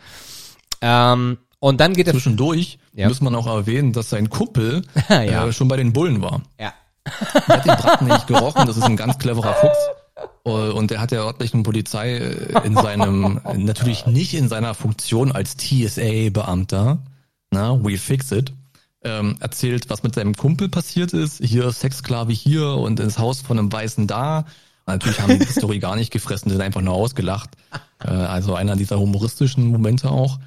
Ähm, 0.81 1.39
und 1.61 1.81
dann 1.81 1.95
geht 1.95 2.07
er... 2.09 2.13
Zwischendurch 2.13 2.79
Ja. 2.93 3.09
muss 3.09 3.21
man 3.21 3.35
auch 3.35 3.47
erwähnen, 3.47 3.93
dass 3.93 4.11
sein 4.11 4.29
Kumpel 4.31 4.83
Ja. 5.09 5.47
äh, 5.47 5.53
schon 5.53 5.69
bei 5.69 5.77
den 5.77 5.93
Bullen 5.93 6.21
war. 6.23 6.43
Ja. 6.61 6.73
Er 7.05 7.57
hat 7.57 7.65
den 7.67 7.77
Braten 7.77 8.07
nicht 8.07 8.27
gerochen, 8.27 8.67
das 8.67 8.77
ist 8.77 8.83
ein 8.85 8.97
ganz 8.97 9.19
cleverer 9.19 9.55
Fuchs. 9.55 9.79
Äh, 10.45 10.51
Und 10.51 10.91
der 10.91 11.01
hat 11.01 11.11
der 11.11 11.21
örtlichen 11.23 11.63
Polizei 11.63 12.17
äh, 12.17 12.67
in 12.67 12.75
seinem, 12.75 13.41
natürlich 13.57 14.07
nicht 14.07 14.35
in 14.35 14.49
seiner 14.49 14.75
Funktion 14.75 15.31
als 15.33 15.57
TSA-Beamter, 15.57 16.99
na, 17.51 17.79
we 17.85 17.97
fix 17.99 18.33
it, 18.33 18.53
ähm, 19.05 19.37
erzählt, 19.41 19.91
was 19.91 20.03
mit 20.03 20.15
seinem 20.15 20.35
Kumpel 20.35 20.69
passiert 20.69 21.13
ist. 21.13 21.39
Hier 21.43 21.71
Sexsklave 21.71 22.33
hier 22.33 22.69
und 22.69 23.01
ins 23.01 23.19
Haus 23.19 23.41
von 23.43 23.59
einem 23.59 23.73
Weißen 23.73 24.07
da. 24.07 24.39
Und 24.87 24.95
natürlich 24.95 25.21
haben 25.21 25.39
die 25.39 25.45
die 25.47 25.53
Story 25.53 25.79
gar 25.79 25.97
nicht 25.97 26.11
gefressen, 26.11 26.51
sind 26.51 26.61
einfach 26.61 26.81
nur 26.83 26.95
ausgelacht. 26.95 27.51
Äh, 28.03 28.09
also 28.09 28.55
einer 28.55 28.77
dieser 28.77 28.99
humoristischen 28.99 29.67
Momente 29.69 30.11
auch. 30.11 30.39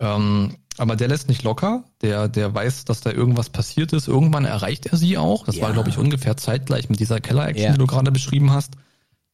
Ähm, 0.00 0.56
aber 0.76 0.96
der 0.96 1.06
lässt 1.08 1.28
nicht 1.28 1.44
locker. 1.44 1.84
Der, 2.02 2.26
der 2.28 2.52
weiß, 2.52 2.84
dass 2.84 3.00
da 3.00 3.10
irgendwas 3.12 3.50
passiert 3.50 3.92
ist. 3.92 4.08
Irgendwann 4.08 4.44
erreicht 4.44 4.86
er 4.86 4.98
sie 4.98 5.16
auch. 5.18 5.44
Das 5.44 5.60
war, 5.60 5.68
Ja. 5.68 5.74
glaube 5.74 5.90
ich, 5.90 5.98
ungefähr 5.98 6.36
zeitgleich 6.36 6.88
mit 6.88 6.98
dieser 6.98 7.20
Keller-Action, 7.20 7.64
Ja. 7.64 7.72
die 7.72 7.78
du 7.78 7.86
gerade 7.86 8.10
beschrieben 8.10 8.50
hast. 8.50 8.72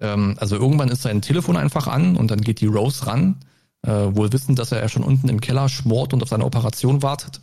Ähm, 0.01 0.37
also 0.39 0.57
irgendwann 0.57 0.89
ist 0.91 1.03
sein 1.03 1.23
Telefon 1.23 1.57
einfach 1.57 1.87
an 1.87 2.17
und 2.17 2.31
dann 2.31 2.41
geht 2.43 2.61
die 2.61 2.67
Rose 2.67 3.07
ran, 3.07 3.37
äh, 3.83 3.91
wohl 3.91 4.33
wissend, 4.33 4.59
dass 4.59 4.73
er 4.73 4.81
ja 4.81 4.89
schon 4.91 5.03
unten 5.03 5.29
im 5.31 5.41
Keller 5.41 5.69
schmort 5.71 6.13
und 6.13 6.23
auf 6.23 6.29
seine 6.29 6.45
Operation 6.45 7.03
wartet. 7.03 7.41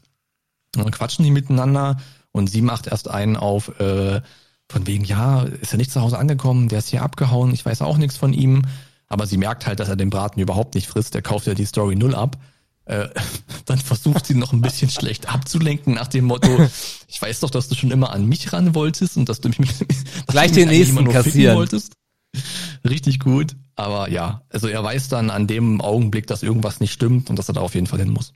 Und 0.76 0.84
dann 0.84 0.92
quatschen 0.92 1.24
die 1.24 1.32
miteinander 1.32 1.98
und 2.32 2.50
sie 2.50 2.62
macht 2.62 2.88
erst 2.88 3.10
einen 3.10 3.36
auf, 3.36 3.80
äh, 3.80 4.22
von 4.70 4.86
wegen, 4.86 5.06
ja, 5.06 5.44
ist 5.44 5.74
er 5.74 5.78
nicht 5.78 5.92
zu 5.92 6.02
Hause 6.02 6.20
angekommen, 6.20 6.70
der 6.70 6.80
ist 6.80 6.90
hier 6.90 7.02
abgehauen, 7.02 7.54
ich 7.54 7.66
weiß 7.66 7.82
auch 7.82 7.98
nichts 7.98 8.18
von 8.18 8.34
ihm. 8.34 8.64
Aber 9.08 9.26
sie 9.26 9.38
merkt 9.38 9.66
halt, 9.66 9.80
dass 9.80 9.88
er 9.88 9.96
den 9.96 10.10
Braten 10.10 10.42
überhaupt 10.42 10.76
nicht 10.76 10.88
frisst, 10.88 11.14
der 11.14 11.22
kauft 11.22 11.48
ja 11.48 11.54
die 11.54 11.66
Story 11.66 11.96
null 11.96 12.14
ab. 12.14 12.38
Äh, 12.86 13.08
dann 13.66 13.80
versucht 13.80 14.26
sie 14.26 14.36
noch 14.36 14.54
ein 14.54 14.62
bisschen 14.62 14.90
schlecht 14.90 15.34
abzulenken 15.34 15.94
nach 15.94 16.08
dem 16.08 16.26
Motto, 16.26 16.50
ich 17.08 17.22
weiß 17.22 17.40
doch, 17.40 17.50
dass 17.50 17.70
du 17.70 17.76
schon 17.76 17.92
immer 17.92 18.12
an 18.12 18.26
mich 18.26 18.52
ran 18.54 18.76
wolltest 18.76 19.18
und 19.18 19.30
dass 19.30 19.42
du 19.42 19.50
mich, 19.50 19.78
dass 19.80 20.26
Gleich 20.28 20.52
den 20.52 20.70
nächsten 20.70 21.08
kassieren. 21.10 21.56
wolltest. 21.56 21.94
Richtig 22.88 23.20
gut. 23.20 23.56
Aber 23.76 24.10
ja, 24.10 24.42
also 24.50 24.68
er 24.68 24.84
weiß 24.84 25.08
dann 25.08 25.30
an 25.30 25.48
dem 25.48 25.82
Augenblick, 25.82 26.28
dass 26.28 26.44
irgendwas 26.44 26.80
nicht 26.80 26.92
stimmt 26.92 27.30
und 27.30 27.38
dass 27.38 27.48
er 27.48 27.54
da 27.54 27.62
auf 27.62 27.76
jeden 27.76 27.88
Fall 27.88 28.00
hin 28.00 28.10
muss. 28.10 28.34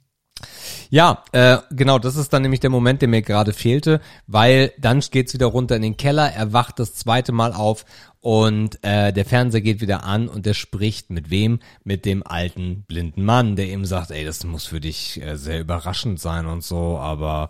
Ja, 0.89 1.23
äh, 1.31 1.57
genau, 1.71 1.99
das 1.99 2.15
ist 2.15 2.33
dann 2.33 2.41
nämlich 2.41 2.59
der 2.59 2.69
Moment, 2.69 3.01
der 3.01 3.09
mir 3.09 3.21
gerade 3.21 3.53
fehlte, 3.53 4.01
weil 4.27 4.73
dann 4.77 4.99
geht's 4.99 5.33
wieder 5.33 5.47
runter 5.47 5.75
in 5.75 5.81
den 5.81 5.97
Keller, 5.97 6.31
er 6.31 6.53
wacht 6.53 6.79
das 6.79 6.95
zweite 6.95 7.31
Mal 7.31 7.53
auf 7.53 7.85
und 8.19 8.83
äh, 8.83 9.11
der 9.11 9.25
Fernseher 9.25 9.61
geht 9.61 9.81
wieder 9.81 10.03
an 10.03 10.27
und 10.27 10.45
er 10.45 10.53
spricht 10.53 11.09
mit 11.09 11.31
wem? 11.31 11.59
Mit 11.83 12.05
dem 12.05 12.25
alten 12.25 12.83
blinden 12.83 13.25
Mann, 13.25 13.55
der 13.55 13.67
ihm 13.67 13.83
sagt, 13.83 14.11
ey, 14.11 14.23
das 14.23 14.43
muss 14.43 14.65
für 14.65 14.79
dich 14.79 15.19
äh, 15.21 15.37
sehr 15.37 15.59
überraschend 15.59 16.19
sein 16.19 16.45
und 16.45 16.63
so, 16.63 16.99
aber 16.99 17.49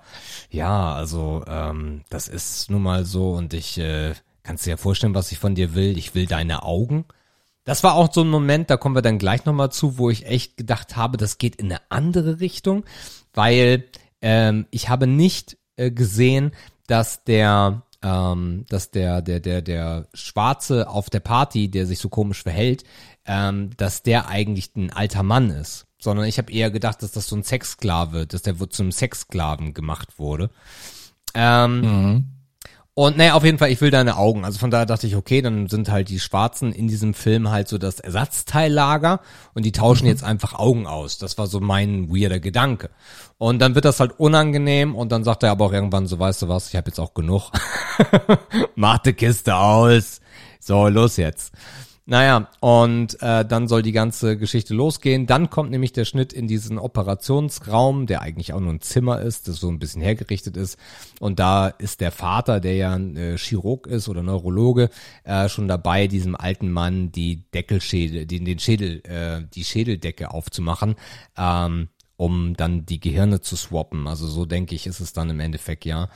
ja, 0.50 0.94
also 0.94 1.44
ähm, 1.48 2.04
das 2.10 2.30
ist 2.30 2.70
nun 2.70 2.84
mal 2.84 3.06
so 3.06 3.34
und 3.34 3.54
ich 3.54 3.78
äh, 3.80 4.14
kannst 4.44 4.66
dir 4.66 4.72
ja 4.72 4.78
vorstellen, 4.78 5.14
was 5.14 5.32
ich 5.32 5.40
von 5.40 5.56
dir 5.56 5.76
will. 5.76 5.98
Ich 5.98 6.16
will 6.16 6.26
deine 6.26 6.64
Augen. 6.64 7.06
Das 7.64 7.84
war 7.84 7.94
auch 7.96 8.12
so 8.12 8.22
ein 8.22 8.30
Moment, 8.30 8.70
da 8.70 8.78
kommen 8.78 8.96
wir 8.96 9.02
dann 9.04 9.20
gleich 9.20 9.46
nochmal 9.46 9.72
zu, 9.72 9.98
wo 9.98 10.10
ich 10.10 10.26
echt 10.26 10.58
gedacht 10.58 10.96
habe, 10.96 11.18
das 11.18 11.38
geht 11.38 11.58
in 11.58 11.68
eine 11.72 11.82
andere 11.90 12.40
Richtung, 12.40 12.84
weil 13.34 13.86
ähm, 14.22 14.66
ich 14.72 14.90
habe 14.90 15.06
nicht 15.08 15.58
äh, 15.76 15.92
gesehen, 15.92 16.52
dass 16.88 17.24
der 17.24 17.84
ähm, 18.04 18.66
dass 18.68 18.90
der 18.90 19.22
der 19.22 19.40
der 19.40 19.62
der 19.62 20.08
Schwarze 20.16 20.90
auf 20.90 21.12
der 21.12 21.20
Party, 21.20 21.70
der 21.70 21.86
sich 21.86 22.00
so 22.00 22.10
komisch 22.10 22.42
verhält, 22.42 22.84
ähm, 23.26 23.70
dass 23.78 24.02
der 24.02 24.28
eigentlich 24.28 24.76
ein 24.76 24.92
alter 24.92 25.22
Mann 25.22 25.52
ist, 25.52 25.86
sondern 26.00 26.26
ich 26.26 26.40
habe 26.40 26.52
eher 26.52 26.72
gedacht, 26.72 27.04
dass 27.04 27.12
das 27.12 27.28
so 27.28 27.36
ein 27.36 27.44
Sexsklave, 27.44 28.26
dass 28.26 28.42
der 28.42 28.60
wo- 28.60 28.66
zum 28.66 28.92
Sexsklaven 28.92 29.76
gemacht 29.76 30.18
wurde. 30.18 30.50
Ähm, 31.36 32.26
und 33.02 33.18
naja, 33.18 33.34
auf 33.34 33.44
jeden 33.44 33.58
Fall, 33.58 33.72
ich 33.72 33.82
will 33.82 33.90
deine 33.90 34.16
Augen. 34.16 34.46
Also 34.46 34.60
von 34.60 34.70
daher 34.70 34.86
dachte 34.86 35.08
ich, 35.08 35.16
okay, 35.16 35.42
dann 35.42 35.68
sind 35.68 35.90
halt 35.90 36.10
die 36.10 36.20
Schwarzen 36.20 36.72
in 36.72 36.88
diesem 36.88 37.16
Film 37.16 37.50
halt 37.50 37.68
so 37.68 37.80
das 37.80 38.00
Ersatzteillager 38.00 39.22
und 39.56 39.66
die 39.66 39.72
tauschen 39.72 40.06
jetzt 40.06 40.24
einfach 40.24 40.54
Augen 40.54 40.86
aus. 40.86 41.18
Das 41.18 41.36
war 41.40 41.48
so 41.48 41.60
mein 41.60 42.10
weirder 42.16 42.40
Gedanke. 42.40 42.92
Und 43.40 43.58
dann 43.58 43.74
wird 43.74 43.86
das 43.86 44.00
halt 44.00 44.20
unangenehm 44.20 44.94
und 44.94 45.12
dann 45.12 45.24
sagt 45.24 45.42
er 45.42 45.50
aber 45.50 45.66
auch 45.66 45.74
irgendwann 45.74 46.06
so, 46.06 46.20
weißt 46.20 46.44
du 46.44 46.48
was, 46.48 46.70
ich 46.70 46.76
habe 46.76 46.90
jetzt 46.90 47.00
auch 47.00 47.16
genug. 47.16 47.50
Mach 48.76 49.00
die 49.00 49.14
Kiste 49.14 49.56
aus. 49.56 50.22
So, 50.60 50.88
los 50.88 51.18
jetzt. 51.18 51.54
Naja, 52.12 52.50
und 52.60 53.22
äh, 53.22 53.46
dann 53.46 53.70
soll 53.70 53.84
die 53.84 53.94
ganze 53.94 54.38
Geschichte 54.38 54.74
losgehen. 54.74 55.28
Dann 55.28 55.50
kommt 55.50 55.72
nämlich 55.72 55.94
der 55.94 56.04
Schnitt 56.04 56.34
in 56.34 56.46
diesen 56.46 56.78
Operationsraum, 56.78 58.06
der 58.06 58.22
eigentlich 58.22 58.52
auch 58.52 58.60
nur 58.60 58.74
ein 58.74 58.82
Zimmer 58.82 59.22
ist, 59.22 59.48
das 59.48 59.62
so 59.62 59.70
ein 59.70 59.80
bisschen 59.80 60.02
hergerichtet 60.02 60.58
ist. 60.58 60.78
Und 61.22 61.40
da 61.40 61.70
ist 61.70 62.02
der 62.02 62.12
Vater, 62.12 62.60
der 62.60 62.76
ja 62.76 62.94
ein 62.94 63.16
äh, 63.16 63.38
Chirurg 63.38 63.88
ist 63.88 64.10
oder 64.10 64.24
Neurologe, 64.24 64.90
äh, 65.24 65.48
schon 65.48 65.70
dabei, 65.70 66.08
diesem 66.08 66.36
alten 66.36 66.70
Mann 66.70 67.14
die 67.14 67.50
Deckelschädel, 67.54 68.26
den, 68.26 68.44
den 68.44 68.60
Schädel, 68.60 69.02
äh, 69.06 69.48
die 69.54 69.64
Schädeldecke 69.64 70.32
aufzumachen. 70.32 70.96
Ähm, 71.38 71.88
um 72.18 72.56
dann 72.58 72.86
die 72.86 73.00
Gehirne 73.00 73.40
zu 73.40 73.56
swappen. 73.56 74.06
Also 74.06 74.28
so 74.28 74.46
denke 74.46 74.76
ich, 74.76 74.86
ist 74.86 75.00
es 75.00 75.14
dann 75.14 75.30
im 75.30 75.40
Endeffekt 75.40 75.86
ja. 75.86 76.10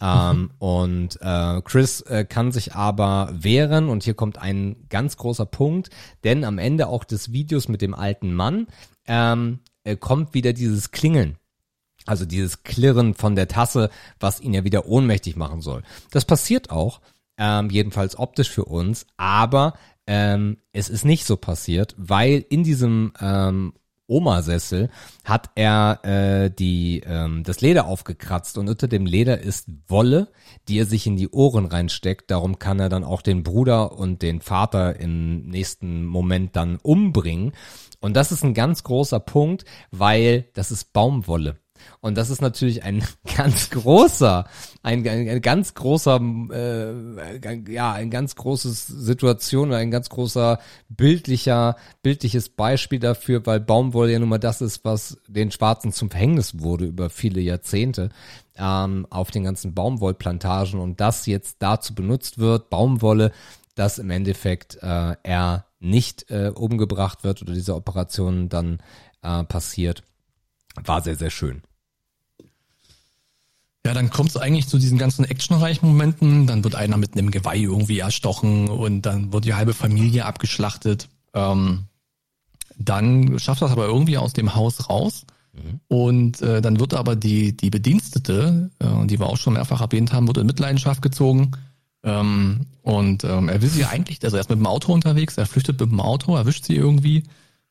Ähm, 0.00 0.50
und 0.58 1.18
äh, 1.20 1.60
Chris 1.62 2.00
äh, 2.02 2.24
kann 2.24 2.52
sich 2.52 2.74
aber 2.74 3.30
wehren 3.32 3.88
und 3.88 4.02
hier 4.02 4.14
kommt 4.14 4.38
ein 4.38 4.86
ganz 4.88 5.16
großer 5.16 5.46
Punkt, 5.46 5.90
denn 6.24 6.44
am 6.44 6.58
Ende 6.58 6.88
auch 6.88 7.04
des 7.04 7.32
Videos 7.32 7.68
mit 7.68 7.82
dem 7.82 7.94
alten 7.94 8.32
Mann 8.32 8.66
ähm, 9.06 9.60
äh, 9.84 9.96
kommt 9.96 10.34
wieder 10.34 10.52
dieses 10.52 10.90
Klingeln. 10.90 11.36
Also 12.06 12.24
dieses 12.24 12.62
Klirren 12.62 13.14
von 13.14 13.36
der 13.36 13.46
Tasse, 13.46 13.90
was 14.18 14.40
ihn 14.40 14.54
ja 14.54 14.64
wieder 14.64 14.86
ohnmächtig 14.86 15.36
machen 15.36 15.60
soll. 15.60 15.82
Das 16.10 16.24
passiert 16.24 16.70
auch, 16.70 17.00
ähm, 17.36 17.68
jedenfalls 17.68 18.18
optisch 18.18 18.50
für 18.50 18.64
uns, 18.64 19.06
aber 19.18 19.74
ähm, 20.06 20.56
es 20.72 20.88
ist 20.88 21.04
nicht 21.04 21.26
so 21.26 21.36
passiert, 21.36 21.94
weil 21.98 22.44
in 22.48 22.64
diesem 22.64 23.12
ähm, 23.20 23.74
Omasessel 24.10 24.90
hat 25.24 25.50
er 25.54 26.00
äh, 26.02 26.50
die 26.50 27.02
ähm, 27.06 27.42
das 27.44 27.60
Leder 27.60 27.86
aufgekratzt 27.86 28.58
und 28.58 28.68
unter 28.68 28.88
dem 28.88 29.06
Leder 29.06 29.40
ist 29.40 29.68
Wolle, 29.88 30.28
die 30.68 30.78
er 30.78 30.86
sich 30.86 31.06
in 31.06 31.16
die 31.16 31.30
Ohren 31.30 31.66
reinsteckt. 31.66 32.30
Darum 32.30 32.58
kann 32.58 32.80
er 32.80 32.88
dann 32.88 33.04
auch 33.04 33.22
den 33.22 33.42
Bruder 33.42 33.92
und 33.92 34.22
den 34.22 34.40
Vater 34.40 34.98
im 34.98 35.42
nächsten 35.48 36.04
Moment 36.04 36.56
dann 36.56 36.78
umbringen. 36.82 37.52
Und 38.00 38.16
das 38.16 38.32
ist 38.32 38.44
ein 38.44 38.54
ganz 38.54 38.82
großer 38.82 39.20
Punkt, 39.20 39.64
weil 39.90 40.46
das 40.54 40.70
ist 40.70 40.92
Baumwolle. 40.92 41.56
Und 42.00 42.16
das 42.16 42.30
ist 42.30 42.40
natürlich 42.40 42.82
ein 42.82 43.02
ganz 43.36 43.70
großer, 43.70 44.46
ein, 44.82 45.06
ein, 45.06 45.28
ein 45.28 45.40
ganz 45.42 45.74
großer, 45.74 46.20
äh, 46.52 47.72
ja, 47.72 47.92
ein 47.92 48.10
ganz 48.10 48.36
großes 48.36 48.86
Situation, 48.86 49.72
ein 49.72 49.90
ganz 49.90 50.08
großer 50.08 50.58
bildlicher, 50.88 51.76
bildliches 52.02 52.48
Beispiel 52.48 52.98
dafür, 52.98 53.44
weil 53.46 53.60
Baumwolle 53.60 54.12
ja 54.12 54.18
nun 54.18 54.28
mal 54.28 54.38
das 54.38 54.60
ist, 54.60 54.84
was 54.84 55.18
den 55.28 55.50
Schwarzen 55.50 55.92
zum 55.92 56.10
Verhängnis 56.10 56.60
wurde 56.60 56.86
über 56.86 57.10
viele 57.10 57.40
Jahrzehnte 57.40 58.10
ähm, 58.56 59.06
auf 59.10 59.30
den 59.30 59.44
ganzen 59.44 59.74
Baumwollplantagen 59.74 60.80
und 60.80 61.00
das 61.00 61.26
jetzt 61.26 61.56
dazu 61.60 61.94
benutzt 61.94 62.38
wird, 62.38 62.70
Baumwolle, 62.70 63.32
dass 63.74 63.98
im 63.98 64.10
Endeffekt 64.10 64.76
äh, 64.82 65.16
er 65.22 65.66
nicht 65.80 66.30
äh, 66.30 66.52
umgebracht 66.54 67.24
wird 67.24 67.42
oder 67.42 67.54
diese 67.54 67.74
Operation 67.74 68.48
dann 68.48 68.82
äh, 69.22 69.44
passiert, 69.44 70.02
war 70.84 71.00
sehr, 71.00 71.16
sehr 71.16 71.30
schön. 71.30 71.62
Ja, 73.86 73.94
dann 73.94 74.10
kommt 74.10 74.30
es 74.30 74.36
eigentlich 74.36 74.68
zu 74.68 74.78
diesen 74.78 74.98
ganzen 74.98 75.24
actionreichen 75.24 75.88
Momenten. 75.88 76.46
Dann 76.46 76.64
wird 76.64 76.74
einer 76.74 76.98
mit 76.98 77.14
einem 77.14 77.30
Geweih 77.30 77.60
irgendwie 77.60 78.00
erstochen 78.00 78.68
und 78.68 79.02
dann 79.02 79.32
wird 79.32 79.46
die 79.46 79.54
halbe 79.54 79.72
Familie 79.72 80.26
abgeschlachtet. 80.26 81.08
Ähm, 81.32 81.84
dann 82.76 83.38
schafft 83.38 83.62
das 83.62 83.70
aber 83.70 83.86
irgendwie 83.86 84.18
aus 84.18 84.32
dem 84.32 84.54
Haus 84.54 84.88
raus. 84.90 85.24
Mhm. 85.52 85.80
Und 85.88 86.42
äh, 86.42 86.60
dann 86.60 86.78
wird 86.78 86.94
aber 86.94 87.16
die, 87.16 87.56
die 87.56 87.70
Bedienstete, 87.70 88.70
äh, 88.78 89.06
die 89.06 89.18
wir 89.18 89.26
auch 89.26 89.38
schon 89.38 89.54
mehrfach 89.54 89.80
erwähnt 89.80 90.12
haben, 90.12 90.26
wird 90.26 90.38
in 90.38 90.46
Mitleidenschaft 90.46 91.00
gezogen. 91.02 91.52
Ähm, 92.02 92.66
und 92.82 93.24
ähm, 93.24 93.48
er 93.48 93.62
will 93.62 93.68
sie 93.68 93.84
eigentlich, 93.84 94.22
also 94.22 94.36
er 94.36 94.40
ist 94.40 94.50
mit 94.50 94.58
dem 94.58 94.66
Auto 94.66 94.92
unterwegs, 94.92 95.36
er 95.36 95.46
flüchtet 95.46 95.80
mit 95.80 95.90
dem 95.90 96.00
Auto, 96.00 96.36
erwischt 96.36 96.64
sie 96.64 96.76
irgendwie. 96.76 97.24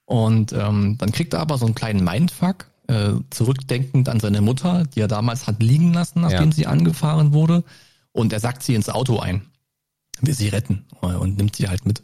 Und 0.06 0.54
ähm, 0.54 0.98
dann 0.98 1.12
kriegt 1.12 1.34
er 1.34 1.40
aber 1.40 1.58
so 1.58 1.66
einen 1.66 1.76
kleinen 1.76 2.04
Mindfuck, 2.04 2.69
äh, 2.90 3.14
zurückdenkend 3.30 4.10
an 4.10 4.20
seine 4.20 4.42
Mutter, 4.42 4.86
die 4.86 5.02
er 5.02 5.08
damals 5.08 5.48
hat 5.48 5.62
liegen 5.62 5.94
lassen, 5.94 6.22
nachdem 6.22 6.50
ja. 6.50 6.56
sie 6.56 6.68
angefahren 6.68 7.34
wurde. 7.34 7.64
Und 8.12 8.34
er 8.34 8.40
sagt 8.40 8.64
sie 8.64 8.74
ins 8.74 8.90
Auto 8.90 9.20
ein, 9.20 9.44
will 10.22 10.34
sie 10.34 10.48
retten 10.48 10.86
und 11.02 11.38
nimmt 11.38 11.56
sie 11.56 11.70
halt 11.70 11.86
mit. 11.86 12.04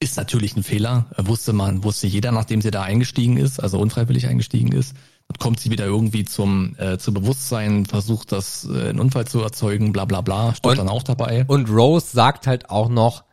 Ist 0.00 0.16
natürlich 0.16 0.56
ein 0.56 0.62
Fehler, 0.62 1.06
wusste 1.16 1.52
man, 1.52 1.84
wusste 1.84 2.06
jeder, 2.06 2.32
nachdem 2.32 2.60
sie 2.60 2.70
da 2.70 2.82
eingestiegen 2.82 3.36
ist, 3.36 3.60
also 3.60 3.78
unfreiwillig 3.78 4.26
eingestiegen 4.26 4.72
ist. 4.72 4.94
Dann 5.28 5.38
kommt 5.38 5.60
sie 5.60 5.70
wieder 5.70 5.84
irgendwie 5.84 6.24
zum, 6.24 6.74
äh, 6.78 6.98
zum 6.98 7.14
Bewusstsein, 7.14 7.86
versucht 7.86 8.32
das 8.32 8.64
äh, 8.64 8.88
einen 8.88 9.00
Unfall 9.00 9.26
zu 9.26 9.40
erzeugen, 9.40 9.92
bla 9.92 10.04
bla 10.04 10.20
bla, 10.20 10.54
stirbt 10.54 10.78
dann 10.78 10.88
auch 10.88 11.02
dabei. 11.02 11.44
Und 11.46 11.68
Rose 11.68 12.06
sagt 12.12 12.46
halt 12.46 12.70
auch 12.70 12.88
noch, 12.88 13.24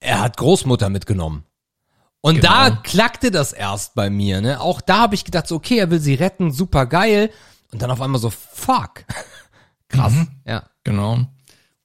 er 0.00 0.20
hat 0.20 0.36
Großmutter 0.36 0.88
mitgenommen. 0.88 1.44
Und 2.24 2.36
genau. 2.36 2.48
da 2.48 2.70
klackte 2.70 3.30
das 3.30 3.52
erst 3.52 3.94
bei 3.94 4.08
mir, 4.08 4.40
ne? 4.40 4.58
Auch 4.58 4.80
da 4.80 5.00
habe 5.00 5.14
ich 5.14 5.26
gedacht, 5.26 5.46
so, 5.46 5.56
okay, 5.56 5.76
er 5.76 5.90
will 5.90 6.00
sie 6.00 6.14
retten, 6.14 6.52
super 6.52 6.86
geil. 6.86 7.30
Und 7.70 7.82
dann 7.82 7.90
auf 7.90 8.00
einmal 8.00 8.18
so, 8.18 8.30
fuck. 8.30 9.04
Krass. 9.88 10.14
Mhm. 10.14 10.28
Ja. 10.46 10.62
Genau. 10.84 11.26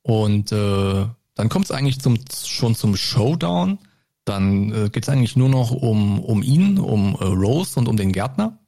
Und 0.02 0.54
äh, 0.54 1.06
dann 1.36 1.50
kommt 1.50 1.66
es 1.66 1.72
eigentlich 1.72 2.00
zum, 2.00 2.18
schon 2.46 2.74
zum 2.74 2.96
Showdown. 2.96 3.80
Dann 4.24 4.72
äh, 4.72 4.90
geht 4.90 5.04
es 5.04 5.10
eigentlich 5.10 5.36
nur 5.36 5.50
noch 5.50 5.72
um, 5.72 6.22
um 6.22 6.42
ihn, 6.42 6.80
um 6.80 7.18
äh, 7.20 7.26
Rose 7.26 7.78
und 7.78 7.90
um 7.90 7.98
den 7.98 8.14
Gärtner. 8.14 8.60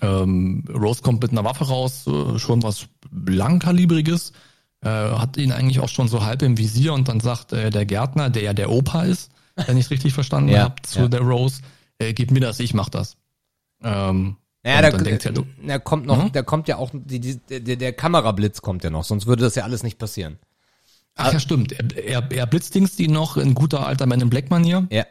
Ähm, 0.00 0.64
Rose 0.68 1.02
kommt 1.02 1.22
mit 1.22 1.30
einer 1.30 1.44
Waffe 1.44 1.68
raus, 1.68 2.04
äh, 2.08 2.36
schon 2.40 2.64
was 2.64 2.88
langkalibriges, 3.12 4.32
äh, 4.80 4.88
hat 4.88 5.36
ihn 5.36 5.52
eigentlich 5.52 5.78
auch 5.78 5.88
schon 5.88 6.08
so 6.08 6.24
halb 6.24 6.42
im 6.42 6.58
Visier 6.58 6.94
und 6.94 7.06
dann 7.06 7.20
sagt 7.20 7.52
äh, 7.52 7.70
der 7.70 7.86
Gärtner, 7.86 8.28
der 8.28 8.42
ja 8.42 8.52
der 8.52 8.72
Opa 8.72 9.04
ist, 9.04 9.30
wenn 9.66 9.76
ich 9.76 9.86
es 9.86 9.90
richtig 9.90 10.12
verstanden 10.12 10.50
ja, 10.50 10.62
habe, 10.64 10.82
zu 10.82 11.00
ja. 11.00 11.08
der 11.08 11.20
Rose, 11.20 11.62
äh, 11.98 12.12
gib 12.12 12.30
mir 12.30 12.40
das, 12.40 12.60
ich 12.60 12.74
mach 12.74 12.88
das. 12.88 13.16
Ähm, 13.82 14.36
ja, 14.64 14.80
da, 14.80 14.98
ja, 14.98 15.30
du, 15.30 15.46
der 15.62 15.78
kommt 15.78 16.06
noch, 16.06 16.24
mhm. 16.24 16.32
der 16.32 16.42
kommt 16.42 16.68
ja 16.68 16.76
auch, 16.76 16.90
die, 16.94 17.20
die, 17.20 17.38
der, 17.38 17.76
der 17.76 17.92
Kamerablitz 17.92 18.62
kommt 18.62 18.82
ja 18.82 18.90
noch, 18.90 19.04
sonst 19.04 19.26
würde 19.26 19.44
das 19.44 19.54
ja 19.56 19.64
alles 19.64 19.82
nicht 19.82 19.98
passieren. 19.98 20.38
Ach 21.16 21.32
ja, 21.32 21.38
stimmt. 21.38 21.72
Er, 21.72 22.04
er, 22.04 22.32
er 22.32 22.46
blitzdings 22.46 22.96
die 22.96 23.08
noch 23.08 23.36
in 23.36 23.54
guter 23.54 23.86
alter 23.86 24.06
Man 24.06 24.20
in 24.20 24.30
Black 24.30 24.50
Manier. 24.50 24.86
Ja. 24.90 25.04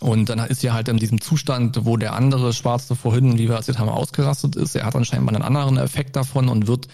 Und 0.00 0.28
dann 0.28 0.40
ist 0.40 0.64
er 0.64 0.74
halt 0.74 0.88
in 0.88 0.96
diesem 0.96 1.20
Zustand, 1.20 1.86
wo 1.86 1.96
der 1.96 2.14
andere 2.14 2.52
Schwarze 2.52 2.96
vorhin, 2.96 3.38
wie 3.38 3.48
wir 3.48 3.58
es 3.58 3.68
jetzt 3.68 3.78
haben, 3.78 3.88
ausgerastet 3.88 4.56
ist. 4.56 4.74
Er 4.74 4.84
hat 4.84 4.96
anscheinend 4.96 5.26
mal 5.26 5.34
einen 5.34 5.44
anderen 5.44 5.78
Effekt 5.78 6.16
davon 6.16 6.48
und 6.48 6.66
wird, 6.66 6.88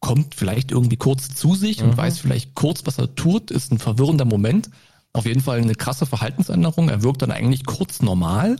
kommt 0.00 0.34
vielleicht 0.34 0.72
irgendwie 0.72 0.96
kurz 0.96 1.34
zu 1.34 1.54
sich 1.54 1.80
mhm. 1.80 1.90
und 1.90 1.96
weiß 1.96 2.18
vielleicht 2.18 2.54
kurz, 2.54 2.84
was 2.84 2.98
er 2.98 3.14
tut. 3.14 3.52
Ist 3.52 3.72
ein 3.72 3.78
verwirrender 3.78 4.24
Moment 4.24 4.70
auf 5.18 5.26
jeden 5.26 5.40
Fall 5.40 5.60
eine 5.60 5.74
krasse 5.74 6.06
Verhaltensänderung. 6.06 6.88
Er 6.88 7.02
wirkt 7.02 7.22
dann 7.22 7.30
eigentlich 7.30 7.66
kurz 7.66 8.00
normal. 8.00 8.56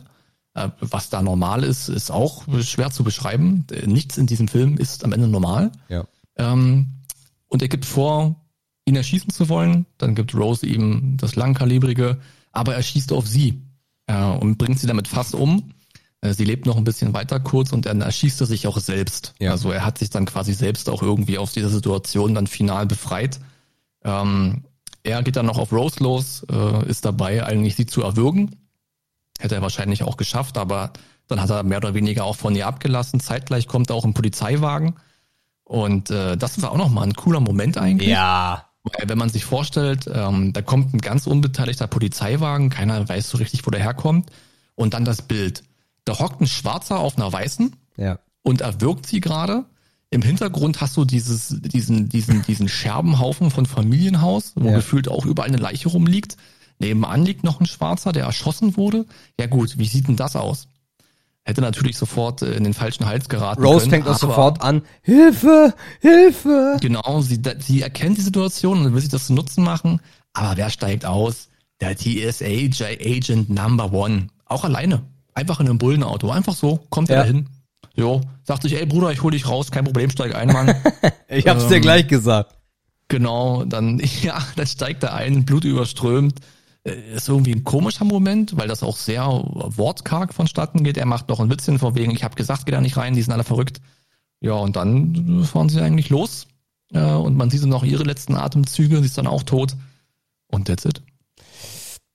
Äh, 0.53 0.69
was 0.79 1.09
da 1.09 1.21
normal 1.21 1.63
ist, 1.63 1.89
ist 1.89 2.11
auch 2.11 2.45
schwer 2.61 2.91
zu 2.91 3.03
beschreiben. 3.03 3.65
Nichts 3.85 4.17
in 4.17 4.27
diesem 4.27 4.47
Film 4.47 4.77
ist 4.77 5.03
am 5.03 5.13
Ende 5.13 5.27
normal. 5.27 5.71
Ja. 5.87 6.05
Ähm, 6.37 7.01
und 7.47 7.61
er 7.61 7.67
gibt 7.67 7.85
vor, 7.85 8.35
ihn 8.85 8.95
erschießen 8.95 9.29
zu 9.29 9.49
wollen. 9.49 9.85
Dann 9.97 10.15
gibt 10.15 10.35
Rose 10.35 10.65
ihm 10.65 11.17
das 11.17 11.35
langkalibrige, 11.35 12.19
aber 12.51 12.75
er 12.75 12.83
schießt 12.83 13.13
auf 13.13 13.27
sie 13.27 13.61
äh, 14.07 14.23
und 14.23 14.57
bringt 14.57 14.79
sie 14.79 14.87
damit 14.87 15.07
fast 15.07 15.35
um. 15.35 15.73
Äh, 16.21 16.33
sie 16.33 16.45
lebt 16.45 16.65
noch 16.65 16.77
ein 16.77 16.83
bisschen 16.83 17.13
weiter 17.13 17.39
kurz 17.39 17.71
und 17.71 17.85
dann 17.85 18.01
erschießt 18.01 18.41
er 18.41 18.47
sich 18.47 18.67
auch 18.67 18.79
selbst. 18.79 19.35
Ja. 19.39 19.51
Also 19.51 19.71
er 19.71 19.85
hat 19.85 19.97
sich 19.97 20.09
dann 20.09 20.25
quasi 20.25 20.53
selbst 20.53 20.89
auch 20.89 21.01
irgendwie 21.01 21.37
aus 21.37 21.53
dieser 21.53 21.69
Situation 21.69 22.35
dann 22.35 22.47
final 22.47 22.85
befreit. 22.85 23.39
Ähm, 24.03 24.63
er 25.03 25.23
geht 25.23 25.35
dann 25.35 25.45
noch 25.45 25.57
auf 25.57 25.71
Rose 25.71 26.03
los, 26.03 26.45
äh, 26.51 26.89
ist 26.89 27.05
dabei, 27.05 27.45
eigentlich 27.45 27.75
sie 27.75 27.85
zu 27.85 28.01
erwürgen. 28.01 28.55
Hätte 29.39 29.55
er 29.55 29.61
wahrscheinlich 29.61 30.03
auch 30.03 30.17
geschafft, 30.17 30.57
aber 30.57 30.91
dann 31.27 31.41
hat 31.41 31.49
er 31.49 31.63
mehr 31.63 31.77
oder 31.77 31.93
weniger 31.93 32.25
auch 32.25 32.35
von 32.35 32.55
ihr 32.55 32.67
abgelassen. 32.67 33.19
Zeitgleich 33.19 33.67
kommt 33.67 33.89
er 33.89 33.95
auch 33.95 34.03
ein 34.03 34.13
Polizeiwagen. 34.13 34.95
Und 35.63 36.09
äh, 36.09 36.35
das 36.35 36.61
war 36.61 36.71
auch 36.71 36.77
nochmal 36.77 37.05
ein 37.05 37.13
cooler 37.13 37.39
Moment 37.39 37.77
eigentlich. 37.77 38.09
Ja. 38.09 38.65
Weil 38.83 39.07
wenn 39.07 39.17
man 39.17 39.29
sich 39.29 39.45
vorstellt, 39.45 40.09
ähm, 40.11 40.51
da 40.53 40.61
kommt 40.61 40.93
ein 40.93 40.99
ganz 40.99 41.27
unbeteiligter 41.27 41.87
Polizeiwagen, 41.87 42.69
keiner 42.69 43.07
weiß 43.07 43.29
so 43.29 43.37
richtig, 43.37 43.65
wo 43.67 43.71
der 43.71 43.81
herkommt. 43.81 44.31
Und 44.75 44.93
dann 44.93 45.05
das 45.05 45.21
Bild. 45.21 45.63
Da 46.05 46.17
hockt 46.17 46.41
ein 46.41 46.47
Schwarzer 46.47 46.99
auf 46.99 47.17
einer 47.17 47.31
Weißen 47.31 47.75
ja. 47.97 48.17
und 48.41 48.61
erwürgt 48.61 49.05
sie 49.05 49.19
gerade. 49.19 49.65
Im 50.11 50.21
Hintergrund 50.23 50.81
hast 50.81 50.97
du 50.97 51.05
dieses, 51.05 51.55
diesen, 51.59 52.09
diesen, 52.09 52.41
diesen 52.41 52.67
Scherbenhaufen 52.67 53.51
von 53.51 53.65
Familienhaus, 53.67 54.53
wo 54.55 54.69
ja. 54.69 54.75
gefühlt 54.75 55.07
auch 55.07 55.25
überall 55.25 55.49
eine 55.49 55.57
Leiche 55.57 55.89
rumliegt. 55.89 56.35
Nebenan 56.79 57.25
liegt 57.25 57.43
noch 57.43 57.59
ein 57.59 57.67
Schwarzer, 57.67 58.11
der 58.11 58.25
erschossen 58.25 58.75
wurde. 58.75 59.05
Ja 59.39 59.45
gut, 59.45 59.77
wie 59.77 59.85
sieht 59.85 60.07
denn 60.07 60.15
das 60.15 60.35
aus? 60.35 60.67
Hätte 61.43 61.61
natürlich 61.61 61.97
sofort 61.97 62.41
äh, 62.41 62.53
in 62.53 62.63
den 62.63 62.73
falschen 62.73 63.05
Hals 63.05 63.29
geraten 63.29 63.63
Rose 63.63 63.81
können, 63.81 63.91
fängt 63.91 64.07
auch 64.07 64.17
sofort 64.17 64.61
an, 64.61 64.81
Hilfe, 65.01 65.73
Hilfe. 65.99 66.77
Genau, 66.81 67.21
sie, 67.21 67.41
sie 67.59 67.81
erkennt 67.81 68.17
die 68.17 68.21
Situation 68.21 68.85
und 68.85 68.93
will 68.93 69.01
sich 69.01 69.09
das 69.09 69.27
zu 69.27 69.33
Nutzen 69.33 69.63
machen. 69.63 69.99
Aber 70.33 70.57
wer 70.57 70.69
steigt 70.69 71.05
aus? 71.05 71.49
Der 71.81 71.95
TSA 71.95 72.45
Agent 72.45 73.49
Number 73.49 73.93
One. 73.93 74.27
Auch 74.45 74.63
alleine. 74.63 75.01
Einfach 75.33 75.59
in 75.59 75.67
einem 75.67 75.77
Bullenauto. 75.77 76.29
Einfach 76.29 76.55
so, 76.55 76.85
kommt 76.89 77.09
ja. 77.09 77.17
er 77.17 77.23
hin. 77.23 77.47
Jo, 77.99 78.21
sagt 78.43 78.63
sich, 78.63 78.75
ey 78.75 78.85
Bruder, 78.85 79.11
ich 79.11 79.21
hol 79.21 79.31
dich 79.31 79.49
raus, 79.49 79.71
kein 79.71 79.83
Problem, 79.83 80.09
steig 80.09 80.33
ein, 80.33 80.47
Mann. 80.47 80.73
ich 81.27 81.45
hab's 81.47 81.63
ähm, 81.63 81.69
dir 81.69 81.79
gleich 81.81 82.07
gesagt. 82.07 82.55
Genau, 83.09 83.65
dann, 83.65 84.01
ja, 84.21 84.41
dann 84.55 84.67
steigt 84.67 85.03
er 85.03 85.13
ein, 85.13 85.43
Blut 85.43 85.65
überströmt. 85.65 86.39
Äh, 86.85 87.15
ist 87.15 87.27
irgendwie 87.27 87.53
ein 87.53 87.65
komischer 87.65 88.05
Moment, 88.05 88.55
weil 88.55 88.69
das 88.69 88.83
auch 88.83 88.95
sehr 88.95 89.25
wortkarg 89.25 90.33
vonstatten 90.33 90.85
geht. 90.85 90.97
Er 90.97 91.05
macht 91.05 91.27
noch 91.27 91.41
ein 91.41 91.49
Witzchen 91.49 91.77
vor 91.77 91.95
wegen, 91.95 92.11
ich 92.11 92.23
hab 92.23 92.37
gesagt, 92.37 92.65
geh 92.65 92.71
da 92.71 92.79
nicht 92.79 92.95
rein, 92.95 93.15
die 93.15 93.21
sind 93.21 93.33
alle 93.33 93.43
verrückt. 93.43 93.81
Ja, 94.39 94.53
und 94.53 94.77
dann 94.77 95.43
fahren 95.43 95.67
sie 95.67 95.81
eigentlich 95.81 96.09
los. 96.09 96.47
Äh, 96.93 97.01
und 97.01 97.35
man 97.35 97.49
sieht 97.49 97.59
so 97.59 97.67
noch 97.67 97.83
ihre 97.83 98.03
letzten 98.03 98.37
Atemzüge, 98.37 98.99
sie 98.99 99.07
ist 99.07 99.17
dann 99.17 99.27
auch 99.27 99.43
tot. 99.43 99.75
Und 100.47 100.67
that's 100.67 100.85
it. 100.85 101.01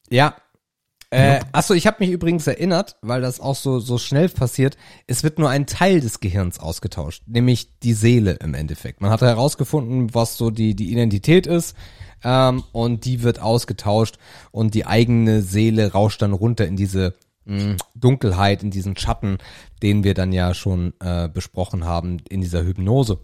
Ja, 0.09 0.35
äh, 1.11 1.41
achso, 1.53 1.75
ich 1.75 1.87
habe 1.87 1.99
mich 2.01 2.11
übrigens 2.11 2.47
erinnert, 2.47 2.97
weil 3.03 3.21
das 3.21 3.41
auch 3.41 3.55
so, 3.55 3.79
so 3.79 3.99
schnell 3.99 4.29
passiert, 4.29 4.77
es 5.07 5.23
wird 5.23 5.39
nur 5.39 5.49
ein 5.49 5.67
Teil 5.67 6.01
des 6.01 6.21
Gehirns 6.21 6.59
ausgetauscht, 6.59 7.23
nämlich 7.27 7.79
die 7.81 7.93
Seele 7.93 8.33
im 8.43 8.55
Endeffekt. 8.55 9.01
Man 9.01 9.11
hat 9.11 9.21
herausgefunden, 9.21 10.15
was 10.15 10.37
so 10.37 10.51
die, 10.51 10.75
die 10.75 10.91
Identität 10.91 11.47
ist 11.47 11.77
ähm, 12.25 12.65
und 12.73 13.05
die 13.05 13.23
wird 13.23 13.41
ausgetauscht 13.41 14.19
und 14.51 14.75
die 14.75 14.87
eigene 14.87 15.43
Seele 15.43 15.93
rauscht 15.93 16.23
dann 16.23 16.33
runter 16.33 16.67
in 16.67 16.77
diese 16.77 17.15
mh, 17.45 17.77
Dunkelheit, 17.95 18.63
in 18.63 18.71
diesen 18.71 18.97
Schatten, 18.97 19.39
den 19.83 20.05
wir 20.05 20.15
dann 20.15 20.33
ja 20.33 20.55
schon 20.55 20.95
äh, 21.01 21.29
besprochen 21.29 21.85
haben 21.85 22.19
in 22.29 22.41
dieser 22.41 22.65
Hypnose. 22.65 23.21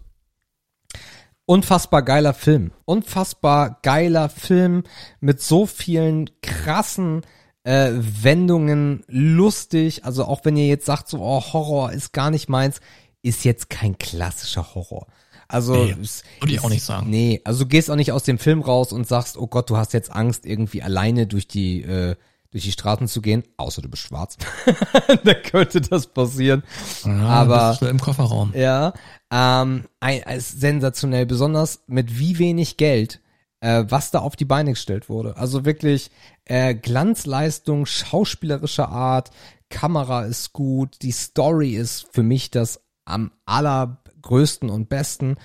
Unfassbar 1.45 2.03
geiler 2.03 2.33
Film. 2.33 2.71
Unfassbar 2.85 3.79
geiler 3.81 4.29
Film 4.29 4.83
mit 5.19 5.41
so 5.41 5.65
vielen 5.65 6.29
krassen 6.41 7.23
äh, 7.63 7.91
Wendungen 7.93 9.03
lustig. 9.07 10.05
Also 10.05 10.25
auch 10.25 10.41
wenn 10.43 10.57
ihr 10.57 10.67
jetzt 10.67 10.85
sagt, 10.85 11.07
so, 11.09 11.19
oh, 11.19 11.41
Horror 11.53 11.91
ist 11.91 12.13
gar 12.13 12.31
nicht 12.31 12.49
meins, 12.49 12.79
ist 13.21 13.45
jetzt 13.45 13.69
kein 13.69 13.97
klassischer 13.97 14.73
Horror. 14.73 15.07
Also 15.47 15.75
nee, 15.75 15.95
würde 16.39 16.53
ich 16.53 16.63
auch 16.63 16.69
nicht 16.69 16.83
sagen. 16.83 17.09
Nee, 17.09 17.41
also 17.43 17.65
du 17.65 17.69
gehst 17.69 17.91
auch 17.91 17.95
nicht 17.95 18.13
aus 18.13 18.23
dem 18.23 18.39
Film 18.39 18.61
raus 18.61 18.93
und 18.93 19.07
sagst, 19.07 19.37
oh 19.37 19.47
Gott, 19.47 19.69
du 19.69 19.75
hast 19.77 19.93
jetzt 19.93 20.11
Angst, 20.11 20.45
irgendwie 20.45 20.81
alleine 20.81 21.27
durch 21.27 21.47
die 21.47 21.81
äh, 21.83 22.15
durch 22.51 22.65
die 22.65 22.71
Straßen 22.73 23.07
zu 23.07 23.21
gehen, 23.21 23.43
außer 23.55 23.81
du 23.81 23.87
bist 23.89 24.03
schwarz. 24.03 24.37
da 25.23 25.33
könnte 25.33 25.79
das 25.79 26.07
passieren. 26.07 26.63
Ja, 27.05 27.11
Aber- 27.27 27.69
bist 27.69 27.81
du 27.81 27.85
im 27.85 27.99
Kofferraum. 27.99 28.53
Ja, 28.53 28.93
ähm, 29.31 29.85
ein, 30.01 30.19
ist 30.35 30.59
sensationell, 30.59 31.25
besonders 31.25 31.81
mit 31.87 32.19
wie 32.19 32.39
wenig 32.39 32.75
Geld, 32.75 33.20
äh, 33.61 33.85
was 33.87 34.11
da 34.11 34.19
auf 34.19 34.35
die 34.35 34.45
Beine 34.45 34.71
gestellt 34.71 35.07
wurde. 35.07 35.37
Also 35.37 35.63
wirklich 35.63 36.11
äh, 36.45 36.75
Glanzleistung, 36.75 37.85
schauspielerischer 37.85 38.89
Art, 38.89 39.31
Kamera 39.69 40.25
ist 40.25 40.51
gut, 40.51 40.97
die 41.01 41.11
Story 41.11 41.75
ist 41.75 42.07
für 42.11 42.23
mich 42.23 42.51
das 42.51 42.81
am 43.05 43.31
allergrößten 43.45 44.69
und 44.69 44.89
besten. 44.89 45.37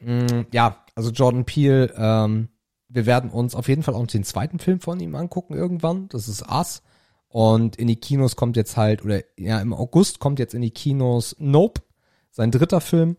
Mm, 0.00 0.42
ja, 0.52 0.84
also 0.94 1.10
Jordan 1.10 1.44
Peele, 1.44 1.92
ähm, 1.96 2.48
wir 2.88 3.06
werden 3.06 3.30
uns 3.30 3.54
auf 3.54 3.68
jeden 3.68 3.82
Fall 3.82 3.94
auch 3.94 4.06
den 4.06 4.24
zweiten 4.24 4.58
Film 4.58 4.80
von 4.80 4.98
ihm 5.00 5.14
angucken 5.14 5.54
irgendwann. 5.54 6.08
Das 6.08 6.28
ist 6.28 6.48
Us. 6.48 6.82
Und 7.28 7.76
in 7.76 7.88
die 7.88 7.96
Kinos 7.96 8.36
kommt 8.36 8.56
jetzt 8.56 8.76
halt, 8.76 9.04
oder 9.04 9.20
ja, 9.36 9.60
im 9.60 9.74
August 9.74 10.20
kommt 10.20 10.38
jetzt 10.38 10.54
in 10.54 10.62
die 10.62 10.70
Kinos 10.70 11.36
Nope, 11.38 11.82
sein 12.30 12.50
dritter 12.50 12.80
Film. 12.80 13.16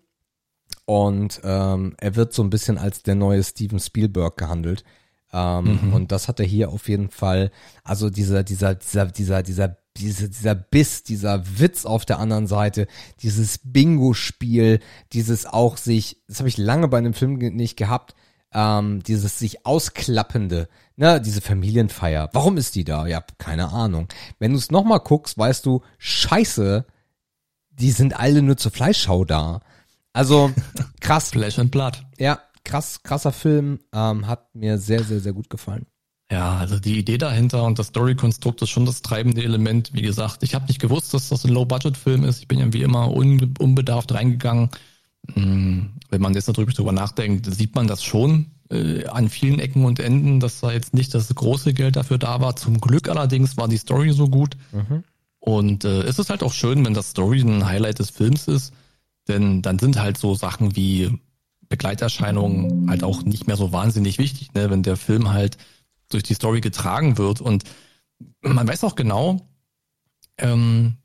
Und 0.90 1.42
ähm, 1.44 1.96
er 2.00 2.16
wird 2.16 2.32
so 2.32 2.42
ein 2.42 2.50
bisschen 2.50 2.78
als 2.78 3.04
der 3.04 3.16
neue 3.16 3.44
Steven 3.44 3.78
Spielberg 3.80 4.38
gehandelt. 4.38 4.86
Ähm, 5.34 5.94
Und 5.94 6.14
das 6.14 6.30
hat 6.30 6.40
er 6.40 6.46
hier 6.46 6.70
auf 6.70 6.88
jeden 6.88 7.10
Fall. 7.10 7.52
Also 7.84 8.10
dieser, 8.10 8.44
dieser, 8.44 8.76
dieser, 8.76 9.08
dieser, 9.08 9.44
dieser, 9.44 9.76
dieser, 9.98 10.28
dieser 10.30 10.56
Biss, 10.56 11.04
dieser 11.04 11.44
Witz 11.60 11.86
auf 11.86 12.06
der 12.06 12.20
anderen 12.20 12.48
Seite, 12.48 12.88
dieses 13.22 13.60
Bingo-Spiel, 13.66 14.80
dieses 15.12 15.46
auch 15.46 15.76
sich, 15.76 16.24
das 16.30 16.40
habe 16.40 16.48
ich 16.48 16.58
lange 16.58 16.88
bei 16.88 17.00
einem 17.00 17.14
Film 17.14 17.34
nicht 17.34 17.76
gehabt, 17.76 18.16
ähm, 18.54 19.04
dieses 19.04 19.40
sich 19.40 19.66
ausklappende, 19.66 20.70
ne, 20.96 21.20
diese 21.20 21.42
Familienfeier. 21.42 22.30
Warum 22.32 22.56
ist 22.56 22.76
die 22.76 22.86
da? 22.86 23.08
Ja, 23.08 23.22
keine 23.40 23.74
Ahnung. 23.74 24.08
Wenn 24.40 24.54
du 24.54 24.58
es 24.58 24.72
nochmal 24.72 25.02
guckst, 25.02 25.38
weißt 25.38 25.66
du, 25.66 25.82
scheiße, 25.98 26.86
die 27.72 27.92
sind 27.92 28.18
alle 28.18 28.42
nur 28.42 28.56
zur 28.56 28.72
Fleischschau 28.72 29.26
da. 29.26 29.60
Also 30.18 30.52
krass, 31.00 31.30
Flesh 31.30 31.60
and 31.60 31.72
Blood. 31.72 32.04
ja, 32.18 32.40
krass, 32.64 33.02
krasser 33.04 33.32
Film, 33.32 33.80
ähm, 33.94 34.28
hat 34.28 34.54
mir 34.56 34.78
sehr, 34.78 35.04
sehr, 35.04 35.20
sehr 35.20 35.34
gut 35.34 35.50
gefallen. 35.50 35.86
Ja, 36.30 36.58
also 36.58 36.80
die 36.80 36.98
Idee 37.00 37.18
dahinter 37.18 37.64
und 37.64 37.80
das 37.80 37.88
Story-Konstrukt 37.88 38.62
ist 38.62 38.70
schon 38.70 38.86
das 38.86 39.02
treibende 39.02 39.44
Element. 39.44 39.92
Wie 39.94 40.02
gesagt, 40.02 40.44
ich 40.44 40.56
habe 40.56 40.66
nicht 40.66 40.82
gewusst, 40.82 41.14
dass 41.14 41.30
das 41.30 41.46
ein 41.46 41.54
Low-Budget-Film 41.54 42.26
ist. 42.26 42.40
Ich 42.40 42.48
bin 42.50 42.60
ja 42.60 42.74
wie 42.74 42.82
immer 42.82 43.14
un 43.14 43.56
unbedarft 43.60 44.14
reingegangen. 44.14 44.70
Hm, 45.34 45.92
Wenn 46.10 46.22
man 46.22 46.34
jetzt 46.34 46.48
natürlich 46.48 46.76
drüber 46.76 46.92
nachdenkt, 46.92 47.46
sieht 47.46 47.76
man 47.76 47.88
das 47.88 48.04
schon 48.04 48.48
äh, 48.70 49.06
an 49.06 49.30
vielen 49.30 49.60
Ecken 49.60 49.86
und 49.86 50.00
Enden, 50.02 50.42
dass 50.42 50.60
da 50.60 50.72
jetzt 50.74 50.94
nicht 50.94 51.14
das 51.14 51.34
große 51.34 51.74
Geld 51.74 51.96
dafür 51.96 52.18
da 52.18 52.42
war. 52.42 52.58
Zum 52.58 52.82
Glück 52.82 53.08
allerdings 53.08 53.56
war 53.56 53.70
die 53.70 53.78
Story 53.78 54.12
so 54.12 54.28
gut. 54.28 54.58
Und 55.40 55.86
äh, 55.86 56.02
es 56.02 56.20
ist 56.20 56.30
halt 56.30 56.44
auch 56.44 56.52
schön, 56.54 56.84
wenn 56.86 56.94
das 56.94 57.12
Story 57.12 57.40
ein 57.40 57.66
Highlight 57.66 58.00
des 58.00 58.10
Films 58.10 58.50
ist, 58.50 58.74
denn 59.28 59.62
dann 59.62 59.80
sind 59.80 60.00
halt 60.00 60.18
so 60.18 60.36
Sachen 60.36 60.76
wie 60.76 61.20
Begleiterscheinungen 61.70 62.90
halt 62.90 63.04
auch 63.04 63.24
nicht 63.24 63.48
mehr 63.48 63.58
so 63.58 63.72
wahnsinnig 63.72 64.18
wichtig, 64.18 64.54
ne? 64.54 64.70
wenn 64.70 64.84
der 64.84 64.98
Film 64.98 65.32
halt 65.32 65.58
durch 66.10 66.24
die 66.24 66.34
Story 66.34 66.62
getragen 66.62 67.18
wird. 67.18 67.42
Und 67.42 67.64
man 68.42 68.68
weiß 68.68 68.84
auch 68.84 68.96
genau, 68.96 69.42
ähm, 70.38 70.98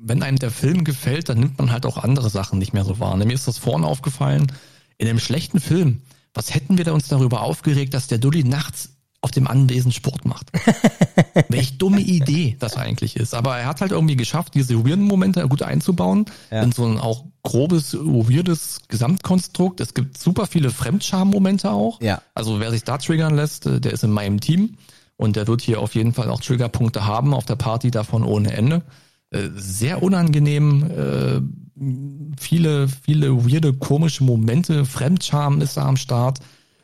wenn 0.00 0.22
einem 0.22 0.38
der 0.38 0.50
Film 0.50 0.84
gefällt, 0.84 1.28
dann 1.28 1.40
nimmt 1.40 1.58
man 1.58 1.72
halt 1.72 1.86
auch 1.86 1.98
andere 1.98 2.30
Sachen 2.30 2.58
nicht 2.58 2.72
mehr 2.72 2.84
so 2.84 3.00
wahr. 3.00 3.16
Ne, 3.16 3.26
Mir 3.26 3.34
ist 3.34 3.48
das 3.48 3.58
vorne 3.58 3.86
aufgefallen, 3.86 4.52
in 4.96 5.08
einem 5.08 5.18
schlechten 5.18 5.60
Film, 5.60 6.02
was 6.34 6.54
hätten 6.54 6.78
wir 6.78 6.84
da 6.84 6.92
uns 6.92 7.08
darüber 7.08 7.42
aufgeregt, 7.42 7.94
dass 7.94 8.06
der 8.06 8.18
Dulli 8.18 8.44
nachts 8.44 8.97
auf 9.20 9.30
dem 9.32 9.46
Anwesen 9.48 9.90
Sport 9.92 10.24
macht? 10.24 10.50
Welch 11.48 11.78
dumme 11.78 12.00
Idee 12.00 12.56
das 12.58 12.76
eigentlich 12.76 13.16
ist. 13.16 13.34
Aber 13.34 13.56
er 13.58 13.66
hat 13.66 13.80
halt 13.80 13.90
irgendwie 13.92 14.16
geschafft, 14.16 14.54
diese 14.54 14.86
weirden 14.86 15.04
Momente 15.04 15.46
gut 15.48 15.62
einzubauen 15.62 16.26
Ja. 16.50 16.62
in 16.62 16.72
so 16.72 16.84
ein 16.86 16.98
auch 16.98 17.24
grobes, 17.42 17.94
weirdes 17.94 18.82
Gesamtkonstrukt. 18.88 19.80
Es 19.80 19.94
gibt 19.94 20.18
super 20.18 20.46
viele 20.46 20.70
Fremdscham-Momente 20.70 21.70
auch. 21.70 22.00
Ja. 22.00 22.22
Also 22.34 22.60
wer 22.60 22.70
sich 22.70 22.84
da 22.84 22.98
triggern 22.98 23.34
lässt, 23.34 23.66
äh, 23.66 23.80
der 23.80 23.92
ist 23.92 24.04
in 24.04 24.10
meinem 24.12 24.40
Team 24.40 24.76
und 25.16 25.34
der 25.36 25.46
wird 25.48 25.62
hier 25.62 25.80
auf 25.80 25.94
jeden 25.94 26.12
Fall 26.12 26.30
auch 26.30 26.40
Triggerpunkte 26.40 27.04
haben 27.06 27.34
auf 27.34 27.44
der 27.44 27.56
Party 27.56 27.90
davon 27.90 28.22
ohne 28.22 28.52
Ende. 28.52 28.82
Äh, 29.30 29.48
Sehr 29.56 30.02
unangenehm, 30.02 30.84
äh, 30.90 31.40
viele, 32.38 32.88
viele 32.88 33.44
weirde, 33.50 33.72
komische 33.72 34.24
Momente. 34.24 34.84
Fremdscham 34.84 35.60
ist 35.60 35.76
da 35.76 35.86
am 35.86 35.96
Start. 35.96 36.38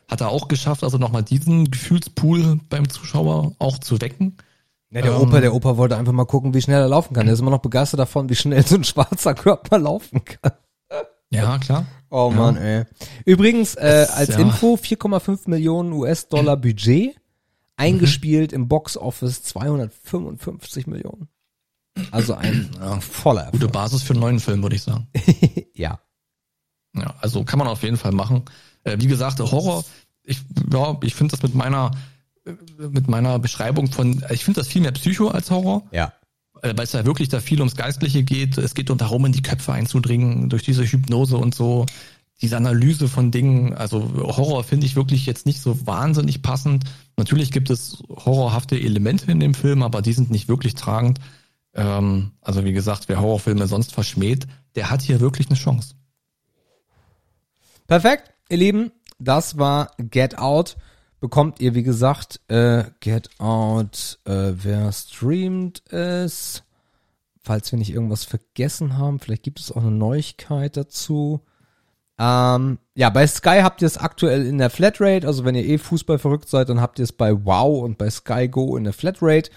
Hat 0.07 0.21
er 0.21 0.29
auch 0.29 0.47
geschafft, 0.47 0.83
also 0.83 0.97
nochmal 0.97 1.23
diesen 1.23 1.71
Gefühlspool 1.71 2.59
beim 2.69 2.89
Zuschauer 2.89 3.53
auch 3.59 3.79
zu 3.79 3.99
wecken. 4.01 4.37
Ja, 4.91 5.01
der 5.01 5.13
Ähm. 5.13 5.21
Opa, 5.21 5.41
der 5.41 5.53
Opa 5.53 5.77
wollte 5.77 5.97
einfach 5.97 6.13
mal 6.13 6.25
gucken, 6.25 6.53
wie 6.53 6.61
schnell 6.61 6.81
er 6.81 6.87
laufen 6.87 7.13
kann. 7.13 7.25
Der 7.25 7.33
ist 7.33 7.39
immer 7.41 7.51
noch 7.51 7.61
begeistert 7.61 7.99
davon, 7.99 8.29
wie 8.29 8.35
schnell 8.35 8.65
so 8.65 8.75
ein 8.75 8.83
schwarzer 8.83 9.33
Körper 9.33 9.79
laufen 9.79 10.23
kann. 10.23 10.53
Ja, 11.31 11.57
klar. 11.57 11.85
Oh 12.09 12.29
Mann, 12.29 12.55
ey. 12.55 12.85
Übrigens, 13.25 13.75
äh, 13.75 14.07
als 14.13 14.29
ja. 14.29 14.39
Info, 14.39 14.75
4,5 14.75 15.49
Millionen 15.49 15.91
US-Dollar 15.91 16.55
Budget, 16.55 17.15
eingespielt 17.75 18.53
im 18.53 18.67
Box-Office 18.67 19.43
255 19.43 20.87
Millionen. 20.87 21.27
Also 22.11 22.35
ein 22.35 22.69
äh, 22.81 23.01
voller 23.01 23.45
Gute 23.51 23.65
Erfolg. 23.65 23.71
Basis 23.71 24.03
für 24.03 24.13
einen 24.13 24.21
neuen 24.21 24.39
Film, 24.39 24.61
würde 24.61 24.75
ich 24.75 24.83
sagen. 24.83 25.07
Ja. 25.73 25.99
Ja, 26.95 27.13
also 27.19 27.43
kann 27.43 27.59
man 27.59 27.67
auf 27.67 27.83
jeden 27.83 27.97
Fall 27.97 28.13
machen. 28.13 28.45
Äh, 28.85 28.97
wie 28.99 29.07
gesagt, 29.07 29.39
Horror, 29.39 29.83
ich, 30.23 30.39
ja, 30.71 30.97
ich 31.03 31.13
finde 31.13 31.31
das 31.31 31.43
mit 31.43 31.53
meiner, 31.53 31.91
äh, 32.45 32.53
mit 32.89 33.09
meiner 33.09 33.37
Beschreibung 33.39 33.91
von, 33.91 34.23
ich 34.31 34.45
finde 34.45 34.61
das 34.61 34.69
viel 34.69 34.81
mehr 34.81 34.93
Psycho 34.93 35.27
als 35.27 35.51
Horror, 35.51 35.83
Ja. 35.91 36.13
äh, 36.61 36.73
weil 36.77 36.85
es 36.85 36.93
ja 36.93 37.05
wirklich 37.05 37.27
da 37.27 37.41
viel 37.41 37.59
ums 37.59 37.75
Geistliche 37.75 38.23
geht. 38.23 38.57
Es 38.57 38.73
geht 38.73 38.89
darum, 38.89 39.25
in 39.25 39.33
die 39.33 39.41
Köpfe 39.41 39.73
einzudringen, 39.73 40.49
durch 40.49 40.63
diese 40.63 40.85
Hypnose 40.85 41.37
und 41.37 41.53
so, 41.53 41.85
diese 42.41 42.57
Analyse 42.57 43.07
von 43.07 43.31
Dingen. 43.31 43.73
Also 43.73 44.11
Horror 44.17 44.63
finde 44.63 44.85
ich 44.85 44.95
wirklich 44.95 45.25
jetzt 45.25 45.45
nicht 45.45 45.61
so 45.61 45.85
wahnsinnig 45.87 46.41
passend. 46.41 46.83
Natürlich 47.17 47.51
gibt 47.51 47.69
es 47.69 48.03
horrorhafte 48.09 48.79
Elemente 48.79 49.31
in 49.31 49.39
dem 49.39 49.53
Film, 49.53 49.83
aber 49.83 50.01
die 50.01 50.13
sind 50.13 50.31
nicht 50.31 50.47
wirklich 50.47 50.75
tragend. 50.75 51.19
Ähm, 51.73 52.31
also 52.41 52.65
wie 52.65 52.73
gesagt, 52.73 53.07
wer 53.07 53.19
Horrorfilme 53.21 53.67
sonst 53.67 53.93
verschmäht, 53.93 54.47
der 54.75 54.89
hat 54.89 55.01
hier 55.01 55.21
wirklich 55.21 55.47
eine 55.47 55.57
Chance. 55.57 55.95
Perfekt, 57.87 58.31
ihr 58.49 58.57
Lieben. 58.57 58.91
Das 59.19 59.57
war 59.57 59.91
Get 59.97 60.37
Out. 60.37 60.77
Bekommt 61.19 61.61
ihr, 61.61 61.73
wie 61.73 61.83
gesagt, 61.83 62.41
äh, 62.49 62.83
Get 62.99 63.29
Out, 63.39 64.19
äh, 64.25 64.51
wer 64.53 64.91
streamt 64.91 65.81
es? 65.91 66.63
Falls 67.43 67.71
wir 67.71 67.79
nicht 67.79 67.93
irgendwas 67.93 68.25
vergessen 68.25 68.97
haben, 68.97 69.19
vielleicht 69.19 69.43
gibt 69.43 69.59
es 69.59 69.71
auch 69.71 69.81
eine 69.81 69.91
Neuigkeit 69.91 70.77
dazu. 70.77 71.41
Ähm, 72.17 72.79
ja, 72.95 73.09
bei 73.09 73.27
Sky 73.27 73.59
habt 73.61 73.81
ihr 73.81 73.87
es 73.87 73.97
aktuell 73.97 74.45
in 74.45 74.57
der 74.57 74.69
Flatrate. 74.69 75.27
Also 75.27 75.45
wenn 75.45 75.55
ihr 75.55 75.65
eh 75.65 75.77
Fußball 75.77 76.17
verrückt 76.17 76.49
seid, 76.49 76.69
dann 76.69 76.81
habt 76.81 76.99
ihr 76.99 77.03
es 77.03 77.11
bei 77.11 77.45
Wow 77.45 77.83
und 77.83 77.97
bei 77.97 78.09
Sky 78.09 78.47
Go 78.47 78.77
in 78.77 78.83
der 78.83 78.93
Flatrate. 78.93 79.49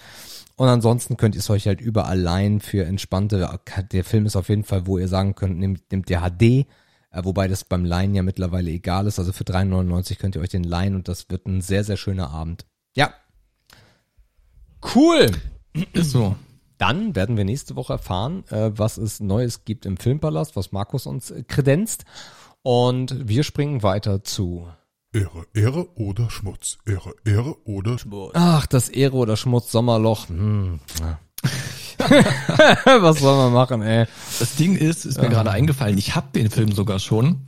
Und 0.55 0.67
ansonsten 0.67 1.15
könnt 1.15 1.35
ihr 1.35 1.39
es 1.39 1.49
euch 1.49 1.67
halt 1.67 1.79
überall 1.79 2.19
leihen 2.19 2.59
für 2.59 2.85
entspannte. 2.85 3.59
Der 3.91 4.03
Film 4.03 4.25
ist 4.25 4.35
auf 4.35 4.49
jeden 4.49 4.65
Fall, 4.65 4.87
wo 4.87 4.97
ihr 4.97 5.07
sagen 5.07 5.35
könnt, 5.35 5.57
nehmt, 5.57 5.89
nehmt 5.91 6.09
der 6.09 6.21
HD. 6.21 6.67
Äh, 7.11 7.23
wobei 7.23 7.47
das 7.47 7.63
beim 7.63 7.85
Leihen 7.85 8.15
ja 8.15 8.23
mittlerweile 8.23 8.71
egal 8.71 9.07
ist. 9.07 9.19
Also 9.19 9.31
für 9.31 9.43
3,99 9.43 10.17
könnt 10.17 10.35
ihr 10.35 10.41
euch 10.41 10.49
den 10.49 10.63
leihen 10.63 10.95
und 10.95 11.07
das 11.07 11.29
wird 11.29 11.47
ein 11.47 11.61
sehr, 11.61 11.83
sehr 11.83 11.97
schöner 11.97 12.31
Abend. 12.31 12.65
Ja. 12.95 13.13
Cool. 14.95 15.31
So. 15.95 16.35
Dann 16.77 17.13
werden 17.15 17.35
wir 17.35 17.43
nächste 17.43 17.75
Woche 17.75 17.93
erfahren, 17.93 18.45
äh, 18.49 18.71
was 18.73 18.97
es 18.97 19.19
Neues 19.19 19.65
gibt 19.65 19.85
im 19.85 19.97
Filmpalast, 19.97 20.55
was 20.55 20.71
Markus 20.71 21.05
uns 21.05 21.29
äh, 21.29 21.43
kredenzt. 21.43 22.05
Und 22.61 23.27
wir 23.27 23.43
springen 23.43 23.83
weiter 23.83 24.23
zu. 24.23 24.67
Ehre, 25.11 25.45
Ehre 25.53 25.89
oder 25.95 26.29
Schmutz. 26.29 26.77
Ehre, 26.85 27.13
Ehre 27.25 27.55
oder 27.65 27.97
Schmutz. 27.97 28.31
Ach, 28.35 28.65
das 28.65 28.89
Ehre 28.89 29.17
oder 29.17 29.37
Schmutz 29.37 29.71
Sommerloch. 29.71 30.29
Hm. 30.29 30.79
ja. 30.99 31.19
was 32.85 33.19
soll 33.19 33.37
man 33.37 33.53
machen, 33.53 33.81
ey? 33.81 34.05
Das 34.39 34.55
Ding 34.55 34.75
ist, 34.75 35.05
ist 35.05 35.21
mir 35.21 35.29
gerade 35.29 35.51
eingefallen, 35.51 35.97
ich 35.97 36.15
habe 36.15 36.27
den 36.33 36.49
Film 36.49 36.71
sogar 36.71 36.99
schon. 36.99 37.47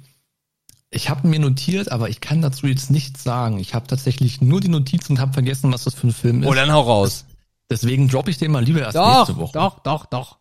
Ich 0.89 1.09
habe 1.09 1.27
mir 1.27 1.39
notiert, 1.39 1.91
aber 1.91 2.09
ich 2.09 2.19
kann 2.19 2.41
dazu 2.41 2.67
jetzt 2.67 2.91
nichts 2.91 3.23
sagen. 3.23 3.59
Ich 3.59 3.73
habe 3.73 3.87
tatsächlich 3.87 4.41
nur 4.41 4.59
die 4.59 4.67
Notiz 4.67 5.09
und 5.09 5.19
habe 5.19 5.31
vergessen, 5.31 5.71
was 5.71 5.85
das 5.85 5.93
für 5.93 6.07
ein 6.07 6.13
Film 6.13 6.43
ist. 6.43 6.49
Oh, 6.49 6.53
dann 6.53 6.71
hau 6.71 6.81
raus. 6.81 7.25
Deswegen 7.69 8.09
droppe 8.09 8.29
ich 8.29 8.37
den 8.37 8.51
mal 8.51 8.63
lieber 8.63 8.81
erst 8.81 8.97
Doch, 8.97 9.19
nächste 9.19 9.37
Woche. 9.37 9.53
doch, 9.53 9.79
doch, 9.79 10.05
doch. 10.05 10.39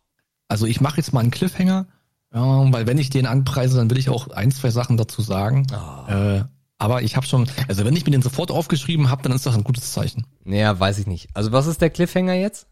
Also 0.49 0.65
ich 0.65 0.81
mache 0.81 0.97
jetzt 0.97 1.13
mal 1.13 1.21
einen 1.21 1.31
Cliffhanger, 1.31 1.85
ja, 2.33 2.73
weil 2.73 2.85
wenn 2.85 2.97
ich 2.97 3.09
den 3.09 3.25
anpreise, 3.25 3.77
dann 3.77 3.89
will 3.89 3.97
ich 3.97 4.09
auch 4.09 4.27
ein, 4.29 4.51
zwei 4.51 4.69
Sachen 4.69 4.97
dazu 4.97 5.21
sagen. 5.21 5.65
Äh, 6.07 6.43
aber 6.77 7.03
ich 7.03 7.15
habe 7.15 7.25
schon, 7.25 7.47
also 7.69 7.85
wenn 7.85 7.95
ich 7.95 8.05
mir 8.05 8.11
den 8.11 8.21
sofort 8.21 8.51
aufgeschrieben 8.51 9.09
habe, 9.09 9.23
dann 9.23 9.31
ist 9.31 9.45
das 9.45 9.55
ein 9.55 9.63
gutes 9.63 9.93
Zeichen. 9.93 10.25
Naja, 10.43 10.77
weiß 10.77 10.97
ich 10.99 11.07
nicht. 11.07 11.29
Also 11.33 11.53
was 11.53 11.67
ist 11.67 11.79
der 11.79 11.89
Cliffhanger 11.89 12.33
jetzt? 12.33 12.67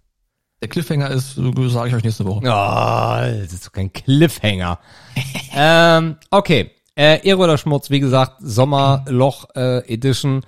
Der 0.62 0.68
Cliffhanger 0.68 1.10
ist, 1.12 1.36
sage 1.36 1.88
ich 1.88 1.96
euch 1.96 2.04
nächste 2.04 2.26
Woche. 2.26 2.42
Oh, 2.44 3.42
das 3.42 3.54
ist 3.54 3.68
doch 3.68 3.72
kein 3.72 3.94
Cliffhanger. 3.94 4.80
ähm, 5.56 6.18
okay. 6.32 6.72
Äh, 6.98 7.26
Ehre 7.26 7.40
oder 7.40 7.58
Schmutz, 7.58 7.90
wie 7.90 8.02
gesagt, 8.02 8.34
Sommerloch 8.42 9.48
äh, 9.56 9.78
Edition. 9.94 10.46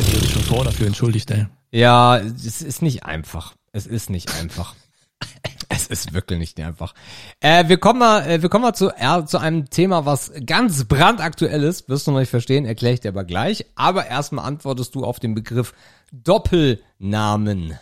Ich 0.00 0.10
bin 0.10 0.28
schon 0.28 0.42
vor 0.42 0.64
dafür 0.64 0.88
entschuldigt, 0.88 1.30
ey. 1.30 1.46
Ja, 1.70 2.18
es 2.18 2.62
ist 2.62 2.82
nicht 2.82 3.04
einfach. 3.04 3.54
Es 3.70 3.86
ist 3.86 4.10
nicht 4.10 4.34
einfach. 4.34 4.74
Es 5.70 5.86
ist 5.86 6.12
wirklich 6.12 6.38
nicht 6.38 6.60
einfach. 6.60 6.94
Äh, 7.40 7.68
wir 7.68 7.78
kommen 7.78 7.98
mal, 7.98 8.28
äh, 8.28 8.42
wir 8.42 8.48
kommen 8.48 8.62
mal 8.62 8.74
zu, 8.74 8.90
äh, 8.90 9.24
zu 9.24 9.38
einem 9.38 9.70
Thema, 9.70 10.04
was 10.06 10.30
ganz 10.46 10.84
brandaktuell 10.84 11.62
ist. 11.64 11.88
Wirst 11.88 12.06
du 12.06 12.12
noch 12.12 12.20
nicht 12.20 12.28
verstehen, 12.28 12.64
erkläre 12.64 12.94
ich 12.94 13.00
dir 13.00 13.08
aber 13.08 13.24
gleich. 13.24 13.64
Aber 13.74 14.06
erstmal 14.06 14.44
antwortest 14.44 14.94
du 14.94 15.04
auf 15.04 15.18
den 15.20 15.34
Begriff 15.34 15.74
Doppelnamen. 16.12 17.78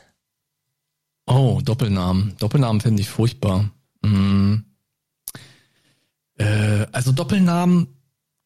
Oh, 1.27 1.61
Doppelnamen. 1.65 2.35
Doppelnamen 2.39 2.81
finde 2.81 3.03
ich 3.03 3.09
furchtbar. 3.09 3.71
Hm. 4.05 4.65
Äh, 6.37 6.87
also 6.93 7.13
Doppelnamen 7.13 7.89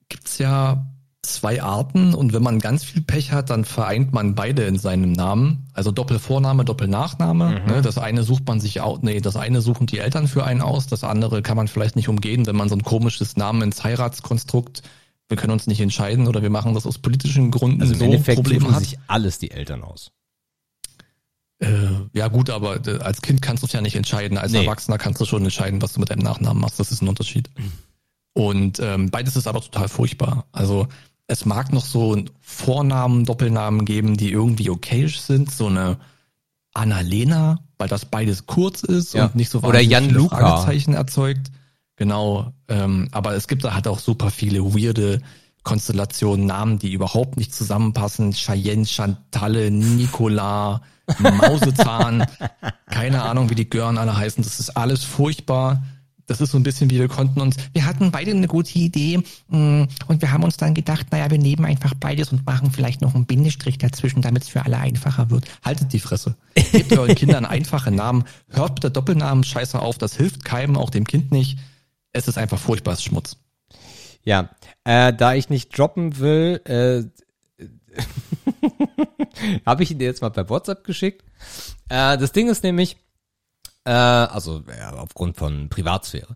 gibt's 0.08 0.38
ja 0.38 0.86
zwei 1.22 1.62
Arten 1.62 2.14
und 2.14 2.32
wenn 2.32 2.42
man 2.42 2.60
ganz 2.60 2.84
viel 2.84 3.02
Pech 3.02 3.32
hat, 3.32 3.50
dann 3.50 3.64
vereint 3.64 4.12
man 4.12 4.34
beide 4.34 4.62
in 4.62 4.78
seinem 4.78 5.12
Namen. 5.12 5.66
Also 5.72 5.90
Doppelvorname, 5.90 6.64
Doppelnachname. 6.64 7.60
Mhm. 7.60 7.66
Ne, 7.66 7.82
das 7.82 7.98
eine 7.98 8.22
sucht 8.22 8.46
man 8.46 8.60
sich 8.60 8.80
auch, 8.80 9.02
nee, 9.02 9.20
das 9.20 9.36
eine 9.36 9.60
suchen 9.60 9.86
die 9.86 9.98
Eltern 9.98 10.28
für 10.28 10.44
einen 10.44 10.62
aus, 10.62 10.86
das 10.86 11.04
andere 11.04 11.42
kann 11.42 11.56
man 11.56 11.68
vielleicht 11.68 11.96
nicht 11.96 12.08
umgehen, 12.08 12.46
wenn 12.46 12.56
man 12.56 12.68
so 12.68 12.76
ein 12.76 12.82
komisches 12.82 13.36
Namen 13.36 13.62
ins 13.62 13.82
Heiratskonstrukt, 13.82 14.82
wir 15.28 15.36
können 15.36 15.52
uns 15.52 15.66
nicht 15.66 15.80
entscheiden 15.80 16.28
oder 16.28 16.42
wir 16.42 16.50
machen 16.50 16.74
das 16.74 16.86
aus 16.86 16.98
politischen 16.98 17.50
Gründen. 17.50 17.80
Also 17.80 17.94
im 17.94 17.98
so 17.98 18.04
Endeffekt 18.04 18.36
Probleme 18.36 18.60
suchen 18.60 18.74
hat. 18.74 18.82
sich 18.84 18.98
alles 19.08 19.38
die 19.38 19.50
Eltern 19.50 19.82
aus. 19.82 20.12
Äh, 21.58 21.68
ja 22.12 22.28
gut, 22.28 22.50
aber 22.50 22.86
äh, 22.86 22.98
als 22.98 23.22
Kind 23.22 23.40
kannst 23.40 23.62
du 23.62 23.66
es 23.66 23.72
ja 23.72 23.80
nicht 23.80 23.96
entscheiden. 23.96 24.38
Als 24.38 24.52
nee. 24.52 24.64
Erwachsener 24.64 24.98
kannst 24.98 25.20
du 25.20 25.24
schon 25.24 25.42
entscheiden, 25.42 25.80
was 25.80 25.94
du 25.94 26.00
mit 26.00 26.10
deinem 26.10 26.22
Nachnamen 26.22 26.60
machst. 26.60 26.78
Das 26.78 26.92
ist 26.92 27.02
ein 27.02 27.08
Unterschied. 27.08 27.50
Mhm. 27.56 27.72
Und 28.34 28.80
ähm, 28.80 29.10
beides 29.10 29.36
ist 29.36 29.46
aber 29.46 29.60
total 29.60 29.88
furchtbar. 29.88 30.44
Also 30.52 30.88
es 31.26 31.46
mag 31.46 31.72
noch 31.72 31.84
so 31.84 32.22
Vornamen, 32.40 33.24
Doppelnamen 33.24 33.84
geben, 33.84 34.16
die 34.16 34.30
irgendwie 34.30 34.70
okayisch 34.70 35.20
sind. 35.20 35.50
So 35.50 35.68
eine 35.68 35.96
Annalena, 36.74 37.60
weil 37.78 37.88
das 37.88 38.04
beides 38.04 38.46
kurz 38.46 38.82
ist 38.82 39.14
ja. 39.14 39.24
und 39.24 39.34
nicht 39.34 39.48
so 39.48 39.62
Oder 39.62 39.80
Jan 39.80 40.10
Luca. 40.10 40.36
Fragezeichen 40.36 40.92
erzeugt. 40.92 41.50
Genau. 41.96 42.52
Ähm, 42.68 43.08
aber 43.12 43.34
es 43.34 43.48
gibt 43.48 43.64
da 43.64 43.72
halt 43.72 43.88
auch 43.88 43.98
super 43.98 44.30
viele 44.30 44.62
weirde 44.62 45.22
Konstellationen, 45.62 46.46
Namen, 46.46 46.78
die 46.78 46.92
überhaupt 46.92 47.38
nicht 47.38 47.54
zusammenpassen. 47.54 48.32
Cheyenne, 48.32 48.84
Chantalle, 48.84 49.70
Nicola, 49.70 50.82
Mausezahn. 51.18 52.26
keine 52.90 53.22
Ahnung, 53.22 53.50
wie 53.50 53.54
die 53.54 53.68
Gören 53.68 53.98
alle 53.98 54.16
heißen. 54.16 54.42
Das 54.42 54.60
ist 54.60 54.76
alles 54.76 55.04
furchtbar 55.04 55.82
das 56.26 56.40
ist 56.40 56.50
so 56.50 56.58
ein 56.58 56.62
bisschen 56.62 56.90
wie 56.90 56.98
wir 56.98 57.08
konnten 57.08 57.40
uns, 57.40 57.56
wir 57.72 57.86
hatten 57.86 58.10
beide 58.10 58.32
eine 58.32 58.48
gute 58.48 58.78
Idee 58.78 59.18
mm, 59.48 59.84
und 60.06 60.20
wir 60.20 60.32
haben 60.32 60.42
uns 60.42 60.56
dann 60.56 60.74
gedacht, 60.74 61.06
naja, 61.10 61.30
wir 61.30 61.38
nehmen 61.38 61.64
einfach 61.64 61.94
beides 61.94 62.32
und 62.32 62.44
machen 62.44 62.70
vielleicht 62.70 63.00
noch 63.00 63.14
einen 63.14 63.26
Bindestrich 63.26 63.78
dazwischen, 63.78 64.22
damit 64.22 64.42
es 64.42 64.48
für 64.48 64.64
alle 64.64 64.78
einfacher 64.78 65.30
wird. 65.30 65.44
Haltet 65.64 65.92
die 65.92 66.00
Fresse. 66.00 66.36
Gebt 66.72 66.96
euren 66.96 67.14
Kindern 67.14 67.44
einfache 67.44 67.90
Namen. 67.90 68.24
Hört 68.48 68.74
mit 68.74 68.82
der 68.82 68.90
Doppelnamen 68.90 69.44
Scheiße 69.44 69.80
auf, 69.80 69.98
das 69.98 70.16
hilft 70.16 70.44
keinem, 70.44 70.76
auch 70.76 70.90
dem 70.90 71.06
Kind 71.06 71.30
nicht. 71.32 71.58
Es 72.12 72.28
ist 72.28 72.38
einfach 72.38 72.58
furchtbares 72.58 73.02
Schmutz. 73.02 73.36
Ja, 74.24 74.50
äh, 74.84 75.12
da 75.12 75.34
ich 75.34 75.48
nicht 75.48 75.76
droppen 75.76 76.18
will, 76.18 76.60
äh, 76.64 77.04
habe 79.66 79.82
ich 79.82 79.90
ihn 79.90 79.98
dir 79.98 80.06
jetzt 80.06 80.22
mal 80.22 80.30
per 80.30 80.48
WhatsApp 80.48 80.84
geschickt. 80.84 81.24
Äh, 81.88 82.18
das 82.18 82.32
Ding 82.32 82.48
ist 82.48 82.62
nämlich, 82.62 82.96
äh, 83.84 83.90
also 83.90 84.62
ja, 84.78 84.92
aufgrund 84.94 85.36
von 85.36 85.68
Privatsphäre. 85.68 86.34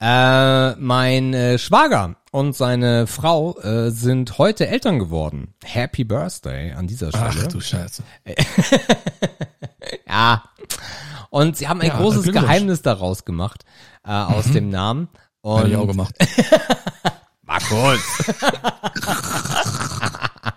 Äh, 0.00 0.76
mein 0.76 1.34
äh, 1.34 1.58
Schwager 1.58 2.16
und 2.30 2.56
seine 2.56 3.06
Frau 3.06 3.58
äh, 3.60 3.90
sind 3.90 4.38
heute 4.38 4.68
Eltern 4.68 4.98
geworden. 4.98 5.54
Happy 5.64 6.04
Birthday 6.04 6.72
an 6.72 6.86
dieser 6.86 7.08
Stelle. 7.08 7.44
Ach 7.44 7.46
du 7.48 7.60
Scheiße. 7.60 8.02
ja. 10.08 10.44
Und 11.30 11.56
sie 11.56 11.68
haben 11.68 11.80
ein 11.80 11.88
ja, 11.88 11.96
großes 11.96 12.30
Geheimnis 12.32 12.82
daraus 12.82 13.24
gemacht, 13.24 13.64
äh, 14.04 14.10
aus 14.10 14.46
mhm. 14.46 14.52
dem 14.52 14.70
Namen. 14.70 15.08
Und 15.40 15.60
Hab 15.60 15.68
ich 15.68 15.76
auch 15.76 15.86
gemacht. 15.86 16.14
Markus. 17.42 18.00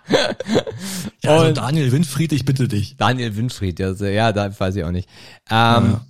ja, 1.22 1.30
also 1.30 1.52
Daniel 1.52 1.92
Winfried, 1.92 2.32
ich 2.32 2.44
bitte 2.44 2.68
dich. 2.68 2.96
Daniel 2.96 3.36
Winfried, 3.36 3.78
ja, 3.78 3.92
ja, 3.92 4.32
da 4.32 4.58
weiß 4.58 4.76
ich 4.76 4.84
auch 4.84 4.90
nicht. 4.90 5.08
Ähm, 5.50 5.54
ja. 5.92 6.06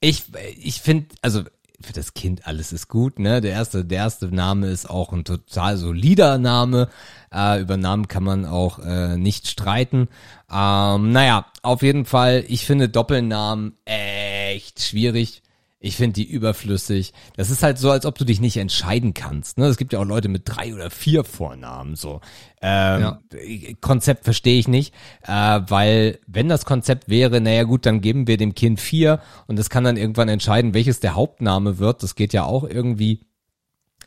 Ich, 0.00 0.24
ich 0.58 0.80
finde, 0.80 1.06
also 1.22 1.44
für 1.80 1.92
das 1.92 2.14
Kind 2.14 2.46
alles 2.46 2.72
ist 2.72 2.88
gut, 2.88 3.18
ne? 3.18 3.40
Der 3.40 3.52
erste, 3.52 3.84
der 3.84 3.98
erste 3.98 4.26
Name 4.26 4.68
ist 4.68 4.88
auch 4.88 5.12
ein 5.12 5.24
total 5.24 5.76
solider 5.76 6.38
Name. 6.38 6.88
Äh, 7.32 7.60
über 7.60 7.76
Namen 7.76 8.08
kann 8.08 8.24
man 8.24 8.44
auch 8.44 8.78
äh, 8.78 9.16
nicht 9.16 9.46
streiten. 9.46 10.08
Ähm, 10.50 11.12
naja, 11.12 11.46
auf 11.62 11.82
jeden 11.82 12.04
Fall, 12.04 12.44
ich 12.48 12.66
finde 12.66 12.88
Doppelnamen 12.88 13.76
echt 13.84 14.82
schwierig. 14.82 15.42
Ich 15.86 15.94
finde 15.94 16.14
die 16.14 16.28
überflüssig. 16.28 17.12
Das 17.36 17.48
ist 17.48 17.62
halt 17.62 17.78
so, 17.78 17.92
als 17.92 18.06
ob 18.06 18.18
du 18.18 18.24
dich 18.24 18.40
nicht 18.40 18.56
entscheiden 18.56 19.14
kannst. 19.14 19.56
Ne? 19.56 19.66
Es 19.66 19.76
gibt 19.76 19.92
ja 19.92 20.00
auch 20.00 20.04
Leute 20.04 20.28
mit 20.28 20.42
drei 20.44 20.74
oder 20.74 20.90
vier 20.90 21.22
Vornamen. 21.22 21.94
So 21.94 22.20
ähm, 22.60 23.00
ja. 23.00 23.20
Konzept 23.80 24.24
verstehe 24.24 24.58
ich 24.58 24.66
nicht, 24.66 24.92
äh, 25.22 25.30
weil 25.68 26.18
wenn 26.26 26.48
das 26.48 26.64
Konzept 26.64 27.08
wäre, 27.08 27.40
naja 27.40 27.62
gut, 27.62 27.86
dann 27.86 28.00
geben 28.00 28.26
wir 28.26 28.36
dem 28.36 28.56
Kind 28.56 28.80
vier 28.80 29.20
und 29.46 29.60
es 29.60 29.70
kann 29.70 29.84
dann 29.84 29.96
irgendwann 29.96 30.28
entscheiden, 30.28 30.74
welches 30.74 30.98
der 30.98 31.14
Hauptname 31.14 31.78
wird. 31.78 32.02
Das 32.02 32.16
geht 32.16 32.32
ja 32.32 32.42
auch 32.42 32.64
irgendwie. 32.64 33.24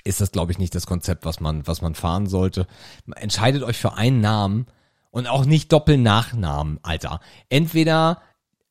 Ist 0.04 0.20
das, 0.20 0.32
glaube 0.32 0.52
ich, 0.52 0.58
nicht 0.58 0.76
das 0.76 0.86
Konzept, 0.86 1.24
was 1.24 1.40
man, 1.40 1.66
was 1.66 1.82
man 1.82 1.96
fahren 1.96 2.28
sollte. 2.28 2.68
Entscheidet 3.16 3.64
euch 3.64 3.78
für 3.78 3.94
einen 3.94 4.20
Namen 4.20 4.66
und 5.12 5.28
auch 5.28 5.46
nicht 5.46 5.72
Doppelnachnamen, 5.72 6.80
Alter. 6.84 7.22
Entweder 7.48 8.22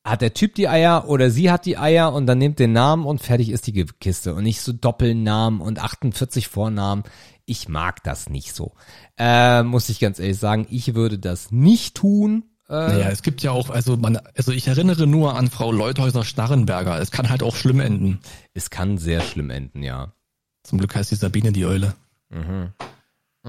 hat 0.09 0.23
der 0.23 0.35
Typ 0.35 0.55
die 0.55 0.69
Eier 0.69 1.09
oder 1.09 1.31
sie 1.31 1.51
hat 1.51 1.67
die 1.67 1.79
Eier 1.79 2.13
und 2.13 2.27
dann 2.27 2.39
nimmt 2.39 2.59
den 2.59 2.73
Namen 2.73 3.05
und 3.07 3.21
fertig 3.21 3.51
ist 3.51 3.67
die 3.67 3.85
Kiste 3.85 4.35
und 4.35 4.45
nicht 4.45 4.61
so 4.61 4.73
Doppelnamen 4.73 5.61
und 5.61 5.79
48 5.79 6.49
Vornamen. 6.49 7.05
Ich 7.45 7.69
mag 7.69 8.03
das 8.05 8.29
nicht 8.29 8.55
so. 8.55 8.73
Äh, 9.17 9.63
muss 9.63 9.89
ich 9.89 10.01
ganz 10.01 10.19
ehrlich 10.19 10.39
sagen, 10.39 10.67
ich 10.71 10.95
würde 10.95 11.19
das 11.19 11.51
nicht 11.51 11.95
tun. 11.95 12.45
Äh, 12.69 12.73
naja, 12.73 13.09
es 13.09 13.23
gibt 13.23 13.43
ja 13.43 13.53
auch, 13.53 13.71
also 13.71 13.97
man, 13.97 14.19
also 14.37 14.53
ich 14.53 14.69
erinnere 14.69 15.07
nur 15.07 15.35
an 15.37 15.49
Frau 15.49 15.73
Leuthäuser 15.73 16.25
Starrenberger. 16.25 17.01
Es 17.01 17.11
kann 17.11 17.31
halt 17.31 17.43
auch 17.43 17.57
schlimm 17.57 17.81
enden. 17.81 18.21
Es 18.53 18.69
kann 18.69 18.99
sehr 18.99 19.23
schlimm 19.23 19.51
enden, 19.51 19.83
ja. 19.83 20.13
Zum 20.63 20.79
Glück 20.79 20.95
heißt 20.95 21.11
die 21.11 21.17
Sabine 21.17 21.53
die 21.53 21.65
Eule. 21.65 21.95
Mhm. 22.29 22.75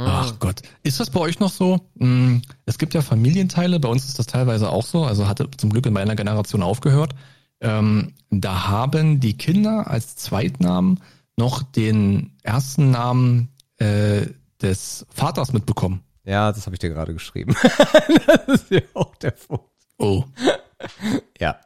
Ach 0.07 0.39
Gott. 0.39 0.61
Ist 0.83 0.99
das 0.99 1.09
bei 1.09 1.19
euch 1.19 1.39
noch 1.39 1.51
so? 1.51 1.81
Hm, 1.97 2.41
es 2.65 2.77
gibt 2.77 2.93
ja 2.93 3.01
Familienteile, 3.01 3.79
bei 3.79 3.89
uns 3.89 4.05
ist 4.05 4.17
das 4.17 4.27
teilweise 4.27 4.69
auch 4.69 4.85
so, 4.85 5.03
also 5.03 5.27
hatte 5.27 5.49
zum 5.57 5.71
Glück 5.71 5.85
in 5.85 5.93
meiner 5.93 6.15
Generation 6.15 6.63
aufgehört. 6.63 7.13
Ähm, 7.59 8.13
da 8.29 8.67
haben 8.67 9.19
die 9.19 9.37
Kinder 9.37 9.87
als 9.87 10.15
Zweitnamen 10.15 11.01
noch 11.35 11.63
den 11.63 12.31
ersten 12.43 12.91
Namen 12.91 13.49
äh, 13.77 14.27
des 14.61 15.05
Vaters 15.09 15.51
mitbekommen. 15.51 16.01
Ja, 16.23 16.51
das 16.51 16.65
habe 16.65 16.75
ich 16.75 16.79
dir 16.79 16.89
gerade 16.89 17.13
geschrieben. 17.13 17.55
das 18.45 18.61
ist 18.61 18.71
ja 18.71 18.81
auch 18.93 19.15
der 19.15 19.31
Punkt. 19.31 19.65
Oh. 19.97 20.23
ja. 21.39 21.57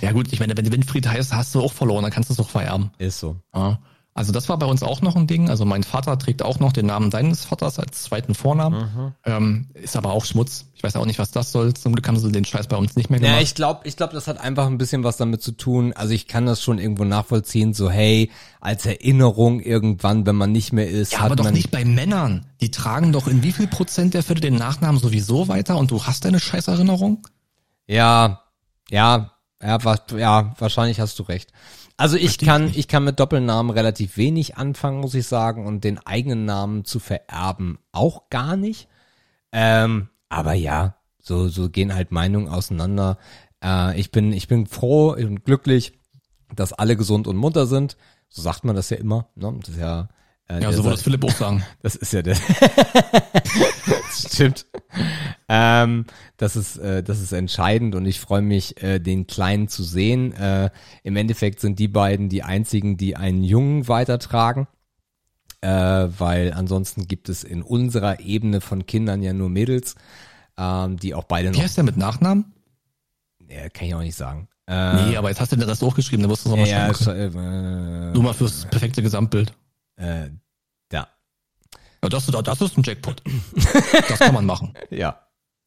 Ja 0.00 0.10
gut, 0.10 0.32
ich 0.32 0.40
meine, 0.40 0.56
wenn 0.56 0.72
Winfried 0.72 1.06
heißt, 1.06 1.32
hast 1.32 1.54
du 1.54 1.60
auch 1.60 1.72
verloren, 1.72 2.02
dann 2.02 2.10
kannst 2.10 2.30
du 2.30 2.32
es 2.32 2.38
doch 2.38 2.50
vererben. 2.50 2.90
Ist 2.98 3.20
so. 3.20 3.36
Ja. 3.54 3.78
Also 4.16 4.32
das 4.32 4.48
war 4.48 4.58
bei 4.58 4.64
uns 4.64 4.82
auch 4.82 5.02
noch 5.02 5.14
ein 5.14 5.26
Ding. 5.26 5.50
Also 5.50 5.66
mein 5.66 5.82
Vater 5.82 6.18
trägt 6.18 6.42
auch 6.42 6.58
noch 6.58 6.72
den 6.72 6.86
Namen 6.86 7.10
seines 7.10 7.44
Vaters 7.44 7.78
als 7.78 8.04
zweiten 8.04 8.34
Vornamen. 8.34 8.78
Mhm. 8.78 9.12
Ähm, 9.24 9.66
ist 9.74 9.94
aber 9.94 10.12
auch 10.12 10.24
Schmutz. 10.24 10.64
Ich 10.74 10.82
weiß 10.82 10.96
auch 10.96 11.04
nicht, 11.04 11.18
was 11.18 11.32
das 11.32 11.52
soll. 11.52 11.74
Zum 11.74 11.92
Glück 11.92 12.08
haben 12.08 12.18
sie 12.18 12.32
den 12.32 12.46
Scheiß 12.46 12.66
bei 12.66 12.78
uns 12.78 12.96
nicht 12.96 13.10
mehr 13.10 13.20
gemacht. 13.20 13.36
Ja, 13.36 13.42
ich 13.42 13.54
glaube, 13.54 13.86
ich 13.86 13.94
glaube, 13.96 14.14
das 14.14 14.26
hat 14.26 14.40
einfach 14.40 14.66
ein 14.66 14.78
bisschen 14.78 15.04
was 15.04 15.18
damit 15.18 15.42
zu 15.42 15.52
tun. 15.52 15.92
Also 15.92 16.14
ich 16.14 16.26
kann 16.26 16.46
das 16.46 16.62
schon 16.62 16.78
irgendwo 16.78 17.04
nachvollziehen. 17.04 17.74
So 17.74 17.90
hey, 17.90 18.30
als 18.58 18.86
Erinnerung 18.86 19.60
irgendwann, 19.60 20.24
wenn 20.24 20.36
man 20.36 20.50
nicht 20.50 20.72
mehr 20.72 20.88
ist. 20.88 21.12
Ja, 21.12 21.20
aber 21.20 21.36
doch 21.36 21.50
nicht 21.50 21.70
bei 21.70 21.84
Männern. 21.84 22.46
Die 22.62 22.70
tragen 22.70 23.12
doch 23.12 23.28
in 23.28 23.42
wie 23.42 23.52
viel 23.52 23.66
Prozent 23.66 24.14
der 24.14 24.22
Fälle 24.22 24.40
den 24.40 24.54
Nachnamen 24.54 24.98
sowieso 24.98 25.48
weiter 25.48 25.76
und 25.76 25.90
du 25.90 26.04
hast 26.04 26.24
deine 26.24 26.40
Scheißerinnerung? 26.40 27.26
Ja, 27.86 28.44
ja, 28.90 29.32
ja, 29.62 29.78
ja, 30.16 30.54
wahrscheinlich 30.58 31.00
hast 31.00 31.18
du 31.18 31.22
recht. 31.24 31.52
Also 31.96 32.16
ich 32.16 32.38
kann, 32.38 32.70
ich 32.74 32.88
kann 32.88 33.04
mit 33.04 33.18
Doppelnamen 33.18 33.70
relativ 33.70 34.16
wenig 34.16 34.56
anfangen, 34.56 35.00
muss 35.00 35.14
ich 35.14 35.26
sagen, 35.26 35.66
und 35.66 35.82
den 35.84 35.98
eigenen 35.98 36.44
Namen 36.44 36.84
zu 36.84 36.98
vererben 36.98 37.78
auch 37.92 38.28
gar 38.28 38.56
nicht. 38.56 38.88
Ähm, 39.52 40.08
aber 40.28 40.52
ja, 40.52 40.96
so, 41.18 41.48
so 41.48 41.70
gehen 41.70 41.94
halt 41.94 42.12
Meinungen 42.12 42.48
auseinander. 42.48 43.18
Äh, 43.64 43.98
ich 43.98 44.10
bin, 44.10 44.32
ich 44.32 44.46
bin 44.46 44.66
froh 44.66 45.12
und 45.12 45.44
glücklich, 45.44 45.94
dass 46.54 46.74
alle 46.74 46.96
gesund 46.96 47.26
und 47.26 47.36
munter 47.36 47.66
sind. 47.66 47.96
So 48.28 48.42
sagt 48.42 48.64
man 48.64 48.76
das 48.76 48.90
ja 48.90 48.98
immer. 48.98 49.28
Ne? 49.34 49.54
Das 49.60 49.70
ist 49.70 49.78
ja 49.80 50.08
äh, 50.48 50.62
ja, 50.62 50.72
so 50.72 50.84
würde 50.84 50.96
es 50.96 51.02
Philipp 51.02 51.24
auch 51.24 51.30
sagen. 51.30 51.64
Das 51.82 51.96
ist 51.96 52.12
ja 52.12 52.22
der. 52.22 52.36
Stimmt. 54.28 54.66
Ähm, 55.48 56.06
das 56.36 56.56
ist, 56.56 56.76
äh, 56.78 57.02
das 57.02 57.20
ist 57.20 57.32
entscheidend 57.32 57.94
und 57.94 58.06
ich 58.06 58.20
freue 58.20 58.42
mich, 58.42 58.82
äh, 58.82 58.98
den 58.98 59.26
Kleinen 59.26 59.68
zu 59.68 59.82
sehen. 59.82 60.32
Äh, 60.32 60.70
Im 61.02 61.16
Endeffekt 61.16 61.60
sind 61.60 61.78
die 61.78 61.88
beiden 61.88 62.28
die 62.28 62.42
einzigen, 62.42 62.96
die 62.96 63.16
einen 63.16 63.42
Jungen 63.44 63.88
weitertragen. 63.88 64.66
Äh, 65.62 65.68
weil 65.68 66.52
ansonsten 66.52 67.08
gibt 67.08 67.28
es 67.28 67.42
in 67.42 67.62
unserer 67.62 68.20
Ebene 68.20 68.60
von 68.60 68.86
Kindern 68.86 69.22
ja 69.22 69.32
nur 69.32 69.48
Mädels, 69.48 69.94
ähm, 70.58 70.96
die 70.98 71.14
auch 71.14 71.24
beide 71.24 71.50
noch. 71.50 71.58
Wie 71.58 71.62
heißt 71.62 71.76
der 71.76 71.84
mit 71.84 71.96
Nachnamen? 71.96 72.52
Ja, 73.48 73.68
kann 73.70 73.86
ich 73.88 73.94
auch 73.94 74.00
nicht 74.00 74.16
sagen. 74.16 74.48
Äh, 74.66 74.94
Nee, 75.10 75.16
aber 75.16 75.28
jetzt 75.30 75.40
hast 75.40 75.52
du 75.52 75.56
den 75.56 75.68
Rest 75.68 75.82
hochgeschrieben, 75.82 76.22
dann 76.22 76.30
musst 76.30 76.44
du 76.44 76.48
es 76.48 76.50
nochmal 76.50 76.68
ja, 76.68 76.92
schreiben. 76.94 77.32
sch- 77.34 78.10
äh, 78.10 78.12
Nur 78.12 78.22
mal 78.22 78.34
fürs 78.34 78.66
perfekte 78.66 79.02
Gesamtbild. 79.02 79.52
äh, 79.96 80.28
da. 80.28 80.45
Ja, 82.02 82.08
das, 82.08 82.26
das 82.26 82.60
ist 82.60 82.76
ein 82.78 82.82
Jackpot. 82.84 83.22
das 84.08 84.18
kann 84.18 84.34
man 84.34 84.46
machen. 84.46 84.74
Ja. 84.90 85.20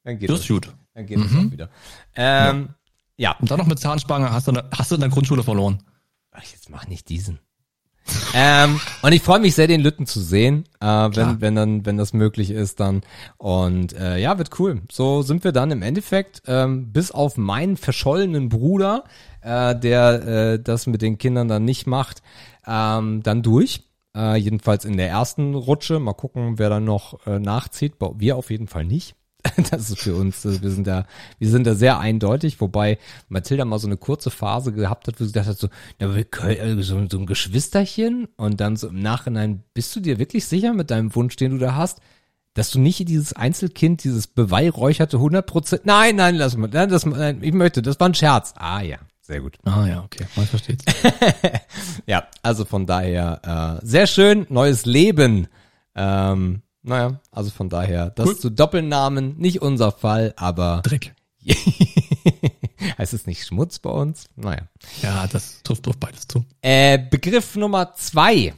Dann 0.04 0.18
geht 0.18 0.30
Das 0.30 0.38
das, 0.38 0.42
ist 0.46 0.48
gut. 0.50 0.74
dann 0.94 1.06
geht 1.06 1.18
das 1.20 1.30
Mhm. 1.32 1.48
auch 1.48 1.52
wieder. 1.52 1.70
Ähm, 2.16 2.70
ja. 3.18 3.36
Und 3.40 3.52
dann 3.52 3.60
noch 3.60 3.68
mit 3.68 3.80
Zahnspange 3.80 4.32
hast 4.32 4.48
du, 4.48 4.54
hast 4.72 4.92
du 4.92 4.96
in 4.96 5.02
der 5.02 5.10
Grundschule 5.10 5.44
verloren. 5.44 5.84
Ach, 6.32 6.42
jetzt 6.44 6.70
mach 6.70 6.88
nicht 6.88 7.10
diesen. 7.10 7.40
ähm, 8.34 8.80
und 9.04 9.12
ich 9.12 9.22
freue 9.22 9.40
mich 9.40 9.54
sehr, 9.56 9.68
den 9.68 9.82
Lütten 9.82 10.08
zu 10.08 10.20
sehen, 10.22 10.64
äh, 10.80 10.86
wenn, 10.88 11.12
Klar. 11.12 11.42
wenn 11.42 11.56
dann, 11.56 11.86
wenn 11.86 11.98
das 11.98 12.14
möglich 12.14 12.50
ist 12.50 12.80
dann. 12.80 13.02
Und 13.38 13.94
äh, 13.94 14.18
ja, 14.18 14.38
wird 14.38 14.58
cool. 14.60 14.82
So 14.92 15.22
sind 15.22 15.44
wir 15.44 15.52
dann 15.52 15.70
im 15.70 15.82
Endeffekt, 15.84 16.42
ähm, 16.48 16.92
bis 16.92 17.12
auf 17.12 17.38
meinen 17.38 17.78
verschollenen 17.78 18.50
Bruder, 18.50 19.04
äh, 19.42 19.76
der 19.76 20.28
äh, 20.28 20.60
das 20.64 20.88
mit 20.88 21.02
den 21.02 21.18
Kindern 21.18 21.48
dann 21.50 21.66
nicht 21.66 21.86
macht, 21.88 22.24
ähm, 22.66 23.22
dann 23.22 23.44
durch. 23.44 23.84
Äh, 24.20 24.36
jedenfalls 24.36 24.84
in 24.84 24.98
der 24.98 25.08
ersten 25.08 25.56
Rutsche. 25.56 26.00
Mal 26.00 26.14
gucken, 26.14 26.60
wer 26.60 26.70
dann 26.70 26.84
noch 26.84 27.26
äh, 27.26 27.40
nachzieht. 27.40 27.94
Wir 28.18 28.36
auf 28.36 28.52
jeden 28.52 28.68
Fall 28.68 28.86
nicht. 28.86 29.16
Das 29.72 29.90
ist 29.90 30.00
für 30.00 30.16
uns, 30.16 30.44
äh, 30.44 30.62
wir 30.62 30.70
sind 30.70 30.86
da, 30.86 31.06
wir 31.38 31.50
sind 31.50 31.66
da 31.66 31.74
sehr 31.74 32.00
eindeutig, 32.00 32.60
wobei 32.60 32.98
Mathilda 33.30 33.64
mal 33.64 33.80
so 33.80 33.88
eine 33.88 33.96
kurze 33.96 34.30
Phase 34.30 34.74
gehabt 34.74 35.08
hat, 35.08 35.20
wo 35.20 35.24
sie 35.24 35.32
gedacht 35.32 35.48
hat, 35.48 35.58
so, 35.58 35.70
na, 36.00 36.14
wir 36.14 36.26
können, 36.26 36.80
äh, 36.80 36.84
so, 36.84 37.02
so 37.10 37.18
ein 37.18 37.26
Geschwisterchen 37.26 38.28
und 38.36 38.60
dann 38.60 38.76
so 38.76 38.90
im 38.90 39.02
Nachhinein, 39.02 39.64
bist 39.74 39.96
du 39.96 40.02
dir 40.02 40.20
wirklich 40.20 40.46
sicher 40.46 40.74
mit 40.74 40.92
deinem 40.92 41.16
Wunsch, 41.16 41.38
den 41.38 41.52
du 41.52 41.58
da 41.58 41.76
hast, 41.76 42.02
dass 42.54 42.72
du 42.72 42.80
nicht 42.80 43.08
dieses 43.08 43.32
Einzelkind, 43.32 44.04
dieses 44.04 44.28
beweihräucherte 44.28 45.18
100%, 45.18 45.82
nein, 45.86 46.18
nein, 46.18 46.36
lass 46.36 46.58
mal, 46.58 46.70
nein, 46.70 46.90
das, 46.90 47.06
nein, 47.06 47.40
ich 47.42 47.54
möchte, 47.54 47.82
das 47.82 47.98
war 48.00 48.10
ein 48.10 48.16
Scherz. 48.16 48.54
Ah 48.58 48.82
ja, 48.82 48.98
sehr 49.30 49.42
gut. 49.42 49.58
Ah 49.64 49.86
ja, 49.86 50.04
okay, 50.04 50.26
man 50.36 50.48
versteht's. 50.48 50.84
Ja, 52.08 52.28
also 52.42 52.66
von 52.66 52.88
daher, 52.88 53.80
äh, 53.82 53.86
sehr 53.86 54.08
schön, 54.08 54.48
neues 54.50 54.86
Leben. 54.86 55.48
Ähm, 55.94 56.64
naja, 56.82 57.20
also 57.32 57.52
von 57.52 57.70
daher, 57.70 58.10
das 58.10 58.26
Cool. 58.26 58.38
zu 58.40 58.50
Doppelnamen, 58.50 59.38
nicht 59.38 59.62
unser 59.62 59.92
Fall, 59.92 60.34
aber 60.36 60.82
Dreck. 60.84 61.14
heißt 62.98 63.14
es 63.14 63.28
nicht 63.28 63.46
Schmutz 63.46 63.78
bei 63.78 63.92
uns? 63.92 64.30
Naja. 64.36 64.68
Ja, 65.04 65.28
das 65.28 65.62
trifft 65.62 65.88
auf 65.88 65.98
beides 65.98 66.28
zu. 66.28 66.44
Äh, 66.64 66.98
Begriff 66.98 67.56
Nummer 67.56 67.94
zwei. 67.94 68.56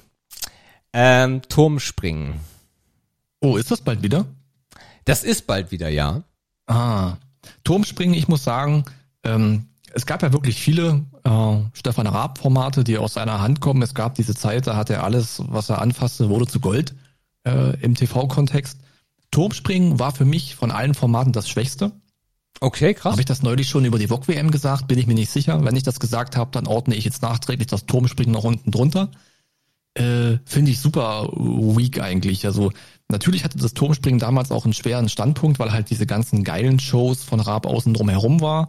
Ähm, 0.94 1.42
Turmspringen. 1.50 2.36
Oh, 3.42 3.58
ist 3.58 3.72
das 3.72 3.82
bald 3.82 4.04
wieder? 4.04 4.26
Das 5.04 5.26
ist 5.26 5.48
bald 5.48 5.72
wieder, 5.72 5.90
ja. 5.90 6.24
Ah, 6.68 7.18
Turmspringen, 7.66 8.16
ich 8.16 8.30
muss 8.30 8.46
sagen, 8.46 8.86
ähm, 9.24 9.68
es 9.94 10.06
gab 10.06 10.24
ja 10.24 10.34
wirklich 10.34 10.62
viele 10.62 11.06
äh, 11.24 11.58
Stefan 11.74 12.08
Raab-Formate, 12.08 12.84
die 12.84 12.98
aus 12.98 13.14
seiner 13.14 13.42
Hand 13.42 13.62
kommen. 13.62 13.82
Es 13.82 13.94
gab 13.94 14.16
diese 14.16 14.36
Zeit, 14.36 14.68
da 14.68 14.76
hat 14.76 14.90
er 14.90 15.04
alles, 15.04 15.42
was 15.48 15.70
er 15.70 15.82
anfasste, 15.82 16.30
wurde 16.30 16.48
zu 16.48 16.60
Gold 16.60 16.96
äh, 17.44 17.80
im 17.82 17.96
TV-Kontext. 17.96 18.80
Turmspringen 19.32 20.00
war 20.00 20.12
für 20.12 20.26
mich 20.26 20.56
von 20.56 20.72
allen 20.72 20.94
Formaten 20.94 21.32
das 21.32 21.50
Schwächste. 21.50 21.92
Okay, 22.60 22.94
krass. 22.94 23.14
Habe 23.14 23.22
ich 23.22 23.26
das 23.26 23.44
neulich 23.44 23.70
schon 23.70 23.86
über 23.86 23.98
die 23.98 24.10
VOG-WM 24.10 24.52
gesagt? 24.52 24.88
Bin 24.88 25.00
ich 25.00 25.08
mir 25.08 25.14
nicht 25.14 25.32
sicher. 25.32 25.64
Wenn 25.64 25.76
ich 25.76 25.84
das 25.84 26.00
gesagt 26.00 26.36
habe, 26.36 26.52
dann 26.52 26.68
ordne 26.68 26.96
ich 26.96 27.06
jetzt 27.06 27.22
nachträglich 27.22 27.68
das 27.68 27.86
Turmspringen 27.86 28.34
noch 28.34 28.44
unten 28.44 28.72
drunter. 28.72 29.10
Äh, 29.94 30.38
Finde 30.46 30.72
ich 30.72 30.80
super 30.80 31.30
weak 31.34 32.02
eigentlich. 32.02 32.46
Also 32.46 32.72
natürlich 33.10 33.44
hatte 33.44 33.58
das 33.58 33.74
Turmspringen 33.74 34.20
damals 34.20 34.52
auch 34.52 34.66
einen 34.66 34.74
schweren 34.74 35.10
Standpunkt, 35.10 35.60
weil 35.60 35.72
halt 35.72 35.90
diese 35.90 36.06
ganzen 36.06 36.44
geilen 36.44 36.80
Shows 36.80 37.24
von 37.24 37.40
Raab 37.40 37.66
außen 37.66 37.94
drum 37.94 38.10
herum 38.10 38.42
war. 38.42 38.68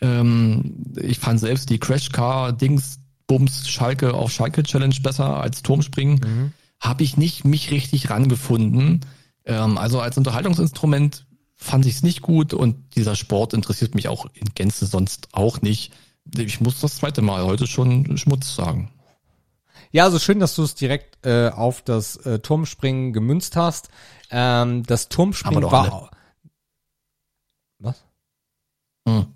Ähm, 0.00 0.84
ich 0.96 1.18
fand 1.18 1.40
selbst 1.40 1.70
die 1.70 1.78
Crash 1.78 2.10
Car 2.10 2.52
Dings 2.52 3.00
Bums 3.26 3.68
Schalke 3.68 4.14
auf 4.14 4.32
Schalke 4.32 4.62
Challenge 4.62 4.94
besser 5.02 5.40
als 5.40 5.62
Turmspringen. 5.62 6.52
Habe 6.80 7.02
ich 7.02 7.16
nicht 7.16 7.44
mich 7.44 7.70
richtig 7.70 8.10
rangefunden. 8.10 9.04
Ähm, 9.44 9.78
also 9.78 10.00
als 10.00 10.16
Unterhaltungsinstrument 10.16 11.26
fand 11.56 11.86
ich 11.86 11.96
es 11.96 12.02
nicht 12.02 12.22
gut 12.22 12.54
und 12.54 12.94
dieser 12.94 13.16
Sport 13.16 13.52
interessiert 13.52 13.94
mich 13.94 14.08
auch 14.08 14.26
in 14.34 14.46
Gänze 14.54 14.86
sonst 14.86 15.28
auch 15.32 15.60
nicht. 15.60 15.92
Ich 16.36 16.60
muss 16.60 16.80
das 16.80 16.96
zweite 16.96 17.20
Mal 17.20 17.44
heute 17.44 17.66
schon 17.66 18.16
Schmutz 18.16 18.54
sagen. 18.54 18.92
Ja, 19.90 20.04
also 20.04 20.18
schön, 20.18 20.38
dass 20.38 20.54
du 20.54 20.62
es 20.62 20.74
direkt 20.74 21.24
äh, 21.26 21.48
auf 21.48 21.82
das 21.82 22.16
äh, 22.16 22.38
Turmspringen 22.38 23.12
gemünzt 23.12 23.56
hast. 23.56 23.88
Ähm, 24.30 24.84
das 24.84 25.08
Turmspringen 25.08 25.62
war. 25.64 26.10
Was? 27.78 28.04
Hm. 29.08 29.26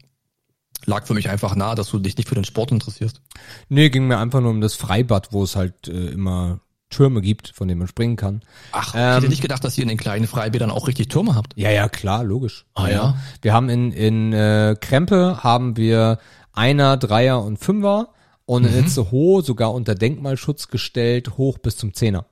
Lag 0.87 1.07
für 1.07 1.15
mich 1.15 1.29
einfach 1.29 1.55
nahe, 1.55 1.75
dass 1.75 1.91
du 1.91 1.99
dich 1.99 2.17
nicht 2.17 2.29
für 2.29 2.35
den 2.35 2.45
Sport 2.45 2.73
interessierst. 2.73 3.21
Nee, 3.69 3.91
ging 3.91 4.07
mir 4.07 4.19
einfach 4.19 4.41
nur 4.41 4.51
um 4.51 4.61
das 4.61 4.75
Freibad, 4.75 5.33
wo 5.33 5.43
es 5.45 5.57
halt 5.57 5.89
äh, 5.89 6.09
immer 6.09 6.61
Türme 6.91 7.23
gibt, 7.23 7.53
von 7.55 7.69
denen 7.69 7.79
man 7.79 7.89
springen 7.89 8.17
kann. 8.17 8.43
Ach, 8.73 8.95
ich 8.95 9.01
Ähm, 9.01 9.15
hätte 9.15 9.29
nicht 9.29 9.43
gedacht, 9.43 9.65
dass 9.65 9.79
ihr 9.79 9.83
in 9.83 9.89
den 9.89 9.99
kleinen 9.99 10.27
Freibädern 10.27 10.71
auch 10.71 10.89
richtig 10.89 11.09
Türme 11.09 11.35
habt. 11.35 11.55
Ja, 11.57 11.71
ja, 11.71 11.89
klar, 11.89 12.23
logisch. 12.23 12.67
Ah, 12.75 12.89
ja? 12.89 13.17
Wir 13.41 13.55
haben 13.55 13.69
in, 13.69 13.93
in 13.93 14.33
äh, 14.33 14.77
Krempe 14.81 15.43
haben 15.43 15.77
wir 15.77 16.19
Einer, 16.53 16.97
Dreier 16.99 17.43
und 17.43 17.59
Fünfer 17.59 18.09
und 18.45 18.65
in 18.67 18.75
Itzehoe 18.79 19.43
sogar 19.43 19.73
unter 19.73 19.95
Denkmalschutz 19.95 20.69
gestellt, 20.69 21.39
hoch 21.39 21.59
bis 21.59 21.77
zum 21.79 21.95
Zehner. 21.95 22.27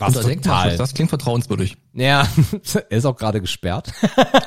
Was 0.00 0.16
Unter 0.16 0.28
Denkmalschutz, 0.28 0.78
das 0.78 0.94
klingt 0.94 1.10
vertrauenswürdig. 1.10 1.76
Ja, 1.92 2.26
er 2.88 2.96
ist 2.96 3.04
auch 3.04 3.16
gerade 3.16 3.42
gesperrt. 3.42 3.92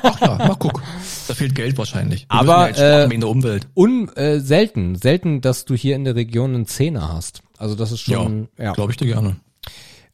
Ach 0.02 0.20
ja, 0.20 0.36
mal 0.36 0.56
guck. 0.58 0.82
Da 1.28 1.34
fehlt 1.34 1.54
Geld 1.54 1.78
wahrscheinlich. 1.78 2.22
Wir 2.22 2.32
Aber, 2.32 2.70
ja 2.76 3.04
äh, 3.04 3.10
wegen 3.10 3.20
der 3.20 3.30
Umwelt. 3.30 3.68
Un, 3.76 4.08
äh, 4.16 4.40
selten, 4.40 4.96
selten, 4.96 5.40
dass 5.40 5.64
du 5.64 5.74
hier 5.76 5.94
in 5.94 6.04
der 6.04 6.16
Region 6.16 6.56
einen 6.56 6.66
Zehner 6.66 7.12
hast. 7.12 7.42
Also 7.56 7.76
das 7.76 7.92
ist 7.92 8.00
schon, 8.00 8.48
ja. 8.58 8.72
Glaube 8.72 8.90
ich 8.90 8.98
dir 8.98 9.06
gerne. 9.06 9.36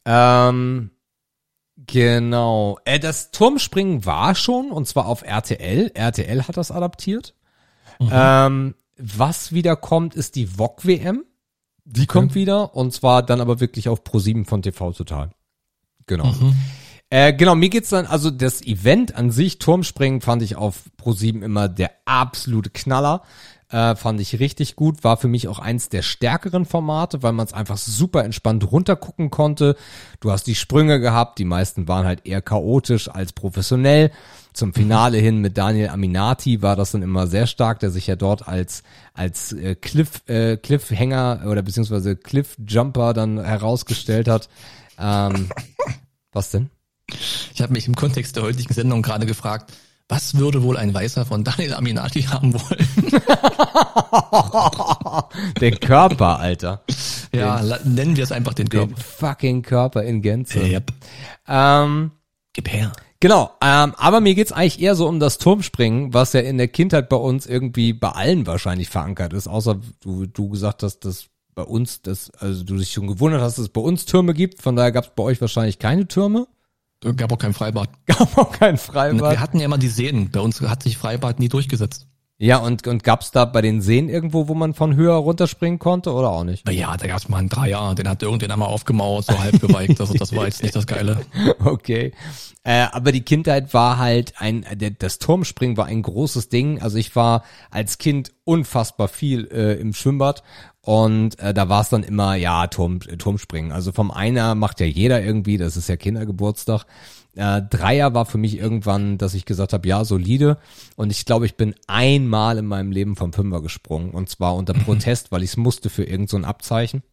Ähm, 0.05 0.91
genau. 1.75 2.77
Äh, 2.85 2.99
das 2.99 3.31
Turmspringen 3.31 4.05
war 4.05 4.35
schon, 4.35 4.69
und 4.69 4.87
zwar 4.87 5.07
auf 5.07 5.23
RTL. 5.23 5.89
RTL 5.95 6.47
hat 6.47 6.55
das 6.55 6.69
adaptiert. 6.69 7.33
Ähm, 7.99 8.75
was 8.97 9.51
wieder 9.51 9.75
kommt, 9.75 10.15
ist 10.15 10.35
die 10.35 10.45
VOG-WM. 10.45 11.23
Die 11.85 12.05
kommt 12.05 12.35
wieder, 12.35 12.75
und 12.75 12.93
zwar 12.93 13.23
dann 13.23 13.41
aber 13.41 13.59
wirklich 13.59 13.89
auf 13.89 14.03
Pro7 14.03 14.45
von 14.45 14.61
TV 14.61 14.91
Total. 14.93 15.31
Genau. 16.05 16.33
Äh, 17.09 17.33
genau, 17.33 17.55
mir 17.55 17.69
geht's 17.69 17.89
dann, 17.89 18.05
also 18.05 18.31
das 18.31 18.61
Event 18.61 19.15
an 19.15 19.31
sich, 19.31 19.59
Turmspringen, 19.59 20.21
fand 20.21 20.41
ich 20.41 20.55
auf 20.55 20.83
Pro7 20.97 21.43
immer 21.43 21.67
der 21.67 21.91
absolute 22.05 22.69
Knaller. 22.69 23.23
Äh, 23.69 23.95
fand 23.95 24.19
ich 24.19 24.39
richtig 24.39 24.75
gut, 24.75 25.03
war 25.03 25.17
für 25.17 25.29
mich 25.29 25.47
auch 25.47 25.59
eins 25.59 25.89
der 25.89 26.01
stärkeren 26.01 26.65
Formate, 26.65 27.23
weil 27.23 27.31
man 27.31 27.45
es 27.45 27.53
einfach 27.53 27.77
super 27.77 28.23
entspannt 28.23 28.69
runtergucken 28.69 29.29
konnte. 29.29 29.77
Du 30.19 30.31
hast 30.31 30.47
die 30.47 30.55
Sprünge 30.55 30.99
gehabt, 30.99 31.39
die 31.39 31.45
meisten 31.45 31.87
waren 31.87 32.05
halt 32.05 32.25
eher 32.25 32.41
chaotisch 32.41 33.09
als 33.09 33.31
professionell. 33.33 34.11
Zum 34.53 34.73
Finale 34.73 35.17
hin 35.17 35.37
mit 35.39 35.57
Daniel 35.57 35.89
Aminati 35.89 36.61
war 36.61 36.75
das 36.75 36.91
dann 36.91 37.01
immer 37.03 37.25
sehr 37.27 37.47
stark, 37.47 37.79
der 37.79 37.89
sich 37.89 38.07
ja 38.07 38.15
dort 38.17 38.47
als 38.47 38.83
als 39.13 39.53
äh, 39.53 39.75
Cliff 39.75 40.21
äh, 40.27 40.57
Cliffhanger 40.57 41.43
oder 41.47 41.61
beziehungsweise 41.61 42.15
Cliffjumper 42.17 43.13
dann 43.13 43.43
herausgestellt 43.43 44.27
hat. 44.27 44.49
Ähm, 44.99 45.49
was 46.33 46.51
denn? 46.51 46.69
Ich 47.53 47.61
habe 47.61 47.73
mich 47.73 47.87
im 47.87 47.95
Kontext 47.95 48.35
der 48.35 48.43
heutigen 48.43 48.73
Sendung 48.73 49.01
gerade 49.01 49.25
gefragt, 49.25 49.71
was 50.09 50.35
würde 50.35 50.63
wohl 50.63 50.75
ein 50.77 50.93
Weißer 50.93 51.25
von 51.25 51.43
Daniel 51.45 51.73
Aminati 51.73 52.23
haben 52.23 52.53
wollen? 52.53 52.87
Den 55.61 55.79
Körper, 55.79 56.39
Alter. 56.39 56.83
ja, 57.33 57.61
la- 57.61 57.79
nennen 57.83 58.15
wir 58.17 58.23
es 58.23 58.31
einfach 58.31 58.53
den 58.53 58.67
Den 58.67 58.89
Körper. 58.89 59.01
fucking 59.01 59.61
Körper 59.61 60.03
in 60.03 60.21
Gänze. 60.21 60.59
Yep. 60.61 60.91
Ähm, 61.47 62.11
Gib 62.53 62.69
her. 62.71 62.91
Genau, 63.21 63.51
ähm, 63.61 63.93
aber 63.95 64.19
mir 64.19 64.35
geht's 64.35 64.51
eigentlich 64.51 64.81
eher 64.81 64.95
so 64.95 65.07
um 65.07 65.21
das 65.21 65.37
Turmspringen, 65.37 66.13
was 66.13 66.33
ja 66.33 66.41
in 66.41 66.57
der 66.57 66.67
Kindheit 66.67 67.07
bei 67.07 67.15
uns 67.15 67.45
irgendwie 67.45 67.93
bei 67.93 68.09
allen 68.09 68.45
wahrscheinlich 68.45 68.89
verankert 68.89 69.31
ist, 69.31 69.47
außer 69.47 69.79
du, 70.01 70.25
du 70.25 70.49
gesagt 70.49 70.83
hast, 70.83 71.05
dass 71.05 71.27
bei 71.55 71.63
uns 71.63 72.01
das, 72.01 72.31
also 72.31 72.63
du 72.63 72.75
dich 72.75 72.91
schon 72.91 73.07
gewundert 73.07 73.41
hast, 73.41 73.57
dass 73.57 73.65
es 73.65 73.69
bei 73.69 73.81
uns 73.81 74.05
Türme 74.05 74.33
gibt, 74.33 74.61
von 74.61 74.75
daher 74.75 74.91
gab's 74.91 75.11
bei 75.15 75.23
euch 75.23 75.39
wahrscheinlich 75.39 75.79
keine 75.79 76.07
Türme. 76.07 76.47
Gab 77.15 77.31
auch 77.31 77.37
kein 77.37 77.53
Freibad. 77.53 77.89
Gab 78.05 78.37
auch 78.37 78.51
kein 78.51 78.77
Freibad. 78.77 79.31
Wir 79.31 79.39
hatten 79.39 79.57
ja 79.57 79.65
immer 79.65 79.79
die 79.79 79.87
Seen. 79.87 80.29
Bei 80.29 80.39
uns 80.39 80.61
hat 80.61 80.83
sich 80.83 80.97
Freibad 80.97 81.39
nie 81.39 81.49
durchgesetzt. 81.49 82.05
Ja, 82.41 82.57
und, 82.57 82.87
und 82.87 83.03
gab's 83.03 83.29
da 83.29 83.45
bei 83.45 83.61
den 83.61 83.83
Seen 83.83 84.09
irgendwo, 84.09 84.47
wo 84.47 84.55
man 84.55 84.73
von 84.73 84.95
höher 84.95 85.13
runterspringen 85.13 85.77
konnte 85.77 86.11
oder 86.11 86.31
auch 86.31 86.43
nicht? 86.43 86.67
Ja, 86.71 86.97
da 86.97 87.05
gab's 87.05 87.29
mal 87.29 87.37
einen 87.37 87.49
Dreier, 87.49 87.93
den 87.93 88.09
hat 88.09 88.23
irgendjemand 88.23 88.53
einmal 88.53 88.69
aufgemauert, 88.69 89.25
so 89.25 89.37
halb 89.37 89.61
geweigt. 89.61 90.01
Also 90.01 90.15
das 90.15 90.35
war 90.35 90.45
jetzt 90.45 90.63
nicht 90.63 90.75
das 90.75 90.87
Geile. 90.87 91.21
Okay. 91.63 92.13
Äh, 92.63 92.87
aber 92.91 93.11
die 93.11 93.21
Kindheit 93.21 93.75
war 93.75 93.99
halt 93.99 94.33
ein, 94.37 94.65
das 94.97 95.19
Turmspringen 95.19 95.77
war 95.77 95.85
ein 95.85 96.01
großes 96.01 96.49
Ding. 96.49 96.81
Also 96.81 96.97
ich 96.97 97.15
war 97.15 97.43
als 97.69 97.99
Kind 97.99 98.31
unfassbar 98.43 99.07
viel 99.07 99.47
äh, 99.51 99.79
im 99.79 99.93
Schwimmbad 99.93 100.41
Und 100.81 101.37
äh, 101.39 101.53
da 101.53 101.69
war 101.69 101.81
es 101.81 101.89
dann 101.89 102.01
immer, 102.01 102.33
ja, 102.35 102.65
Turm, 102.65 103.01
Turmspringen. 103.01 103.71
Also 103.71 103.91
vom 103.91 104.09
Einer 104.09 104.55
macht 104.55 104.79
ja 104.79 104.87
jeder 104.87 105.21
irgendwie, 105.21 105.57
das 105.57 105.77
ist 105.77 105.89
ja 105.89 105.95
Kindergeburtstag. 105.95 106.85
Äh, 107.35 107.61
Dreier 107.69 108.13
war 108.13 108.25
für 108.25 108.37
mich 108.37 108.57
irgendwann, 108.57 109.17
dass 109.17 109.33
ich 109.33 109.45
gesagt 109.45 109.73
habe, 109.73 109.87
ja, 109.87 110.03
solide. 110.03 110.57
Und 110.95 111.11
ich 111.11 111.25
glaube, 111.25 111.45
ich 111.45 111.55
bin 111.55 111.75
einmal 111.87 112.57
in 112.57 112.65
meinem 112.65 112.91
Leben 112.91 113.15
vom 113.15 113.33
Fünfer 113.33 113.61
gesprungen. 113.61 114.11
Und 114.11 114.29
zwar 114.29 114.55
unter 114.55 114.73
Protest, 114.73 115.31
weil 115.31 115.43
ich 115.43 115.51
es 115.51 115.57
musste 115.57 115.89
für 115.89 116.03
irgend 116.03 116.29
so 116.29 116.37
ein 116.37 116.45
Abzeichen. 116.45 117.03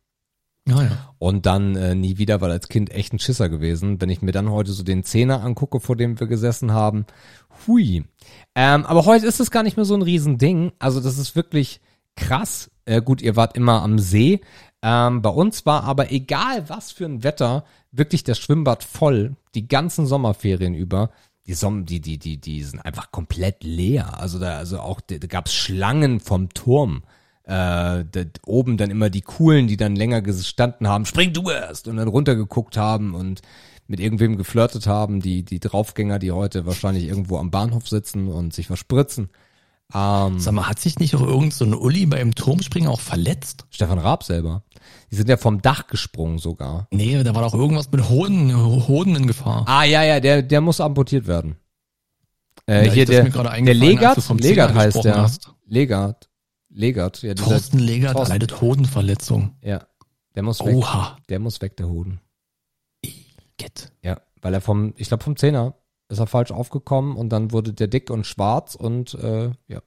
Ja, 0.69 0.82
ja. 0.82 1.15
Und 1.19 1.47
dann 1.47 1.77
äh, 1.77 1.95
nie 1.95 2.19
wieder, 2.19 2.40
weil 2.40 2.51
als 2.51 2.69
Kind 2.69 2.90
echt 2.90 3.12
ein 3.12 3.19
Schisser 3.19 3.49
gewesen. 3.49 4.01
Wenn 4.01 4.11
ich 4.11 4.20
mir 4.20 4.32
dann 4.32 4.51
heute 4.51 4.73
so 4.73 4.82
den 4.82 5.03
Zehner 5.03 5.43
angucke, 5.43 5.81
vor 5.81 5.97
dem 5.97 6.20
wir 6.20 6.27
gesessen 6.27 6.73
haben, 6.73 7.07
hui. 7.66 8.05
Ähm, 8.55 8.85
aber 8.85 9.07
heute 9.07 9.27
ist 9.27 9.40
es 9.40 9.51
gar 9.51 9.62
nicht 9.62 9.77
mehr 9.77 9.86
so 9.86 9.95
ein 9.95 10.03
Riesending. 10.03 10.73
Also 10.78 11.01
das 11.01 11.16
ist 11.16 11.36
wirklich 11.36 11.81
krass. 12.16 12.70
Äh, 12.85 13.01
gut, 13.01 13.23
ihr 13.23 13.36
wart 13.36 13.57
immer 13.57 13.82
am 13.82 13.99
See. 13.99 14.40
Ähm, 14.82 15.22
bei 15.22 15.30
uns 15.30 15.66
war 15.66 15.84
aber 15.84 16.12
egal 16.12 16.68
was 16.68 16.92
für 16.92 17.05
ein 17.05 17.24
Wetter, 17.24 17.64
wirklich 17.90 18.24
das 18.24 18.38
Schwimmbad 18.38 18.84
voll, 18.84 19.36
die 19.55 19.66
ganzen 19.66 20.06
Sommerferien 20.06 20.74
über. 20.74 21.10
Die 21.46 21.55
Sommer, 21.55 21.82
die, 21.82 22.00
die, 22.00 22.18
die, 22.18 22.36
die 22.36 22.62
sind 22.62 22.80
einfach 22.80 23.10
komplett 23.10 23.64
leer. 23.64 24.20
Also 24.20 24.38
da, 24.38 24.59
also 24.59 24.80
auch, 24.80 25.00
da, 25.00 25.16
da 25.16 25.26
gab's 25.26 25.55
Schlangen 25.55 26.20
vom 26.20 26.50
Turm. 26.50 27.02
Äh, 27.44 28.05
da, 28.05 28.24
oben 28.44 28.76
dann 28.76 28.90
immer 28.90 29.09
die 29.09 29.22
Coolen, 29.22 29.66
die 29.66 29.78
dann 29.78 29.96
länger 29.96 30.20
gestanden 30.20 30.86
haben, 30.86 31.06
spring 31.06 31.32
du 31.32 31.48
erst 31.48 31.88
und 31.88 31.96
dann 31.96 32.09
runtergeguckt 32.09 32.76
haben 32.76 33.14
und 33.14 33.40
mit 33.86 34.00
irgendwem 34.00 34.36
geflirtet 34.36 34.86
haben, 34.86 35.20
die, 35.20 35.42
die 35.42 35.59
Draufgänger, 35.59 36.18
die 36.18 36.30
heute 36.30 36.66
wahrscheinlich 36.66 37.05
irgendwo 37.05 37.38
am 37.38 37.50
Bahnhof 37.50 37.88
sitzen 37.88 38.28
und 38.28 38.52
sich 38.52 38.66
verspritzen. 38.66 39.30
Ähm, 39.94 40.39
Sag 40.39 40.52
mal, 40.52 40.69
hat 40.69 40.78
sich 40.78 40.98
nicht 40.98 41.15
auch 41.15 41.23
irgend 41.23 41.55
so 41.55 41.65
ein 41.65 41.74
Uli 41.74 42.05
beim 42.06 42.35
Turmspringen 42.35 42.89
auch 42.90 43.01
verletzt? 43.01 43.65
Stefan 43.70 43.98
Raab 43.98 44.23
selber. 44.23 44.62
Die 45.10 45.16
sind 45.16 45.28
ja 45.31 45.36
vom 45.39 45.62
Dach 45.62 45.86
gesprungen 45.86 46.39
sogar. 46.39 46.86
Nee, 46.90 47.23
da 47.23 47.35
war 47.35 47.43
doch 47.43 47.55
irgendwas 47.55 47.90
mit 47.90 48.09
Hoden, 48.09 48.55
Hoden 48.86 49.16
in 49.16 49.27
Gefahr. 49.27 49.65
Ah, 49.66 49.85
ja, 49.85 50.02
ja, 50.02 50.20
der, 50.20 50.43
der 50.43 50.60
muss 50.60 50.81
amputiert 50.81 51.27
werden. 51.27 51.56
Äh, 52.66 52.86
Ja, 52.86 52.93
hier 52.93 53.06
der, 53.06 53.24
der 53.24 53.74
Legert 53.74 54.20
Zehner 54.23 54.74
heißt 54.74 55.05
der. 55.05 55.16
hast. 55.16 55.55
Legert. 55.65 56.28
Legert, 56.70 57.23
ja, 57.23 57.35
Thorsten 57.35 57.78
Legert 57.78 58.12
Thorsten. 58.12 58.32
leidet 58.35 58.60
Hodenverletzung. 58.60 59.56
ja. 59.62 59.86
Der 60.35 60.43
muss 60.44 60.60
weg. 60.65 60.77
Oha. 60.77 61.16
Der 61.31 61.40
muss 61.40 61.60
weg, 61.62 61.77
der 61.78 61.89
Hoden. 61.89 62.20
Get. 63.56 63.90
Ja, 64.05 64.20
weil 64.40 64.55
er 64.55 64.60
vom, 64.60 64.94
ich 64.97 65.09
glaube 65.09 65.24
vom 65.24 65.36
Zehner 65.36 65.74
ist 66.09 66.18
er 66.18 66.26
falsch 66.26 66.51
aufgekommen 66.51 67.16
und 67.16 67.30
dann 67.30 67.52
wurde 67.52 67.72
der 67.72 67.89
dick 67.89 68.10
und 68.10 68.26
schwarz 68.26 68.74
und 68.74 69.14
äh, 69.14 69.51
ja. 69.66 69.82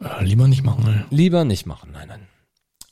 Äh, 0.00 0.24
lieber 0.24 0.48
nicht 0.48 0.64
machen. 0.64 0.86
ey. 0.86 1.16
Lieber 1.16 1.44
nicht 1.44 1.66
machen, 1.66 1.90
nein, 1.92 2.08
nein. 2.08 2.26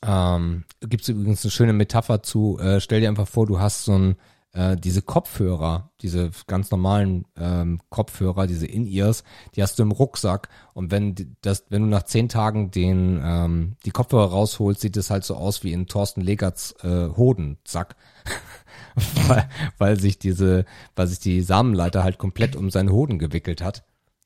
Ähm, 0.02 0.64
Gibt 0.80 1.02
es 1.02 1.08
übrigens 1.08 1.44
eine 1.44 1.50
schöne 1.50 1.72
Metapher 1.72 2.22
zu, 2.22 2.58
äh, 2.58 2.80
stell 2.80 3.00
dir 3.00 3.08
einfach 3.08 3.28
vor, 3.28 3.46
du 3.46 3.60
hast 3.60 3.84
so 3.84 3.92
ein, 3.92 4.16
äh, 4.52 4.76
diese 4.76 5.02
Kopfhörer, 5.02 5.90
diese 6.00 6.30
ganz 6.46 6.70
normalen 6.70 7.26
ähm, 7.36 7.80
Kopfhörer, 7.90 8.46
diese 8.46 8.66
In-Ears, 8.66 9.24
die 9.54 9.62
hast 9.62 9.78
du 9.78 9.82
im 9.82 9.92
Rucksack 9.92 10.48
und 10.72 10.90
wenn 10.90 11.36
das, 11.42 11.66
wenn 11.68 11.82
du 11.82 11.88
nach 11.88 12.04
zehn 12.04 12.28
Tagen 12.28 12.70
den 12.70 13.20
ähm, 13.22 13.76
die 13.84 13.90
Kopfhörer 13.90 14.30
rausholst, 14.30 14.80
sieht 14.80 14.96
es 14.96 15.10
halt 15.10 15.24
so 15.24 15.36
aus 15.36 15.62
wie 15.62 15.72
in 15.72 15.86
Thorsten 15.86 16.22
Legerts 16.22 16.72
äh, 16.82 17.10
Hodensack. 17.16 17.96
weil, 19.26 19.48
weil 19.78 20.01
sich 20.01 20.18
diese, 20.18 20.64
weil 20.97 21.06
sich 21.06 21.18
die 21.18 21.42
Samenleiter 21.42 22.02
halt 22.05 22.18
komplett 22.18 22.56
um 22.56 22.70
seinen 22.70 22.90
Hoden 22.90 23.18
gewickelt 23.18 23.62
hat. 23.62 23.84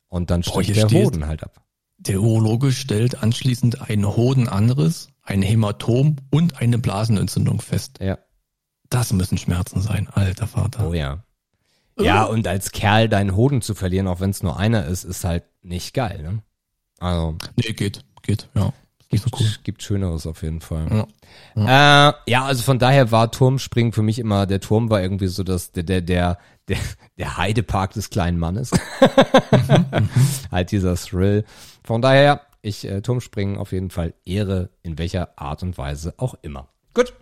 Und 0.09 0.31
dann 0.31 0.43
Boah, 0.43 0.63
stirbt 0.63 0.79
der 0.81 0.89
steht- 0.89 1.07
Hoden 1.07 1.27
halt 1.27 1.43
ab. 1.43 1.61
Der 1.99 2.21
Urologe 2.21 2.73
stellt 2.73 3.23
anschließend 3.23 3.81
ein 3.89 4.05
Hodenanriss, 4.07 5.09
ein 5.23 5.43
Hämatom 5.43 6.17
und 6.31 6.61
eine 6.61 6.79
Blasenentzündung 6.79 7.61
fest. 7.61 7.99
Ja. 8.01 8.19
Das 8.91 9.13
müssen 9.13 9.39
Schmerzen 9.39 9.81
sein, 9.81 10.09
alter 10.13 10.47
Vater. 10.47 10.89
Oh 10.89 10.93
ja. 10.95 11.25
Ja, 11.99 12.25
und 12.25 12.47
als 12.49 12.73
Kerl 12.73 13.09
deinen 13.09 13.37
Hoden 13.37 13.63
zu 13.63 13.75
verlieren, 13.75 14.09
auch 14.09 14.19
wenn 14.21 14.31
es 14.31 14.43
nur 14.43 14.59
einer 14.59 14.85
ist, 14.87 15.05
ist 15.05 15.25
halt 15.25 15.45
nicht 15.63 15.95
geil, 15.95 16.23
ne? 16.23 16.43
Also, 16.99 17.37
Nee, 17.57 17.73
geht, 17.73 18.05
geht, 18.23 18.49
ja. 18.55 18.73
Nicht 19.15 19.25
so 19.25 19.31
cool. 19.39 19.47
gibt 19.63 19.83
Schöneres 19.83 20.27
auf 20.27 20.43
jeden 20.43 20.61
Fall. 20.61 21.07
Ja. 21.57 22.09
Äh, 22.09 22.15
ja, 22.27 22.45
also 22.45 22.63
von 22.63 22.79
daher 22.79 23.11
war 23.11 23.31
Turmspringen 23.31 23.93
für 23.93 24.03
mich 24.03 24.19
immer, 24.19 24.47
der 24.47 24.61
Turm 24.61 24.91
war 24.91 25.03
irgendwie 25.03 25.29
so 25.29 25.43
das, 25.43 25.73
der, 25.73 25.83
der, 25.83 26.01
der, 26.01 26.39
der, 26.69 26.79
der 27.19 27.37
Heidepark 27.37 27.93
des 27.93 28.11
kleinen 28.11 28.39
Mannes. 28.39 28.71
halt 30.51 30.71
dieser 30.71 30.97
Thrill. 30.97 31.45
Von 31.85 32.03
daher, 32.03 32.43
ich 32.63 32.85
äh, 32.87 33.01
Turmspringen 33.01 33.59
auf 33.59 33.73
jeden 33.73 33.91
Fall 33.91 34.15
Ehre, 34.25 34.71
in 34.83 34.99
welcher 34.99 35.39
Art 35.39 35.63
und 35.63 35.77
Weise 35.79 36.15
auch 36.17 36.35
immer. 36.43 36.69
Gut. 36.95 37.13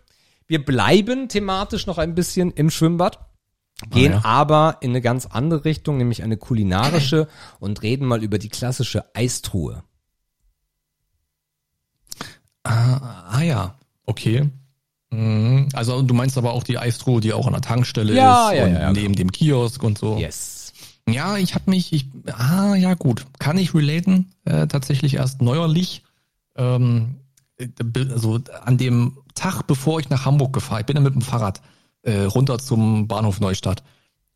Wir 0.47 0.65
bleiben 0.65 1.29
thematisch 1.29 1.87
noch 1.87 1.99
ein 1.99 2.15
bisschen 2.15 2.51
im 2.51 2.71
Schwimmbad. 2.71 3.19
Gehen 3.91 4.13
Ah, 4.13 4.17
ja. 4.17 4.25
aber 4.25 4.77
in 4.81 4.91
eine 4.91 5.01
ganz 5.01 5.27
andere 5.27 5.65
Richtung, 5.65 5.97
nämlich 5.97 6.23
eine 6.23 6.37
kulinarische 6.37 7.27
und 7.59 7.83
reden 7.83 8.07
mal 8.07 8.23
über 8.23 8.39
die 8.39 8.49
klassische 8.49 9.05
Eistruhe. 9.15 9.83
Ah, 12.65 13.25
ah 13.31 13.43
ja, 13.43 13.75
okay. 14.07 14.49
Mhm. 15.11 15.69
Also 15.75 16.03
du 16.03 16.15
meinst 16.15 16.39
aber 16.39 16.53
auch 16.53 16.63
die 16.63 16.79
Eistruhe, 16.79 17.21
die 17.21 17.33
auch 17.33 17.47
an 17.47 17.53
der 17.53 17.63
Tankstelle 17.63 18.15
Ja, 18.15 18.51
ist 18.51 18.57
ja, 18.59 18.65
und 18.65 18.73
ja, 18.73 18.81
ja, 18.81 18.93
neben 18.93 19.15
dem 19.15 19.31
Kiosk 19.31 19.83
und 19.83 19.99
so. 19.99 20.19
Yes. 20.19 20.73
Ja, 21.09 21.37
ich 21.37 21.55
habe 21.55 21.69
mich, 21.71 21.93
ich, 21.93 22.07
ah 22.33 22.75
ja 22.77 22.95
gut, 22.95 23.27
kann 23.39 23.59
ich 23.59 23.75
relaten, 23.75 24.31
äh, 24.45 24.67
tatsächlich 24.67 25.15
erst 25.15 25.43
neuerlich. 25.43 26.03
Ähm, 26.57 27.17
äh, 27.59 27.69
also 28.11 28.41
an 28.65 28.79
dem 28.79 29.19
Tag, 29.35 29.67
bevor 29.67 30.01
ich 30.01 30.11
nach 30.11 30.25
Hamburg 30.25 30.53
gefahren, 30.53 30.81
ich 30.81 30.87
bin 30.87 30.95
dann 30.95 31.05
mit 31.05 31.15
dem 31.15 31.23
Fahrrad 31.23 31.61
äh, 32.03 32.23
runter 32.23 32.59
zum 32.59 33.09
Bahnhof 33.09 33.41
Neustadt. 33.41 33.83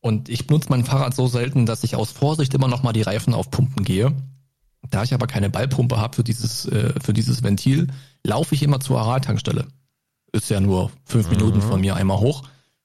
Und 0.00 0.28
ich 0.28 0.46
benutze 0.46 0.68
mein 0.70 0.84
Fahrrad 0.84 1.14
so 1.14 1.26
selten, 1.26 1.66
dass 1.66 1.84
ich 1.84 1.96
aus 1.96 2.12
Vorsicht 2.12 2.54
immer 2.54 2.68
noch 2.68 2.82
mal 2.82 2.92
die 2.92 3.02
Reifen 3.02 3.34
aufpumpen 3.34 3.84
gehe. 3.84 4.12
Da 4.90 5.02
ich 5.02 5.14
aber 5.14 5.26
keine 5.26 5.50
Ballpumpe 5.50 5.96
habe 5.98 6.16
für 6.16 6.24
dieses, 6.24 6.66
äh, 6.66 6.94
für 7.00 7.12
dieses 7.12 7.42
Ventil, 7.42 7.88
laufe 8.26 8.54
ich 8.54 8.62
immer 8.62 8.80
zur 8.80 9.00
Aral-Tankstelle. 9.00 9.66
Ist 10.32 10.50
ja 10.50 10.60
nur 10.60 10.90
fünf 11.04 11.30
Minuten 11.30 11.62
von 11.62 11.80
mir 11.80 11.96
einmal 11.96 12.18
hoch. 12.18 12.42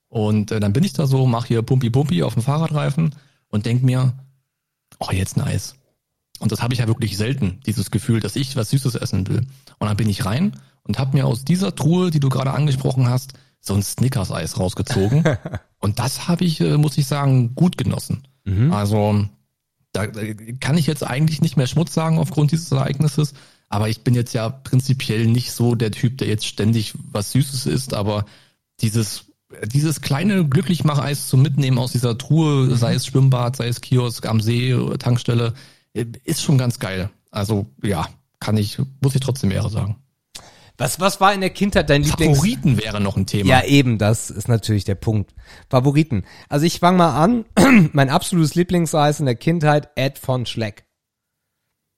Und 0.08 0.52
äh, 0.52 0.60
dann 0.60 0.74
bin 0.74 0.84
ich 0.84 0.94
da 0.94 1.08
so, 1.08 1.26
mache 1.26 1.48
hier 1.50 1.62
Pumpi-Pumpi 1.62 2.24
auf 2.24 2.34
dem 2.34 2.44
Fahrradreifen 2.44 3.16
und 3.50 3.66
denk 3.66 3.84
mir, 3.84 4.14
oh, 5.00 5.12
jetzt 5.12 5.38
ein 5.38 5.44
Eis. 5.44 5.76
Und 6.40 6.52
das 6.52 6.62
habe 6.62 6.74
ich 6.74 6.80
ja 6.80 6.88
wirklich 6.88 7.18
selten, 7.18 7.60
dieses 7.66 7.92
Gefühl, 7.92 8.20
dass 8.20 8.36
ich 8.36 8.56
was 8.56 8.72
Süßes 8.72 8.96
essen 8.96 9.28
will. 9.28 9.48
Und 9.80 9.88
dann 9.88 9.98
bin 9.98 10.10
ich 10.10 10.26
rein 10.26 10.60
und 10.84 11.00
habe 11.00 11.16
mir 11.16 11.28
aus 11.28 11.46
dieser 11.46 11.76
Truhe, 11.76 12.12
die 12.12 12.20
du 12.20 12.30
gerade 12.30 12.52
angesprochen 12.52 13.10
hast, 13.10 13.34
so 13.60 13.76
ein 13.76 13.84
Snickers-Eis 13.84 14.60
rausgezogen. 14.60 15.24
und 15.80 16.00
das 16.00 16.28
habe 16.28 16.44
ich, 16.44 16.60
äh, 16.62 16.78
muss 16.78 16.98
ich 16.98 17.06
sagen, 17.06 17.56
gut 17.56 17.78
genossen. 17.78 18.24
Also 18.74 19.26
da 19.94 20.08
da 20.08 20.22
kann 20.60 20.78
ich 20.78 20.88
jetzt 20.88 21.06
eigentlich 21.06 21.42
nicht 21.42 21.58
mehr 21.58 21.68
Schmutz 21.68 21.94
sagen 21.94 22.18
aufgrund 22.18 22.52
dieses 22.52 22.72
Ereignisses. 22.72 23.34
Aber 23.72 23.88
ich 23.88 24.04
bin 24.04 24.14
jetzt 24.14 24.34
ja 24.34 24.50
prinzipiell 24.50 25.26
nicht 25.26 25.54
so 25.54 25.76
der 25.76 25.92
Typ, 25.92 26.18
der 26.18 26.28
jetzt 26.28 26.46
ständig 26.46 26.94
was 27.12 27.32
Süßes 27.32 27.66
isst. 27.66 27.94
Aber 27.94 28.26
dieses, 28.82 29.26
dieses 29.66 30.02
kleine 30.02 30.46
Glücklichmacheis 30.46 31.28
zum 31.28 31.42
Mitnehmen 31.42 31.78
aus 31.78 31.94
dieser 31.94 32.18
Truhe, 32.18 32.76
sei 32.76 32.96
es 32.96 33.06
Schwimmbad, 33.06 33.56
sei 33.56 33.68
es 33.68 33.80
Kiosk 33.80 34.28
am 34.28 34.42
See, 34.42 34.76
Tankstelle, 35.00 35.54
ist 35.94 36.42
schon 36.42 36.58
ganz 36.58 36.80
geil. 36.80 37.10
Also 37.32 37.66
ja, 37.82 38.10
kann 38.42 38.58
ich, 38.58 38.78
muss 39.02 39.16
ich 39.16 39.22
trotzdem 39.22 39.52
Ehre 39.52 39.70
sagen. 39.70 39.96
Was, 40.78 41.00
was 41.00 41.22
war 41.22 41.34
in 41.34 41.42
der 41.42 41.52
Kindheit 41.52 41.90
dein 41.90 42.04
Lieblings... 42.04 42.38
Favoriten 42.38 42.78
wäre 42.78 43.00
noch 43.00 43.16
ein 43.16 43.26
Thema. 43.26 43.48
Ja, 43.48 43.64
eben, 43.64 44.00
das 44.00 44.30
ist 44.32 44.50
natürlich 44.50 44.84
der 44.84 44.96
Punkt. 44.96 45.34
Favoriten. 45.70 46.24
Also 46.50 46.66
ich 46.66 46.80
fange 46.80 46.98
mal 46.98 47.24
an. 47.24 47.46
mein 47.94 48.10
absolutes 48.10 48.56
Lieblingseis 48.56 49.20
in 49.22 49.28
der 49.28 49.36
Kindheit, 49.36 49.92
Ed 49.96 50.18
von 50.18 50.46
Schleck. 50.46 50.86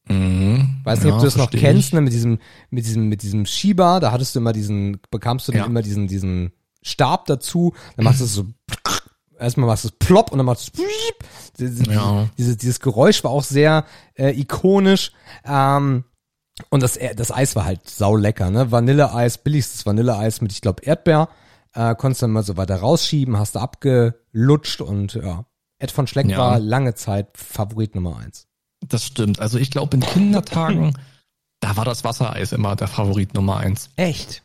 Mhm. 0.08 0.53
Weiß 0.84 1.00
nicht, 1.00 1.08
Ja, 1.10 1.14
ob 1.16 1.20
du 1.20 1.26
das 1.26 1.38
noch 1.38 1.50
kennst, 1.52 1.88
ich. 1.90 1.94
ne, 1.94 2.02
mit 2.02 2.14
diesem, 2.14 2.40
mit 2.70 2.86
diesem, 2.86 3.08
mit 3.10 3.22
diesem 3.24 3.46
Schieber, 3.46 4.00
da 4.00 4.12
hattest 4.12 4.36
du 4.36 4.40
immer 4.40 4.54
diesen, 4.54 5.00
bekamst 5.12 5.48
du 5.48 5.52
dann 5.52 5.62
Ja. 5.62 5.66
immer 5.68 5.82
diesen, 5.82 6.08
diesen 6.08 6.52
Stab 6.82 7.26
dazu, 7.26 7.74
dann 7.96 8.04
machst 8.06 8.20
du 8.20 8.26
es 8.26 8.34
so, 8.34 8.46
erstmal 9.40 9.68
machst 9.68 9.86
du 9.86 9.88
es 9.90 9.96
plopp 9.98 10.32
und 10.32 10.38
dann 10.40 10.46
machst 10.46 10.78
du 10.78 10.84
es 10.84 11.88
Ja. 11.88 12.28
dieses, 12.38 12.58
dieses 12.58 12.80
Geräusch 12.80 13.24
war 13.24 13.32
auch 13.32 13.44
sehr 13.44 13.86
äh, 14.16 14.38
ikonisch. 14.40 15.12
Ähm, 15.46 16.04
und 16.70 16.84
das, 16.84 17.00
das 17.16 17.32
Eis 17.32 17.56
war 17.56 17.66
halt 17.66 17.90
sau 17.90 18.16
lecker, 18.16 18.52
ne? 18.52 18.72
Vanilleeis, 18.72 19.40
billigstes 19.40 19.86
Vanilleeis 19.86 20.42
mit, 20.42 20.52
ich 20.52 20.62
glaube, 20.62 20.84
Erdbeer. 20.84 21.30
Äh, 21.74 21.96
konntest 21.96 22.22
dann 22.22 22.30
mal 22.32 22.44
so 22.44 22.56
weiter 22.58 22.76
rausschieben, 22.76 23.38
hast 23.40 23.56
du 23.56 23.60
abgelutscht 23.60 24.82
und 24.82 25.16
ja. 25.16 25.46
Ed 25.80 25.90
von 25.92 26.06
Schleck 26.06 26.28
Ja. 26.28 26.38
war 26.38 26.60
lange 26.60 26.94
Zeit 26.94 27.30
Favorit 27.36 27.96
Nummer 27.96 28.18
eins. 28.18 28.48
Das 28.90 29.06
stimmt. 29.06 29.40
Also 29.40 29.58
ich 29.58 29.72
glaube, 29.72 29.96
in 29.98 30.02
Kindertagen, 30.04 30.94
da 31.60 31.76
war 31.78 31.86
das 31.86 32.04
Wassereis 32.04 32.52
immer 32.52 32.76
der 32.76 32.88
Favorit 32.88 33.34
Nummer 33.34 33.58
eins. 33.58 33.90
Echt? 33.96 34.44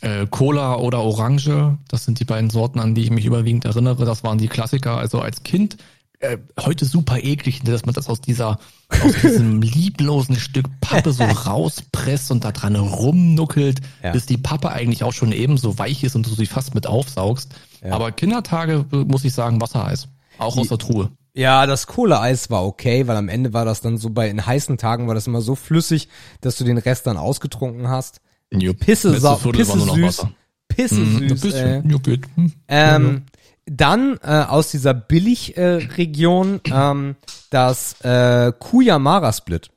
Äh, 0.00 0.26
Cola 0.30 0.76
oder 0.76 1.00
Orange, 1.02 1.76
das 1.88 2.04
sind 2.04 2.20
die 2.20 2.24
beiden 2.24 2.48
Sorten, 2.50 2.78
an 2.80 2.94
die 2.94 3.02
ich 3.02 3.10
mich 3.10 3.26
überwiegend 3.26 3.64
erinnere. 3.66 4.04
Das 4.04 4.24
waren 4.24 4.38
die 4.38 4.48
Klassiker. 4.48 4.96
Also 4.96 5.20
als 5.20 5.42
Kind 5.42 5.76
äh, 6.20 6.38
heute 6.58 6.84
super 6.86 7.18
eklig, 7.22 7.62
dass 7.64 7.84
man 7.84 7.94
das 7.94 8.08
aus 8.08 8.20
dieser, 8.20 8.58
aus 8.88 9.12
diesem 9.22 9.60
lieblosen 9.62 10.36
Stück 10.36 10.68
Pappe 10.80 11.12
so 11.12 11.24
rauspresst 11.24 12.30
und 12.30 12.44
da 12.44 12.52
dran 12.52 12.76
rumnuckelt, 12.76 13.80
Ja. 14.02 14.12
bis 14.12 14.26
die 14.26 14.38
Pappe 14.38 14.70
eigentlich 14.70 15.04
auch 15.04 15.12
schon 15.12 15.32
eben 15.32 15.58
so 15.58 15.78
weich 15.78 16.02
ist 16.04 16.14
und 16.16 16.26
du 16.26 16.30
sie 16.34 16.46
fast 16.46 16.74
mit 16.74 16.86
aufsaugst. 16.86 17.50
Aber 17.82 18.12
Kindertage, 18.12 18.84
äh, 18.92 18.96
muss 18.96 19.24
ich 19.24 19.32
sagen, 19.34 19.60
Wassereis. 19.60 20.08
Auch 20.38 20.56
aus 20.56 20.68
der 20.68 20.78
Truhe. 20.78 21.10
Ja, 21.34 21.66
das 21.66 21.86
Kohleeis 21.86 22.50
war 22.50 22.64
okay, 22.64 23.06
weil 23.06 23.16
am 23.16 23.28
Ende 23.28 23.52
war 23.52 23.64
das 23.64 23.80
dann 23.80 23.98
so 23.98 24.10
bei 24.10 24.28
in 24.28 24.44
heißen 24.44 24.78
Tagen 24.78 25.06
war 25.06 25.14
das 25.14 25.26
immer 25.26 25.40
so 25.40 25.54
flüssig, 25.54 26.08
dass 26.40 26.56
du 26.56 26.64
den 26.64 26.78
Rest 26.78 27.06
dann 27.06 27.16
ausgetrunken 27.16 27.88
hast. 27.88 28.20
Pisse, 28.50 29.12
Viertel 29.20 29.52
Pisse 29.52 29.76
nur 29.76 29.86
noch 29.86 29.94
süß. 29.94 30.26
Pisse 30.68 30.94
Mhm, 30.96 31.36
süß. 31.36 31.54
Äh. 31.54 31.82
Geht. 32.02 32.26
Hm. 32.34 32.52
Ähm, 32.68 33.22
Dann 33.66 34.18
äh, 34.22 34.44
aus 34.48 34.70
dieser 34.70 34.94
Billig-Region 34.94 36.60
äh, 36.66 36.70
ähm, 36.72 37.16
das 37.50 38.00
äh, 38.00 38.52
Kuyamara 38.58 39.32
Split. 39.32 39.70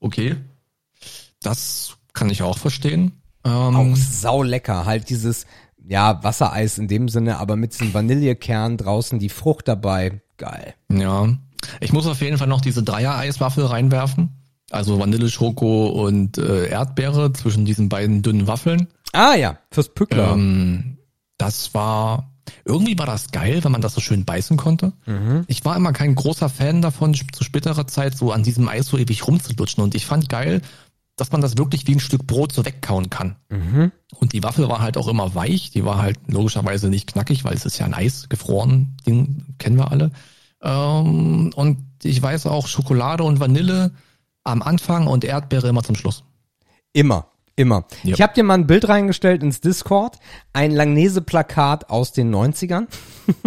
Okay. 0.00 0.36
Das 1.40 1.96
kann 2.14 2.30
ich 2.30 2.42
auch 2.42 2.56
verstehen. 2.56 3.20
Auch 3.42 3.74
Ähm, 3.74 3.96
sau 3.96 4.42
lecker. 4.42 4.86
Halt 4.86 5.10
dieses, 5.10 5.46
ja, 5.86 6.22
Wassereis 6.22 6.78
in 6.78 6.88
dem 6.88 7.08
Sinne, 7.08 7.38
aber 7.38 7.56
mit 7.56 7.72
diesem 7.72 7.92
Vanillekern 7.94 8.76
draußen 8.76 9.18
die 9.18 9.28
Frucht 9.28 9.68
dabei. 9.68 10.20
Geil. 10.36 10.74
ja. 10.90 11.28
Ich 11.80 11.92
muss 11.92 12.06
auf 12.06 12.20
jeden 12.20 12.36
Fall 12.36 12.48
noch 12.48 12.60
diese 12.60 12.82
Dreier-Eiswaffel 12.82 13.64
reinwerfen. 13.64 14.30
Also 14.70 14.98
Vanille, 14.98 15.30
Schoko 15.30 15.86
und 15.86 16.36
äh, 16.36 16.68
Erdbeere 16.68 17.32
zwischen 17.32 17.64
diesen 17.64 17.88
beiden 17.88 18.22
dünnen 18.22 18.46
Waffeln. 18.46 18.88
Ah 19.12 19.34
ja, 19.34 19.58
fürs 19.70 19.88
Pückler. 19.88 20.32
Ähm, 20.32 20.98
das 21.38 21.72
war, 21.74 22.32
irgendwie 22.64 22.98
war 22.98 23.06
das 23.06 23.30
geil, 23.30 23.62
wenn 23.62 23.72
man 23.72 23.80
das 23.80 23.94
so 23.94 24.00
schön 24.00 24.24
beißen 24.24 24.56
konnte. 24.56 24.92
Ich 25.46 25.64
war 25.64 25.76
immer 25.76 25.92
kein 25.92 26.14
großer 26.14 26.48
Fan 26.48 26.82
davon, 26.82 27.14
zu 27.14 27.44
späterer 27.44 27.86
Zeit 27.86 28.16
so 28.16 28.32
an 28.32 28.42
diesem 28.42 28.68
Eis 28.68 28.86
so 28.88 28.98
ewig 28.98 29.26
rumzulutschen. 29.26 29.82
Und 29.82 29.94
ich 29.94 30.06
fand 30.06 30.28
geil, 30.28 30.60
dass 31.16 31.32
man 31.32 31.40
das 31.40 31.56
wirklich 31.56 31.86
wie 31.86 31.94
ein 31.94 32.00
Stück 32.00 32.26
Brot 32.26 32.52
so 32.52 32.64
wegkauen 32.64 33.10
kann. 33.10 33.36
Und 34.18 34.32
die 34.32 34.42
Waffel 34.42 34.68
war 34.68 34.80
halt 34.80 34.96
auch 34.96 35.08
immer 35.08 35.34
weich. 35.34 35.70
Die 35.70 35.84
war 35.84 35.98
halt 35.98 36.18
logischerweise 36.26 36.88
nicht 36.88 37.12
knackig, 37.12 37.44
weil 37.44 37.54
es 37.54 37.64
ist 37.64 37.78
ja 37.78 37.86
ein 37.86 37.94
Eis, 37.94 38.28
gefroren, 38.28 38.96
Ding, 39.06 39.54
kennen 39.58 39.76
wir 39.76 39.90
alle. 39.90 40.10
Ähm, 40.62 41.52
und 41.54 41.78
ich 42.02 42.20
weiß 42.20 42.46
auch 42.46 42.66
Schokolade 42.66 43.22
und 43.22 43.40
Vanille 43.40 43.92
am 44.42 44.62
Anfang 44.62 45.06
und 45.06 45.24
Erdbeere 45.24 45.68
immer 45.68 45.82
zum 45.82 45.94
Schluss. 45.94 46.24
Immer, 46.92 47.26
immer. 47.56 47.84
Ja. 48.02 48.14
Ich 48.14 48.22
habe 48.22 48.34
dir 48.34 48.44
mal 48.44 48.54
ein 48.54 48.66
Bild 48.66 48.88
reingestellt 48.88 49.42
ins 49.42 49.60
Discord, 49.60 50.18
ein 50.52 50.70
Langnese-Plakat 50.70 51.90
aus 51.90 52.12
den 52.12 52.34
90ern. 52.34 52.86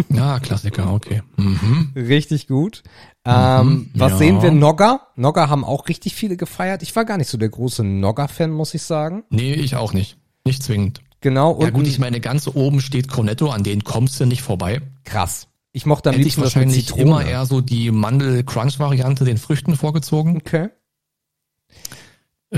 Ja, 0.10 0.40
Klassiker, 0.40 0.92
okay. 0.92 1.22
Mhm. 1.36 1.92
Richtig 1.96 2.48
gut. 2.48 2.84
Ähm, 3.26 3.92
was 3.94 4.14
ja. 4.14 4.18
sehen 4.18 4.42
wir? 4.42 4.52
Nogga. 4.52 5.02
Nogga 5.16 5.50
haben 5.50 5.64
auch 5.64 5.88
richtig 5.88 6.16
viele 6.16 6.38
gefeiert. 6.38 6.82
Ich 6.82 6.96
war 6.96 7.06
gar 7.06 7.18
nicht 7.18 7.30
so 7.30 7.38
der 7.38 7.50
große 7.50 7.84
Nogga-Fan, 7.84 8.50
muss 8.50 8.74
ich 8.74 8.84
sagen. 8.84 9.24
Nee, 9.30 9.54
ich 9.54 9.76
auch 9.76 9.94
nicht. 9.94 10.18
Nicht 10.46 10.64
zwingend. 10.64 11.02
Genau. 11.22 11.52
Und 11.52 11.64
Ja 11.66 11.72
gut, 11.72 11.88
ich 11.88 12.00
meine, 12.00 12.20
ganz 12.22 12.48
oben 12.48 12.80
steht 12.80 13.10
Cornetto, 13.10 13.50
an 13.50 13.64
denen 13.64 13.84
kommst 13.84 14.20
du 14.20 14.26
nicht 14.26 14.42
vorbei. 14.42 14.82
krass. 15.04 15.48
Ich 15.74 15.86
mochte 15.86 16.10
am 16.10 16.16
Hätte 16.16 16.22
ich 16.22 16.38
liebsten 16.38 16.42
mit 16.42 16.56
wahrscheinlich 16.56 16.98
immer 16.98 17.24
eher 17.24 17.46
so 17.46 17.62
die 17.62 17.92
Mandel-Crunch-Variante 17.92 19.26
den 19.26 19.38
Früchten 19.38 19.76
vorgezogen. 19.76 20.38
Okay. 20.38 20.70
Äh, 22.50 22.58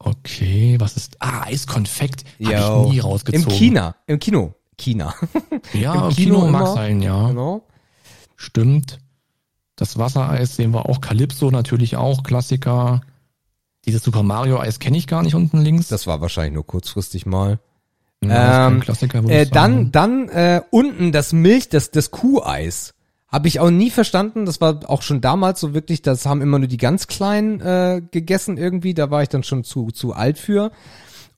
okay, 0.00 0.76
was 0.80 0.96
ist... 0.96 1.16
Ah, 1.20 1.42
Eiskonfekt. 1.44 2.24
Habe 2.44 2.84
ich 2.86 2.92
nie 2.92 2.98
rausgezogen. 3.00 3.48
Im 3.50 3.56
China. 3.56 3.96
Im 4.06 4.18
Kino. 4.18 4.54
China. 4.78 5.14
Ja, 5.72 6.08
Im 6.08 6.14
Kino 6.14 6.36
Kino, 6.40 6.46
mag 6.48 6.62
immer. 6.62 6.74
sein, 6.74 7.00
ja. 7.02 7.28
genau. 7.28 7.62
Stimmt. 8.36 8.98
Das 9.76 9.98
Wassereis 9.98 10.56
sehen 10.56 10.72
wir 10.72 10.88
auch. 10.88 11.00
Calypso 11.00 11.50
natürlich 11.50 11.96
auch, 11.96 12.22
Klassiker. 12.22 13.00
Dieses 13.86 14.02
Super 14.02 14.22
Mario 14.22 14.58
Eis 14.58 14.78
kenne 14.78 14.96
ich 14.98 15.06
gar 15.06 15.22
nicht 15.22 15.34
unten 15.34 15.58
links. 15.58 15.88
Das 15.88 16.06
war 16.06 16.20
wahrscheinlich 16.20 16.54
nur 16.54 16.66
kurzfristig 16.66 17.24
mal. 17.26 17.60
ja, 18.22 18.68
ähm, 18.68 18.80
Klassiker, 18.80 19.24
Äh, 19.28 19.46
dann, 19.46 19.90
dann 19.92 20.28
äh, 20.28 20.62
unten 20.70 21.12
das 21.12 21.32
Milch, 21.32 21.68
das, 21.68 21.90
das 21.90 22.10
Kuheis. 22.10 22.94
Habe 23.30 23.48
ich 23.48 23.60
auch 23.60 23.70
nie 23.70 23.90
verstanden. 23.90 24.44
Das 24.44 24.60
war 24.60 24.80
auch 24.88 25.02
schon 25.02 25.20
damals 25.20 25.60
so 25.60 25.72
wirklich, 25.72 26.02
das 26.02 26.26
haben 26.26 26.42
immer 26.42 26.58
nur 26.58 26.68
die 26.68 26.76
ganz 26.76 27.06
Kleinen 27.06 27.60
äh, 27.60 28.02
gegessen 28.10 28.56
irgendwie. 28.56 28.94
Da 28.94 29.10
war 29.10 29.22
ich 29.22 29.28
dann 29.28 29.44
schon 29.44 29.62
zu, 29.62 29.88
zu 29.88 30.12
alt 30.12 30.38
für. 30.38 30.72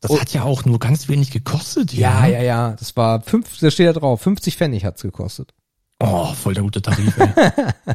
Das 0.00 0.18
hat 0.20 0.32
ja 0.32 0.42
auch 0.42 0.64
nur 0.64 0.80
ganz 0.80 1.08
wenig 1.08 1.30
gekostet. 1.30 1.92
Ja, 1.92 2.26
ja, 2.26 2.42
ja. 2.42 2.72
Das 2.78 2.96
war 2.96 3.20
fünf, 3.20 3.58
da 3.60 3.70
steht 3.70 3.86
da 3.86 3.92
drauf, 3.92 4.20
50 4.20 4.56
Pfennig 4.56 4.84
hat's 4.84 5.02
gekostet. 5.02 5.54
Oh, 6.00 6.32
voll 6.34 6.54
der 6.54 6.64
gute 6.64 6.82
Tarif. 6.82 7.16
Ey. 7.18 7.28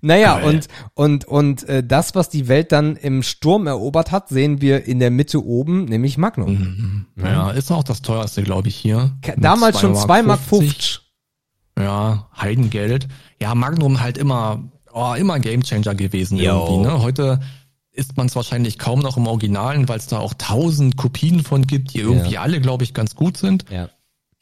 Naja, 0.00 0.40
Geil. 0.40 0.44
und, 0.48 0.68
und, 0.94 1.24
und 1.26 1.68
äh, 1.68 1.84
das, 1.86 2.14
was 2.14 2.28
die 2.28 2.48
Welt 2.48 2.72
dann 2.72 2.96
im 2.96 3.22
Sturm 3.22 3.66
erobert 3.66 4.10
hat, 4.10 4.28
sehen 4.28 4.60
wir 4.60 4.86
in 4.86 4.98
der 4.98 5.10
Mitte 5.10 5.44
oben, 5.44 5.84
nämlich 5.84 6.18
Magnum. 6.18 7.06
ja, 7.16 7.50
ist 7.50 7.70
auch 7.70 7.84
das 7.84 8.02
teuerste, 8.02 8.42
glaube 8.42 8.68
ich, 8.68 8.76
hier. 8.76 9.12
Damals 9.36 9.80
schon 9.80 9.94
2 9.94 10.22
Mark 10.22 10.40
50. 10.40 10.70
50. 10.70 11.05
Ja, 11.78 12.28
Heidengeld. 12.36 13.08
Ja, 13.40 13.54
Magnum 13.54 14.00
halt 14.00 14.16
immer, 14.18 14.62
oh, 14.92 15.14
immer 15.14 15.38
Gamechanger 15.40 15.94
gewesen 15.94 16.38
Yo. 16.38 16.66
irgendwie. 16.66 16.88
Ne? 16.88 17.02
Heute 17.02 17.40
ist 17.92 18.16
man 18.16 18.26
es 18.26 18.36
wahrscheinlich 18.36 18.78
kaum 18.78 19.00
noch 19.00 19.16
im 19.16 19.26
Originalen, 19.26 19.88
weil 19.88 19.98
es 19.98 20.06
da 20.06 20.18
auch 20.18 20.34
tausend 20.34 20.96
Kopien 20.96 21.42
von 21.42 21.66
gibt, 21.66 21.94
die 21.94 22.00
irgendwie 22.00 22.32
Ja. 22.34 22.42
alle, 22.42 22.60
glaube 22.60 22.84
ich, 22.84 22.92
ganz 22.94 23.14
gut 23.14 23.36
sind. 23.36 23.64
Ja. 23.70 23.88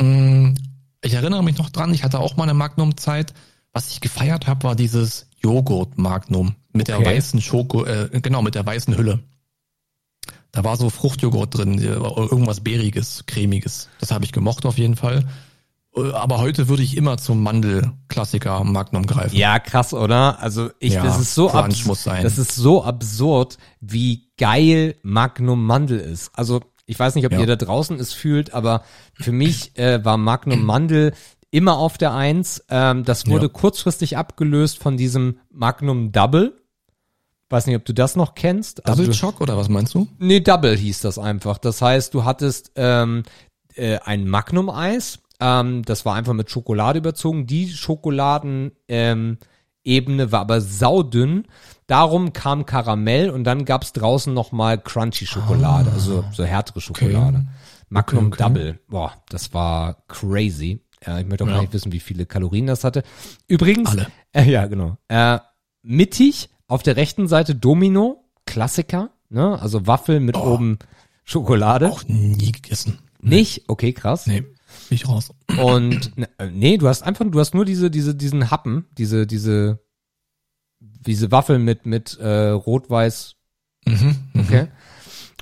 Mm, 0.04 0.54
Ich 1.02 1.12
erinnere 1.14 1.44
mich 1.44 1.58
noch 1.58 1.68
dran, 1.70 1.92
ich 1.92 2.02
hatte 2.02 2.18
auch 2.18 2.36
mal 2.36 2.44
eine 2.44 2.54
Magnum-Zeit. 2.54 3.34
Was 3.72 3.90
ich 3.90 4.00
gefeiert 4.00 4.46
habe, 4.46 4.62
war 4.62 4.74
dieses 4.74 5.26
Joghurt-Magnum 5.40 6.54
mit 6.72 6.88
der 6.88 6.98
Okay. 6.98 7.16
weißen 7.16 7.40
Schoko, 7.42 7.84
äh, 7.84 8.08
genau, 8.22 8.40
mit 8.42 8.54
der 8.54 8.64
weißen 8.64 8.96
Hülle. 8.96 9.18
Da 10.52 10.64
war 10.64 10.76
so 10.76 10.88
Fruchtjoghurt 10.88 11.58
drin, 11.58 11.78
äh, 11.82 11.86
irgendwas 11.86 12.60
Beeriges, 12.60 13.24
Cremiges. 13.26 13.88
Das 14.00 14.12
habe 14.12 14.24
ich 14.24 14.32
gemocht 14.32 14.64
auf 14.66 14.78
jeden 14.78 14.96
Fall. 14.96 15.24
Äh, 15.96 16.12
Aber 16.12 16.38
heute 16.38 16.68
würde 16.68 16.82
ich 16.82 16.96
immer 16.96 17.16
zum 17.18 17.42
Mandel-Klassiker 17.42 18.62
Magnum 18.64 19.06
greifen. 19.06 19.36
Ja, 19.36 19.58
krass, 19.58 19.92
oder? 19.94 20.40
Also 20.40 20.70
ich, 20.78 20.94
Ja, 20.94 21.04
das 21.04 21.20
ist 21.20 21.34
so 21.34 21.48
Crunch 21.48 21.64
abs- 21.80 21.86
muss 21.86 22.02
sein. 22.04 22.22
das 22.22 22.38
ist 22.38 22.54
so 22.54 22.84
absurd, 22.84 23.58
wie 23.80 24.28
geil 24.36 24.96
Magnum 25.02 25.64
Mandel 25.64 25.98
ist. 26.00 26.30
Also 26.34 26.60
ich 26.86 26.98
weiß 26.98 27.14
nicht, 27.14 27.24
ob 27.26 27.32
Ja. 27.32 27.40
ihr 27.40 27.46
da 27.46 27.56
draußen 27.56 27.98
es 27.98 28.12
fühlt, 28.12 28.52
aber 28.52 28.82
für 29.14 29.32
mich 29.32 29.76
äh, 29.78 30.04
war 30.04 30.16
Magnum 30.18 30.62
Mandel 30.64 31.14
immer 31.50 31.78
auf 31.78 31.96
der 31.98 32.12
Eins. 32.12 32.64
Ähm, 32.68 33.04
das 33.04 33.26
wurde 33.26 33.46
Ja. 33.46 33.52
kurzfristig 33.52 34.16
abgelöst 34.16 34.78
von 34.78 34.96
diesem 34.96 35.38
Magnum 35.50 36.10
Double. 36.12 36.60
Weiß 37.50 37.66
nicht, 37.66 37.76
ob 37.76 37.84
du 37.84 37.94
das 37.94 38.16
noch 38.16 38.34
kennst. 38.34 38.84
Also 38.86 39.02
Double 39.04 39.14
du- 39.14 39.18
Choc 39.20 39.40
oder 39.40 39.56
was 39.56 39.68
meinst 39.68 39.94
du? 39.94 40.08
Nee, 40.18 40.40
Double 40.40 40.76
hieß 40.76 41.00
das 41.02 41.18
einfach. 41.18 41.58
Das 41.58 41.80
heißt, 41.80 42.12
du 42.12 42.24
hattest 42.24 42.72
ähm, 42.74 43.22
äh, 43.76 43.98
ein 44.04 44.26
Magnum-Eis. 44.28 45.20
Ähm, 45.40 45.82
das 45.84 46.04
war 46.04 46.14
einfach 46.14 46.32
mit 46.32 46.50
Schokolade 46.50 46.98
überzogen. 46.98 47.46
Die 47.46 47.68
Schokoladen 47.68 48.72
ähm, 48.88 49.38
war 49.86 50.40
aber 50.40 50.60
saudünn. 50.60 51.46
Darum 51.86 52.32
kam 52.32 52.64
Karamell 52.64 53.28
und 53.30 53.44
dann 53.44 53.64
gab's 53.64 53.92
draußen 53.92 54.32
nochmal 54.32 54.78
Crunchy 54.78 55.26
Schokolade, 55.26 55.90
also 55.92 56.24
so 56.32 56.44
härtere 56.44 56.80
Schokolade. 56.80 57.46
Magnum 57.90 58.24
Ah. 58.24 58.26
Okay, 58.28 58.42
okay. 58.42 58.42
Double. 58.54 58.80
Boah, 58.88 59.12
das 59.28 59.52
war 59.52 60.04
crazy. 60.08 60.80
Ja, 61.06 61.18
ich 61.18 61.26
möchte 61.26 61.44
auch 61.44 61.48
Ja. 61.48 61.54
gar 61.54 61.60
nicht 61.60 61.74
wissen, 61.74 61.92
wie 61.92 62.00
viele 62.00 62.24
Kalorien 62.24 62.66
das 62.66 62.82
hatte. 62.84 63.02
Übrigens, 63.46 63.90
Alle. 63.90 64.06
Äh, 64.32 64.44
ja, 64.50 64.66
genau. 64.66 64.96
Äh, 65.08 65.38
mittig 65.82 66.48
auf 66.66 66.82
der 66.82 66.96
rechten 66.96 67.28
Seite 67.28 67.54
Domino, 67.54 68.24
Klassiker, 68.46 69.10
ne? 69.28 69.60
Also 69.60 69.86
Waffel 69.86 70.20
mit 70.20 70.36
oben 70.38 70.78
Schokolade. 71.24 71.90
Auch 71.90 72.04
nie 72.08 72.52
gegessen. 72.52 73.00
Nicht? 73.20 73.64
Okay, 73.68 73.92
krass. 73.92 74.26
Nee, 74.26 74.44
bin 74.88 74.96
ich 74.96 75.08
raus. 75.08 75.30
Und 75.60 76.16
ne, 76.16 76.28
äh, 76.38 76.46
nee, 76.50 76.76
du 76.76 76.88
hast 76.88 77.02
einfach, 77.02 77.24
du 77.28 77.38
hast 77.40 77.54
nur 77.54 77.64
diese, 77.64 77.90
diese, 77.90 78.14
diesen 78.14 78.50
Happen, 78.50 78.86
diese, 78.98 79.26
diese, 79.26 79.80
diese 80.80 81.30
Waffel 81.30 81.58
mit, 81.58 81.86
mit 81.86 82.18
äh, 82.18 82.48
Rot-Weiß, 82.50 83.36
Mhm. 83.86 84.16
okay. 84.38 84.68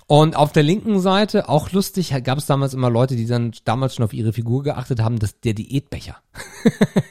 Und 0.08 0.34
auf 0.36 0.50
der 0.52 0.64
linken 0.64 1.00
Seite, 1.00 1.48
auch 1.48 1.70
lustig, 1.70 2.12
gab 2.24 2.38
es 2.38 2.46
damals 2.46 2.74
immer 2.74 2.90
Leute, 2.90 3.14
die 3.16 3.24
dann 3.26 3.52
damals 3.64 3.94
schon 3.94 4.04
auf 4.04 4.12
ihre 4.12 4.32
Figur 4.32 4.64
geachtet 4.64 5.00
haben, 5.00 5.18
dass 5.20 5.38
der 5.40 5.54
Diätbecher. 5.54 6.16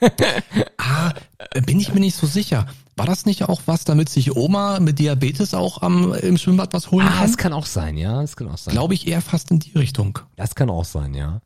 Ah, 0.77 1.13
bin 1.65 1.79
ich 1.79 1.93
mir 1.93 1.99
nicht 1.99 2.15
so 2.17 2.27
sicher. 2.27 2.65
War 2.97 3.05
das 3.05 3.25
nicht 3.25 3.43
auch 3.47 3.61
was, 3.65 3.85
damit 3.85 4.09
sich 4.09 4.35
Oma 4.35 4.79
mit 4.79 4.99
Diabetes 4.99 5.53
auch 5.53 5.81
am, 5.81 6.13
im 6.13 6.37
Schwimmbad 6.37 6.73
was 6.73 6.91
holen 6.91 7.07
Ah, 7.07 7.19
kann? 7.19 7.25
es 7.29 7.37
kann 7.37 7.53
auch 7.53 7.65
sein, 7.65 7.97
ja, 7.97 8.21
es 8.21 8.35
kann 8.35 8.49
auch 8.49 8.57
sein. 8.57 8.73
Glaube 8.73 8.93
ich 8.93 9.07
eher 9.07 9.21
fast 9.21 9.51
in 9.51 9.59
die 9.59 9.71
Richtung. 9.77 10.19
Das 10.35 10.55
kann 10.55 10.69
auch 10.69 10.85
sein, 10.85 11.13
ja. 11.13 11.41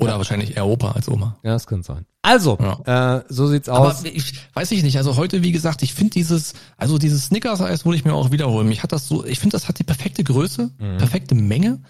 Oder 0.00 0.16
wahrscheinlich 0.18 0.56
eher 0.56 0.66
Opa 0.66 0.92
als 0.92 1.08
Oma. 1.08 1.36
Ja, 1.42 1.52
das 1.52 1.66
kann 1.66 1.82
sein. 1.82 2.06
Also, 2.22 2.58
äh, 2.84 3.20
so 3.28 3.46
sieht's 3.46 3.68
aus. 3.68 3.98
Aber 4.00 4.06
ich 4.06 4.34
weiß 4.54 4.70
ich 4.72 4.82
nicht. 4.82 4.98
Also 4.98 5.16
heute, 5.16 5.42
wie 5.42 5.52
gesagt, 5.52 5.82
ich 5.82 5.94
finde 5.94 6.12
dieses, 6.12 6.52
also 6.76 6.98
dieses 6.98 7.26
Snickers-Eis 7.26 7.84
würde 7.84 7.96
ich 7.96 8.04
mir 8.04 8.14
auch 8.14 8.30
wiederholen. 8.30 8.68
Mich 8.68 8.82
hat 8.82 8.92
das 8.92 9.08
so, 9.08 9.24
ich 9.24 9.38
finde, 9.38 9.54
das 9.54 9.68
hat 9.68 9.78
die 9.78 9.84
perfekte 9.84 10.22
Größe, 10.22 10.70
perfekte 10.98 11.34
Menge. 11.34 11.80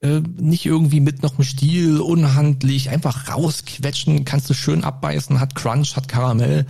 Äh, 0.00 0.20
nicht 0.40 0.66
irgendwie 0.66 1.00
mit 1.00 1.22
noch 1.22 1.34
einem 1.34 1.44
Stiel, 1.44 2.00
unhandlich, 2.00 2.90
einfach 2.90 3.28
rausquetschen, 3.32 4.24
kannst 4.24 4.50
du 4.50 4.54
schön 4.54 4.82
abbeißen, 4.82 5.40
hat 5.40 5.54
Crunch, 5.54 5.96
hat 5.96 6.08
Karamell. 6.08 6.66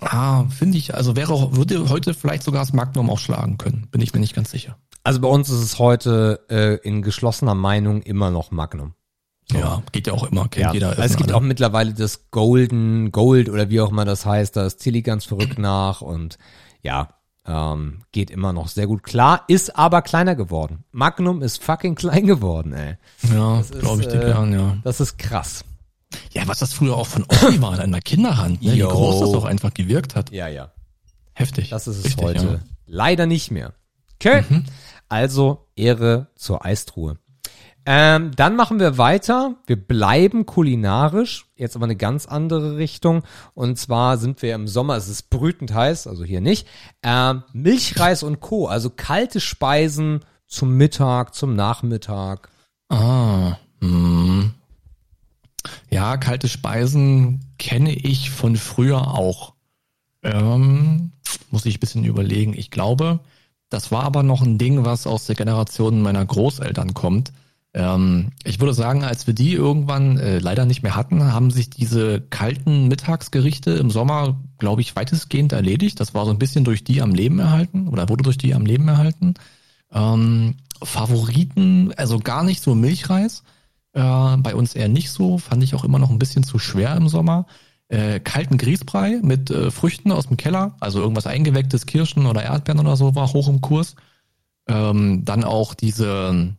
Ah, 0.00 0.44
finde 0.44 0.78
ich, 0.78 0.94
also 0.94 1.16
wäre 1.16 1.32
auch, 1.32 1.56
würde 1.56 1.88
heute 1.88 2.14
vielleicht 2.14 2.44
sogar 2.44 2.62
das 2.62 2.72
Magnum 2.72 3.10
auch 3.10 3.18
schlagen 3.18 3.58
können. 3.58 3.88
Bin 3.90 4.00
ich 4.00 4.14
mir 4.14 4.20
nicht 4.20 4.34
ganz 4.34 4.50
sicher. 4.50 4.76
Also 5.02 5.20
bei 5.20 5.28
uns 5.28 5.48
ist 5.48 5.60
es 5.60 5.78
heute 5.78 6.40
äh, 6.50 6.76
in 6.86 7.02
geschlossener 7.02 7.54
Meinung 7.54 8.02
immer 8.02 8.30
noch 8.30 8.50
Magnum. 8.50 8.94
Ja, 9.52 9.82
geht 9.92 10.06
ja 10.06 10.12
auch 10.12 10.24
immer, 10.24 10.48
kennt 10.48 10.74
jeder. 10.74 10.90
Also 10.90 11.02
es 11.02 11.16
gibt 11.16 11.30
alle. 11.30 11.38
auch 11.38 11.40
mittlerweile 11.40 11.94
das 11.94 12.30
Golden 12.30 13.12
Gold 13.12 13.48
oder 13.48 13.70
wie 13.70 13.80
auch 13.80 13.90
immer 13.90 14.04
das 14.04 14.26
heißt, 14.26 14.56
da 14.56 14.66
ist 14.66 14.78
Tilly 14.78 15.02
ganz 15.02 15.24
verrückt 15.24 15.58
nach 15.58 16.00
und 16.02 16.38
ja, 16.82 17.08
ähm, 17.46 18.02
geht 18.12 18.30
immer 18.30 18.52
noch 18.52 18.68
sehr 18.68 18.86
gut 18.86 19.02
klar, 19.02 19.44
ist 19.48 19.74
aber 19.76 20.02
kleiner 20.02 20.34
geworden. 20.34 20.84
Magnum 20.92 21.42
ist 21.42 21.62
fucking 21.62 21.94
klein 21.94 22.26
geworden, 22.26 22.74
ey. 22.74 22.96
Ja, 23.32 23.62
glaube 23.80 24.02
ich 24.02 24.08
dir 24.08 24.22
äh, 24.22 24.26
gern, 24.26 24.52
ja. 24.52 24.76
Das 24.84 25.00
ist 25.00 25.18
krass. 25.18 25.64
Ja, 26.32 26.46
was 26.46 26.58
das 26.58 26.72
früher 26.72 26.96
auch 26.96 27.06
von 27.06 27.24
Olli 27.42 27.60
war 27.60 27.74
in 27.74 27.80
einer 27.80 28.00
Kinderhand, 28.00 28.62
ne? 28.62 28.74
wie 28.74 28.80
groß 28.80 29.20
das 29.20 29.34
auch 29.34 29.44
einfach 29.44 29.72
gewirkt 29.72 30.14
hat. 30.14 30.30
Ja, 30.30 30.48
ja. 30.48 30.72
Heftig. 31.32 31.70
Das 31.70 31.86
ist 31.86 31.98
es 31.98 32.04
Richtig, 32.04 32.24
heute 32.24 32.44
Ja. 32.44 32.52
Mhm. 32.52 32.60
leider 32.86 33.26
nicht 33.26 33.50
mehr. 33.50 33.74
Okay. 34.20 34.44
Also 35.08 35.68
Ehre 35.76 36.28
zur 36.34 36.64
Eistruhe. 36.64 37.18
Ähm, 37.90 38.32
dann 38.36 38.54
machen 38.54 38.80
wir 38.80 38.98
weiter. 38.98 39.54
Wir 39.66 39.76
bleiben 39.76 40.44
kulinarisch, 40.44 41.46
jetzt 41.56 41.74
aber 41.74 41.86
eine 41.86 41.96
ganz 41.96 42.26
andere 42.26 42.76
Richtung. 42.76 43.22
Und 43.54 43.78
zwar 43.78 44.18
sind 44.18 44.42
wir 44.42 44.54
im 44.54 44.68
Sommer, 44.68 44.96
es 44.96 45.08
ist 45.08 45.30
brütend 45.30 45.72
heiß, 45.72 46.06
also 46.06 46.22
hier 46.22 46.42
nicht. 46.42 46.68
Ähm, 47.02 47.44
Milchreis 47.54 48.22
und 48.22 48.40
Co., 48.40 48.66
also 48.66 48.90
kalte 48.90 49.40
Speisen 49.40 50.20
zum 50.46 50.76
Mittag, 50.76 51.34
zum 51.34 51.56
Nachmittag. 51.56 52.50
Ah, 52.90 53.56
hm. 53.80 54.52
Ja, 55.88 56.18
kalte 56.18 56.48
Speisen 56.48 57.40
kenne 57.58 57.94
ich 57.94 58.28
von 58.28 58.56
früher 58.56 59.14
auch. 59.14 59.54
Ähm, 60.22 61.12
muss 61.50 61.64
ich 61.64 61.78
ein 61.78 61.80
bisschen 61.80 62.04
überlegen. 62.04 62.52
Ich 62.52 62.70
glaube, 62.70 63.20
das 63.70 63.90
war 63.90 64.04
aber 64.04 64.22
noch 64.22 64.42
ein 64.42 64.58
Ding, 64.58 64.84
was 64.84 65.06
aus 65.06 65.24
der 65.24 65.36
Generation 65.36 66.02
meiner 66.02 66.26
Großeltern 66.26 66.92
kommt. 66.92 67.32
Ähm, 67.74 68.30
ich 68.44 68.60
würde 68.60 68.74
sagen, 68.74 69.04
als 69.04 69.26
wir 69.26 69.34
die 69.34 69.52
irgendwann 69.52 70.18
äh, 70.18 70.38
leider 70.38 70.64
nicht 70.64 70.82
mehr 70.82 70.96
hatten, 70.96 71.32
haben 71.32 71.50
sich 71.50 71.70
diese 71.70 72.20
kalten 72.20 72.88
Mittagsgerichte 72.88 73.72
im 73.72 73.90
Sommer, 73.90 74.40
glaube 74.58 74.80
ich, 74.80 74.96
weitestgehend 74.96 75.52
erledigt. 75.52 76.00
Das 76.00 76.14
war 76.14 76.24
so 76.24 76.30
ein 76.30 76.38
bisschen 76.38 76.64
durch 76.64 76.84
die 76.84 77.02
am 77.02 77.14
Leben 77.14 77.38
erhalten 77.38 77.88
oder 77.88 78.08
wurde 78.08 78.24
durch 78.24 78.38
die 78.38 78.54
am 78.54 78.64
Leben 78.66 78.88
erhalten. 78.88 79.34
Ähm, 79.92 80.56
Favoriten, 80.82 81.92
also 81.96 82.18
gar 82.18 82.42
nicht 82.44 82.62
so 82.62 82.74
Milchreis. 82.74 83.42
Äh, 83.92 84.36
bei 84.38 84.54
uns 84.54 84.74
eher 84.74 84.88
nicht 84.88 85.10
so. 85.10 85.38
Fand 85.38 85.62
ich 85.62 85.74
auch 85.74 85.84
immer 85.84 85.98
noch 85.98 86.10
ein 86.10 86.18
bisschen 86.18 86.44
zu 86.44 86.58
schwer 86.58 86.96
im 86.96 87.08
Sommer. 87.08 87.46
Äh, 87.88 88.20
kalten 88.20 88.58
Grießbrei 88.58 89.20
mit 89.22 89.50
äh, 89.50 89.70
Früchten 89.70 90.12
aus 90.12 90.26
dem 90.26 90.36
Keller, 90.36 90.76
also 90.78 91.00
irgendwas 91.00 91.26
eingewecktes, 91.26 91.86
Kirschen 91.86 92.26
oder 92.26 92.42
Erdbeeren 92.42 92.80
oder 92.80 92.96
so, 92.96 93.14
war 93.14 93.32
hoch 93.32 93.48
im 93.48 93.62
Kurs. 93.62 93.94
Ähm, 94.68 95.24
dann 95.24 95.42
auch 95.42 95.72
diese, 95.72 96.54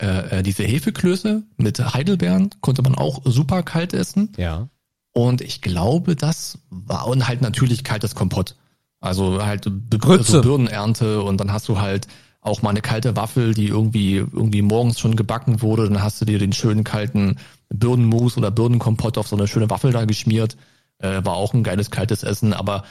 äh, 0.00 0.38
äh, 0.38 0.42
diese 0.42 0.64
Hefeklöße 0.64 1.42
mit 1.56 1.78
Heidelbeeren 1.78 2.50
konnte 2.60 2.82
man 2.82 2.94
auch 2.94 3.22
super 3.24 3.62
kalt 3.62 3.92
essen. 3.92 4.32
Ja. 4.36 4.68
Und 5.12 5.40
ich 5.40 5.60
glaube, 5.60 6.16
das 6.16 6.58
war 6.70 7.06
und 7.06 7.28
halt 7.28 7.40
natürlich 7.40 7.84
kaltes 7.84 8.14
Kompott. 8.14 8.56
Also 9.00 9.44
halt 9.44 9.68
Be 9.90 9.98
also 10.02 10.42
Birnenernte 10.42 11.22
und 11.22 11.38
dann 11.38 11.52
hast 11.52 11.68
du 11.68 11.78
halt 11.78 12.08
auch 12.40 12.62
mal 12.62 12.70
eine 12.70 12.80
kalte 12.82 13.16
Waffel, 13.16 13.54
die 13.54 13.68
irgendwie 13.68 14.16
irgendwie 14.16 14.62
morgens 14.62 14.98
schon 14.98 15.16
gebacken 15.16 15.62
wurde. 15.62 15.88
Dann 15.88 16.02
hast 16.02 16.20
du 16.20 16.24
dir 16.24 16.38
den 16.38 16.52
schönen 16.52 16.84
kalten 16.84 17.36
Birnenmus 17.68 18.36
oder 18.36 18.50
Birnenkompott 18.50 19.16
auf 19.16 19.28
so 19.28 19.36
eine 19.36 19.46
schöne 19.46 19.70
Waffel 19.70 19.92
da 19.92 20.04
geschmiert. 20.04 20.56
Äh, 20.98 21.24
war 21.24 21.34
auch 21.34 21.54
ein 21.54 21.62
geiles 21.62 21.90
kaltes 21.90 22.22
Essen. 22.22 22.52
Aber 22.52 22.84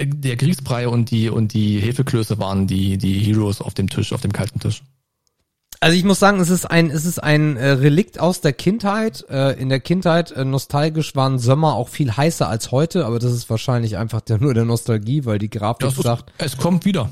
der 0.00 0.36
Grießbrei 0.36 0.88
und 0.88 1.10
die 1.10 1.28
und 1.28 1.52
die 1.52 1.80
Hefeklöße 1.80 2.38
waren 2.38 2.66
die 2.66 2.98
die 2.98 3.18
Heroes 3.18 3.60
auf 3.60 3.74
dem 3.74 3.88
Tisch, 3.88 4.12
auf 4.12 4.20
dem 4.20 4.32
kalten 4.32 4.60
Tisch. 4.60 4.82
Also 5.80 5.96
ich 5.96 6.04
muss 6.04 6.18
sagen, 6.18 6.40
es 6.40 6.50
ist 6.50 6.64
ein, 6.64 6.90
es 6.90 7.04
ist 7.04 7.22
ein 7.22 7.56
äh, 7.56 7.70
Relikt 7.70 8.18
aus 8.18 8.40
der 8.40 8.52
Kindheit. 8.52 9.24
Äh, 9.30 9.52
in 9.60 9.68
der 9.68 9.80
Kindheit 9.80 10.32
äh, 10.32 10.44
nostalgisch 10.44 11.14
waren 11.14 11.38
Sommer 11.38 11.74
auch 11.74 11.88
viel 11.88 12.16
heißer 12.16 12.48
als 12.48 12.72
heute, 12.72 13.06
aber 13.06 13.18
das 13.18 13.32
ist 13.32 13.48
wahrscheinlich 13.48 13.96
einfach 13.96 14.20
der, 14.20 14.38
nur 14.38 14.54
der 14.54 14.64
Nostalgie, 14.64 15.24
weil 15.24 15.38
die 15.38 15.50
Grafik 15.50 15.88
ist, 15.88 16.02
sagt, 16.02 16.32
es 16.38 16.56
kommt 16.56 16.84
wieder. 16.84 17.10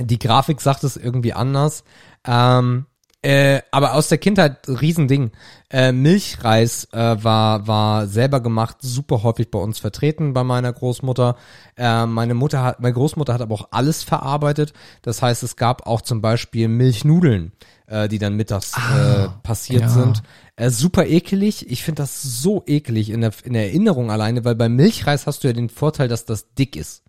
die 0.00 0.18
Grafik 0.18 0.60
sagt 0.60 0.84
es 0.84 0.96
irgendwie 0.96 1.32
anders. 1.32 1.82
Ähm, 2.26 2.86
äh, 3.26 3.62
aber 3.72 3.94
aus 3.94 4.06
der 4.06 4.18
Kindheit 4.18 4.68
Riesending. 4.68 5.32
Äh, 5.68 5.90
Milchreis 5.90 6.86
äh, 6.92 7.16
war 7.24 7.66
war 7.66 8.06
selber 8.06 8.40
gemacht, 8.40 8.76
super 8.82 9.24
häufig 9.24 9.50
bei 9.50 9.58
uns 9.58 9.80
vertreten 9.80 10.32
bei 10.32 10.44
meiner 10.44 10.72
Großmutter. 10.72 11.34
Äh, 11.76 12.06
meine 12.06 12.34
Mutter 12.34 12.62
hat, 12.62 12.78
meine 12.78 12.94
Großmutter 12.94 13.34
hat 13.34 13.40
aber 13.40 13.56
auch 13.56 13.68
alles 13.72 14.04
verarbeitet. 14.04 14.74
Das 15.02 15.22
heißt, 15.22 15.42
es 15.42 15.56
gab 15.56 15.88
auch 15.88 16.02
zum 16.02 16.20
Beispiel 16.20 16.68
Milchnudeln, 16.68 17.50
äh, 17.88 18.06
die 18.06 18.20
dann 18.20 18.36
mittags 18.36 18.74
äh, 18.76 19.26
passiert 19.42 19.82
ja. 19.82 19.88
sind. 19.88 20.22
Äh, 20.54 20.70
super 20.70 21.06
ekelig. 21.06 21.68
Ich 21.68 21.82
finde 21.82 22.02
das 22.02 22.22
so 22.22 22.62
eklig 22.64 23.10
in 23.10 23.22
der, 23.22 23.32
in 23.42 23.54
der 23.54 23.64
Erinnerung 23.64 24.12
alleine, 24.12 24.44
weil 24.44 24.54
beim 24.54 24.76
Milchreis 24.76 25.26
hast 25.26 25.42
du 25.42 25.48
ja 25.48 25.52
den 25.52 25.68
Vorteil, 25.68 26.06
dass 26.06 26.26
das 26.26 26.54
dick 26.54 26.76
ist. 26.76 27.02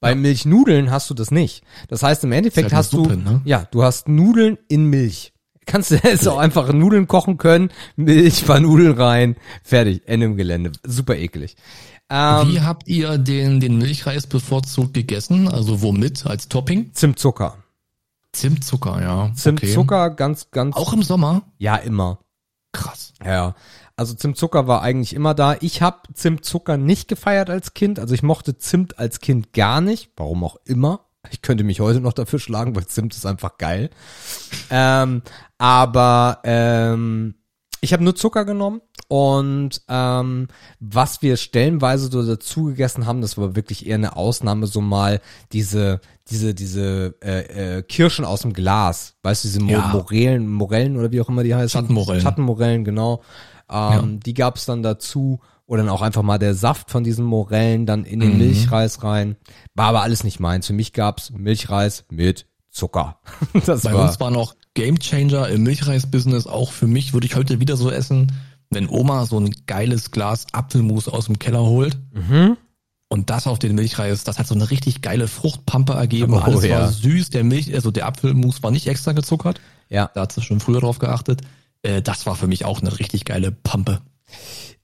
Bei 0.00 0.14
Milchnudeln 0.14 0.90
hast 0.90 1.08
du 1.10 1.14
das 1.14 1.30
nicht. 1.30 1.64
Das 1.88 2.02
heißt, 2.02 2.24
im 2.24 2.32
Endeffekt 2.32 2.72
halt 2.72 2.74
hast 2.74 2.94
eine 2.94 3.02
du, 3.02 3.08
Suppe, 3.10 3.22
ne? 3.22 3.40
ja, 3.44 3.66
du 3.70 3.82
hast 3.82 4.08
Nudeln 4.08 4.58
in 4.68 4.86
Milch. 4.86 5.32
Kannst 5.64 5.90
du 5.90 5.94
jetzt 6.02 6.28
auch 6.28 6.38
einfach 6.38 6.72
Nudeln 6.72 7.08
kochen 7.08 7.38
können, 7.38 7.70
Milch, 7.96 8.46
paar 8.46 8.60
Nudeln 8.60 8.92
rein, 8.92 9.36
fertig, 9.62 10.02
Ende 10.06 10.26
im 10.26 10.36
Gelände. 10.36 10.72
Super 10.84 11.16
eklig. 11.16 11.56
Ähm, 12.08 12.52
Wie 12.52 12.60
habt 12.60 12.86
ihr 12.86 13.18
den, 13.18 13.58
den 13.58 13.78
Milchreis 13.78 14.26
bevorzugt 14.26 14.94
gegessen? 14.94 15.48
Also 15.48 15.82
womit 15.82 16.24
als 16.26 16.48
Topping? 16.48 16.92
Zimtzucker. 16.92 17.56
Zimtzucker, 18.32 19.00
ja. 19.02 19.32
Zimtzucker 19.34 20.10
ganz, 20.10 20.50
ganz, 20.50 20.76
Okay. 20.76 20.86
Auch 20.86 20.92
im 20.92 21.02
Sommer? 21.02 21.42
ja, 21.58 21.76
immer. 21.76 22.20
Krass. 22.72 23.14
Ja, 23.24 23.54
also 23.96 24.14
Zimtzucker 24.14 24.66
war 24.66 24.82
eigentlich 24.82 25.14
immer 25.14 25.34
da. 25.34 25.56
Ich 25.60 25.82
habe 25.82 25.98
Zimtzucker 26.12 26.76
nicht 26.76 27.08
gefeiert 27.08 27.48
als 27.50 27.74
Kind. 27.74 27.98
Also 27.98 28.14
ich 28.14 28.22
mochte 28.22 28.58
Zimt 28.58 28.98
als 28.98 29.20
Kind 29.20 29.52
gar 29.52 29.80
nicht. 29.80 30.10
Warum 30.16 30.44
auch 30.44 30.56
immer. 30.64 31.00
Ich 31.30 31.42
könnte 31.42 31.64
mich 31.64 31.80
heute 31.80 32.00
noch 32.00 32.12
dafür 32.12 32.38
schlagen, 32.38 32.76
weil 32.76 32.86
Zimt 32.86 33.14
ist 33.16 33.26
einfach 33.26 33.58
geil. 33.58 33.90
Ähm, 34.70 35.22
aber 35.58 36.40
ähm, 36.44 37.34
ich 37.80 37.92
habe 37.92 38.04
nur 38.04 38.14
Zucker 38.14 38.44
genommen 38.44 38.80
und 39.08 39.82
ähm, 39.88 40.48
was 40.80 41.22
wir 41.22 41.36
stellenweise 41.36 42.10
so 42.10 42.24
dazu 42.24 42.64
gegessen 42.64 43.06
haben, 43.06 43.20
das 43.20 43.38
war 43.38 43.56
wirklich 43.56 43.86
eher 43.86 43.94
eine 43.96 44.16
Ausnahme, 44.16 44.66
so 44.66 44.80
mal 44.80 45.20
diese 45.52 46.00
diese 46.28 46.54
diese 46.54 47.14
äh, 47.22 47.78
äh, 47.78 47.82
Kirschen 47.82 48.24
aus 48.24 48.42
dem 48.42 48.52
Glas, 48.52 49.14
weißt 49.22 49.44
du, 49.44 49.48
diese 49.48 49.60
Mo 49.60 49.72
Ja. 49.72 49.88
Morellen, 49.88 50.48
Morellen 50.48 50.96
oder 50.96 51.12
wie 51.12 51.20
auch 51.20 51.28
immer 51.28 51.44
die 51.44 51.54
heißen. 51.54 51.70
Schattenmorellen. 51.80 52.22
Schattenmorellen, 52.22 52.84
genau. 52.84 53.22
Ähm, 53.70 54.20
Die 54.20 54.34
gab's 54.34 54.66
dann 54.66 54.82
dazu 54.82 55.40
oder 55.66 55.82
dann 55.82 55.90
auch 55.90 56.02
einfach 56.02 56.22
mal 56.22 56.38
der 56.38 56.54
Saft 56.54 56.90
von 56.90 57.02
diesen 57.04 57.24
Morellen 57.24 57.86
dann 57.86 58.04
in 58.04 58.20
den 58.20 58.32
Mhm. 58.34 58.38
Milchreis 58.38 59.02
rein. 59.02 59.36
War 59.74 59.86
aber 59.86 60.02
alles 60.02 60.22
nicht 60.24 60.38
meins. 60.40 60.66
Für 60.68 60.72
mich 60.72 60.92
gab's 60.92 61.30
Milchreis 61.30 62.04
mit 62.10 62.46
Zucker. 62.70 63.18
Das 63.66 63.82
Bei 63.82 63.92
war 63.94 64.06
uns 64.08 64.20
war 64.20 64.30
noch 64.30 64.54
Gamechanger 64.74 65.48
im 65.48 65.62
Milchreis-Business. 65.64 66.46
Auch 66.46 66.70
für 66.70 66.86
mich 66.86 67.12
würde 67.14 67.26
ich 67.26 67.34
heute 67.34 67.58
wieder 67.60 67.76
so 67.76 67.90
essen, 67.90 68.32
wenn 68.70 68.88
Oma 68.88 69.26
so 69.26 69.40
ein 69.40 69.50
geiles 69.66 70.10
Glas 70.10 70.46
Apfelmus 70.52 71.08
aus 71.08 71.26
dem 71.26 71.38
Keller 71.38 71.62
holt. 71.64 71.98
Mhm. 72.12 72.56
Und 73.08 73.30
das 73.30 73.46
auf 73.46 73.58
den 73.60 73.74
Milchreis, 73.76 74.24
das 74.24 74.38
hat 74.38 74.46
so 74.48 74.54
eine 74.54 74.70
richtig 74.70 75.00
geile 75.00 75.28
Fruchtpampe 75.28 75.92
ergeben. 75.94 76.34
Oh, 76.34 76.38
Alles 76.38 76.64
ja. 76.64 76.80
war 76.80 76.88
süß. 76.92 77.30
Der 77.30 77.44
Milch, 77.44 77.72
also 77.74 77.90
der 77.92 78.06
Apfelmus 78.06 78.62
war 78.64 78.70
nicht 78.72 78.86
extra 78.88 79.12
gezuckert. 79.12 79.60
ja. 79.88 80.10
Da 80.14 80.22
hat 80.22 80.32
sie 80.32 80.42
schon 80.42 80.58
früher 80.60 80.80
drauf 80.80 80.98
geachtet. 80.98 81.42
Äh, 81.86 82.02
das 82.02 82.26
war 82.26 82.34
für 82.34 82.46
mich 82.46 82.64
auch 82.64 82.80
eine 82.80 82.98
richtig 82.98 83.24
geile 83.24 83.52
Pampe. 83.52 84.00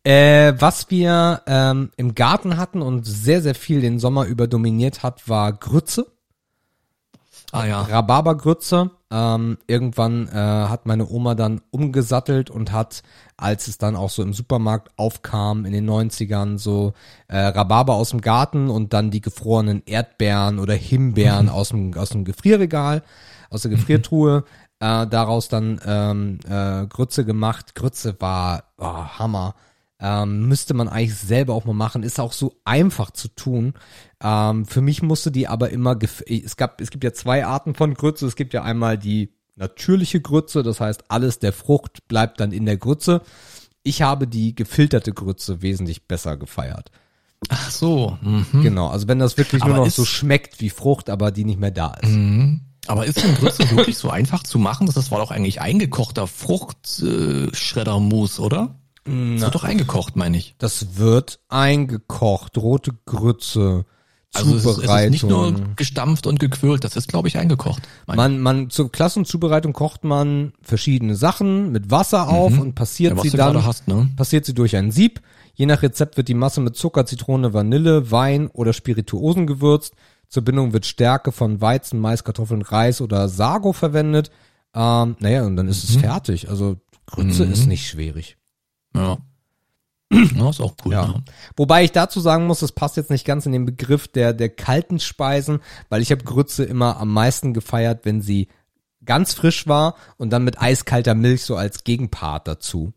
Äh, 0.05 0.55
was 0.59 0.91
wir 0.91 1.43
ähm, 1.47 1.91
im 1.97 2.15
Garten 2.15 2.57
hatten 2.57 2.83
und 2.83 3.05
sehr, 3.05 3.43
sehr 3.43 3.55
viel 3.55 3.81
den 3.81 3.99
Sommer 3.99 4.27
über 4.27 4.47
dominiert 4.47 5.03
hat, 5.03 5.29
war 5.29 5.53
Grütze. 5.53 6.07
Ah 7.53 7.67
ja. 7.67 7.83
Rhabarbergrütze. 7.83 8.91
Ähm, 9.11 9.59
irgendwann 9.67 10.27
äh, 10.29 10.33
hat 10.33 10.87
meine 10.87 11.07
Oma 11.07 11.35
dann 11.35 11.61
umgesattelt 11.71 12.49
und 12.49 12.73
hat, 12.73 13.03
als 13.37 13.69
es 13.69 13.77
dann 13.77 13.95
auch 13.95 14.09
so 14.09 14.23
im 14.23 14.33
Supermarkt 14.33 14.91
aufkam 14.97 15.67
in 15.67 15.73
den 15.75 15.89
90ern, 15.89 16.57
so 16.57 16.95
äh, 17.29 17.37
Rhabarber 17.37 17.95
aus 17.95 18.11
dem 18.11 18.23
Garten 18.23 18.71
und 18.71 18.95
dann 18.95 19.11
die 19.11 19.21
gefrorenen 19.21 19.83
Erdbeeren 19.85 20.59
oder 20.59 20.73
Himbeeren 20.73 21.49
aus 21.51 21.69
dem, 21.69 21.93
aus 21.95 22.09
dem 22.09 22.25
Gefrierregal, 22.25 23.03
aus 23.51 23.63
der 23.63 23.71
Gefriertruhe. 23.71 24.45
Äh, 24.83 25.07
daraus 25.07 25.49
dann 25.49 25.81
ähm, 25.87 26.41
äh, 26.45 26.89
Grütze 26.89 27.25
gemacht. 27.25 27.77
Grütze 27.77 28.17
war 28.19 28.65
oh, 28.79 29.05
Hammer. 29.19 29.55
Ähm, 30.01 30.49
müsste 30.49 30.75
man 30.75 30.89
eigentlich 30.89 31.15
selber 31.15 31.55
auch 31.55 31.65
mal 31.65 31.73
machen. 31.73 32.03
Ist 32.03 32.19
auch 32.19 32.33
so 32.33 32.57
einfach 32.65 33.13
zu 33.13 33.29
tun. 33.29 33.75
Ähm, 34.21 34.67
für 34.67 34.81
mich 34.81 35.01
musste 35.01 35.31
die 35.31 35.47
aber 35.47 35.71
immer, 35.71 35.97
es 36.27 36.57
gab, 36.57 36.81
es 36.81 36.91
gibt 36.91 37.05
ja 37.05 37.13
zwei 37.13 37.47
Arten 37.47 37.77
von 37.77 37.95
Grütze. 37.95 38.27
Es 38.27 38.35
gibt 38.35 38.55
ja 38.55 38.65
einmal 38.65 38.99
die 38.99 39.33
natürliche 39.55 40.21
Grütze, 40.21 40.65
das 40.65 40.81
heißt 40.81 41.05
alles 41.09 41.39
der 41.39 41.53
Frucht 41.53 42.09
bleibt 42.09 42.41
dann 42.41 42.51
in 42.51 42.67
der 42.67 42.77
Grütze. 42.77 43.23
Ich 43.85 44.03
habe 44.03 44.27
die 44.27 44.57
gefilterte 44.57 45.13
Grütze 45.13 45.63
wesentlich 45.63 46.09
besser 46.09 46.37
gefeiert. 46.37 46.91
Ach 47.51 47.71
so. 47.71 48.19
Mhm. 48.21 48.63
Genau, 48.63 48.89
also 48.89 49.07
wenn 49.07 49.21
das 49.21 49.37
wirklich 49.37 49.63
Aber 49.63 49.75
nur 49.75 49.85
noch 49.85 49.93
so 49.93 50.05
schmeckt 50.05 50.61
wie 50.61 50.71
Frucht, 50.71 51.09
aber 51.09 51.31
die 51.31 51.45
nicht 51.45 51.61
mehr 51.61 51.71
da 51.71 51.95
ist. 51.95 52.11
Mhm. 52.11 52.63
Aber 52.87 53.07
ist 53.07 53.23
denn 53.23 53.35
Grütze 53.37 53.71
wirklich 53.71 53.97
so 53.97 54.11
einfach 54.11 54.43
zu 54.43 54.59
machen? 54.59 54.91
Das 54.93 55.11
war 55.11 55.19
doch 55.19 55.31
eigentlich 55.31 55.61
eingekochter 55.61 56.27
Fruchtschreddermus, 56.27 58.41
oder? 58.41 58.77
Das 59.05 59.43
wird 59.43 59.55
doch 59.55 59.65
eingekocht, 59.65 60.17
meine 60.17 60.37
ich. 60.37 60.55
Das 60.59 60.97
wird 60.97 61.41
eingekocht, 61.49 62.57
rote 62.57 62.93
Grütze, 63.05 63.85
Also 64.33 64.57
es 64.57 64.65
ist, 64.65 64.79
es 64.79 64.85
ist 64.85 65.11
nicht 65.11 65.25
nur 65.25 65.75
gestampft 65.75 66.27
und 66.27 66.39
gequirlt, 66.39 66.85
das 66.85 66.97
ist, 66.97 67.09
glaube 67.09 67.29
ich, 67.29 67.37
eingekocht. 67.37 67.83
man, 68.07 68.41
man, 68.41 68.71
zur 68.71 68.93
Klassenzubereitung 68.93 69.73
kocht 69.73 70.05
man 70.05 70.53
verschiedene 70.63 71.17
Sachen 71.17 71.73
mit 71.73 71.91
Wasser 71.91 72.29
auf 72.29 72.59
und 72.59 72.75
passiert 72.75 73.15
Mhm. 73.15 73.19
Ja, 73.19 73.31
sie 73.31 73.37
dann, 73.37 73.65
hast, 73.65 73.89
ne? 73.89 74.09
passiert 74.17 74.45
sie 74.45 74.55
durch 74.55 74.77
ein 74.77 74.93
Sieb. 74.93 75.21
Je 75.55 75.67
nach 75.67 75.83
Rezept 75.83 76.17
wird 76.17 76.29
die 76.29 76.35
Masse 76.35 76.61
mit 76.61 76.77
Zucker, 76.77 77.05
Zitrone, 77.05 77.53
Vanille, 77.53 78.11
Wein 78.11 78.49
oder 78.49 78.73
Spirituosen 78.73 79.47
gewürzt. 79.47 79.95
Zur 80.33 80.45
Bindung 80.45 80.73
wird 80.73 80.87
Stärke 80.87 81.31
von 81.31 81.61
Weizen, 81.61 82.01
Mais, 82.01 82.25
Kartoffeln, 82.25 82.63
Reis 82.63 83.03
oder 83.03 83.29
Sago 83.29 83.75
verwendet. 83.75 84.31
Ähm, 84.75 85.15
naja, 85.19 85.45
und 85.45 85.57
dann 85.57 85.69
ist 85.69 85.91
Mhm. 85.91 85.97
es 85.97 86.01
fertig. 86.01 86.49
Also 86.49 86.81
Grütze 87.05 87.45
ist 87.45 87.67
nicht 87.67 87.87
schwierig. 87.87 88.39
Ja. 88.97 89.19
ja, 90.11 90.49
ist 90.49 90.63
auch 90.63 90.75
cool. 90.87 90.93
Ja. 90.95 91.05
Ja. 91.05 91.23
Wobei 91.55 91.85
ich 91.85 91.93
dazu 91.93 92.19
sagen 92.21 92.47
muss, 92.47 92.61
das 92.61 92.73
passt 92.73 92.97
jetzt 92.97 93.11
nicht 93.11 93.27
ganz 93.27 93.45
in 93.45 93.53
den 93.53 93.67
Begriff 93.67 94.09
der, 94.09 94.33
der 94.33 94.49
kalten 94.49 95.01
Speisen, 95.01 95.61
weil 95.91 96.01
ich 96.01 96.11
habe 96.11 96.25
Grütze 96.25 96.65
immer 96.65 96.97
am 96.97 97.13
meisten 97.13 97.53
gefeiert, 97.53 98.07
wenn 98.07 98.23
sie 98.23 98.49
ganz 99.05 99.35
frisch 99.35 99.67
war 99.67 99.97
und 100.17 100.31
dann 100.31 100.45
mit 100.45 100.63
eiskalter 100.63 101.15
Milch 101.15 101.43
so 101.43 101.57
als 101.57 101.85
Gegenpart 101.85 102.49
dazu. 102.49 102.95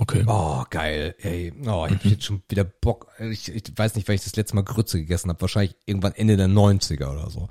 Okay. 0.00 0.24
Oh, 0.26 0.64
geil. 0.70 1.14
Ey, 1.20 1.52
oh, 1.66 1.86
ich 1.88 1.94
hab 1.94 2.04
jetzt 2.04 2.24
schon 2.24 2.42
wieder 2.48 2.64
Bock. 2.64 3.08
Ich, 3.18 3.48
ich 3.52 3.64
weiß 3.76 3.96
nicht, 3.96 4.06
weil 4.08 4.14
ich 4.14 4.22
das 4.24 4.36
letzte 4.36 4.54
Mal 4.54 4.62
Grütze 4.62 4.98
gegessen 4.98 5.28
habe. 5.28 5.40
Wahrscheinlich 5.40 5.74
irgendwann 5.86 6.12
Ende 6.12 6.36
der 6.36 6.46
90er 6.48 7.10
oder 7.10 7.30
so. 7.30 7.48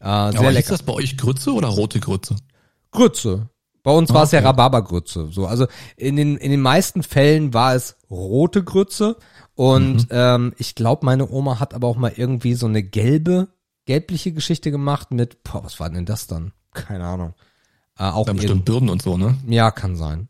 Äh, 0.00 0.04
sehr 0.30 0.40
Aber 0.40 0.52
lecker. 0.52 0.70
das 0.70 0.82
bei 0.84 0.92
euch 0.92 1.16
Grütze 1.16 1.52
oder 1.52 1.68
rote 1.68 1.98
Grütze? 1.98 2.36
Grütze. 2.92 3.48
Bei 3.82 3.90
uns 3.92 4.12
war 4.12 4.24
es 4.24 4.32
ja 4.32 4.38
Okay. 4.40 4.46
Rhabarbergrütze. 4.48 5.28
So, 5.32 5.46
also 5.46 5.66
in 5.96 6.16
den 6.16 6.36
in 6.36 6.50
den 6.50 6.60
meisten 6.60 7.02
Fällen 7.02 7.54
war 7.54 7.74
es 7.74 7.96
rote 8.10 8.62
Grütze 8.62 9.16
und 9.54 9.96
Mhm. 9.96 10.06
ähm, 10.10 10.54
ich 10.58 10.74
glaube, 10.74 11.04
meine 11.06 11.28
Oma 11.30 11.58
hat 11.58 11.74
aber 11.74 11.88
auch 11.88 11.96
mal 11.96 12.12
irgendwie 12.14 12.54
so 12.54 12.66
eine 12.66 12.82
gelbe, 12.82 13.48
gelbliche 13.86 14.32
Geschichte 14.32 14.70
gemacht 14.70 15.10
mit, 15.10 15.42
boah, 15.42 15.64
was 15.64 15.80
war 15.80 15.90
denn 15.90 16.06
das 16.06 16.26
dann? 16.26 16.52
Keine 16.74 17.06
Ahnung. 17.06 17.34
Äh, 17.98 18.04
auch 18.04 18.26
Dann 18.26 18.36
bestimmt 18.36 18.64
Birnen 18.66 18.88
und 18.90 19.02
so, 19.02 19.16
ne? 19.16 19.36
ja, 19.48 19.70
kann 19.70 19.96
sein. 19.96 20.28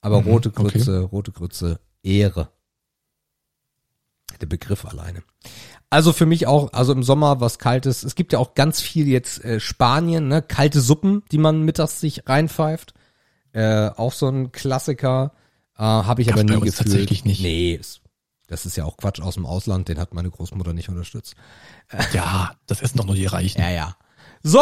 Aber 0.00 0.20
Mhm, 0.22 0.28
rote 0.28 0.48
okay. 0.50 0.62
Grütze, 0.70 1.00
rote 1.00 1.32
Grütze, 1.32 1.80
Ehre. 2.02 2.48
Der 4.40 4.46
Begriff 4.46 4.84
alleine. 4.84 5.22
Also 5.88 6.12
für 6.12 6.26
mich 6.26 6.46
auch, 6.46 6.72
also 6.72 6.92
im 6.92 7.02
Sommer 7.02 7.40
was 7.40 7.58
Kaltes. 7.58 8.02
Es 8.02 8.14
gibt 8.16 8.32
ja 8.32 8.38
auch 8.38 8.54
ganz 8.54 8.80
viel 8.80 9.06
jetzt 9.08 9.42
äh, 9.44 9.60
Spanien, 9.60 10.28
ne, 10.28 10.42
kalte 10.42 10.80
Suppen, 10.80 11.22
die 11.32 11.38
man 11.38 11.62
mittags 11.62 12.00
sich 12.00 12.28
reinpfeift. 12.28 12.92
Äh, 13.52 13.88
auch 13.96 14.12
so 14.12 14.28
ein 14.28 14.52
Klassiker. 14.52 15.32
Äh, 15.78 15.82
Habe 15.82 16.20
ich 16.22 16.28
Gab's 16.28 16.40
aber 16.40 16.50
nie 16.50 16.60
gefühlt. 16.60 16.76
tatsächlich 16.76 17.24
nicht. 17.24 17.40
Nee, 17.40 17.74
ist, 17.74 18.02
das 18.48 18.66
ist 18.66 18.76
ja 18.76 18.84
auch 18.84 18.96
Quatsch 18.98 19.20
aus 19.20 19.34
dem 19.34 19.46
Ausland. 19.46 19.88
Den 19.88 19.98
hat 19.98 20.12
meine 20.12 20.30
Großmutter 20.30 20.72
nicht 20.72 20.88
unterstützt. 20.88 21.34
Ja, 22.12 22.56
das 22.66 22.82
essen 22.82 22.98
doch 22.98 23.06
nur 23.06 23.14
die 23.14 23.26
Reichen. 23.26 23.60
Ja, 23.60 23.70
ja. 23.70 23.96
So, 24.42 24.60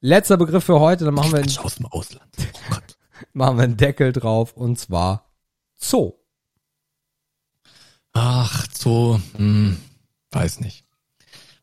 letzter 0.00 0.36
Begriff 0.36 0.64
für 0.64 0.80
heute. 0.80 1.04
Dann 1.04 1.14
machen 1.14 1.32
wir, 1.32 1.40
Quatsch 1.40 1.60
aus 1.60 1.76
dem 1.76 1.86
Ausland. 1.86 2.28
Oh 2.38 2.58
Gott. 2.74 2.98
machen 3.32 3.56
wir 3.56 3.64
einen 3.64 3.76
Deckel 3.76 4.12
drauf 4.12 4.56
und 4.56 4.78
zwar 4.78 5.30
Zoo. 5.76 6.14
Ach, 8.12 8.66
Zoo, 8.72 9.18
hm, 9.36 9.76
weiß 10.30 10.60
nicht. 10.60 10.84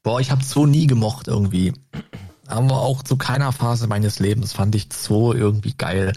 Boah, 0.03 0.19
ich 0.19 0.31
habe 0.31 0.43
Zoo 0.43 0.65
nie 0.65 0.87
gemocht 0.87 1.27
irgendwie. 1.27 1.73
Aber 2.47 2.81
auch 2.81 3.03
zu 3.03 3.15
keiner 3.15 3.51
Phase 3.53 3.87
meines 3.87 4.19
Lebens 4.19 4.51
fand 4.51 4.75
ich 4.75 4.89
Zoo 4.91 5.33
irgendwie 5.33 5.73
geil. 5.73 6.11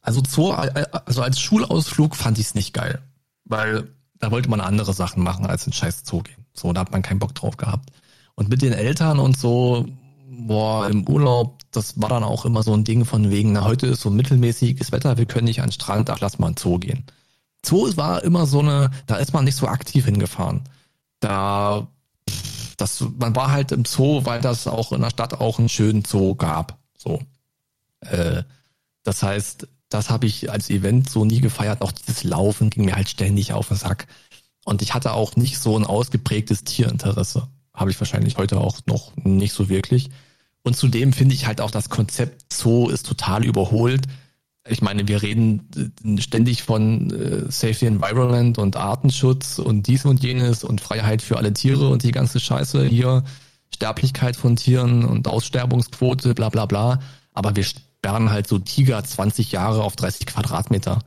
Also 0.00 0.22
Zoo, 0.26 0.50
also 0.50 1.22
als 1.22 1.38
Schulausflug 1.38 2.16
fand 2.16 2.38
ich 2.38 2.46
es 2.46 2.54
nicht 2.54 2.72
geil. 2.72 3.02
Weil 3.44 3.94
da 4.18 4.30
wollte 4.30 4.50
man 4.50 4.60
andere 4.60 4.92
Sachen 4.94 5.22
machen, 5.22 5.46
als 5.46 5.66
in 5.66 5.72
scheiß 5.72 6.02
Zoo 6.04 6.22
gehen. 6.22 6.46
So, 6.52 6.72
da 6.72 6.80
hat 6.80 6.90
man 6.90 7.02
keinen 7.02 7.20
Bock 7.20 7.34
drauf 7.34 7.56
gehabt. 7.56 7.90
Und 8.34 8.48
mit 8.48 8.62
den 8.62 8.72
Eltern 8.72 9.20
und 9.20 9.36
so, 9.36 9.86
boah, 10.38 10.88
im 10.88 11.06
Urlaub, 11.08 11.60
das 11.72 12.00
war 12.00 12.08
dann 12.08 12.24
auch 12.24 12.44
immer 12.44 12.62
so 12.62 12.72
ein 12.72 12.84
Ding 12.84 13.04
von 13.04 13.30
wegen, 13.30 13.52
na, 13.52 13.64
heute 13.64 13.86
ist 13.86 14.00
so 14.00 14.10
mittelmäßiges 14.10 14.92
Wetter, 14.92 15.18
wir 15.18 15.26
können 15.26 15.46
nicht 15.46 15.60
an 15.60 15.68
den 15.68 15.72
Strand, 15.72 16.10
ach, 16.10 16.20
lass 16.20 16.38
mal 16.38 16.48
in 16.48 16.54
den 16.54 16.62
Zoo 16.62 16.78
gehen. 16.78 17.04
Zoo 17.64 17.96
war 17.96 18.22
immer 18.22 18.46
so 18.46 18.60
eine, 18.60 18.90
da 19.06 19.16
ist 19.16 19.32
man 19.32 19.44
nicht 19.44 19.56
so 19.56 19.66
aktiv 19.66 20.04
hingefahren. 20.04 20.62
Da, 21.20 21.88
das, 22.76 23.04
man 23.18 23.34
war 23.34 23.50
halt 23.50 23.72
im 23.72 23.84
Zoo, 23.84 24.24
weil 24.24 24.40
das 24.40 24.66
auch 24.66 24.92
in 24.92 25.00
der 25.00 25.10
Stadt 25.10 25.34
auch 25.40 25.58
einen 25.58 25.68
schönen 25.68 26.04
Zoo 26.04 26.34
gab. 26.36 26.78
So. 26.96 27.20
Äh, 28.00 28.44
das 29.02 29.22
heißt, 29.22 29.66
das 29.88 30.10
habe 30.10 30.26
ich 30.26 30.50
als 30.50 30.70
Event 30.70 31.10
so 31.10 31.24
nie 31.24 31.40
gefeiert. 31.40 31.82
Auch 31.82 31.92
dieses 31.92 32.22
Laufen 32.22 32.70
ging 32.70 32.84
mir 32.84 32.94
halt 32.94 33.08
ständig 33.08 33.52
auf 33.52 33.68
den 33.68 33.76
Sack. 33.76 34.06
Und 34.64 34.82
ich 34.82 34.94
hatte 34.94 35.14
auch 35.14 35.34
nicht 35.34 35.58
so 35.58 35.76
ein 35.76 35.84
ausgeprägtes 35.84 36.62
Tierinteresse. 36.62 37.48
Habe 37.74 37.90
ich 37.90 37.98
wahrscheinlich 37.98 38.36
heute 38.36 38.60
auch 38.60 38.80
noch 38.86 39.16
nicht 39.16 39.54
so 39.54 39.68
wirklich. 39.68 40.10
Und 40.62 40.76
zudem 40.76 41.12
finde 41.12 41.34
ich 41.34 41.46
halt 41.46 41.60
auch 41.60 41.70
das 41.70 41.88
Konzept 41.88 42.52
Zoo 42.52 42.88
ist 42.88 43.06
total 43.06 43.44
überholt. 43.44 44.06
Ich 44.68 44.82
meine, 44.82 45.08
wir 45.08 45.22
reden 45.22 45.94
äh, 46.04 46.20
ständig 46.20 46.62
von 46.62 47.10
äh, 47.10 47.50
Safety 47.50 47.86
Environment 47.86 48.58
und 48.58 48.76
Artenschutz 48.76 49.58
und 49.58 49.86
dies 49.86 50.04
und 50.04 50.22
jenes 50.22 50.64
und 50.64 50.80
Freiheit 50.80 51.22
für 51.22 51.38
alle 51.38 51.54
Tiere 51.54 51.88
und 51.88 52.02
die 52.02 52.12
ganze 52.12 52.38
Scheiße 52.38 52.84
hier, 52.84 53.24
Sterblichkeit 53.72 54.36
von 54.36 54.56
Tieren 54.56 55.04
und 55.04 55.26
Aussterbungsquote, 55.26 56.34
bla 56.34 56.48
bla 56.50 56.66
bla. 56.66 57.00
Aber 57.32 57.56
wir 57.56 57.64
sperren 57.64 58.30
halt 58.30 58.46
so 58.46 58.58
Tiger 58.58 59.02
20 59.02 59.52
Jahre 59.52 59.82
auf 59.82 59.96
30 59.96 60.26
Quadratmeter. 60.26 61.00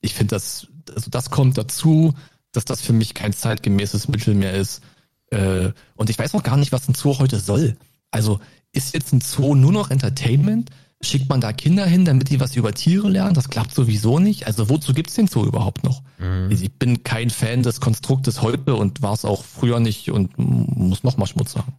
Ich 0.00 0.14
finde 0.14 0.34
das, 0.34 0.66
also 0.94 1.10
das 1.10 1.30
kommt 1.30 1.56
dazu, 1.56 2.14
dass 2.52 2.64
das 2.64 2.80
für 2.80 2.92
mich 2.92 3.14
kein 3.14 3.32
zeitgemäßes 3.32 4.08
Mittel 4.08 4.34
mehr 4.34 4.54
ist. 4.54 4.82
Äh, 5.30 5.70
und 5.94 6.10
ich 6.10 6.18
weiß 6.18 6.34
auch 6.34 6.42
gar 6.42 6.56
nicht, 6.56 6.72
was 6.72 6.88
ein 6.88 6.94
Zoo 6.94 7.18
heute 7.18 7.38
soll. 7.38 7.76
Also 8.10 8.40
ist 8.74 8.94
jetzt 8.94 9.12
ein 9.12 9.20
Zoo 9.20 9.54
nur 9.54 9.72
noch 9.72 9.90
Entertainment? 9.90 10.70
Schickt 11.00 11.28
man 11.28 11.40
da 11.40 11.52
Kinder 11.52 11.84
hin, 11.84 12.04
damit 12.04 12.30
die 12.30 12.40
was 12.40 12.56
über 12.56 12.72
Tiere 12.72 13.10
lernen? 13.10 13.34
Das 13.34 13.50
klappt 13.50 13.74
sowieso 13.74 14.18
nicht. 14.18 14.46
Also 14.46 14.70
wozu 14.70 14.94
gibt's 14.94 15.14
den 15.14 15.26
Zoo 15.26 15.44
überhaupt 15.44 15.84
noch? 15.84 16.02
Ich 16.50 16.72
bin 16.78 17.04
kein 17.04 17.30
Fan 17.30 17.62
des 17.62 17.80
Konstruktes 17.80 18.40
heute 18.40 18.74
und 18.74 19.02
war 19.02 19.12
es 19.12 19.24
auch 19.24 19.44
früher 19.44 19.80
nicht 19.80 20.10
und 20.10 20.32
muss 20.38 21.02
noch 21.02 21.16
mal 21.16 21.26
Schmutz 21.26 21.52
sagen. 21.52 21.74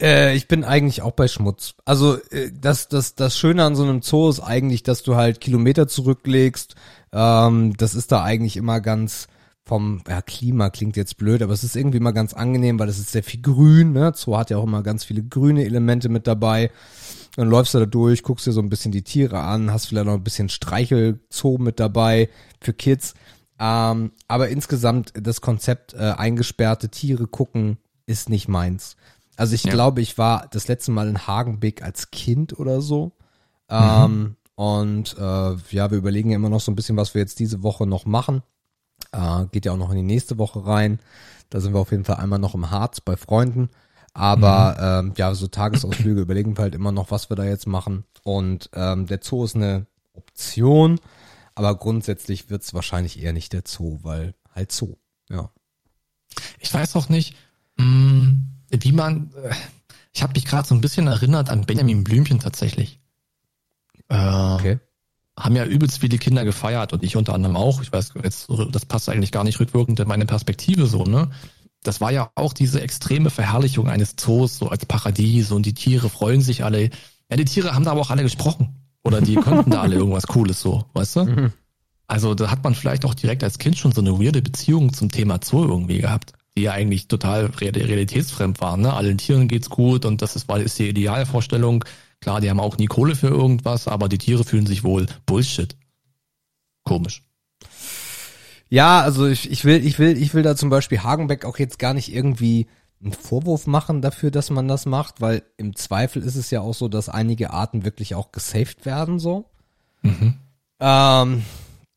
Äh, 0.00 0.36
ich 0.36 0.48
bin 0.48 0.64
eigentlich 0.64 1.02
auch 1.02 1.12
bei 1.12 1.28
Schmutz. 1.28 1.74
Also 1.84 2.16
äh, 2.30 2.50
das, 2.52 2.88
das, 2.88 3.14
das 3.14 3.38
Schöne 3.38 3.64
an 3.64 3.76
so 3.76 3.82
einem 3.82 4.02
Zoo 4.02 4.28
ist 4.28 4.40
eigentlich, 4.40 4.82
dass 4.82 5.02
du 5.02 5.16
halt 5.16 5.40
Kilometer 5.40 5.88
zurücklegst. 5.88 6.74
Ähm, 7.12 7.76
das 7.76 7.94
ist 7.94 8.12
da 8.12 8.22
eigentlich 8.22 8.56
immer 8.56 8.80
ganz 8.80 9.28
vom 9.66 10.00
ja, 10.08 10.22
Klima 10.22 10.70
klingt 10.70 10.96
jetzt 10.96 11.16
blöd, 11.16 11.42
aber 11.42 11.52
es 11.52 11.64
ist 11.64 11.74
irgendwie 11.74 11.98
immer 11.98 12.12
ganz 12.12 12.32
angenehm, 12.34 12.78
weil 12.78 12.88
es 12.88 12.98
ist 13.00 13.10
sehr 13.10 13.24
viel 13.24 13.42
Grün. 13.42 13.92
Ne? 13.92 14.12
Zoo 14.14 14.36
hat 14.36 14.48
ja 14.50 14.58
auch 14.58 14.64
immer 14.64 14.82
ganz 14.84 15.04
viele 15.04 15.24
grüne 15.24 15.64
Elemente 15.64 16.08
mit 16.08 16.26
dabei. 16.28 16.70
Dann 17.34 17.50
läufst 17.50 17.74
du 17.74 17.80
da 17.80 17.86
durch, 17.86 18.22
guckst 18.22 18.46
dir 18.46 18.52
so 18.52 18.60
ein 18.62 18.68
bisschen 18.70 18.92
die 18.92 19.02
Tiere 19.02 19.40
an, 19.40 19.72
hast 19.72 19.86
vielleicht 19.86 20.06
noch 20.06 20.14
ein 20.14 20.24
bisschen 20.24 20.48
Streichelzoo 20.48 21.58
mit 21.58 21.80
dabei 21.80 22.28
für 22.60 22.72
Kids. 22.72 23.14
Ähm, 23.58 24.12
aber 24.28 24.48
insgesamt 24.50 25.12
das 25.20 25.40
Konzept 25.40 25.94
äh, 25.94 26.12
eingesperrte 26.16 26.88
Tiere 26.88 27.26
gucken 27.26 27.78
ist 28.06 28.28
nicht 28.28 28.46
meins. 28.48 28.96
Also 29.36 29.54
ich 29.54 29.64
Ja. 29.64 29.72
glaube, 29.72 30.00
ich 30.00 30.16
war 30.16 30.46
das 30.52 30.68
letzte 30.68 30.92
Mal 30.92 31.08
in 31.08 31.26
Hagenbeck 31.26 31.82
als 31.82 32.10
Kind 32.12 32.58
oder 32.58 32.80
so. 32.80 33.12
Ähm, 33.68 34.36
und 34.54 35.16
äh, 35.18 35.20
ja, 35.70 35.90
wir 35.90 35.98
überlegen 35.98 36.30
ja 36.30 36.36
immer 36.36 36.48
noch 36.50 36.60
so 36.60 36.70
ein 36.70 36.76
bisschen, 36.76 36.96
was 36.96 37.14
wir 37.14 37.20
jetzt 37.20 37.40
diese 37.40 37.62
Woche 37.62 37.86
noch 37.86 38.06
machen. 38.06 38.42
Äh, 39.16 39.46
geht 39.52 39.64
ja 39.64 39.72
auch 39.72 39.76
noch 39.78 39.90
in 39.90 39.96
die 39.96 40.02
nächste 40.02 40.38
Woche 40.38 40.66
rein. 40.66 41.00
Da 41.50 41.60
sind 41.60 41.72
wir 41.72 41.80
auf 41.80 41.90
jeden 41.90 42.04
Fall 42.04 42.16
einmal 42.16 42.38
noch 42.38 42.54
im 42.54 42.70
Harz 42.70 43.00
bei 43.00 43.16
Freunden. 43.16 43.70
Aber 44.12 44.76
ähm, 45.04 45.12
ja, 45.16 45.34
so 45.34 45.46
Tagesausflüge 45.46 46.20
überlegen 46.22 46.56
wir 46.56 46.62
halt 46.62 46.74
immer 46.74 46.92
noch, 46.92 47.10
was 47.10 47.30
wir 47.30 47.36
da 47.36 47.44
jetzt 47.44 47.66
machen. 47.66 48.04
Und 48.24 48.70
ähm, 48.72 49.06
der 49.06 49.20
Zoo 49.22 49.44
ist 49.44 49.54
eine 49.56 49.86
Option, 50.14 50.98
aber 51.54 51.74
grundsätzlich 51.76 52.50
wird's 52.50 52.74
wahrscheinlich 52.74 53.22
eher 53.22 53.32
nicht 53.32 53.52
der 53.52 53.62
Zoo, 53.66 53.98
weil 54.02 54.34
halt 54.54 54.72
Zoo. 54.72 54.96
Ja. 55.28 55.50
Ich 56.58 56.72
weiß 56.72 56.96
auch 56.96 57.08
nicht, 57.08 57.36
mh, 57.76 58.34
wie 58.70 58.92
man, 58.92 59.32
äh, 59.42 59.54
Ich 60.12 60.22
habe 60.22 60.32
mich 60.32 60.46
gerade 60.46 60.66
so 60.66 60.74
ein 60.74 60.80
bisschen 60.80 61.06
erinnert 61.06 61.50
an 61.50 61.66
Benjamin 61.66 62.02
Blümchen 62.04 62.40
tatsächlich. 62.40 63.00
Äh, 64.08 64.54
Okay. 64.54 64.78
Haben 65.38 65.56
ja 65.56 65.64
übelst 65.64 65.98
viele 66.00 66.18
Kinder 66.18 66.44
gefeiert 66.44 66.92
und 66.92 67.02
ich 67.02 67.16
unter 67.16 67.34
anderem 67.34 67.56
auch. 67.56 67.82
Ich 67.82 67.92
weiß, 67.92 68.14
jetzt, 68.22 68.48
das 68.70 68.86
passt 68.86 69.08
eigentlich 69.08 69.32
gar 69.32 69.44
nicht 69.44 69.60
rückwirkend 69.60 70.00
in 70.00 70.08
meine 70.08 70.26
Perspektive 70.26 70.86
so, 70.86 71.04
ne? 71.04 71.30
Das 71.82 72.00
war 72.00 72.10
ja 72.10 72.30
auch 72.34 72.52
diese 72.52 72.80
extreme 72.80 73.30
Verherrlichung 73.30 73.88
eines 73.88 74.16
Zoos, 74.16 74.58
so 74.58 74.68
als 74.68 74.86
Paradies 74.86 75.52
und 75.52 75.66
die 75.66 75.74
Tiere 75.74 76.08
freuen 76.08 76.40
sich 76.40 76.64
alle. 76.64 76.90
Ja, 77.30 77.36
die 77.36 77.44
Tiere 77.44 77.74
haben 77.74 77.84
da 77.84 77.92
aber 77.92 78.00
auch 78.00 78.10
alle 78.10 78.22
gesprochen. 78.22 78.74
Oder 79.04 79.20
die 79.20 79.36
konnten 79.36 79.70
da 79.70 79.82
alle 79.82 79.94
irgendwas 79.96 80.26
Cooles 80.26 80.60
so, 80.60 80.84
weißt 80.94 81.16
du? 81.16 81.24
Mhm. 81.26 81.52
Also 82.08 82.34
da 82.34 82.50
hat 82.50 82.64
man 82.64 82.74
vielleicht 82.74 83.04
auch 83.04 83.14
direkt 83.14 83.44
als 83.44 83.58
Kind 83.58 83.76
schon 83.78 83.92
so 83.92 84.00
eine 84.00 84.20
weirde 84.20 84.42
Beziehung 84.42 84.92
zum 84.92 85.10
Thema 85.10 85.38
Zoo 85.42 85.64
irgendwie 85.64 85.98
gehabt, 85.98 86.32
die 86.56 86.62
ja 86.62 86.72
eigentlich 86.72 87.06
total 87.06 87.46
real- 87.60 87.74
realitätsfremd 87.76 88.60
waren. 88.60 88.80
Ne? 88.80 88.92
Allen 88.92 89.18
Tieren 89.18 89.46
geht's 89.46 89.70
gut 89.70 90.04
und 90.04 90.22
das 90.22 90.34
ist, 90.34 90.50
ist 90.50 90.78
die 90.78 90.88
Idealvorstellung. 90.88 91.84
Klar, 92.20 92.40
die 92.40 92.50
haben 92.50 92.60
auch 92.60 92.76
nie 92.78 92.86
Kohle 92.86 93.14
für 93.14 93.28
irgendwas, 93.28 93.88
aber 93.88 94.08
die 94.08 94.18
Tiere 94.18 94.44
fühlen 94.44 94.66
sich 94.66 94.82
wohl. 94.84 95.06
Bullshit. 95.26 95.76
Komisch. 96.84 97.22
Ja, 98.68 99.00
also 99.00 99.26
ich, 99.26 99.50
ich 99.50 99.64
will, 99.64 99.84
ich 99.84 99.98
will, 99.98 100.20
ich 100.20 100.34
will 100.34 100.42
da 100.42 100.56
zum 100.56 100.70
Beispiel 100.70 101.02
Hagenbeck 101.02 101.44
auch 101.44 101.58
jetzt 101.58 101.78
gar 101.78 101.94
nicht 101.94 102.12
irgendwie 102.12 102.66
einen 103.02 103.12
Vorwurf 103.12 103.66
machen 103.66 104.02
dafür, 104.02 104.30
dass 104.30 104.50
man 104.50 104.66
das 104.66 104.86
macht, 104.86 105.20
weil 105.20 105.42
im 105.56 105.76
Zweifel 105.76 106.22
ist 106.22 106.34
es 106.36 106.50
ja 106.50 106.62
auch 106.62 106.74
so, 106.74 106.88
dass 106.88 107.08
einige 107.08 107.50
Arten 107.50 107.84
wirklich 107.84 108.14
auch 108.14 108.32
gesaved 108.32 108.86
werden, 108.86 109.18
so. 109.18 109.44
Mhm. 110.02 110.34
Ähm, 110.80 111.42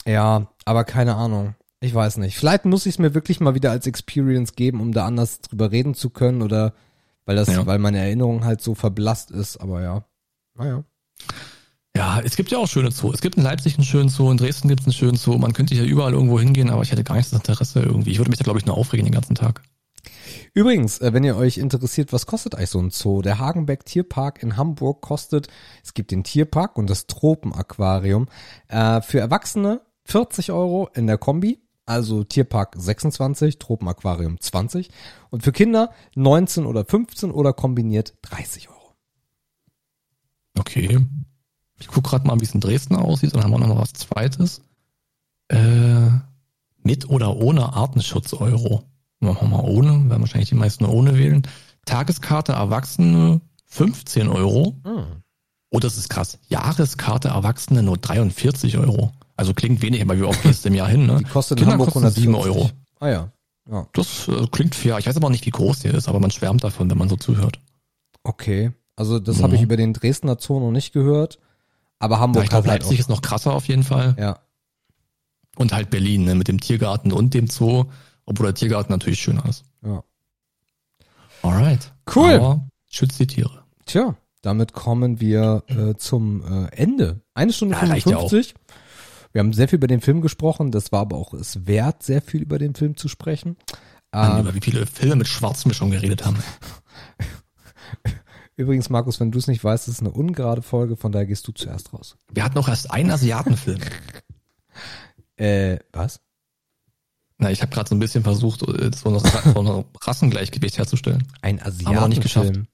ja, 0.06 0.48
aber 0.66 0.84
keine 0.84 1.16
Ahnung. 1.16 1.56
Ich 1.82 1.94
weiß 1.94 2.18
nicht. 2.18 2.38
Vielleicht 2.38 2.66
muss 2.66 2.86
ich 2.86 2.96
es 2.96 3.00
mir 3.00 3.14
wirklich 3.14 3.40
mal 3.40 3.56
wieder 3.56 3.72
als 3.72 3.88
Experience 3.88 4.56
geben, 4.56 4.82
um 4.82 4.92
da 4.92 5.06
anders 5.06 5.40
drüber 5.42 5.72
reden 5.72 5.94
zu 5.96 6.10
können 6.10 6.42
oder 6.42 6.74
weil 7.26 7.36
das, 7.38 7.48
Ja. 7.48 7.66
weil 7.66 7.80
meine 7.80 8.00
Erinnerung 8.00 8.44
halt 8.44 8.62
so 8.62 8.76
verblasst 8.76 9.32
ist, 9.32 9.58
aber 9.58 9.82
ja. 9.82 10.04
Naja. 10.60 10.84
Ja, 11.96 12.22
es 12.22 12.36
gibt 12.36 12.52
ja 12.52 12.60
auch 12.60 12.68
schöne 12.68 12.92
Zoo. 12.92 13.12
Es 13.12 13.22
gibt 13.22 13.36
in 13.36 13.44
Leipzig 13.44 13.76
einen 13.76 13.84
schönen 13.84 14.10
Zoo, 14.10 14.30
in 14.30 14.38
Dresden 14.38 14.68
gibt 14.68 14.82
es 14.82 14.88
einen 14.88 14.94
schönen 14.94 15.18
Zoo. 15.18 15.38
Man 15.38 15.54
könnte 15.54 15.74
ja 15.74 15.84
überall 15.84 16.14
irgendwo 16.14 16.40
hingehen, 16.40 16.70
aber 16.70 16.84
ich 16.84 16.92
hätte 16.92 17.04
gar 17.04 17.16
nicht 17.16 17.32
das 17.32 17.40
Interesse 17.40 17.82
irgendwie. 17.82 18.12
Ich 18.12 18.20
würde 18.20 18.30
mich 18.30 18.38
da, 18.38 18.44
glaube 18.44 18.60
ich, 18.60 18.66
nur 18.66 18.78
aufregen 18.78 19.06
den 19.06 19.14
ganzen 19.14 19.36
Tag. 19.36 19.64
Übrigens, 20.54 21.00
äh, 21.00 21.14
wenn 21.14 21.24
ihr 21.24 21.36
euch 21.36 21.58
interessiert, 21.58 22.14
was 22.14 22.26
kostet 22.26 22.56
eigentlich 22.56 22.70
so 22.70 22.80
ein 22.80 22.92
Zoo? 22.92 23.22
Der 23.22 23.40
Hagenbeck 23.40 23.86
Tierpark 23.86 24.44
in 24.44 24.58
Hamburg 24.58 25.02
kostet, 25.02 25.48
es 25.84 25.94
gibt 25.94 26.12
den 26.12 26.24
Tierpark 26.24 26.78
und 26.78 26.90
das 26.90 27.08
Tropenaquarium, 27.08 28.28
äh, 28.68 29.02
für 29.02 29.20
Erwachsene 29.20 29.82
40 30.06 30.52
Euro 30.52 30.90
in 30.94 31.08
der 31.08 31.18
Kombi, 31.18 31.60
also 31.86 32.24
Tierpark 32.24 32.76
26, 32.78 33.60
Tropenaquarium 33.60 34.40
20 34.40 34.90
und 35.30 35.44
für 35.44 35.52
Kinder 35.52 35.92
19 36.16 36.66
oder 36.66 36.86
15 36.86 37.32
oder 37.32 37.54
kombiniert 37.54 38.16
30 38.22 38.70
Euro. 38.70 38.79
Okay. 40.60 41.00
Ich 41.80 41.88
gucke 41.88 42.10
gerade 42.10 42.28
mal, 42.28 42.40
wie 42.40 42.44
es 42.46 42.54
in 42.54 42.60
Dresden 42.60 42.96
aussieht, 42.96 43.34
dann 43.34 43.44
haben 43.44 43.52
wir 43.52 43.60
noch 43.60 43.68
mal 43.68 43.78
was 43.78 43.94
Zweites. 43.94 44.62
Äh, 45.48 46.10
mit 46.84 47.10
oder 47.10 47.38
ohne 47.38 47.74
Artenschutz-Euro. 47.74 48.84
Machen 49.20 49.50
wir 49.52 49.58
mal 49.58 49.64
ohne, 49.64 50.10
werden 50.10 50.22
wahrscheinlich 50.22 50.50
die 50.50 50.56
meisten 50.56 50.86
ohne 50.86 51.18
wählen. 51.18 51.44
Tageskarte 51.86 52.54
Erwachsene 52.54 53.42
15 53.66 54.28
Euro. 54.28 54.76
Oh, 55.72 55.80
das 55.80 55.98
ist 55.98 56.10
krass. 56.10 56.40
Jahreskarte 56.48 57.30
Erwachsene 57.30 57.84
nur 57.84 57.98
43 57.98 58.78
Euro. 58.78 59.12
Also 59.36 59.54
klingt 59.54 59.82
wenig, 59.82 60.02
aber 60.02 60.18
wie 60.18 60.24
oft 60.24 60.42
gehst 60.44 60.66
du 60.66 60.70
im 60.70 60.76
Jahr 60.76 60.90
hin, 60.90 61.06
ne? 61.06 61.18
Die 61.20 61.24
kostet 61.26 61.60
in 61.60 61.64
Kinder 61.66 61.74
Hamburg 61.74 61.94
kosten 61.94 62.10
7 62.10 62.36
140 62.36 62.56
Euro. 62.62 62.72
Ah 63.00 63.10
ja. 63.10 63.32
Ja, 63.72 63.88
Das 63.94 64.28
äh, 64.28 64.48
klingt 64.52 64.74
fair. 64.76 64.98
Ich 64.98 65.06
weiß 65.08 65.16
aber 65.18 65.30
nicht, 65.30 65.46
wie 65.46 65.52
groß 65.52 65.80
der 65.80 65.94
ist, 65.94 66.10
aber 66.10 66.20
man 66.20 66.32
schwärmt 66.32 66.64
davon, 66.64 66.90
wenn 66.90 66.98
man 66.98 67.10
so 67.10 67.16
zuhört. 67.16 67.60
okay. 68.24 68.72
Also 69.00 69.18
das 69.20 69.38
Ja. 69.38 69.44
habe 69.44 69.56
ich 69.56 69.62
über 69.62 69.78
den 69.78 69.94
Dresdner 69.94 70.38
Zoo 70.40 70.60
noch 70.60 70.72
nicht 70.72 70.92
gehört, 70.92 71.40
aber 72.00 72.16
Ja, 72.16 72.22
Hamburg 72.22 72.44
ich 72.44 72.50
glaube, 72.50 72.70
halt 72.70 72.82
Leipzig 72.82 72.98
auch, 72.98 73.02
ist 73.02 73.10
noch 73.10 73.22
krasser 73.22 73.54
auf 73.54 73.66
jeden 73.68 73.84
Fall. 73.84 74.16
ja. 74.20 74.40
Und 75.56 75.74
halt 75.74 75.90
Berlin, 75.90 76.24
ne, 76.26 76.36
mit 76.36 76.48
dem 76.48 76.60
Tiergarten 76.60 77.12
und 77.12 77.34
dem 77.34 77.48
Zoo, 77.48 77.86
obwohl 78.26 78.48
der 78.48 78.56
Tiergarten 78.56 78.92
natürlich 78.94 79.20
schöner 79.22 79.46
ist. 79.46 79.64
Ja. 79.84 80.04
Alright. 81.42 81.92
Cool. 82.14 82.34
Aber 82.34 82.68
schützt 82.90 83.20
die 83.20 83.28
Tiere. 83.28 83.64
Tja, 83.86 84.16
damit 84.42 84.74
kommen 84.74 85.20
wir 85.20 85.64
äh, 85.68 85.96
zum 85.96 86.44
äh, 86.44 86.68
Ende. 86.76 87.22
Eine 87.34 87.52
Stunde 87.54 87.76
Ja, 87.76 87.82
ja 87.86 87.96
55. 87.96 88.54
Wir 89.32 89.40
haben 89.40 89.54
sehr 89.54 89.68
viel 89.68 89.78
über 89.78 89.88
den 89.88 90.02
Film 90.02 90.22
gesprochen. 90.22 90.72
Das 90.72 90.92
war 90.92 91.02
aber 91.02 91.18
auch 91.18 91.34
es 91.34 91.66
wert, 91.68 92.04
sehr 92.04 92.22
viel 92.22 92.42
über 92.42 92.58
den 92.58 92.74
Film 92.76 92.96
zu 92.98 93.08
sprechen. 93.08 93.58
Mann, 94.12 94.38
Ähm, 94.38 94.42
über 94.42 94.54
wie 94.56 94.62
viele 94.62 94.86
Filme 94.86 95.18
mit 95.18 95.28
Schwarzmischung 95.28 95.92
geredet 95.92 96.26
haben. 96.26 96.38
übrigens, 98.60 98.90
Markus, 98.90 99.20
wenn 99.20 99.32
du 99.32 99.40
es 99.40 99.48
nicht 99.48 99.64
weißt, 99.64 99.88
ist 99.88 100.02
eine 100.02 100.12
ungerade 100.12 100.62
Folge, 100.62 100.98
von 100.98 101.12
daher 101.12 101.26
gehst 101.26 101.48
du 101.48 101.52
zuerst 101.52 101.94
raus. 101.94 102.18
Wir 102.32 102.44
hatten 102.44 102.56
noch 102.56 102.68
erst 102.68 102.92
einen 102.92 103.12
Asiatenfilm. 103.12 103.80
Äh, 105.36 105.80
was? 105.94 106.20
Na, 107.38 107.50
ich 107.50 107.62
habe 107.62 107.74
gerade 107.74 107.88
so 107.88 107.96
ein 107.96 108.00
bisschen 108.00 108.24
versucht, 108.24 108.62
äh, 108.64 108.92
so 108.94 109.10
ein, 109.10 109.20
so 109.54 109.62
ein 109.62 109.86
Rassengleichgewicht 110.02 110.78
herzustellen. 110.78 111.26
Ein 111.42 111.64
Haben 111.64 111.80
wir 111.80 112.08
nicht 112.10 112.22
geschafft. 112.22 112.50
Asiatenfilm. 112.50 112.68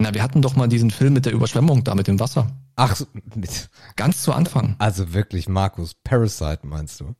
Na, 0.00 0.12
wir 0.12 0.24
hatten 0.24 0.42
doch 0.42 0.56
mal 0.56 0.66
diesen 0.66 0.90
Film 0.90 1.12
mit 1.12 1.24
der 1.24 1.32
Überschwemmung 1.32 1.84
da 1.84 1.94
mit 1.94 2.08
dem 2.08 2.18
Wasser. 2.18 2.50
Ach, 2.74 2.96
so, 2.96 3.06
mit, 3.36 3.70
Ganz 3.94 4.22
zu 4.22 4.32
Anfang. 4.32 4.74
also 4.78 5.14
wirklich, 5.14 5.48
Markus, 5.48 5.94
Parasite 5.94 6.66
meinst 6.66 6.98
du? 6.98 7.14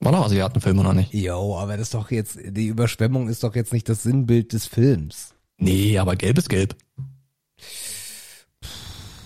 War 0.00 0.12
doch 0.12 0.26
Asiatenfilm 0.26 0.78
oder 0.78 0.92
nicht? 0.92 1.14
Jo, 1.14 1.56
aber 1.56 1.78
das 1.78 1.88
ist 1.88 1.94
doch 1.94 2.10
jetzt, 2.10 2.38
die 2.44 2.66
Überschwemmung 2.66 3.28
ist 3.28 3.42
doch 3.42 3.54
jetzt 3.54 3.72
nicht 3.72 3.88
das 3.88 4.02
Sinnbild 4.02 4.52
des 4.52 4.66
Films. 4.66 5.34
Nee, 5.56 5.98
aber 5.98 6.14
gelb 6.16 6.38
ist 6.38 6.48
gelb. 6.50 6.76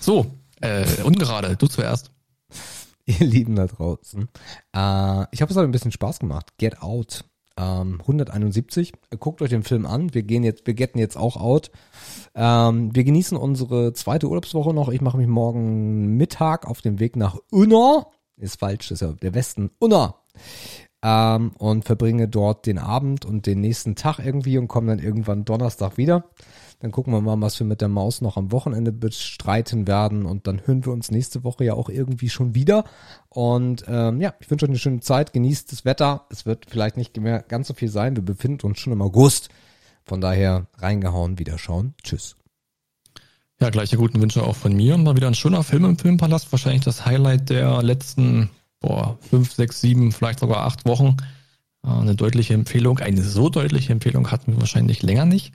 So, 0.02 0.26
äh, 0.60 0.84
ungerade, 1.04 1.54
du 1.56 1.68
zuerst. 1.68 2.10
Ihr 3.06 3.24
Lieben 3.24 3.54
da 3.54 3.68
draußen. 3.68 4.22
Äh, 4.74 5.26
ich 5.30 5.40
habe 5.40 5.50
es 5.50 5.56
heute 5.56 5.60
ein 5.60 5.70
bisschen 5.70 5.92
Spaß 5.92 6.18
gemacht. 6.18 6.58
Get 6.58 6.82
Out. 6.82 7.24
Ähm, 7.56 8.00
171. 8.00 8.94
Guckt 9.20 9.42
euch 9.42 9.50
den 9.50 9.62
Film 9.62 9.86
an. 9.86 10.12
Wir 10.12 10.24
gehen 10.24 10.42
jetzt, 10.42 10.66
wir 10.66 10.74
getten 10.74 10.98
jetzt 10.98 11.16
auch 11.16 11.36
out. 11.36 11.70
Ähm, 12.34 12.92
wir 12.92 13.04
genießen 13.04 13.36
unsere 13.36 13.92
zweite 13.92 14.28
Urlaubswoche 14.28 14.74
noch. 14.74 14.88
Ich 14.88 15.02
mache 15.02 15.18
mich 15.18 15.28
morgen 15.28 16.16
Mittag 16.16 16.66
auf 16.66 16.80
den 16.80 16.98
Weg 16.98 17.14
nach 17.14 17.38
Unna. 17.52 18.06
Ist 18.36 18.58
falsch, 18.58 18.90
ist 18.90 19.02
ja 19.02 19.12
der 19.12 19.34
Westen. 19.34 19.70
Unna. 19.78 20.16
Ähm, 21.04 21.52
und 21.58 21.84
verbringe 21.84 22.26
dort 22.26 22.66
den 22.66 22.78
Abend 22.78 23.24
und 23.24 23.46
den 23.46 23.60
nächsten 23.60 23.94
Tag 23.94 24.18
irgendwie 24.18 24.58
und 24.58 24.66
komme 24.66 24.88
dann 24.88 25.04
irgendwann 25.04 25.44
Donnerstag 25.44 25.96
wieder. 25.96 26.24
Dann 26.82 26.90
gucken 26.90 27.12
wir 27.12 27.20
mal, 27.20 27.40
was 27.40 27.60
wir 27.60 27.66
mit 27.66 27.80
der 27.80 27.86
Maus 27.86 28.22
noch 28.22 28.36
am 28.36 28.50
Wochenende 28.50 28.90
bestreiten 28.90 29.86
werden. 29.86 30.26
Und 30.26 30.48
dann 30.48 30.66
hören 30.66 30.84
wir 30.84 30.92
uns 30.92 31.12
nächste 31.12 31.44
Woche 31.44 31.62
ja 31.62 31.74
auch 31.74 31.88
irgendwie 31.88 32.28
schon 32.28 32.56
wieder. 32.56 32.82
Und 33.28 33.84
ähm, 33.86 34.20
ja, 34.20 34.34
ich 34.40 34.50
wünsche 34.50 34.64
euch 34.66 34.70
eine 34.70 34.80
schöne 34.80 34.98
Zeit. 34.98 35.32
Genießt 35.32 35.70
das 35.70 35.84
Wetter. 35.84 36.26
Es 36.28 36.44
wird 36.44 36.66
vielleicht 36.68 36.96
nicht 36.96 37.16
mehr 37.18 37.40
ganz 37.40 37.68
so 37.68 37.74
viel 37.74 37.88
sein. 37.88 38.16
Wir 38.16 38.24
befinden 38.24 38.66
uns 38.66 38.80
schon 38.80 38.92
im 38.92 39.00
August. 39.00 39.48
Von 40.04 40.20
daher 40.20 40.66
reingehauen, 40.76 41.38
wieder 41.38 41.56
schauen. 41.56 41.94
Tschüss. 42.02 42.34
Ja, 43.60 43.70
gleiche 43.70 43.96
guten 43.96 44.20
Wünsche 44.20 44.42
auch 44.42 44.56
von 44.56 44.74
mir. 44.74 44.98
Mal 44.98 45.14
wieder 45.14 45.28
ein 45.28 45.36
schöner 45.36 45.62
Film 45.62 45.84
im 45.84 45.98
Filmpalast. 45.98 46.50
Wahrscheinlich 46.50 46.82
das 46.82 47.06
Highlight 47.06 47.48
der 47.48 47.80
letzten, 47.84 48.50
boah, 48.80 49.18
fünf, 49.20 49.52
sechs, 49.52 49.80
sieben, 49.80 50.10
vielleicht 50.10 50.40
sogar 50.40 50.66
acht 50.66 50.84
Wochen. 50.84 51.16
Äh, 51.84 51.90
Eine 51.90 52.16
deutliche 52.16 52.54
Empfehlung. 52.54 52.98
Eine 52.98 53.22
so 53.22 53.50
deutliche 53.50 53.92
Empfehlung 53.92 54.32
hatten 54.32 54.54
wir 54.54 54.60
wahrscheinlich 54.60 55.04
länger 55.04 55.26
nicht. 55.26 55.52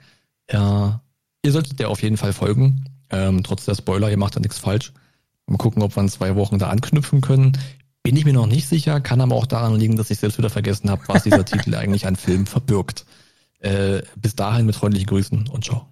Ja, 0.50 1.02
ihr 1.48 1.52
solltet 1.52 1.80
der 1.80 1.88
auf 1.88 2.02
jeden 2.02 2.18
Fall 2.18 2.34
folgen. 2.34 2.84
Ähm, 3.10 3.42
trotz 3.42 3.64
der 3.64 3.74
Spoiler, 3.74 4.10
ihr 4.10 4.18
macht 4.18 4.36
da 4.36 4.40
nichts 4.40 4.58
falsch. 4.58 4.92
Mal 5.46 5.56
gucken, 5.56 5.82
ob 5.82 5.96
wir 5.96 6.02
in 6.02 6.10
zwei 6.10 6.36
Wochen 6.36 6.58
da 6.58 6.68
anknüpfen 6.68 7.22
können. 7.22 7.52
Bin 8.02 8.16
ich 8.16 8.26
mir 8.26 8.34
noch 8.34 8.46
nicht 8.46 8.68
sicher, 8.68 9.00
kann 9.00 9.22
aber 9.22 9.34
auch 9.34 9.46
daran 9.46 9.76
liegen, 9.76 9.96
dass 9.96 10.10
ich 10.10 10.18
selbst 10.18 10.36
wieder 10.36 10.50
vergessen 10.50 10.90
habe, 10.90 11.02
was 11.06 11.22
dieser 11.22 11.44
Titel 11.46 11.74
eigentlich 11.74 12.06
an 12.06 12.16
Film 12.16 12.46
verbirgt. 12.46 13.06
Äh, 13.60 14.02
bis 14.16 14.36
dahin 14.36 14.66
mit 14.66 14.76
freundlichen 14.76 15.06
Grüßen 15.06 15.48
und 15.48 15.64
ciao. 15.64 15.86